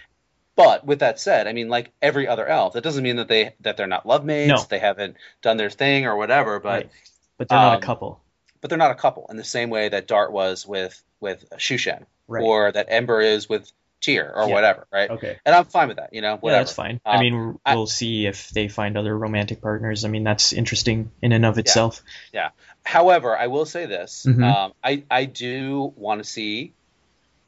But 0.64 0.84
with 0.86 0.98
that 1.00 1.18
said, 1.20 1.46
I 1.46 1.52
mean, 1.52 1.68
like 1.68 1.90
every 2.00 2.28
other 2.28 2.46
elf, 2.46 2.74
that 2.74 2.82
doesn't 2.82 3.02
mean 3.02 3.16
that 3.16 3.28
they 3.28 3.54
that 3.60 3.76
they're 3.76 3.86
not 3.86 4.06
love 4.06 4.24
mates. 4.24 4.48
No. 4.48 4.62
They 4.68 4.78
haven't 4.78 5.16
done 5.42 5.56
their 5.56 5.70
thing 5.70 6.06
or 6.06 6.16
whatever. 6.16 6.60
But 6.60 6.68
right. 6.84 6.90
But 7.38 7.48
they're 7.48 7.58
not 7.58 7.76
um, 7.76 7.82
a 7.82 7.86
couple. 7.86 8.20
but 8.60 8.68
they're 8.68 8.78
not 8.78 8.90
a 8.90 8.94
couple 8.96 9.26
in 9.30 9.36
the 9.36 9.44
same 9.44 9.70
way 9.70 9.88
that 9.88 10.06
Dart 10.06 10.32
was 10.32 10.66
with 10.66 11.02
with 11.20 11.44
Shushen, 11.58 12.04
Right. 12.28 12.42
or 12.42 12.70
that 12.72 12.86
Ember 12.90 13.20
is 13.20 13.48
with 13.48 13.70
Teir, 14.00 14.32
or 14.34 14.48
Yeah. 14.48 14.54
whatever, 14.54 14.86
right? 14.90 15.10
okay. 15.10 15.38
And 15.44 15.54
I'm 15.54 15.64
fine 15.66 15.88
with 15.88 15.98
that. 15.98 16.14
You 16.14 16.22
know, 16.22 16.36
whatever. 16.36 16.56
Yeah, 16.58 16.64
that's 16.64 16.72
fine. 16.74 17.00
I 17.04 17.16
Um, 17.16 17.20
mean, 17.20 17.58
we'll 17.66 17.86
see 17.86 18.26
if 18.26 18.48
they 18.50 18.68
find 18.68 18.96
other 18.96 19.16
romantic 19.16 19.60
partners. 19.60 20.04
I 20.06 20.08
mean, 20.08 20.24
that's 20.24 20.52
interesting 20.54 21.10
in 21.20 21.32
and 21.32 21.44
of 21.44 21.58
itself. 21.58 22.02
Yeah. 22.32 22.50
However, 22.82 23.36
I 23.36 23.48
will 23.48 23.66
say 23.66 23.84
this: 23.86 24.24
Mhm. 24.26 24.42
um, 24.42 24.72
I 24.82 25.02
I 25.10 25.26
do 25.26 25.92
want 25.96 26.22
to 26.22 26.28
see 26.28 26.72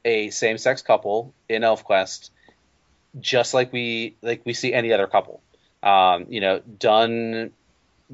a 0.05 0.31
same 0.31 0.59
sex 0.59 0.83
couple 0.83 1.33
in 1.49 1.63
ElfQuest, 1.63 2.31
just 3.21 3.55
like 3.55 3.73
we 3.73 4.17
like 4.23 4.43
we 4.45 4.53
see 4.55 4.73
any 4.73 4.93
other 4.93 5.07
couple. 5.07 5.43
Um, 5.83 6.27
you 6.29 6.41
know, 6.41 6.61
done 6.61 7.51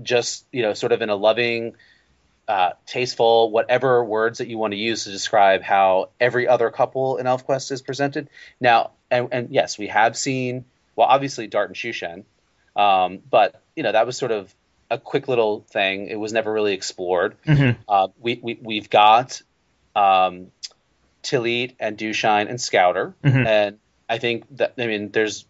just 0.03 0.44
you 0.53 0.62
know 0.62 0.74
sort 0.74 0.92
of 0.92 1.03
in 1.03 1.11
a 1.11 1.16
loving, 1.16 1.74
uh, 2.46 2.70
tasteful, 2.86 3.51
whatever 3.51 4.05
words 4.05 4.38
that 4.38 4.49
you 4.49 4.59
want 4.59 4.72
to 4.72 4.78
use 4.78 5.05
to 5.05 5.11
describe 5.11 5.62
how 5.62 6.11
every 6.20 6.49
other 6.49 6.70
couple 6.70 7.16
in 7.18 7.26
ElfQuest 7.26 7.70
is 7.72 7.82
presented. 7.82 8.28
Now, 8.61 8.92
and, 9.11 9.28
and 9.32 9.49
yes, 9.51 9.78
we 9.78 9.88
have 9.88 10.16
seen 10.16 10.64
well, 10.96 11.07
obviously 11.09 11.46
Dart 11.46 11.68
and 11.68 11.76
Shushen, 11.76 12.24
um, 12.74 13.18
but 13.30 13.61
you 13.76 13.82
know 13.82 13.92
that 13.92 14.07
was 14.07 14.16
sort 14.16 14.32
of 14.32 14.53
a 14.90 14.99
quick 14.99 15.28
little 15.28 15.61
thing. 15.70 16.09
It 16.09 16.16
was 16.16 16.32
never 16.32 16.51
really 16.53 16.72
explored. 16.72 17.36
Mhm. 17.44 17.76
Uh, 17.86 18.09
we, 18.18 18.40
we 18.42 18.59
we've 18.62 18.88
got 18.90 19.42
um, 19.94 20.51
Tillit 21.22 21.74
and 21.78 21.96
Dewshine 21.99 22.49
and 22.49 22.61
Scouter, 22.61 23.14
Mhm. 23.22 23.46
and 23.46 23.78
I 24.09 24.18
think 24.18 24.44
that 24.56 24.74
I 24.78 24.86
mean 24.86 25.11
there's 25.11 25.44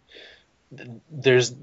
there's 0.71 1.53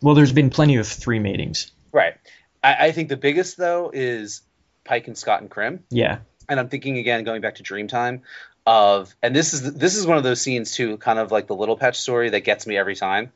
Well, 0.00 0.14
there's 0.14 0.32
been 0.32 0.50
plenty 0.50 0.76
of 0.76 0.86
three 0.86 1.18
matings. 1.18 1.70
right. 1.92 2.14
I, 2.62 2.86
I 2.88 2.92
think 2.92 3.08
the 3.08 3.16
biggest 3.16 3.56
though 3.56 3.90
is 3.92 4.42
Pike 4.84 5.06
and 5.08 5.16
Scott 5.18 5.40
and 5.40 5.50
Krim, 5.50 5.84
Yeah. 5.90 6.18
and 6.48 6.60
I'm 6.60 6.68
thinking 6.68 6.98
again 6.98 7.24
going 7.24 7.40
back 7.40 7.56
to 7.56 7.62
Dreamtime 7.62 8.20
of 8.64 9.12
and 9.22 9.34
this 9.34 9.54
is 9.54 9.74
this 9.74 9.96
is 9.96 10.06
one 10.06 10.16
of 10.18 10.22
those 10.22 10.40
scenes 10.40 10.72
too, 10.72 10.96
kind 10.98 11.18
of 11.18 11.32
like 11.32 11.46
the 11.48 11.54
Little 11.56 11.76
Patch 11.76 11.98
story 11.98 12.30
that 12.30 12.40
gets 12.40 12.66
me 12.66 12.76
every 12.76 12.94
time. 12.94 13.32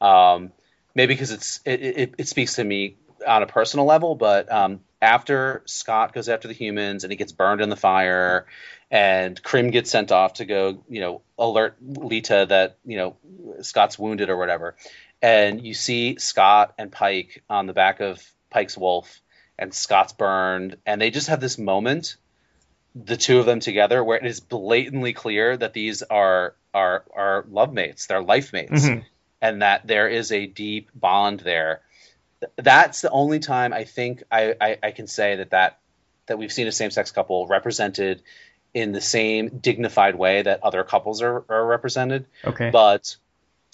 Um, 0.00 0.50
maybe 0.94 1.14
because 1.14 1.30
it's 1.30 1.60
it, 1.64 1.80
it, 1.82 2.14
it 2.18 2.28
speaks 2.28 2.54
to 2.56 2.64
me 2.64 2.96
on 3.26 3.42
a 3.42 3.46
personal 3.46 3.86
level, 3.86 4.16
but 4.16 4.50
um, 4.50 4.80
after 5.00 5.62
Scott 5.66 6.12
goes 6.12 6.28
after 6.28 6.48
the 6.48 6.54
humans 6.54 7.04
and 7.04 7.12
he 7.12 7.16
gets 7.16 7.30
burned 7.32 7.60
in 7.60 7.68
the 7.70 7.76
fire, 7.76 8.46
and 8.94 9.42
Krim 9.42 9.70
gets 9.70 9.90
sent 9.90 10.12
off 10.12 10.34
to 10.34 10.44
go, 10.44 10.84
you 10.88 11.00
know, 11.00 11.22
alert 11.36 11.76
Leetah 11.82 12.46
that 12.50 12.78
you 12.84 12.96
know 12.96 13.16
Scott's 13.60 13.98
wounded 13.98 14.30
or 14.30 14.36
whatever, 14.36 14.76
and 15.20 15.66
you 15.66 15.74
see 15.74 16.16
Scott 16.18 16.74
and 16.78 16.92
Pike 16.92 17.42
on 17.50 17.66
the 17.66 17.72
back 17.72 17.98
of 17.98 18.22
Pike's 18.50 18.78
wolf, 18.78 19.20
and 19.58 19.74
Scott's 19.74 20.12
burned, 20.12 20.76
and 20.86 21.00
they 21.02 21.10
just 21.10 21.26
have 21.26 21.40
this 21.40 21.58
moment, 21.58 22.14
the 22.94 23.16
two 23.16 23.40
of 23.40 23.46
them 23.46 23.58
together, 23.58 24.04
where 24.04 24.18
it 24.18 24.26
is 24.26 24.38
blatantly 24.38 25.12
clear 25.12 25.56
that 25.56 25.72
these 25.72 26.04
are 26.04 26.54
are 26.72 27.04
are 27.12 27.44
love 27.50 27.72
mates, 27.72 28.06
they're 28.06 28.22
life 28.22 28.52
mates 28.52 28.86
Mhm. 28.86 29.04
and 29.42 29.62
that 29.62 29.88
there 29.88 30.08
is 30.08 30.30
a 30.30 30.46
deep 30.46 30.90
bond 30.94 31.40
there. 31.40 31.80
That's 32.54 33.00
the 33.00 33.10
only 33.10 33.40
time 33.40 33.72
I 33.72 33.84
think 33.84 34.22
I, 34.30 34.54
I, 34.60 34.78
I 34.84 34.90
can 34.92 35.08
say 35.08 35.34
that, 35.36 35.50
that 35.50 35.80
that 36.26 36.38
we've 36.38 36.52
seen 36.52 36.68
a 36.68 36.72
same-sex 36.72 37.10
couple 37.10 37.46
represented 37.48 38.22
in 38.74 38.92
the 38.92 39.00
same 39.00 39.48
dignified 39.60 40.16
way 40.16 40.42
that 40.42 40.62
other 40.62 40.84
couples 40.84 41.22
are, 41.22 41.44
are 41.48 41.64
represented. 41.66 42.26
Okay. 42.44 42.70
But 42.70 43.16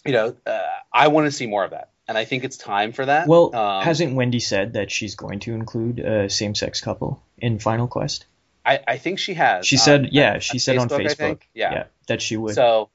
you 0.05 0.13
know, 0.13 0.37
uh, 0.47 0.61
I 0.93 1.09
want 1.09 1.27
to 1.27 1.33
see 1.33 1.47
more 1.47 1.65
of 1.65 1.71
that, 1.73 1.91
and 2.07 2.17
I 2.17 2.25
think 2.25 2.45
it's 2.45 2.57
time 2.57 2.93
for 2.93 3.05
that. 3.07 3.27
well, 3.27 3.55
Um, 3.57 3.83
hasn't 3.85 4.15
Wendy 4.15 4.41
said 4.41 4.75
that 4.75 4.91
she's 4.91 5.15
going 5.15 5.41
to 5.41 5.55
include 5.55 5.99
a 6.01 6.29
same-sex 6.31 6.81
couple 6.81 7.23
in 7.39 7.59
Final 7.59 7.89
Quest? 7.89 8.27
I, 8.65 8.81
I 8.87 8.97
think 8.99 9.19
she 9.19 9.35
has. 9.35 9.67
She 9.67 9.77
on- 9.77 9.81
said, 9.81 10.09
yeah, 10.13 10.35
on 10.35 10.41
she 10.41 10.59
said 10.59 10.77
on 10.79 10.89
Facebook, 10.89 11.01
I 11.01 11.05
Facebook, 11.05 11.17
think. 11.17 11.49
Yeah. 11.55 11.85
that 12.09 12.21
she 12.23 12.37
would. 12.37 12.55
So, 12.55 12.91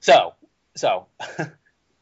so, 0.00 0.34
so, 0.76 1.06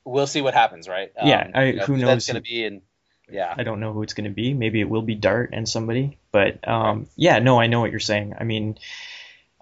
we'll 0.05 0.27
see 0.27 0.41
what 0.43 0.55
happens, 0.55 0.89
right? 0.89 1.13
Yeah, 1.23 1.51
I- 1.55 1.65
you 1.65 1.73
know, 1.77 1.85
who 1.85 1.93
that's 1.99 2.03
knows 2.03 2.27
going 2.27 2.37
who- 2.37 2.41
to 2.43 2.49
be 2.49 2.65
in. 2.65 2.83
Yeah. 3.31 3.55
I 3.57 3.63
don't 3.63 3.81
know 3.81 3.93
who 3.93 4.03
it's 4.03 4.15
going 4.15 4.29
to 4.29 4.35
be. 4.35 4.55
Maybe 4.55 4.81
it 4.81 4.89
will 4.89 5.03
be 5.03 5.15
Dart 5.15 5.51
and 5.53 5.69
somebody. 5.69 6.19
But 6.33 6.67
um, 6.67 7.09
yeah, 7.17 7.39
no, 7.39 7.61
I 7.61 7.67
know 7.67 7.81
what 7.81 7.91
you're 7.91 8.01
saying. 8.01 8.35
I 8.39 8.45
mean, 8.45 8.79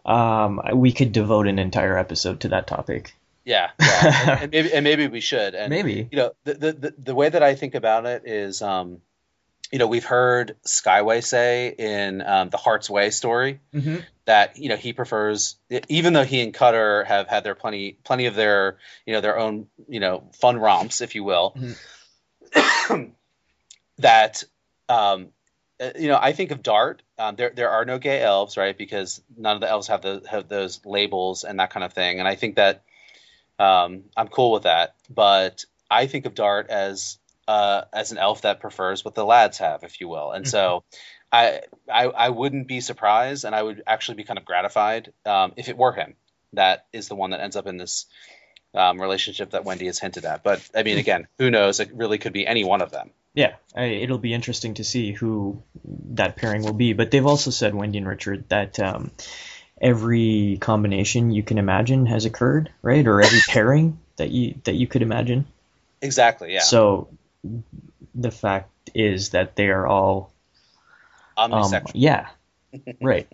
um, 0.05 0.61
we 0.75 0.93
could 0.93 1.12
devote 1.12 1.47
an 1.49 1.59
entire 1.59 1.99
episode 1.99 2.41
to 2.41 2.49
that 2.51 2.67
topic. 2.67 3.14
Yeah, 3.45 3.71
yeah. 3.81 4.39
and, 4.43 4.43
and 4.43 4.51
maybe 4.53 4.73
and 4.73 4.85
maybe 4.85 5.07
we 5.09 5.21
should. 5.21 5.55
And 5.55 5.71
Maybe. 5.71 6.09
you 6.11 6.17
know, 6.19 6.33
the, 6.45 6.55
the 6.55 6.95
the 6.99 7.14
way 7.14 7.29
that 7.29 7.43
I 7.43 7.55
think 7.55 7.75
about 7.77 8.05
it 8.05 8.23
is, 8.27 8.61
um, 8.61 9.01
you 9.71 9.79
know, 9.79 9.87
we've 9.87 10.05
heard 10.05 10.57
Skywise 10.67 11.25
say 11.27 11.69
in 11.77 12.23
um, 12.23 12.51
the 12.51 12.57
Heart's 12.57 12.91
Way 12.91 13.11
story 13.11 13.61
Mm-hmm. 13.75 13.99
that 14.25 14.59
you 14.59 14.69
know 14.69 14.77
he 14.77 14.93
prefers, 14.93 15.57
even 15.89 16.12
though 16.12 16.25
he 16.25 16.41
and 16.43 16.53
Cutter 16.53 17.05
have 17.05 17.29
had 17.29 17.45
their 17.45 17.55
plenty 17.55 17.93
plenty 18.03 18.27
of 18.27 18.35
their 18.35 18.79
you 19.07 19.12
know 19.12 19.21
their 19.21 19.39
own 19.39 19.69
you 19.89 20.01
know 20.01 20.25
fun 20.41 20.57
romps, 20.59 21.01
if 21.01 21.14
you 21.14 21.23
will, 21.23 21.57
that 23.99 24.44
um, 24.88 25.28
uh, 25.80 25.90
you 25.99 26.09
know 26.09 26.18
I 26.20 26.32
think 26.32 26.51
of 26.51 26.62
Dart. 26.62 27.03
Um, 27.18 27.36
there 27.36 27.53
there 27.55 27.70
are 27.70 27.84
no 27.84 27.99
gay 27.99 28.22
elves, 28.22 28.57
right? 28.57 28.76
Because 28.76 29.22
none 29.36 29.55
of 29.55 29.61
the 29.61 29.68
elves 29.68 29.88
have 29.88 30.03
the 30.03 30.22
have 30.28 30.49
those 30.49 30.84
labels 30.84 31.44
and 31.44 31.61
that 31.61 31.70
kind 31.70 31.84
of 31.84 31.92
thing, 31.92 32.18
and 32.18 32.28
I 32.28 32.34
think 32.34 32.57
that 32.57 32.82
um, 33.59 34.05
I'm 34.16 34.28
cool 34.28 34.53
with 34.53 34.64
that. 34.64 34.94
But 35.09 35.64
I 35.90 36.07
think 36.07 36.26
of 36.26 36.34
Dart 36.34 36.70
as 36.70 37.18
uh, 37.49 37.82
as 37.92 38.12
an 38.12 38.18
elf 38.18 38.42
that 38.42 38.61
prefers 38.61 39.05
what 39.05 39.14
the 39.14 39.24
lads 39.24 39.59
have, 39.59 39.82
if 39.84 40.01
you 40.01 40.09
will, 40.09 40.32
and 40.32 40.47
so. 40.47 40.84
I, 41.32 41.62
I 41.92 42.05
I 42.05 42.28
wouldn't 42.28 42.68
be 42.68 42.80
surprised, 42.80 43.44
and 43.44 43.53
I 43.53 43.61
would 43.61 43.82
actually 43.84 44.14
be 44.14 44.22
kind 44.22 44.38
of 44.38 44.44
gratified 44.44 45.12
um, 45.26 45.55
if 45.57 45.68
it 45.68 45.76
were 45.76 45.92
him 45.92 46.14
that 46.57 46.86
is 46.92 47.09
the 47.09 47.14
one 47.14 47.30
that 47.30 47.40
ends 47.40 47.57
up 47.57 47.66
in 47.66 47.76
this 47.76 48.07
um, 48.74 49.01
relationship 49.01 49.51
that 49.51 49.64
Wendy 49.64 49.86
has 49.86 49.99
hinted 49.99 50.24
at. 50.24 50.42
But 50.42 50.68
I 50.74 50.82
mean, 50.82 50.99
again, 51.07 51.28
who 51.38 51.51
knows? 51.51 51.80
It 51.80 51.94
really 51.94 52.18
could 52.18 52.32
be 52.32 52.47
any 52.47 52.64
one 52.64 52.82
of 52.82 52.90
them. 52.90 53.11
Yeah, 53.37 53.57
I, 53.76 53.84
it'll 53.84 54.16
be 54.16 54.32
interesting 54.32 54.74
to 54.74 54.84
see 54.84 55.12
who 55.12 55.62
that 56.14 56.37
pairing 56.37 56.62
will 56.62 56.72
be. 56.72 56.95
But 56.95 57.11
they've 57.11 57.26
also 57.26 57.51
said, 57.51 57.74
Wendy 57.74 57.99
and 57.99 58.09
Richard, 58.09 58.49
that 58.49 58.80
um, 58.80 59.11
every 59.78 60.57
combination 60.59 61.30
you 61.30 61.43
can 61.43 61.59
imagine 61.59 62.07
has 62.07 62.24
occurred, 62.24 62.72
right? 62.80 63.07
Or 63.07 63.20
every 63.20 63.41
pairing 63.47 64.01
that 64.16 64.30
you 64.30 64.55
that 64.64 64.74
you 64.74 64.87
could 64.87 65.03
imagine. 65.03 65.47
Exactly. 66.01 66.55
Yeah. 66.55 66.61
So 66.61 67.09
the 68.14 68.30
fact 68.30 68.70
is 68.95 69.30
that 69.30 69.55
they 69.55 69.68
are 69.68 69.87
all, 69.87 70.32
um, 71.37 71.53
Omnisexual. 71.53 71.91
yeah, 71.93 72.28
right. 73.03 73.28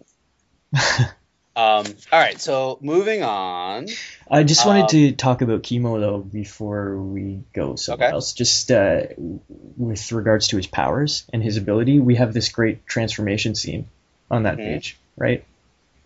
Um, 1.55 1.85
all 2.11 2.19
right. 2.19 2.41
So 2.41 2.79
moving 2.81 3.23
on. 3.23 3.87
I 4.31 4.43
just 4.43 4.65
wanted 4.65 4.83
Um, 4.83 4.89
to 4.89 5.13
talk 5.13 5.43
about 5.43 5.63
Kimo 5.63 6.01
though 6.01 6.19
before 6.19 6.97
we 6.97 7.43
go 7.53 7.77
somewhere 7.77 8.09
Okay. 8.09 8.15
else. 8.15 8.33
Just 8.33 8.71
uh, 8.71 9.03
with 9.19 10.13
regards 10.13 10.49
to 10.49 10.57
his 10.57 10.67
powers 10.67 11.25
and 11.33 11.43
his 11.43 11.59
ability, 11.59 12.01
we 12.01 12.17
have 12.17 12.33
this 12.33 12.49
great 12.49 12.87
transformation 12.87 13.55
scene 13.55 13.87
on 14.31 14.45
that 14.45 14.59
Mhm. 14.59 14.65
page, 14.65 14.99
right? 15.17 15.45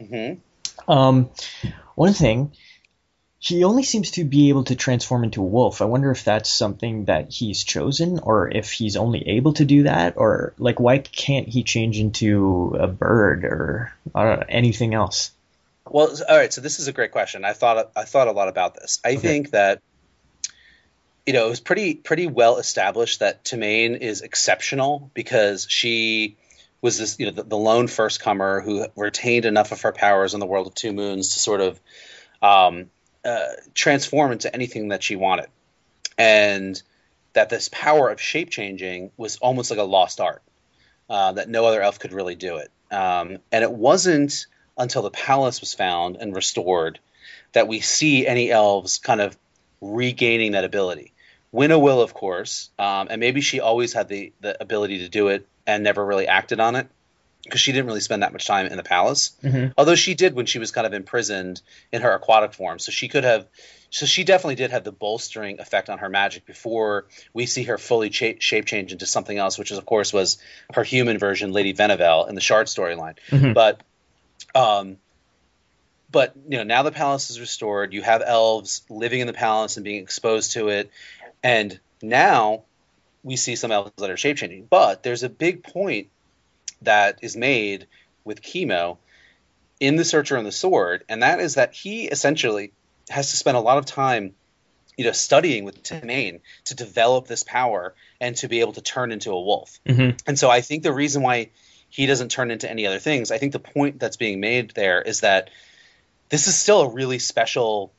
hmm 0.01 0.35
Um, 0.89 1.31
one 1.95 2.13
thing, 2.13 2.53
he 3.39 3.63
only 3.65 3.85
seems 3.85 4.11
to 4.13 4.25
be 4.25 4.49
able 4.49 4.65
to 4.65 4.75
transform 4.75 5.23
into 5.25 5.41
a 5.43 5.47
wolf. 5.47 5.81
I 5.81 5.85
wonder 5.85 6.11
if 6.11 6.25
that's 6.25 6.51
something 6.51 7.05
that 7.05 7.31
he's 7.31 7.63
chosen, 7.65 8.19
or 8.19 8.49
if 8.51 8.73
he's 8.73 8.97
only 8.97 9.29
able 9.29 9.53
to 9.55 9.65
do 9.65 9.85
that, 9.85 10.15
or 10.17 10.55
like 10.59 10.81
why 10.81 10.99
can't 10.99 11.47
he 11.49 11.63
change 11.63 11.99
into 12.01 12.77
a 12.81 12.89
bird 12.89 13.45
or 13.45 13.93
I 14.15 14.25
don't 14.25 14.41
know, 14.41 14.47
anything 14.49 14.95
else? 14.95 15.31
Well, 15.89 16.15
all 16.29 16.37
right. 16.37 16.53
So 16.53 16.61
this 16.61 16.79
is 16.79 16.89
a 16.89 16.93
great 16.93 17.13
question. 17.13 17.45
I 17.45 17.53
thought 17.53 17.93
I 17.97 18.05
thought 18.05 18.29
a 18.29 18.33
lot 18.33 18.49
about 18.49 18.75
this. 18.75 19.01
I 19.05 19.11
Okay. 19.11 19.19
think 19.19 19.51
that 19.51 19.81
you 21.27 21.33
know 21.33 21.47
it 21.47 21.51
was 21.51 21.61
pretty 21.61 21.95
pretty 21.95 22.27
well 22.27 22.59
established 22.59 23.21
that 23.21 23.45
Timmain 23.45 23.99
is 23.99 24.21
exceptional 24.21 25.11
because 25.15 25.67
she 25.69 26.37
was 26.83 26.99
this 26.99 27.19
you 27.19 27.27
know 27.27 27.33
the, 27.33 27.43
the 27.45 27.57
lone 27.57 27.87
first 27.87 28.21
comer 28.21 28.61
who 28.61 28.87
retained 28.97 29.45
enough 29.45 29.73
of 29.73 29.81
her 29.83 29.93
powers 29.93 30.35
in 30.35 30.41
the 30.41 30.47
world 30.47 30.67
of 30.67 30.75
two 30.75 30.93
moons 30.93 31.35
to 31.35 31.39
sort 31.39 31.61
of 31.61 31.81
um, 32.43 32.91
uh, 33.25 33.49
transform 33.75 34.33
into 34.33 34.53
anything 34.55 34.89
that 34.89 35.03
she 35.03 35.17
wanted, 35.17 35.49
and 36.19 36.81
that 37.33 37.49
this 37.49 37.69
power 37.69 38.09
of 38.09 38.21
shape 38.21 38.51
changing 38.51 39.11
was 39.17 39.37
almost 39.39 39.71
like 39.71 39.81
a 39.81 39.85
lost 39.85 40.21
art 40.21 40.43
uh, 41.11 41.33
that 41.33 41.49
no 41.49 41.65
other 41.67 41.83
elf 41.83 41.99
could 41.99 42.13
really 42.13 42.35
do 42.35 42.57
it. 42.57 42.71
Um, 42.91 43.39
and 43.51 43.65
it 43.65 43.73
wasn't 43.73 44.47
until 44.79 45.03
the 45.03 45.11
palace 45.11 45.61
was 45.61 45.75
found 45.75 46.17
and 46.17 46.35
restored 46.35 46.99
that 47.53 47.69
we 47.69 47.81
see 47.81 48.27
any 48.27 48.51
elves 48.51 48.99
kind 48.99 49.21
of 49.21 49.37
regaining 49.81 50.53
that 50.53 50.65
ability. 50.65 51.13
Winnowill, 51.55 52.03
of 52.03 52.13
course, 52.13 52.71
um, 52.79 53.09
and 53.11 53.21
maybe 53.21 53.41
she 53.41 53.61
always 53.61 53.93
had 53.93 54.09
the, 54.09 54.33
the 54.41 54.61
ability 54.61 54.99
to 55.01 55.09
do 55.09 55.29
it 55.29 55.47
and 55.67 55.83
never 55.85 56.05
really 56.05 56.27
acted 56.27 56.61
on 56.61 56.77
it. 56.77 56.89
because 57.45 57.61
she 57.61 57.71
didn't 57.71 57.87
really 57.87 58.01
spend 58.01 58.25
that 58.25 58.33
much 58.33 58.45
time 58.45 58.67
in 58.67 58.77
the 58.77 58.83
palace. 58.83 59.31
Mhm. 59.45 59.73
Although 59.79 59.95
she 59.95 60.15
did 60.15 60.35
when 60.35 60.47
she 60.47 60.59
was 60.59 60.73
kind 60.73 60.85
of 60.85 60.93
imprisoned 60.93 61.63
in 61.93 62.03
her 62.03 62.13
aquatic 62.13 62.53
form, 62.55 62.81
so 62.81 62.91
she 62.91 63.07
could 63.07 63.23
have. 63.23 63.47
So 63.89 64.05
she 64.05 64.25
definitely 64.25 64.57
did 64.57 64.73
have 64.73 64.83
the 64.83 64.91
bolstering 64.91 65.61
effect 65.61 65.89
on 65.89 65.99
her 65.99 66.09
magic 66.09 66.45
before 66.45 67.07
we 67.33 67.47
see 67.47 67.63
her 67.63 67.79
fully 67.79 68.11
cha- 68.11 68.41
shape 68.41 68.65
change 68.67 68.91
into 68.91 69.07
something 69.07 69.39
else, 69.39 69.59
which 69.59 69.71
is 69.71 69.79
of 69.79 69.87
course 69.87 70.13
was 70.13 70.39
her 70.75 70.83
human 70.83 71.19
version, 71.19 71.53
Lady 71.53 71.73
Venevel, 71.73 72.29
in 72.29 72.35
the 72.35 72.41
Shard 72.41 72.67
storyline. 72.67 73.15
Mhm. 73.31 73.55
But, 73.55 73.81
um, 74.57 74.97
but 76.11 76.35
you 76.49 76.59
know 76.59 76.65
now 76.65 76.83
the 76.83 76.93
palace 76.93 77.31
is 77.31 77.41
restored. 77.41 77.93
You 77.93 78.03
have 78.03 78.23
elves 78.25 78.83
living 78.89 79.21
in 79.21 79.27
the 79.27 79.33
palace 79.33 79.77
and 79.77 79.85
being 79.85 80.03
exposed 80.03 80.53
to 80.53 80.69
it, 80.69 80.91
and 81.43 81.79
now 82.03 82.63
we 83.23 83.37
see 83.37 83.57
some 83.57 83.73
elves 83.73 83.93
that 83.99 84.11
are 84.11 84.17
shape 84.17 84.37
changing. 84.37 84.67
But 84.69 85.03
there's 85.03 85.23
a 85.23 85.29
big 85.29 85.63
point 85.63 86.09
that 86.83 87.19
is 87.23 87.37
made 87.37 87.87
with 88.25 88.43
Kimo 88.43 88.99
in 89.81 89.97
the 89.97 90.05
Searcher 90.05 90.37
and 90.37 90.47
the 90.47 90.53
Sword, 90.53 91.05
and 91.09 91.23
that 91.23 91.41
is 91.41 91.55
that 91.55 91.75
he 91.75 92.07
essentially 92.07 92.73
has 93.11 93.31
to 93.31 93.37
spend 93.37 93.57
a 93.57 93.61
lot 93.61 93.79
of 93.79 93.87
time, 93.87 94.35
you 94.97 95.05
know, 95.05 95.13
studying 95.13 95.65
with 95.65 95.83
Timmain 95.83 96.41
to 96.65 96.75
develop 96.75 97.27
this 97.27 97.43
power 97.43 97.95
and 98.21 98.37
to 98.37 98.49
be 98.49 98.61
able 98.61 98.73
to 98.73 98.81
turn 98.81 99.13
into 99.13 99.31
a 99.33 99.41
wolf. 99.41 99.79
Mhm. 99.87 100.19
And 100.27 100.39
so 100.39 100.49
I 100.49 100.61
think 100.61 100.83
the 100.83 100.93
reason 100.93 101.23
why 101.23 101.51
he 101.89 102.07
doesn't 102.07 102.31
turn 102.31 102.51
into 102.51 102.71
any 102.71 102.87
other 102.87 102.99
things, 102.99 103.31
I 103.31 103.39
think 103.39 103.53
the 103.53 103.59
point 103.59 103.99
that's 103.99 104.17
being 104.17 104.41
made 104.41 104.73
there 104.73 105.01
is 105.01 105.21
that 105.21 105.51
this 106.29 106.49
is 106.49 106.57
still 106.57 106.81
a 106.83 106.89
really 106.89 107.19
special, 107.19 107.93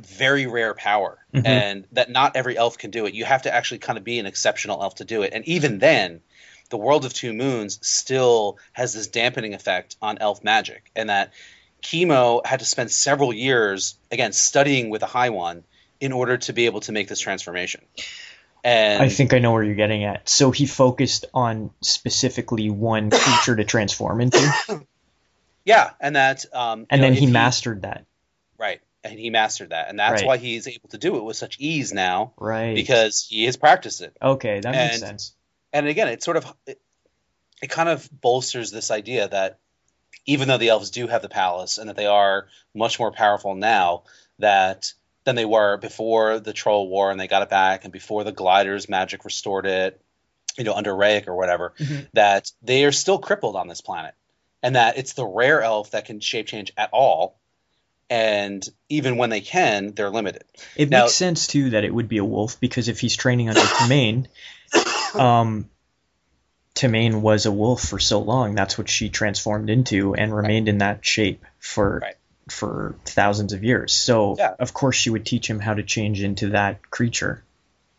very 0.00 0.46
rare 0.46 0.74
power, 0.74 1.18
Mhm. 1.34 1.46
and 1.46 1.86
that 1.92 2.10
not 2.10 2.36
every 2.36 2.56
elf 2.56 2.78
can 2.78 2.90
do 2.90 3.06
it. 3.06 3.14
You 3.14 3.24
have 3.24 3.42
to 3.42 3.54
actually 3.54 3.78
kind 3.78 3.98
of 3.98 4.04
be 4.04 4.18
an 4.18 4.26
exceptional 4.26 4.82
elf 4.82 4.96
to 4.96 5.04
do 5.04 5.22
it. 5.22 5.32
And 5.32 5.44
even 5.46 5.78
then, 5.78 6.20
the 6.70 6.76
world 6.76 7.04
of 7.04 7.14
two 7.14 7.32
moons 7.32 7.78
still 7.86 8.58
has 8.72 8.92
this 8.92 9.06
dampening 9.06 9.54
effect 9.54 9.96
on 10.02 10.18
elf 10.18 10.42
magic, 10.42 10.90
and 10.96 11.10
that 11.10 11.32
Kimo 11.82 12.40
had 12.44 12.60
to 12.60 12.64
spend 12.64 12.90
several 12.90 13.32
years 13.32 13.96
again 14.10 14.32
studying 14.32 14.90
with 14.90 15.02
a 15.02 15.06
high 15.06 15.28
one 15.28 15.62
in 16.00 16.12
order 16.12 16.36
to 16.36 16.52
be 16.52 16.66
able 16.66 16.80
to 16.80 16.92
make 16.92 17.08
this 17.08 17.20
transformation. 17.20 17.82
And 18.66 19.00
I 19.00 19.08
think 19.08 19.32
I 19.32 19.38
know 19.38 19.52
where 19.52 19.62
you're 19.62 19.76
getting 19.76 20.02
at. 20.02 20.28
So 20.28 20.50
he 20.50 20.66
focused 20.66 21.26
on 21.32 21.70
specifically 21.82 22.68
one 22.68 23.10
creature 23.10 23.54
to 23.54 23.64
transform 23.64 24.20
into, 24.20 24.40
yeah, 25.64 25.90
and 26.00 26.16
that 26.16 26.44
um, 26.52 26.86
and 26.90 27.00
know, 27.00 27.06
then 27.06 27.12
if 27.14 27.20
he 27.20 27.26
mastered 27.26 27.82
that. 27.82 28.06
right, 28.58 28.80
and 29.04 29.18
he 29.18 29.30
mastered 29.30 29.70
that, 29.70 29.88
and 29.88 29.98
that's 30.00 30.22
Right. 30.22 30.26
why 30.26 30.36
he's 30.38 30.66
able 30.66 30.88
to 30.88 30.98
do 30.98 31.16
it 31.16 31.22
with 31.24 31.36
such 31.36 31.56
ease 31.60 31.92
now 31.92 32.32
Right. 32.38 32.74
because 32.74 33.24
he 33.28 33.44
has 33.44 33.56
practiced 33.56 34.00
it. 34.00 34.16
okay, 34.20 34.58
that 34.60 34.72
makes 34.72 34.94
and- 34.94 35.00
sense. 35.02 35.34
and 35.72 35.86
again, 35.86 36.08
it 36.08 36.22
sort 36.24 36.36
of 36.36 36.52
it, 36.66 36.80
it 37.62 37.70
kind 37.70 37.88
of 37.88 38.08
bolsters 38.20 38.72
this 38.72 38.90
idea 38.90 39.28
that 39.28 39.58
even 40.26 40.48
though 40.48 40.58
the 40.58 40.70
elves 40.70 40.90
do 40.90 41.06
have 41.06 41.22
the 41.22 41.28
palace 41.28 41.78
and 41.78 41.88
that 41.88 41.94
they 41.96 42.06
are 42.06 42.48
much 42.74 42.98
more 42.98 43.12
powerful 43.12 43.54
now 43.54 44.02
that 44.40 44.92
than 45.26 45.34
they 45.34 45.44
were 45.44 45.76
before 45.76 46.38
the 46.38 46.52
troll 46.54 46.88
war 46.88 47.10
and 47.10 47.20
they 47.20 47.26
got 47.26 47.42
it 47.42 47.50
back 47.50 47.82
and 47.84 47.92
before 47.92 48.22
the 48.24 48.32
gliders 48.32 48.88
magic 48.88 49.24
restored 49.24 49.66
it, 49.66 50.00
you 50.56 50.64
know, 50.64 50.72
under 50.72 50.92
Rayek 50.92 51.26
or 51.26 51.34
whatever, 51.34 51.74
Mhm. 51.78 52.06
that 52.14 52.50
they 52.62 52.84
are 52.84 52.92
still 52.92 53.18
crippled 53.18 53.56
on 53.56 53.66
this 53.68 53.80
planet. 53.82 54.14
And 54.62 54.76
that 54.76 54.96
it's 54.98 55.12
the 55.12 55.26
rare 55.26 55.60
elf 55.62 55.90
that 55.90 56.06
can 56.06 56.20
shape 56.20 56.46
change 56.46 56.72
at 56.76 56.90
all. 56.92 57.36
And 58.08 58.66
even 58.88 59.16
when 59.16 59.30
they 59.30 59.40
can, 59.40 59.92
they're 59.94 60.10
limited. 60.10 60.44
It 60.76 60.88
Now- 60.90 61.02
makes 61.02 61.14
sense 61.14 61.48
too 61.48 61.70
that 61.70 61.82
it 61.84 61.92
would 61.92 62.08
be 62.08 62.18
a 62.18 62.24
wolf 62.24 62.58
because 62.60 62.86
if 62.88 63.00
he's 63.00 63.16
training 63.16 63.48
under 63.48 63.60
Timmain, 63.60 64.26
um, 65.14 65.68
Timmain 66.76 67.20
was 67.20 67.46
a 67.46 67.52
wolf 67.52 67.80
for 67.82 67.98
so 67.98 68.20
long. 68.20 68.54
That's 68.54 68.78
what 68.78 68.88
she 68.88 69.08
transformed 69.08 69.70
into 69.70 70.14
and 70.14 70.34
remained 70.34 70.68
in 70.68 70.78
that 70.78 71.04
shape 71.04 71.44
for 71.58 71.98
Right. 72.00 72.14
For 72.48 72.94
thousands 73.04 73.52
of 73.52 73.64
years. 73.64 73.92
So 73.92 74.36
Yeah. 74.38 74.54
of 74.58 74.72
course 74.72 74.96
she 74.96 75.10
would 75.10 75.26
teach 75.26 75.50
him 75.50 75.58
how 75.58 75.74
to 75.74 75.82
change 75.82 76.22
into 76.22 76.50
that 76.50 76.90
creature. 76.90 77.42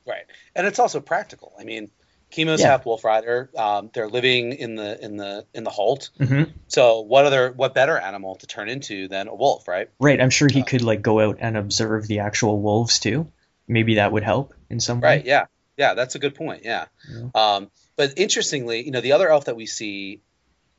Right, 0.06 0.26
and 0.56 0.66
it's 0.66 0.80
also 0.80 1.02
practical. 1.02 1.52
I 1.60 1.66
mean, 1.66 1.90
Kimo's 2.32 2.62
Yeah. 2.62 2.68
half 2.68 2.86
Wolf 2.86 3.04
Rider. 3.04 3.50
Um, 3.58 3.90
they're 3.94 4.08
living 4.08 4.54
in 4.54 4.76
the 4.76 5.04
in 5.04 5.18
the 5.18 5.46
in 5.54 5.64
the 5.66 5.70
Holt. 5.70 6.10
hmm 6.18 6.44
So 6.68 7.02
what 7.02 7.26
other 7.26 7.52
what 7.52 7.74
better 7.74 7.98
animal 7.98 8.36
to 8.36 8.48
turn 8.48 8.70
into 8.70 9.10
than 9.10 9.28
a 9.28 9.36
wolf, 9.36 9.68
right? 9.68 9.90
Right. 10.00 10.22
I'm 10.22 10.30
sure 10.30 10.48
he 10.50 10.62
Uh, 10.62 10.66
could 10.66 10.82
like 10.82 11.02
go 11.02 11.20
out 11.20 11.38
and 11.42 11.58
observe 11.58 12.08
the 12.08 12.20
actual 12.20 12.60
wolves 12.62 13.00
too. 13.00 13.30
Maybe 13.68 13.96
that 13.96 14.12
would 14.14 14.24
help 14.24 14.54
in 14.70 14.80
some 14.80 15.02
way. 15.02 15.10
Right. 15.10 15.26
Yeah. 15.26 15.46
Yeah. 15.76 15.94
That's 15.94 16.16
a 16.16 16.20
good 16.20 16.36
point. 16.36 16.64
Yeah. 16.64 16.86
Yeah. 17.10 17.30
Um, 17.36 17.72
but 17.98 18.14
interestingly, 18.18 18.84
you 18.86 18.92
know, 18.92 19.02
the 19.02 19.12
other 19.12 19.30
elf 19.30 19.46
that 19.46 19.56
we 19.58 19.66
see 19.66 20.22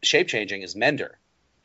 shape 0.02 0.28
changing 0.28 0.62
is 0.62 0.74
Mender. 0.74 1.18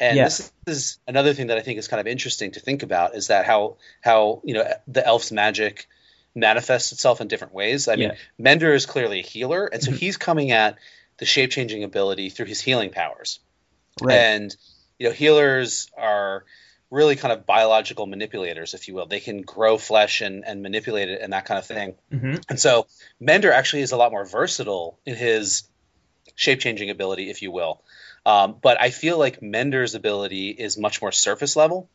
And 0.04 0.18
Yeah. 0.18 0.24
this 0.26 0.52
is 0.68 1.00
another 1.08 1.34
thing 1.34 1.48
that 1.48 1.58
I 1.58 1.62
think 1.62 1.80
is 1.80 1.88
kind 1.88 2.02
of 2.02 2.08
interesting 2.08 2.52
to 2.52 2.60
think 2.60 2.84
about 2.84 3.16
is 3.16 3.28
that 3.28 3.46
how 3.46 3.78
how 4.02 4.42
you 4.44 4.54
know 4.54 4.66
the 4.88 5.06
elf's 5.06 5.32
magic 5.32 5.88
manifests 6.36 6.92
itself 6.92 7.22
in 7.22 7.28
different 7.30 7.54
ways. 7.54 7.88
I 7.88 7.96
mean, 7.96 8.10
Yeah. 8.10 8.16
Mender 8.38 8.74
is 8.74 8.86
clearly 8.86 9.20
a 9.20 9.24
healer, 9.24 9.66
and 9.66 9.82
so 9.82 9.92
Mhm. 9.92 9.98
he's 9.98 10.18
coming 10.18 10.52
at 10.52 10.78
the 11.20 11.26
shape 11.26 11.52
changing 11.52 11.84
ability 11.84 12.30
through 12.30 12.48
his 12.48 12.60
healing 12.60 12.90
powers. 12.90 13.40
Right. 14.02 14.18
And 14.18 14.56
you 15.00 15.08
know, 15.08 15.14
healers 15.14 15.90
are 15.98 16.44
really 16.92 17.16
kind 17.16 17.32
of 17.32 17.46
biological 17.46 18.06
manipulators, 18.06 18.74
if 18.74 18.88
you 18.88 18.94
will. 18.94 19.06
They 19.06 19.20
can 19.20 19.42
grow 19.42 19.78
flesh 19.78 20.22
and, 20.22 20.46
and 20.46 20.62
manipulate 20.62 21.10
it 21.10 21.22
and 21.22 21.34
that 21.34 21.46
kind 21.46 21.58
of 21.58 21.66
thing. 21.66 21.96
hmm 22.12 22.36
And 22.50 22.60
so 22.60 22.88
Mender 23.20 23.52
actually 23.52 23.82
is 23.84 23.92
a 23.94 23.98
lot 23.98 24.12
more 24.12 24.26
versatile 24.26 25.00
in 25.06 25.16
his 25.16 25.64
shape 26.36 26.60
changing 26.60 26.90
ability, 26.90 27.30
if 27.30 27.42
you 27.42 27.52
will. 27.52 27.82
Um, 28.26 28.56
but 28.62 28.80
I 28.80 28.90
feel 28.90 29.18
like 29.18 29.42
Mender's 29.42 29.96
ability 29.96 30.50
is 30.50 30.78
much 30.78 31.02
more 31.02 31.12
surface 31.12 31.56
level. 31.56 31.90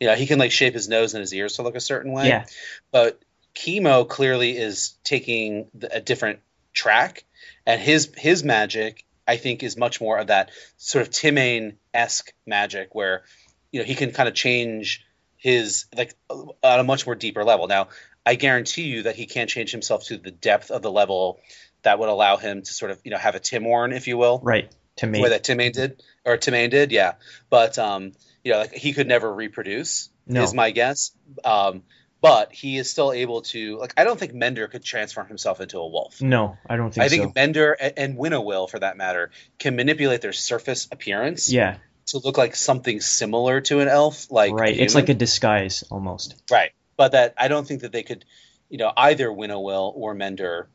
You 0.00 0.08
know, 0.08 0.14
he 0.14 0.26
can 0.26 0.38
like 0.38 0.52
shape 0.52 0.74
his 0.74 0.88
nose 0.88 1.14
and 1.14 1.20
his 1.20 1.32
ears 1.32 1.56
to 1.56 1.62
look 1.62 1.76
a 1.76 1.80
certain 1.80 2.12
way. 2.12 2.28
Yeah. 2.28 2.46
But 2.90 3.20
Kimo 3.54 4.04
clearly 4.04 4.56
is 4.56 4.94
taking 5.04 5.68
the, 5.74 5.96
a 5.96 6.00
different 6.00 6.40
track, 6.72 7.24
and 7.66 7.80
his 7.80 8.10
his 8.16 8.42
magic 8.42 9.04
I 9.26 9.36
think 9.36 9.62
is 9.62 9.76
much 9.76 10.00
more 10.00 10.18
of 10.18 10.26
that 10.28 10.50
sort 10.76 11.06
of 11.06 11.12
Timmain 11.12 11.76
esque 11.92 12.32
magic 12.46 12.94
where 12.94 13.22
you 13.70 13.80
know 13.80 13.86
he 13.86 13.94
can 13.94 14.10
kind 14.12 14.28
of 14.28 14.34
change 14.34 15.04
his 15.36 15.86
like 15.96 16.14
on 16.30 16.80
a 16.80 16.84
much 16.84 17.06
more 17.06 17.14
deeper 17.14 17.44
level. 17.44 17.68
Now 17.68 17.88
I 18.26 18.34
guarantee 18.34 18.84
you 18.84 19.02
that 19.04 19.16
he 19.16 19.26
can't 19.26 19.48
change 19.48 19.70
himself 19.70 20.04
to 20.04 20.16
the 20.16 20.30
depth 20.30 20.70
of 20.70 20.82
the 20.82 20.90
level 20.90 21.40
that 21.82 21.98
would 21.98 22.08
allow 22.08 22.36
him 22.36 22.62
to 22.62 22.72
sort 22.72 22.90
of 22.90 23.00
you 23.04 23.10
know 23.10 23.18
have 23.18 23.34
a 23.34 23.40
Timorn, 23.40 23.94
if 23.94 24.08
you 24.08 24.18
will, 24.18 24.40
Right. 24.42 24.70
Me. 25.02 25.20
way 25.20 25.30
that 25.30 25.42
Timmain 25.44 25.72
did 25.72 26.02
or 26.24 26.36
Timmain 26.36 26.70
did, 26.70 26.92
yeah. 26.92 27.14
But 27.50 27.78
um, 27.78 28.12
you 28.42 28.52
know, 28.52 28.58
like 28.58 28.72
he 28.72 28.92
could 28.92 29.08
never 29.08 29.32
reproduce, 29.32 30.08
No. 30.26 30.42
is 30.42 30.54
my 30.54 30.70
guess. 30.70 31.10
Um, 31.44 31.82
but 32.20 32.52
he 32.54 32.78
is 32.78 32.90
still 32.90 33.12
able 33.12 33.42
to 33.42 33.76
like. 33.78 33.92
I 33.96 34.04
don't 34.04 34.18
think 34.18 34.32
Mender 34.32 34.66
could 34.68 34.82
transform 34.82 35.26
himself 35.28 35.60
into 35.60 35.78
a 35.78 35.86
wolf. 35.86 36.22
No, 36.22 36.56
I 36.68 36.76
don't 36.76 36.92
think 36.94 37.04
I 37.04 37.08
think 37.08 37.24
so. 37.24 37.32
Mender 37.34 37.72
and, 37.72 37.92
and 37.98 38.18
Winnowill, 38.18 38.70
for 38.70 38.78
that 38.78 38.96
matter, 38.96 39.30
can 39.58 39.76
manipulate 39.76 40.20
their 40.22 40.32
surface 40.32 40.88
appearance 40.90 41.52
Yeah. 41.52 41.76
to 42.06 42.18
look 42.18 42.38
like 42.38 42.56
something 42.56 43.00
similar 43.00 43.60
to 43.62 43.80
an 43.80 43.88
elf, 43.88 44.30
like 44.30 44.54
right. 44.54 44.74
It's 44.74 44.94
like 44.94 45.10
a 45.10 45.14
disguise 45.14 45.84
almost. 45.90 46.36
right. 46.50 46.70
But 46.96 47.12
that 47.12 47.34
I 47.36 47.48
don't 47.48 47.66
think 47.66 47.80
that 47.82 47.92
they 47.92 48.04
could, 48.04 48.24
you 48.70 48.78
know, 48.78 48.92
either 48.96 49.28
Winnowill 49.28 49.92
or 49.94 50.14
Mender 50.14 50.68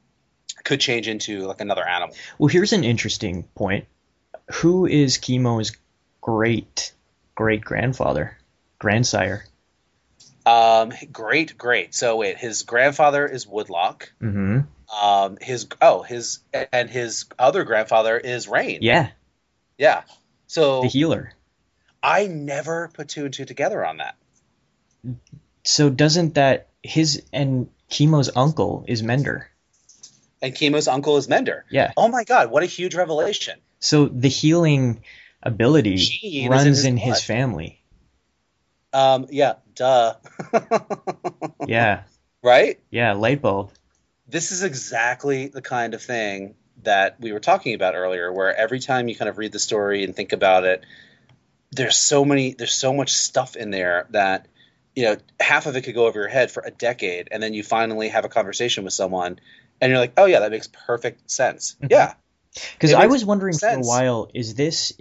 could 0.64 0.80
change 0.82 1.08
into 1.08 1.48
like 1.48 1.62
another 1.62 1.88
animal. 1.88 2.16
Well, 2.38 2.50
here's 2.50 2.74
an 2.74 2.84
interesting 2.84 3.44
point. 3.56 3.86
Who 4.54 4.86
is 4.86 5.18
Kimo's 5.18 5.72
great 6.22 6.94
great 7.36 7.62
grandfather, 7.64 8.38
grandsire? 8.80 9.46
Um, 10.46 10.92
great, 11.12 11.58
great. 11.58 11.94
So 11.94 12.18
wait, 12.18 12.38
his 12.38 12.64
grandfather 12.64 13.26
is 13.26 13.46
Woodlock. 13.46 14.12
hmm 14.20 14.62
Um, 15.02 15.38
his 15.42 15.68
oh 15.82 16.02
his 16.02 16.40
and 16.74 16.90
his 16.90 17.26
other 17.38 17.64
grandfather 17.64 18.18
is 18.18 18.48
Rain. 18.48 18.80
Yeah, 18.82 19.10
yeah. 19.78 20.04
So 20.48 20.82
the 20.82 20.88
healer. 20.88 21.34
I 22.02 22.28
never 22.28 22.90
put 22.94 23.10
two 23.10 23.26
and 23.26 23.34
two 23.34 23.46
together 23.46 23.86
on 23.86 23.98
that. 23.98 24.16
So 25.64 25.90
doesn't 25.90 26.36
that 26.36 26.70
his 26.82 27.22
and 27.32 27.70
Kimo's 27.90 28.30
uncle 28.36 28.86
is 28.88 29.04
Mender? 29.04 29.50
And 30.42 30.56
Kimo's 30.56 30.88
uncle 30.88 31.18
is 31.18 31.28
Mender. 31.28 31.66
Yeah. 31.70 31.92
Oh 31.98 32.08
my 32.08 32.24
God, 32.24 32.50
what 32.50 32.64
a 32.64 32.68
huge 32.68 32.96
revelation! 32.96 33.60
So 33.80 34.06
the 34.08 34.30
healing 34.30 35.04
ability 35.42 35.98
Gene 35.98 36.22
is 36.24 36.46
in 36.46 36.52
runs 36.52 36.66
his 36.66 36.86
in 36.86 36.98
his 36.98 37.24
family. 37.24 37.82
Um, 38.92 39.28
yeah, 39.30 39.56
duh. 39.76 40.16
Yeah, 41.68 42.04
right? 42.42 42.80
yeah, 42.90 43.14
light 43.14 43.42
bulb. 43.42 43.72
This 44.28 44.52
is 44.52 44.64
exactly 44.64 45.48
the 45.48 45.62
kind 45.62 45.94
of 45.94 46.02
thing 46.02 46.56
that 46.84 47.20
we 47.20 47.32
were 47.32 47.40
talking 47.40 47.76
about 47.76 47.96
earlier, 47.96 48.32
where 48.32 48.56
every 48.56 48.80
time 48.80 49.08
you 49.08 49.16
kind 49.16 49.30
of 49.30 49.38
read 49.38 49.52
the 49.52 49.60
story 49.60 50.04
and 50.04 50.16
think 50.16 50.34
about 50.34 50.64
it, 50.64 50.84
there's 51.72 51.98
so 51.98 52.26
many, 52.26 52.54
there's 52.54 52.74
so 52.74 52.94
much 52.94 53.12
stuff 53.12 53.56
in 53.56 53.70
there 53.70 54.08
that 54.12 54.48
you 54.96 55.04
know 55.04 55.18
half 55.40 55.68
of 55.68 55.76
it 55.76 55.82
could 55.82 55.94
go 55.94 56.08
over 56.08 56.20
your 56.20 56.30
head 56.30 56.50
for 56.50 56.64
a 56.66 56.72
decade, 56.72 57.28
and 57.32 57.44
then 57.44 57.54
you 57.54 57.62
finally 57.64 58.10
have 58.10 58.26
a 58.26 58.30
conversation 58.30 58.84
with 58.84 58.94
someone, 58.94 59.40
and 59.80 59.90
you're 59.92 60.00
like, 60.00 60.14
oh 60.18 60.26
yeah, 60.26 60.40
that 60.40 60.52
makes 60.52 60.68
perfect 60.68 61.30
sense. 61.30 61.76
Mhm. 61.82 61.92
Yeah, 61.92 62.14
Because 62.74 62.94
I 62.94 63.08
was 63.08 63.24
wondering 63.26 63.58
for 63.58 63.68
a 63.70 63.80
while, 63.80 64.30
is 64.34 64.56
this 64.56 64.94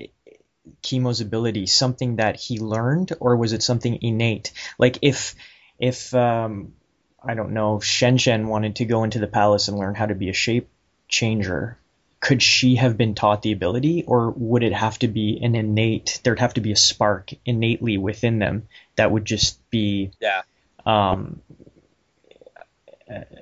Kimo's 0.83 1.21
ability 1.21 1.67
something 1.67 2.17
that 2.17 2.37
he 2.37 2.59
learned, 2.59 3.13
or 3.21 3.37
was 3.37 3.53
it 3.53 3.63
something 3.63 3.99
innate? 4.03 4.53
Like 4.79 4.99
if 5.03 5.35
if 5.79 6.15
um, 6.15 6.75
I 7.23 7.35
don't 7.35 7.53
know, 7.53 7.79
Shenshen 7.79 8.47
wanted 8.47 8.77
to 8.77 8.85
go 8.85 9.05
into 9.05 9.19
the 9.19 9.27
palace 9.27 9.69
and 9.69 9.79
learn 9.79 9.95
how 9.95 10.07
to 10.07 10.15
be 10.15 10.29
a 10.29 10.35
shape 10.35 10.69
changer, 11.09 11.79
could 12.21 12.43
she 12.43 12.77
have 12.77 12.97
been 12.99 13.15
taught 13.15 13.43
the 13.43 13.53
ability, 13.53 14.05
or 14.07 14.31
would 14.31 14.63
it 14.63 14.73
have 14.75 14.99
to 15.01 15.09
be 15.09 15.41
an 15.43 15.55
innate? 15.55 16.21
There'd 16.23 16.41
have 16.41 16.55
to 16.55 16.61
be 16.61 16.73
a 16.73 16.77
spark 16.77 17.31
innately 17.47 17.97
within 17.97 18.39
them 18.39 18.69
that 18.97 19.11
would 19.11 19.25
just 19.25 19.59
be 19.71 20.11
Yeah. 20.21 20.43
um, 20.85 21.41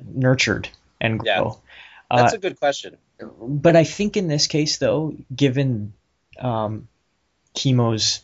nurtured 0.04 0.68
and 1.00 1.20
Yeah. 1.24 1.40
grow. 1.40 1.60
That's 2.10 2.34
Uh, 2.34 2.36
a 2.36 2.38
good 2.38 2.58
question. 2.58 2.98
But 3.18 3.76
I 3.76 3.84
think 3.84 4.16
in 4.16 4.28
this 4.28 4.46
case, 4.46 4.78
though, 4.78 5.14
given 5.34 5.94
um, 6.38 6.88
Kimo's 7.54 8.22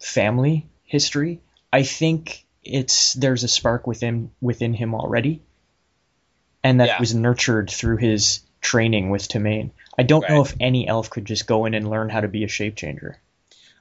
family 0.00 0.66
history, 0.84 1.40
I 1.72 1.82
think 1.84 2.44
it's 2.64 3.12
there's 3.14 3.44
a 3.44 3.48
spark 3.48 3.86
within 3.86 4.30
within 4.40 4.74
him 4.74 4.94
already, 4.94 5.42
and 6.64 6.80
that 6.80 6.88
Yeah. 6.88 6.98
was 6.98 7.14
nurtured 7.14 7.70
through 7.70 7.98
his 7.98 8.40
training 8.60 9.10
with 9.10 9.28
Timmain. 9.28 9.70
I 9.96 10.02
don't 10.02 10.28
know 10.28 10.42
if 10.42 10.54
any 10.58 10.88
elf 10.88 11.08
could 11.08 11.24
just 11.24 11.46
go 11.46 11.64
in 11.66 11.74
and 11.74 11.88
learn 11.88 12.08
how 12.08 12.20
to 12.20 12.28
be 12.28 12.42
a 12.44 12.48
shape 12.48 12.74
changer. 12.74 13.20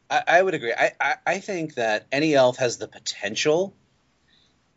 I, 0.10 0.24
I 0.28 0.42
would 0.42 0.54
agree. 0.54 0.74
I, 0.78 0.92
I, 1.02 1.16
I 1.26 1.40
think 1.40 1.76
that 1.76 2.06
any 2.12 2.36
elf 2.36 2.58
has 2.58 2.78
the 2.78 2.88
potential, 2.88 3.74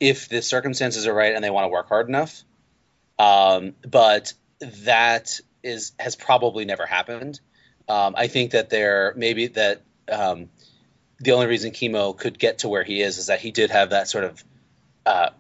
if 0.01 0.29
the 0.29 0.41
circumstances 0.41 1.07
are 1.07 1.13
right 1.13 1.35
and 1.35 1.45
they 1.45 1.51
want 1.51 1.65
to 1.65 1.69
work 1.69 1.89
hard 1.89 2.09
enough. 2.09 2.43
Um, 3.19 3.75
but 3.83 4.33
that 4.61 5.41
is 5.63 5.93
has 5.99 6.17
probably 6.17 6.65
never 6.65 6.87
happened. 6.87 7.41
Um, 7.89 8.15
I 8.17 8.29
think 8.29 8.53
that 8.53 8.71
there 8.71 9.13
maybe 9.17 9.49
that 9.49 9.83
um, 10.11 10.49
the 11.21 11.33
only 11.33 11.47
reason 11.47 11.71
Kimo 11.71 12.13
could 12.13 12.39
get 12.39 12.59
to 12.59 12.69
where 12.69 12.85
he 12.85 13.01
is 13.03 13.19
is 13.19 13.27
that 13.27 13.41
he 13.41 13.51
did 13.51 13.71
have 13.71 13.91
that 13.91 14.09
sort 14.09 14.25
of 14.25 14.45
uh, 15.07 15.31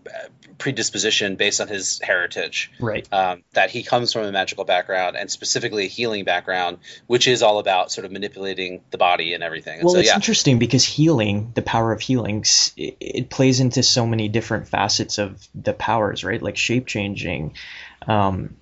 predisposition 0.56 1.36
based 1.36 1.60
on 1.60 1.68
his 1.68 2.00
heritage 2.02 2.72
Right. 2.80 3.06
um, 3.12 3.44
that 3.52 3.70
he 3.70 3.82
comes 3.82 4.12
from 4.12 4.24
a 4.24 4.32
magical 4.32 4.64
background 4.64 5.16
and 5.16 5.30
specifically 5.30 5.84
a 5.84 5.88
healing 5.88 6.24
background, 6.24 6.78
which 7.06 7.28
is 7.28 7.42
all 7.42 7.58
about 7.58 7.92
sort 7.92 8.04
of 8.04 8.12
manipulating 8.12 8.80
the 8.90 8.98
body 8.98 9.34
and 9.34 9.44
everything. 9.44 9.74
And 9.74 9.84
Well, 9.84 9.94
so 9.94 10.00
it's 10.00 10.08
yeah, 10.08 10.16
interesting 10.16 10.58
because 10.58 10.84
healing, 10.84 11.52
the 11.54 11.62
power 11.62 11.92
of 11.92 12.00
healing, 12.00 12.44
it, 12.76 12.96
it 12.98 13.30
plays 13.30 13.60
into 13.60 13.82
so 13.82 14.06
many 14.06 14.28
different 14.28 14.68
facets 14.68 15.18
of 15.18 15.46
the 15.54 15.74
powers, 15.74 16.24
right? 16.24 16.42
Like 16.42 16.56
shape 16.56 16.86
changing, 16.86 17.54
um, 18.06 18.56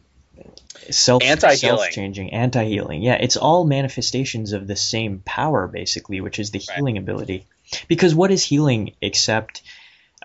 self 0.91 1.23
self 1.23 1.91
changing, 1.91 2.33
anti 2.33 2.65
healing. 2.65 3.03
Yeah, 3.03 3.15
it's 3.15 3.37
all 3.37 3.65
manifestations 3.65 4.53
of 4.53 4.67
the 4.67 4.77
same 4.77 5.21
power, 5.25 5.67
basically, 5.67 6.21
which 6.21 6.39
is 6.39 6.51
the 6.51 6.59
Right. 6.69 6.77
healing 6.77 6.99
ability. 6.99 7.47
Because 7.89 8.15
what 8.15 8.31
is 8.31 8.43
healing 8.45 8.95
except 9.01 9.63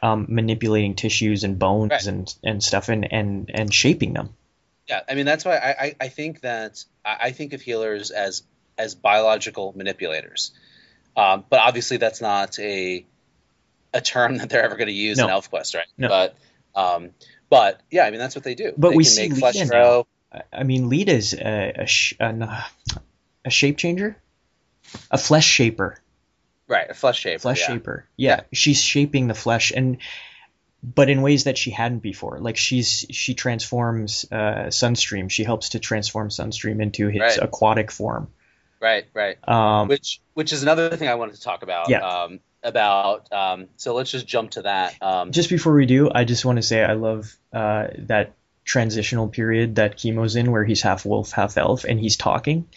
um, 0.02 0.26
manipulating 0.30 0.96
tissues 0.96 1.44
and 1.44 1.58
bones 1.60 1.92
Right. 1.92 2.06
and, 2.08 2.36
and 2.44 2.64
stuff 2.64 2.90
and, 2.90 3.12
and, 3.12 3.52
and 3.54 3.74
shaping 3.74 4.14
them? 4.14 4.30
yeah. 4.88 5.02
I 5.10 5.16
mean, 5.16 5.26
that's 5.26 5.46
why 5.46 5.58
I, 5.58 5.70
I, 5.86 5.96
I 6.02 6.08
think 6.10 6.42
that 6.42 6.84
I, 7.06 7.32
think 7.32 7.54
of 7.54 7.62
healers 7.62 8.12
as 8.12 8.44
as 8.78 8.96
biological 8.96 9.74
manipulators, 9.76 10.52
um, 11.16 11.46
but 11.50 11.60
obviously 11.60 11.98
that's 11.98 12.22
not 12.22 12.58
a 12.60 13.06
a 13.94 14.02
term 14.02 14.38
that 14.40 14.50
they're 14.50 14.64
ever 14.64 14.76
going 14.76 14.88
to 14.88 14.94
use 14.94 15.20
in 15.20 15.28
No. 15.28 15.40
ElfQuest, 15.40 15.76
right? 15.76 15.88
No. 15.98 16.08
But 16.10 16.36
um, 16.76 17.10
but 17.50 17.82
yeah, 17.92 18.04
I 18.06 18.12
mean 18.12 18.20
that's 18.20 18.36
what 18.36 18.44
they 18.44 18.56
do. 18.56 18.74
But 18.78 18.92
they 18.92 18.98
we 18.98 19.04
can 19.04 19.12
see 19.14 19.30
make 19.30 19.38
flesh 19.40 19.68
grow. 19.70 20.08
I- 20.52 20.64
mean, 20.64 20.90
Leetah's 20.90 21.34
a, 21.34 21.74
a, 21.80 21.86
sh- 21.88 22.14
an, 22.20 22.44
uh, 22.44 22.64
a 23.46 23.50
shape 23.50 23.78
changer, 23.78 24.18
a 25.10 25.18
flesh 25.18 25.46
shaper. 25.46 25.98
Right, 26.68 26.90
a 26.90 26.94
flesh 26.94 27.20
shape. 27.20 27.42
flesh 27.42 27.62
yeah. 27.62 27.68
shaper. 27.68 28.06
Yeah, 28.16 28.42
she's 28.54 28.82
shaping 28.82 29.28
the 29.28 29.34
flesh 29.34 29.72
and 29.76 29.98
but 30.84 31.10
in 31.10 31.22
ways 31.22 31.44
that 31.44 31.58
she 31.58 31.70
hadn't 31.72 32.00
before. 32.00 32.40
Like 32.40 32.58
she's 32.58 33.06
she 33.10 33.34
transforms 33.34 34.26
uh, 34.32 34.68
Sunstream. 34.70 35.30
She 35.30 35.44
helps 35.44 35.70
to 35.70 35.80
transform 35.80 36.30
Sunstream 36.30 36.82
into 36.82 37.08
his 37.08 37.22
Right. 37.22 37.38
aquatic 37.38 37.92
form. 37.92 38.30
Right, 38.80 39.06
right. 39.14 39.38
Um, 39.48 39.90
which 39.90 40.22
which 40.34 40.54
is 40.54 40.64
another 40.64 40.96
thing 40.98 41.08
I 41.08 41.16
wanted 41.16 41.36
to 41.36 41.42
talk 41.42 41.62
about. 41.62 41.90
Yeah. 41.90 42.00
Um, 42.00 42.40
about 42.64 43.32
um, 43.32 43.68
so 43.78 43.94
let's 43.94 44.12
just 44.12 44.28
jump 44.28 44.52
to 44.52 44.64
that. 44.64 45.02
Um, 45.02 45.32
just 45.32 45.50
before 45.50 45.74
we 45.74 45.86
do, 45.86 46.10
I 46.14 46.24
just 46.24 46.46
want 46.46 46.58
to 46.58 46.64
say 46.64 46.84
I 46.84 46.94
love 46.94 47.36
uh, 47.54 47.88
that 48.00 48.34
transitional 48.64 49.28
period 49.28 49.76
that 49.76 49.98
Kimo's 49.98 50.36
in, 50.36 50.52
where 50.52 50.64
he's 50.64 50.82
half 50.82 51.06
wolf, 51.06 51.32
half 51.32 51.58
elf, 51.58 51.84
and 51.84 52.00
he's 52.00 52.18
talking 52.18 52.68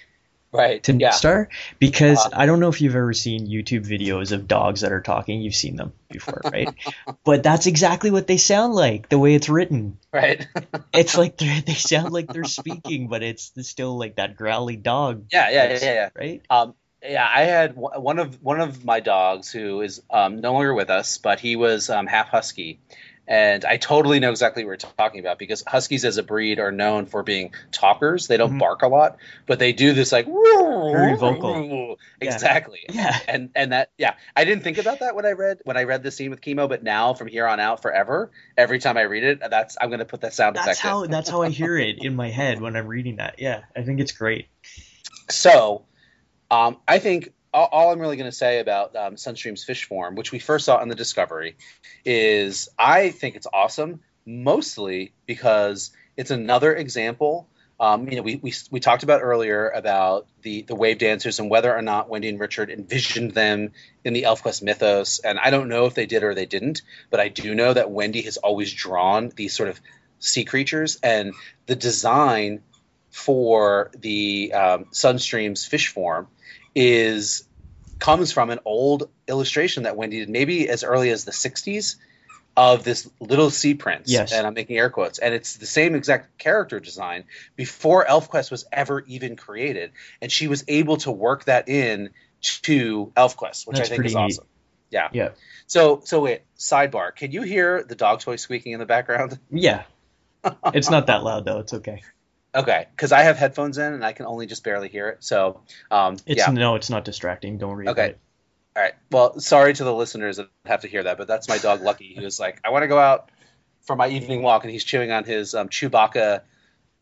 right. 0.54 0.82
to 0.84 0.94
yeah. 0.94 1.10
Star 1.10 1.48
because 1.78 2.18
Uh, 2.24 2.30
I 2.32 2.46
don't 2.46 2.60
know 2.60 2.68
if 2.68 2.80
you've 2.80 2.96
ever 2.96 3.12
seen 3.12 3.46
YouTube 3.46 3.86
videos 3.86 4.32
of 4.32 4.48
dogs 4.48 4.80
that 4.80 4.92
are 4.92 5.00
talking. 5.00 5.42
You've 5.42 5.54
seen 5.54 5.76
them 5.76 5.92
before, 6.10 6.40
right? 6.44 6.72
but 7.24 7.42
that's 7.42 7.66
exactly 7.66 8.10
what 8.10 8.26
they 8.26 8.36
sound 8.36 8.74
like, 8.74 9.08
the 9.08 9.18
way 9.18 9.34
it's 9.34 9.48
written. 9.48 9.98
Right. 10.12 10.46
it's 10.94 11.18
like 11.18 11.36
they're, 11.36 11.62
sound 11.74 12.12
like 12.12 12.32
they're 12.32 12.44
speaking, 12.44 13.08
but 13.08 13.22
it's 13.22 13.52
still 13.62 13.98
like 13.98 14.16
that 14.16 14.36
growly 14.36 14.76
dog, 14.76 15.26
yeah, 15.32 15.50
yeah, 15.50 15.72
yeah, 15.72 15.78
yeah. 15.82 16.08
right? 16.14 16.42
Um, 16.48 16.74
yeah, 17.02 17.28
I 17.30 17.42
had 17.42 17.76
one 17.76 18.00
one 18.00 18.18
of 18.18 18.42
one 18.42 18.60
of 18.60 18.82
my 18.84 19.00
dogs 19.00 19.52
who 19.52 19.82
is 19.82 20.00
um, 20.10 20.40
no 20.40 20.54
longer 20.54 20.72
with 20.72 20.88
us, 20.88 21.18
but 21.18 21.38
he 21.38 21.54
was 21.56 21.90
um, 21.90 22.06
half 22.06 22.28
husky, 22.28 22.80
and 23.26 23.64
I 23.64 23.76
totally 23.78 24.20
know 24.20 24.30
exactly 24.30 24.64
what 24.64 24.70
we're 24.70 24.90
talking 24.96 25.20
about 25.20 25.38
because 25.38 25.64
huskies 25.66 26.04
as 26.04 26.16
a 26.18 26.22
breed 26.22 26.58
are 26.58 26.72
known 26.72 27.06
for 27.06 27.22
being 27.22 27.52
talkers. 27.72 28.26
They 28.26 28.36
don't 28.36 28.54
Mhm. 28.54 28.58
bark 28.58 28.82
a 28.82 28.88
lot, 28.88 29.16
but 29.46 29.58
they 29.58 29.72
do 29.72 29.92
this 29.92 30.12
like 30.12 30.26
Very 30.26 31.16
vocal. 31.16 31.96
Exactly. 32.20 32.80
Yeah, 32.94 33.18
And 33.26 33.50
and 33.54 33.72
that 33.72 33.90
yeah, 33.98 34.14
I 34.36 34.44
didn't 34.44 34.62
think 34.62 34.78
about 34.78 35.00
that 35.00 35.16
when 35.16 35.26
I 35.26 35.32
read 35.32 35.58
when 35.64 35.76
I 35.76 35.84
read 35.84 36.02
the 36.02 36.10
scene 36.10 36.30
with 36.30 36.40
Kimo, 36.40 36.68
but 36.68 36.82
now 36.82 37.14
from 37.14 37.28
here 37.28 37.46
on 37.46 37.58
out 37.60 37.82
forever, 37.82 38.30
every 38.56 38.78
time 38.78 38.96
I 38.96 39.02
read 39.02 39.24
it, 39.24 39.40
that's 39.50 39.76
I'm 39.80 39.90
gonna 39.90 40.04
put 40.04 40.20
that 40.20 40.34
sound 40.34 40.56
that's 40.56 40.66
effect 40.66 40.84
in. 40.84 40.90
how 40.90 41.06
that's 41.06 41.30
how 41.30 41.42
I 41.42 41.48
hear 41.48 41.76
it 41.78 41.98
in 42.04 42.14
my 42.14 42.30
head 42.30 42.60
when 42.60 42.76
I'm 42.76 42.86
reading 42.86 43.16
that. 43.16 43.36
Yeah, 43.38 43.62
I 43.74 43.82
think 43.82 44.00
it's 44.00 44.12
great. 44.12 44.46
So, 45.30 45.86
um, 46.50 46.78
I 46.86 46.98
think 46.98 47.32
all, 47.54 47.68
all 47.70 47.92
I'm 47.92 48.00
really 48.00 48.16
going 48.16 48.30
to 48.30 48.36
say 48.36 48.58
about 48.58 48.94
um, 48.96 49.14
Sunstream's 49.14 49.64
fish 49.64 49.84
form, 49.84 50.16
which 50.16 50.32
we 50.32 50.40
first 50.40 50.66
saw 50.66 50.82
in 50.82 50.88
the 50.88 50.94
Discovery, 50.94 51.56
is 52.04 52.68
I 52.78 53.10
think 53.10 53.36
it's 53.36 53.46
awesome, 53.50 54.00
mostly 54.26 55.12
because 55.24 55.92
it's 56.16 56.32
another 56.32 56.74
example. 56.74 57.48
Um, 57.78 58.08
you 58.08 58.16
know, 58.16 58.22
we, 58.22 58.36
we, 58.36 58.52
we 58.70 58.80
talked 58.80 59.04
about 59.04 59.22
earlier 59.22 59.68
about 59.68 60.26
the, 60.42 60.62
the 60.62 60.74
wave 60.74 60.98
dancers 60.98 61.38
and 61.38 61.48
whether 61.48 61.74
or 61.74 61.82
not 61.82 62.08
Wendy 62.08 62.28
and 62.28 62.38
Richard 62.38 62.70
envisioned 62.70 63.32
them 63.32 63.72
in 64.04 64.12
the 64.12 64.22
ElfQuest 64.22 64.62
mythos. 64.62 65.20
And 65.20 65.38
I 65.38 65.50
don't 65.50 65.68
know 65.68 65.86
if 65.86 65.94
they 65.94 66.06
did 66.06 66.24
or 66.24 66.34
they 66.34 66.46
didn't, 66.46 66.82
but 67.10 67.20
I 67.20 67.28
do 67.28 67.54
know 67.54 67.72
that 67.72 67.90
Wendy 67.90 68.22
has 68.22 68.36
always 68.36 68.72
drawn 68.72 69.30
these 69.34 69.54
sort 69.54 69.68
of 69.68 69.80
sea 70.18 70.44
creatures, 70.44 70.98
and 71.02 71.34
the 71.66 71.76
design 71.76 72.62
for 73.10 73.90
the 73.96 74.52
um, 74.54 74.86
Sunstream's 74.86 75.64
fish 75.66 75.88
form 75.88 76.28
is 76.74 77.44
comes 77.98 78.32
from 78.32 78.50
an 78.50 78.58
old 78.64 79.08
illustration 79.28 79.84
that 79.84 79.96
Wendy 79.96 80.20
did, 80.20 80.28
maybe 80.28 80.68
as 80.68 80.84
early 80.84 81.10
as 81.10 81.24
the 81.24 81.32
'60s, 81.32 81.96
of 82.56 82.84
this 82.84 83.08
little 83.20 83.50
sea 83.50 83.74
prince. 83.74 84.10
Yes. 84.10 84.32
and 84.32 84.46
I'm 84.46 84.54
making 84.54 84.76
air 84.78 84.90
quotes, 84.90 85.18
and 85.18 85.34
it's 85.34 85.56
the 85.56 85.66
same 85.66 85.94
exact 85.94 86.38
character 86.38 86.80
design 86.80 87.24
before 87.56 88.04
ElfQuest 88.04 88.50
was 88.50 88.64
ever 88.72 89.00
even 89.06 89.36
created, 89.36 89.92
and 90.20 90.30
she 90.30 90.48
was 90.48 90.64
able 90.68 90.96
to 90.98 91.10
work 91.10 91.44
that 91.44 91.68
in 91.68 92.10
to 92.62 93.12
ElfQuest, 93.16 93.66
which 93.66 93.78
That's 93.78 93.90
I 93.90 93.96
think 93.96 94.06
is 94.06 94.12
pretty 94.12 94.14
neat. 94.14 94.34
awesome. 94.34 94.46
Yeah. 94.90 95.08
Yeah. 95.12 95.28
So 95.66 96.02
so 96.04 96.20
wait, 96.20 96.42
sidebar. 96.58 97.14
Can 97.14 97.32
you 97.32 97.42
hear 97.42 97.82
the 97.82 97.94
dog 97.94 98.20
toy 98.20 98.36
squeaking 98.36 98.72
in 98.72 98.78
the 98.78 98.86
background? 98.86 99.38
Yeah, 99.50 99.84
it's 100.72 100.90
not 100.90 101.06
that 101.08 101.24
loud 101.24 101.44
though. 101.44 101.58
It's 101.60 101.74
okay. 101.74 102.02
Okay, 102.54 102.86
because 102.94 103.10
I 103.12 103.22
have 103.22 103.36
headphones 103.36 103.78
in 103.78 103.92
and 103.94 104.04
I 104.04 104.12
can 104.12 104.26
only 104.26 104.46
just 104.46 104.62
barely 104.64 104.88
hear 104.88 105.08
it. 105.08 105.24
So, 105.24 105.60
um, 105.90 106.16
It's 106.26 106.46
yeah. 106.46 106.50
no, 106.52 106.76
it's 106.76 106.90
not 106.90 107.04
distracting. 107.04 107.58
Don't 107.58 107.70
worry 107.70 107.88
Okay. 107.88 108.00
about 108.00 108.10
it. 108.10 108.18
All 108.76 108.82
right. 108.82 108.94
Well, 109.10 109.40
sorry 109.40 109.72
to 109.74 109.84
the 109.84 109.94
listeners 109.94 110.36
that 110.38 110.48
have 110.66 110.80
to 110.82 110.88
hear 110.88 111.02
that, 111.04 111.18
but 111.18 111.26
that's 111.28 111.48
my 111.48 111.58
dog 111.58 111.82
Lucky. 111.82 112.14
He 112.16 112.24
was 112.24 112.38
like, 112.40 112.60
I 112.64 112.70
want 112.70 112.82
to 112.82 112.88
go 112.88 112.98
out 112.98 113.30
for 113.82 113.94
my 113.96 114.08
evening 114.08 114.42
walk, 114.42 114.64
and 114.64 114.70
he's 114.72 114.84
chewing 114.84 115.10
on 115.12 115.24
his 115.24 115.54
um, 115.54 115.68
Chewbacca 115.68 116.40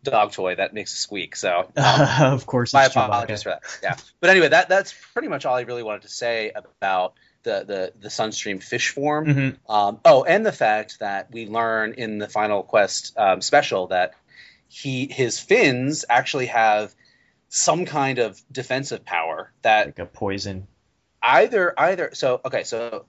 dog 0.03 0.33
toy 0.33 0.55
that 0.57 0.75
makes 0.75 0.93
a 0.95 0.97
squeak. 0.97 1.37
So, 1.37 1.71
um, 1.77 2.33
of 2.33 2.45
course, 2.47 2.73
my 2.75 2.87
it's 2.87 2.95
Chewbacca. 2.95 3.07
apologies 3.07 3.43
for 3.45 3.51
that. 3.51 3.63
Yeah. 3.83 3.97
But 4.21 4.31
anyway, 4.31 4.49
that 4.49 4.69
that's 4.69 4.95
pretty 5.13 5.29
much 5.29 5.47
all 5.47 5.55
I 5.57 5.63
really 5.63 5.83
wanted 5.83 6.03
to 6.03 6.09
say 6.09 6.51
about 6.55 7.15
the 7.45 7.65
the 7.67 7.93
the 8.01 8.09
Sunstream 8.09 8.63
fish 8.63 8.91
form. 8.91 9.27
Mhm. 9.27 9.57
Um, 9.69 10.01
oh, 10.05 10.25
and 10.25 10.45
the 10.45 10.53
fact 10.53 10.99
that 11.01 11.31
we 11.33 11.47
learn 11.47 11.95
in 11.95 12.19
the 12.19 12.29
final 12.29 12.63
quest 12.63 13.17
um, 13.19 13.41
special 13.41 13.87
that 13.89 14.15
he 14.73 15.07
his 15.11 15.39
fins 15.39 16.05
actually 16.09 16.47
have 16.47 16.95
some 17.51 17.85
kind 17.85 18.19
of 18.19 18.41
defensive 18.51 19.05
power 19.05 19.53
that 19.61 19.87
Like 19.87 19.99
a 19.99 20.07
poison. 20.07 20.67
either 21.23 21.79
either 21.79 22.11
so 22.15 22.41
okay 22.45 22.65
so 22.65 23.05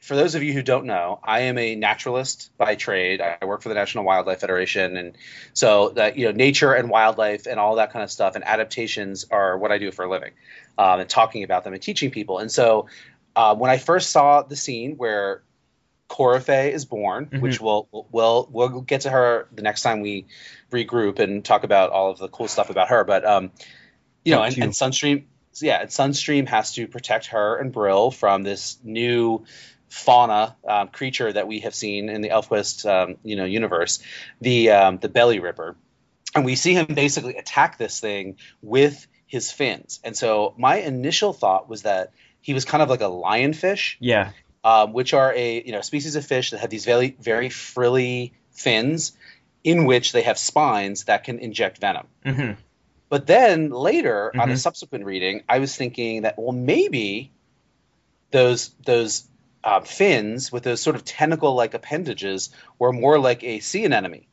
for 0.00 0.16
those 0.16 0.34
of 0.34 0.42
you 0.42 0.54
who 0.54 0.62
don't 0.62 0.86
know, 0.86 1.20
I 1.22 1.40
am 1.40 1.58
a 1.58 1.74
naturalist 1.74 2.56
by 2.56 2.74
trade. 2.74 3.20
I 3.20 3.44
work 3.44 3.60
for 3.60 3.68
the 3.68 3.74
National 3.74 4.02
Wildlife 4.02 4.40
Federation, 4.40 4.96
and 4.96 5.14
so 5.52 5.90
that 5.90 6.16
you 6.16 6.24
know, 6.24 6.32
nature 6.32 6.72
and 6.72 6.88
wildlife 6.88 7.46
and 7.46 7.60
all 7.60 7.74
that 7.76 7.92
kind 7.92 8.02
of 8.02 8.10
stuff 8.10 8.34
and 8.34 8.42
adaptations 8.42 9.26
are 9.30 9.58
what 9.58 9.70
I 9.72 9.76
do 9.76 9.92
for 9.92 10.06
a 10.06 10.10
living, 10.10 10.32
um, 10.78 11.00
and 11.00 11.08
talking 11.10 11.42
about 11.44 11.64
them 11.64 11.74
and 11.74 11.82
teaching 11.82 12.10
people. 12.10 12.38
And 12.38 12.50
so, 12.50 12.86
uh, 13.36 13.54
when 13.56 13.70
I 13.70 13.76
first 13.76 14.08
saw 14.08 14.40
the 14.40 14.56
scene 14.56 14.96
where 14.96 15.42
Coryphe 16.10 16.72
is 16.72 16.84
born, 16.84 17.26
mm-hmm. 17.26 17.40
which 17.40 17.60
we'll, 17.60 17.88
we'll 18.10 18.48
we'll 18.50 18.80
get 18.80 19.02
to 19.02 19.10
her 19.10 19.46
the 19.52 19.62
next 19.62 19.82
time 19.82 20.00
we 20.00 20.26
regroup 20.72 21.20
and 21.20 21.44
talk 21.44 21.62
about 21.62 21.90
all 21.90 22.10
of 22.10 22.18
the 22.18 22.28
cool 22.28 22.48
stuff 22.48 22.68
about 22.68 22.88
her. 22.88 23.04
But 23.04 23.24
um, 23.24 23.52
you 24.24 24.34
know, 24.34 24.42
and, 24.42 24.58
and 24.58 24.72
Sunstream, 24.72 25.24
yeah, 25.60 25.80
and 25.80 25.88
Sunstream 25.88 26.48
has 26.48 26.74
to 26.74 26.88
protect 26.88 27.26
her 27.26 27.56
and 27.56 27.72
Brill 27.72 28.10
from 28.10 28.42
this 28.42 28.78
new 28.82 29.44
fauna 29.88 30.56
um, 30.68 30.88
creature 30.88 31.32
that 31.32 31.46
we 31.46 31.60
have 31.60 31.74
seen 31.76 32.08
in 32.08 32.22
the 32.22 32.30
ElfQuest 32.30 32.90
um, 32.90 33.16
you 33.22 33.36
know 33.36 33.44
universe, 33.44 34.00
the 34.40 34.70
um, 34.70 34.98
the 34.98 35.08
Belly 35.08 35.38
Ripper, 35.38 35.76
and 36.34 36.44
we 36.44 36.56
see 36.56 36.74
him 36.74 36.86
basically 36.86 37.36
attack 37.36 37.78
this 37.78 38.00
thing 38.00 38.36
with 38.62 39.06
his 39.28 39.52
fins. 39.52 40.00
And 40.02 40.16
so 40.16 40.54
my 40.58 40.78
initial 40.78 41.32
thought 41.32 41.68
was 41.68 41.82
that 41.82 42.12
he 42.40 42.52
was 42.52 42.64
kind 42.64 42.82
of 42.82 42.90
like 42.90 43.00
a 43.00 43.04
lionfish, 43.04 43.94
yeah, 44.00 44.32
um, 44.64 44.92
which 44.92 45.14
are 45.14 45.32
a 45.34 45.62
you 45.62 45.72
know 45.72 45.80
species 45.80 46.16
of 46.16 46.24
fish 46.24 46.50
that 46.50 46.60
have 46.60 46.70
these 46.70 46.84
very 46.84 47.16
very 47.20 47.48
frilly 47.48 48.34
fins, 48.52 49.12
in 49.64 49.84
which 49.84 50.12
they 50.12 50.22
have 50.22 50.38
spines 50.38 51.04
that 51.04 51.24
can 51.24 51.38
inject 51.38 51.78
venom. 51.78 52.06
Mm-hmm. 52.24 52.52
But 53.08 53.26
then 53.26 53.70
later 53.70 54.30
mm-hmm. 54.30 54.40
on 54.40 54.50
a 54.50 54.56
subsequent 54.56 55.04
reading, 55.04 55.42
I 55.48 55.58
was 55.58 55.76
thinking 55.76 56.22
that 56.22 56.38
well 56.38 56.52
maybe 56.52 57.32
those 58.30 58.70
those 58.84 59.26
uh, 59.62 59.80
fins 59.80 60.50
with 60.50 60.62
those 60.62 60.80
sort 60.80 60.96
of 60.96 61.04
tentacle 61.04 61.54
like 61.54 61.74
appendages 61.74 62.50
were 62.78 62.92
more 62.92 63.18
like 63.18 63.44
a 63.44 63.60
sea 63.60 63.84
anemone, 63.84 64.26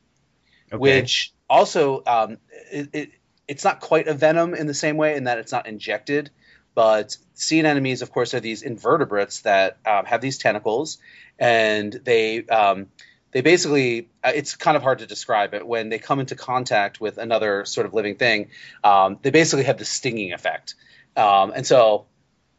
okay. 0.72 0.78
which 0.78 1.32
also 1.48 2.02
um, 2.06 2.38
it, 2.70 2.88
it, 2.92 3.10
it's 3.46 3.64
not 3.64 3.80
quite 3.80 4.08
a 4.08 4.14
venom 4.14 4.54
in 4.54 4.66
the 4.66 4.74
same 4.74 4.96
way 4.96 5.16
in 5.16 5.24
that 5.24 5.38
it's 5.38 5.52
not 5.52 5.66
injected. 5.66 6.30
But 6.74 7.16
sea 7.34 7.60
anemones, 7.60 8.02
of 8.02 8.10
course, 8.12 8.34
are 8.34 8.40
these 8.40 8.62
invertebrates 8.62 9.40
that 9.42 9.78
um, 9.86 10.04
have 10.04 10.20
these 10.20 10.38
tentacles, 10.38 10.98
and 11.38 11.92
they 11.92 12.44
um, 12.46 12.86
they 13.30 13.40
basically 13.40 14.08
uh, 14.22 14.32
it's 14.34 14.56
kind 14.56 14.76
of 14.76 14.82
hard 14.82 15.00
to 15.00 15.06
describe 15.06 15.54
it 15.54 15.66
when 15.66 15.88
they 15.88 15.98
come 15.98 16.20
into 16.20 16.34
contact 16.34 17.00
with 17.00 17.18
another 17.18 17.64
sort 17.64 17.86
of 17.86 17.94
living 17.94 18.16
thing. 18.16 18.50
Um, 18.82 19.18
they 19.22 19.30
basically 19.30 19.64
have 19.64 19.78
the 19.78 19.84
stinging 19.84 20.32
effect, 20.32 20.74
um, 21.16 21.52
and 21.54 21.66
so 21.66 22.06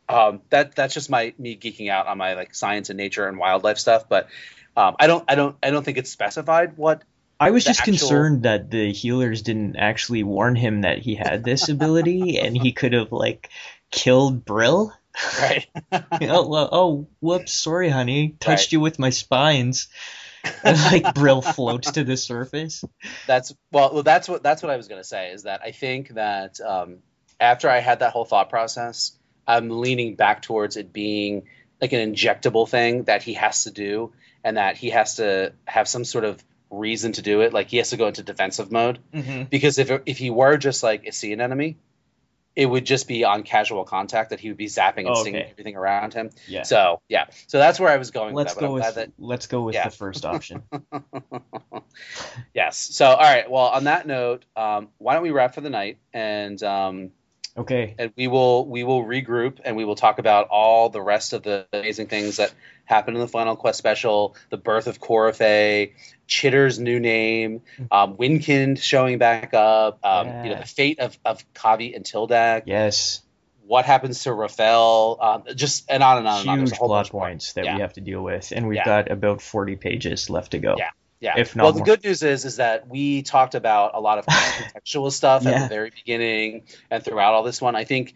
um, 0.10 0.41
that 0.49 0.76
that's 0.76 0.94
just 0.94 1.10
my 1.10 1.34
me 1.38 1.56
geeking 1.56 1.90
out 1.90 2.07
on 2.07 2.18
my 2.18 2.34
like 2.34 2.56
science 2.56 2.90
and 2.90 2.98
nature 2.98 3.27
and 3.27 3.38
wildlife 3.38 3.77
stuff. 3.77 4.10
But 4.10 4.27
um, 4.76 4.95
I 4.99 5.07
don't 5.07 5.23
I 5.27 5.36
don't 5.36 5.56
I 5.61 5.72
don't 5.72 5.84
think 5.84 5.98
it's 5.98 6.10
specified 6.10 6.77
what. 6.77 7.03
I 7.41 7.52
was 7.52 7.64
just 7.64 7.80
actual... 7.80 7.98
concerned 7.98 8.44
that 8.44 8.69
the 8.69 8.91
healers 8.91 9.44
didn't 9.44 9.77
actually 9.77 10.23
warn 10.23 10.57
him 10.57 10.81
that 10.81 10.98
he 10.98 11.15
had 11.15 11.45
this 11.45 11.69
ability 11.69 12.38
and 12.38 12.57
he 12.57 12.73
could 12.73 12.91
have 12.91 13.14
like 13.14 13.49
killed 13.91 14.45
Brill. 14.45 14.94
Right. 15.40 15.68
oh, 15.91 16.70
oh, 16.72 17.07
whoops! 17.20 17.53
Sorry, 17.53 17.90
honey. 17.90 18.36
Touched 18.40 18.68
right. 18.68 18.74
you 18.74 18.80
with 18.80 18.99
my 18.99 19.10
spines. 19.10 19.88
like 20.64 21.14
Brill 21.16 21.41
floats 21.41 21.91
to 21.91 22.03
the 22.03 22.16
surface. 22.16 22.84
That's 23.28 23.53
well, 23.72 23.94
well. 23.94 24.03
That's 24.03 24.30
what 24.30 24.44
that's 24.44 24.64
what 24.64 24.72
I 24.72 24.78
was 24.78 24.88
gonna 24.88 25.03
say. 25.03 25.32
Is 25.32 25.44
that 25.44 25.61
I 25.61 25.72
think 25.72 26.10
that 26.10 26.61
um, 26.61 26.99
after 27.40 27.70
I 27.70 27.80
had 27.80 27.99
that 27.99 28.14
whole 28.14 28.26
thought 28.26 28.49
process, 28.49 29.18
I'm 29.48 29.70
leaning 29.70 30.16
back 30.16 30.41
towards 30.41 30.78
it 30.78 30.94
being 30.94 31.48
like 31.82 31.94
an 31.94 32.14
injectable 32.14 32.68
thing 32.68 33.03
that 33.03 33.24
he 33.24 33.34
has 33.34 33.66
to 33.66 33.72
do, 33.72 34.14
and 34.44 34.57
that 34.57 34.78
he 34.78 34.91
has 34.91 35.16
to 35.16 35.53
have 35.66 35.88
some 35.88 36.06
sort 36.06 36.24
of 36.24 36.44
reason 36.70 37.11
to 37.14 37.22
do 37.22 37.41
it. 37.41 37.53
Like 37.53 37.70
he 37.70 37.78
has 37.78 37.90
to 37.90 37.98
go 37.98 38.07
into 38.07 38.24
defensive 38.24 38.72
mode 38.72 38.99
mm-hmm. 39.14 39.44
because 39.44 39.78
if 39.78 39.91
if 40.06 40.18
he 40.18 40.30
were 40.30 40.57
just 40.57 40.84
like 40.84 41.06
a 41.06 41.11
sea 41.11 41.34
anemone, 41.34 41.76
it 42.56 42.66
would 42.66 42.86
just 42.86 43.08
be 43.08 43.24
on 43.24 43.44
casual 43.44 43.86
contact 43.86 44.32
that 44.32 44.40
he 44.40 44.50
would 44.50 44.58
be 44.58 44.66
zapping 44.66 45.00
and 45.00 45.10
oh, 45.10 45.22
stinging 45.22 45.42
okay. 45.42 45.52
everything 45.52 45.76
around 45.76 46.14
him. 46.14 46.30
Yeah. 46.48 46.64
So 46.64 47.02
yeah, 47.08 47.26
so 47.48 47.58
that's 47.58 47.80
where 47.80 47.90
I 47.90 47.98
was 47.98 48.12
going. 48.12 48.36
Let's 48.36 48.56
with 48.56 48.60
that, 48.60 48.68
go 48.68 48.74
with 48.74 48.96
that, 48.96 49.12
let's 49.18 49.48
go 49.48 49.62
with 49.62 49.76
yeah. 49.76 49.86
the 49.86 49.96
first 49.96 50.26
option. 50.26 50.64
yes. 52.54 52.78
So 52.78 53.06
all 53.06 53.18
right. 53.18 53.50
Well, 53.50 53.66
on 53.66 53.86
that 53.86 54.08
note, 54.08 54.46
um, 54.56 54.90
why 54.98 55.14
don't 55.14 55.24
we 55.24 55.32
wrap 55.32 55.56
for 55.56 55.62
the 55.62 55.70
night 55.70 56.00
and 56.14 56.62
um, 56.64 57.12
Okay. 57.60 57.94
And 57.99 58.14
we 58.15 58.27
will 58.27 58.65
we 58.65 58.84
will 58.86 59.03
regroup 59.03 59.60
and 59.65 59.76
we 59.76 59.84
will 59.84 59.95
talk 59.95 60.18
about 60.18 60.48
all 60.48 60.90
the 60.90 61.02
rest 61.02 61.34
of 61.34 61.44
the 61.44 61.68
amazing 61.73 62.07
things 62.07 62.38
that 62.38 62.53
happened 62.86 63.18
in 63.18 63.22
the 63.22 63.27
Final 63.27 63.57
Quest 63.57 63.77
special, 63.77 64.36
the 64.49 64.56
birth 64.56 64.88
of 64.88 64.99
Coryphe, 64.99 65.91
Chitter's 66.26 66.80
new 66.80 67.02
name, 67.02 67.61
um, 67.91 68.15
Windkind 68.15 68.81
showing 68.81 69.18
back 69.18 69.53
up, 69.53 69.99
um, 70.06 70.45
you 70.45 70.52
know, 70.52 70.60
the 70.60 70.65
fate 70.65 70.99
of, 70.99 71.18
of 71.26 71.44
Kahvi 71.53 71.95
and 71.95 72.06
Tildak. 72.06 72.64
Yes. 72.65 73.22
What 73.68 73.86
happens 73.86 74.23
to 74.23 74.34
Rafael? 74.34 75.18
Um, 75.22 75.44
just 75.53 75.91
and 75.91 76.02
on 76.02 76.19
and 76.19 76.27
on 76.27 76.38
Huge 76.38 76.48
and 76.48 76.49
on. 76.49 76.68
Huge 76.68 76.77
plot 76.80 77.10
points 77.10 77.53
that 77.53 77.65
yeah. 77.65 77.76
we 77.76 77.81
have 77.81 77.94
to 77.94 78.02
deal 78.02 78.23
with, 78.23 78.52
and 78.56 78.68
we've 78.68 78.77
yeah. 78.77 78.86
got 78.86 79.11
about 79.11 79.41
forty 79.41 79.76
pages 79.76 80.30
left 80.30 80.53
to 80.53 80.60
go. 80.60 80.76
Yeah. 80.77 80.90
Yeah. 81.20 81.34
If 81.38 81.56
not 81.56 81.64
well, 81.64 81.74
more. 81.74 81.80
the 81.80 81.86
good 81.86 82.04
news 82.04 82.24
is 82.24 82.46
is 82.46 82.58
that 82.58 82.88
we 82.88 83.24
talked 83.24 83.56
about 83.56 83.91
a 83.94 84.00
lot 84.00 84.20
of 84.20 84.26
contextual 84.28 85.12
stuff 85.12 85.44
yeah. 85.44 85.52
at 85.52 85.62
the 85.64 85.68
very 85.68 85.90
beginning 85.90 86.64
and 86.90 87.04
throughout 87.04 87.34
all 87.34 87.44
this 87.44 87.62
one. 87.62 87.76
I 87.76 87.84
think 87.84 88.14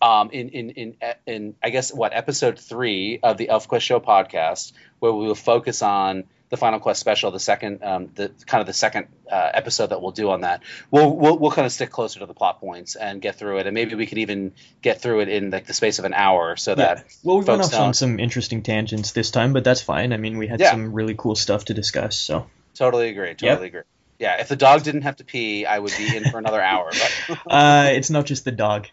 um, 0.00 0.30
in, 0.30 0.48
in 0.50 0.70
in 0.70 0.96
in 1.26 1.54
I 1.62 1.70
guess 1.70 1.92
what 1.92 2.14
episode 2.14 2.58
three 2.58 3.18
of 3.22 3.36
the 3.36 3.48
ElfQuest 3.48 3.80
Show 3.80 4.00
podcast, 4.00 4.72
where 4.98 5.12
we 5.12 5.26
will 5.26 5.34
focus 5.34 5.82
on 5.82 6.24
the 6.50 6.56
Final 6.56 6.80
Quest 6.80 7.00
special, 7.00 7.30
the 7.30 7.40
second, 7.40 7.82
um, 7.82 8.10
the 8.14 8.30
kind 8.46 8.60
of 8.60 8.66
the 8.66 8.72
second 8.72 9.08
uh, 9.30 9.50
episode 9.52 9.88
that 9.88 10.00
we'll 10.00 10.12
do 10.12 10.30
on 10.30 10.42
that. 10.42 10.62
We'll, 10.90 11.14
we'll 11.14 11.38
we'll 11.38 11.50
kind 11.50 11.66
of 11.66 11.72
stick 11.72 11.90
closer 11.90 12.20
to 12.20 12.26
the 12.26 12.34
plot 12.34 12.60
points 12.60 12.96
and 12.96 13.20
get 13.20 13.36
through 13.36 13.58
it, 13.58 13.66
and 13.66 13.74
maybe 13.74 13.94
we 13.94 14.06
could 14.06 14.18
even 14.18 14.52
get 14.82 15.00
through 15.00 15.20
it 15.20 15.28
in 15.28 15.50
like 15.50 15.66
the 15.66 15.74
space 15.74 15.98
of 15.98 16.04
an 16.04 16.14
hour, 16.14 16.56
so 16.56 16.72
yeah. 16.72 16.76
that 16.76 17.06
well, 17.22 17.38
we 17.38 17.44
went 17.44 17.62
off 17.62 17.74
on 17.74 17.94
some 17.94 18.18
interesting 18.18 18.62
tangents 18.62 19.12
this 19.12 19.30
time, 19.30 19.52
but 19.52 19.64
that's 19.64 19.82
fine. 19.82 20.12
I 20.12 20.16
mean, 20.16 20.38
we 20.38 20.46
had 20.46 20.60
yeah. 20.60 20.70
some 20.70 20.92
really 20.92 21.14
cool 21.16 21.34
stuff 21.34 21.66
to 21.66 21.74
discuss, 21.74 22.16
so 22.16 22.46
totally 22.74 23.08
agree. 23.08 23.34
Totally 23.34 23.50
yep. 23.50 23.62
agree. 23.62 23.82
Yeah, 24.18 24.40
if 24.40 24.48
the 24.48 24.56
dog 24.56 24.82
didn't 24.82 25.02
have 25.02 25.16
to 25.16 25.24
pee, 25.24 25.64
I 25.64 25.78
would 25.78 25.92
be 25.96 26.16
in 26.16 26.24
for 26.24 26.38
another 26.38 26.60
hour. 26.60 26.90
But 26.90 27.38
uh, 27.46 27.90
it's 27.92 28.10
not 28.10 28.26
just 28.26 28.44
the 28.44 28.50
dog. 28.50 28.88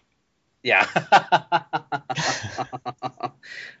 Yeah. 0.66 0.84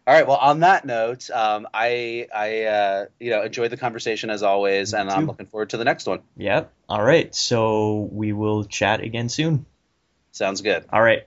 All 0.06 0.14
right. 0.14 0.24
Well, 0.24 0.36
on 0.36 0.60
that 0.60 0.84
note, 0.84 1.28
um, 1.30 1.66
I 1.74 2.28
I 2.32 2.62
uh, 2.62 3.06
you 3.18 3.30
know 3.30 3.42
enjoyed 3.42 3.72
the 3.72 3.76
conversation 3.76 4.30
as 4.30 4.44
always, 4.44 4.94
and 4.94 5.10
I'm 5.10 5.26
looking 5.26 5.46
forward 5.46 5.70
to 5.70 5.78
the 5.78 5.84
next 5.84 6.06
one. 6.06 6.20
Yep. 6.36 6.72
All 6.88 7.02
right. 7.02 7.34
So 7.34 8.08
we 8.12 8.32
will 8.32 8.62
chat 8.66 9.00
again 9.00 9.28
soon. 9.28 9.66
Sounds 10.30 10.60
good. 10.60 10.84
All 10.92 11.02
right. 11.02 11.26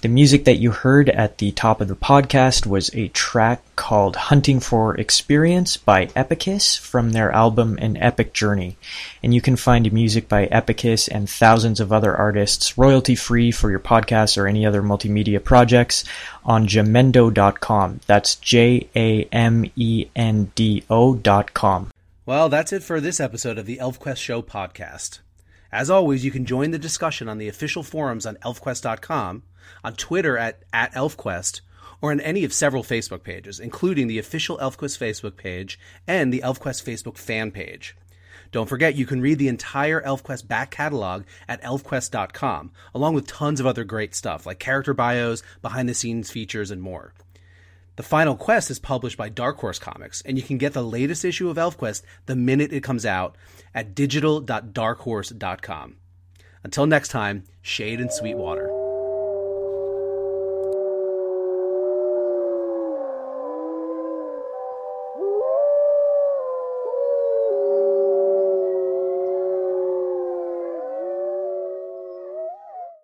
The 0.00 0.08
music 0.08 0.46
that 0.46 0.56
you 0.56 0.72
heard 0.72 1.10
at 1.10 1.38
the 1.38 1.52
top 1.52 1.80
of 1.80 1.86
the 1.86 1.94
podcast 1.94 2.66
was 2.66 2.90
a 2.92 3.08
track 3.08 3.62
called 3.76 4.16
Hunting 4.16 4.58
for 4.58 4.96
Experience 4.96 5.76
by 5.76 6.06
Epicus 6.16 6.76
from 6.76 7.10
their 7.10 7.30
album 7.30 7.78
An 7.80 7.96
Epic 7.96 8.32
Journey. 8.32 8.76
And 9.22 9.32
you 9.32 9.40
can 9.40 9.54
find 9.54 9.92
music 9.92 10.28
by 10.28 10.46
Epicus 10.46 11.06
and 11.06 11.30
thousands 11.30 11.78
of 11.78 11.92
other 11.92 12.16
artists 12.16 12.76
royalty 12.76 13.14
free 13.14 13.52
for 13.52 13.70
your 13.70 13.78
podcasts 13.78 14.36
or 14.36 14.48
any 14.48 14.66
other 14.66 14.82
multimedia 14.82 15.42
projects 15.42 16.04
on 16.44 16.66
jamendo.com. 16.66 18.00
That's 18.06 18.34
J 18.36 18.88
A 18.96 19.24
M 19.24 19.70
E 19.76 20.06
N 20.16 20.50
D 20.56 20.82
O.com. 20.90 21.90
Well, 22.26 22.48
that's 22.48 22.72
it 22.72 22.82
for 22.82 23.00
this 23.00 23.20
episode 23.20 23.58
of 23.58 23.66
the 23.66 23.78
ElfQuest 23.78 24.18
Show 24.18 24.42
podcast. 24.42 25.20
As 25.70 25.90
always, 25.90 26.24
you 26.24 26.30
can 26.30 26.44
join 26.44 26.70
the 26.70 26.78
discussion 26.78 27.28
on 27.28 27.38
the 27.38 27.48
official 27.48 27.82
forums 27.82 28.26
on 28.26 28.36
elfquest.com 28.36 29.42
on 29.84 29.94
Twitter 29.94 30.38
at, 30.38 30.62
at 30.72 30.92
ElfQuest, 30.94 31.60
or 32.00 32.10
on 32.10 32.20
any 32.20 32.44
of 32.44 32.52
several 32.52 32.82
Facebook 32.82 33.22
pages, 33.22 33.60
including 33.60 34.08
the 34.08 34.18
official 34.18 34.58
ElfQuest 34.58 34.98
Facebook 34.98 35.36
page 35.36 35.78
and 36.06 36.32
the 36.32 36.40
ElfQuest 36.40 36.84
Facebook 36.84 37.16
fan 37.16 37.50
page. 37.50 37.96
Don't 38.50 38.68
forget, 38.68 38.94
you 38.94 39.06
can 39.06 39.22
read 39.22 39.38
the 39.38 39.48
entire 39.48 40.02
ElfQuest 40.02 40.46
back 40.46 40.70
catalog 40.70 41.24
at 41.48 41.62
elfquest.com, 41.62 42.70
along 42.94 43.14
with 43.14 43.26
tons 43.26 43.60
of 43.60 43.66
other 43.66 43.84
great 43.84 44.14
stuff 44.14 44.44
like 44.44 44.58
character 44.58 44.92
bios, 44.92 45.42
behind 45.62 45.88
the 45.88 45.94
scenes 45.94 46.30
features, 46.30 46.70
and 46.70 46.82
more. 46.82 47.14
The 47.96 48.02
Final 48.02 48.36
Quest 48.36 48.70
is 48.70 48.78
published 48.78 49.16
by 49.16 49.30
Dark 49.30 49.58
Horse 49.58 49.78
Comics, 49.78 50.20
and 50.22 50.36
you 50.36 50.42
can 50.42 50.58
get 50.58 50.74
the 50.74 50.82
latest 50.82 51.24
issue 51.24 51.48
of 51.48 51.56
ElfQuest 51.56 52.02
the 52.26 52.36
minute 52.36 52.72
it 52.72 52.82
comes 52.82 53.06
out 53.06 53.36
at 53.74 53.94
digital.darkhorse.com. 53.94 55.96
Until 56.64 56.86
next 56.86 57.08
time, 57.08 57.44
shade 57.62 58.00
and 58.00 58.12
sweet 58.12 58.36
water. 58.36 58.81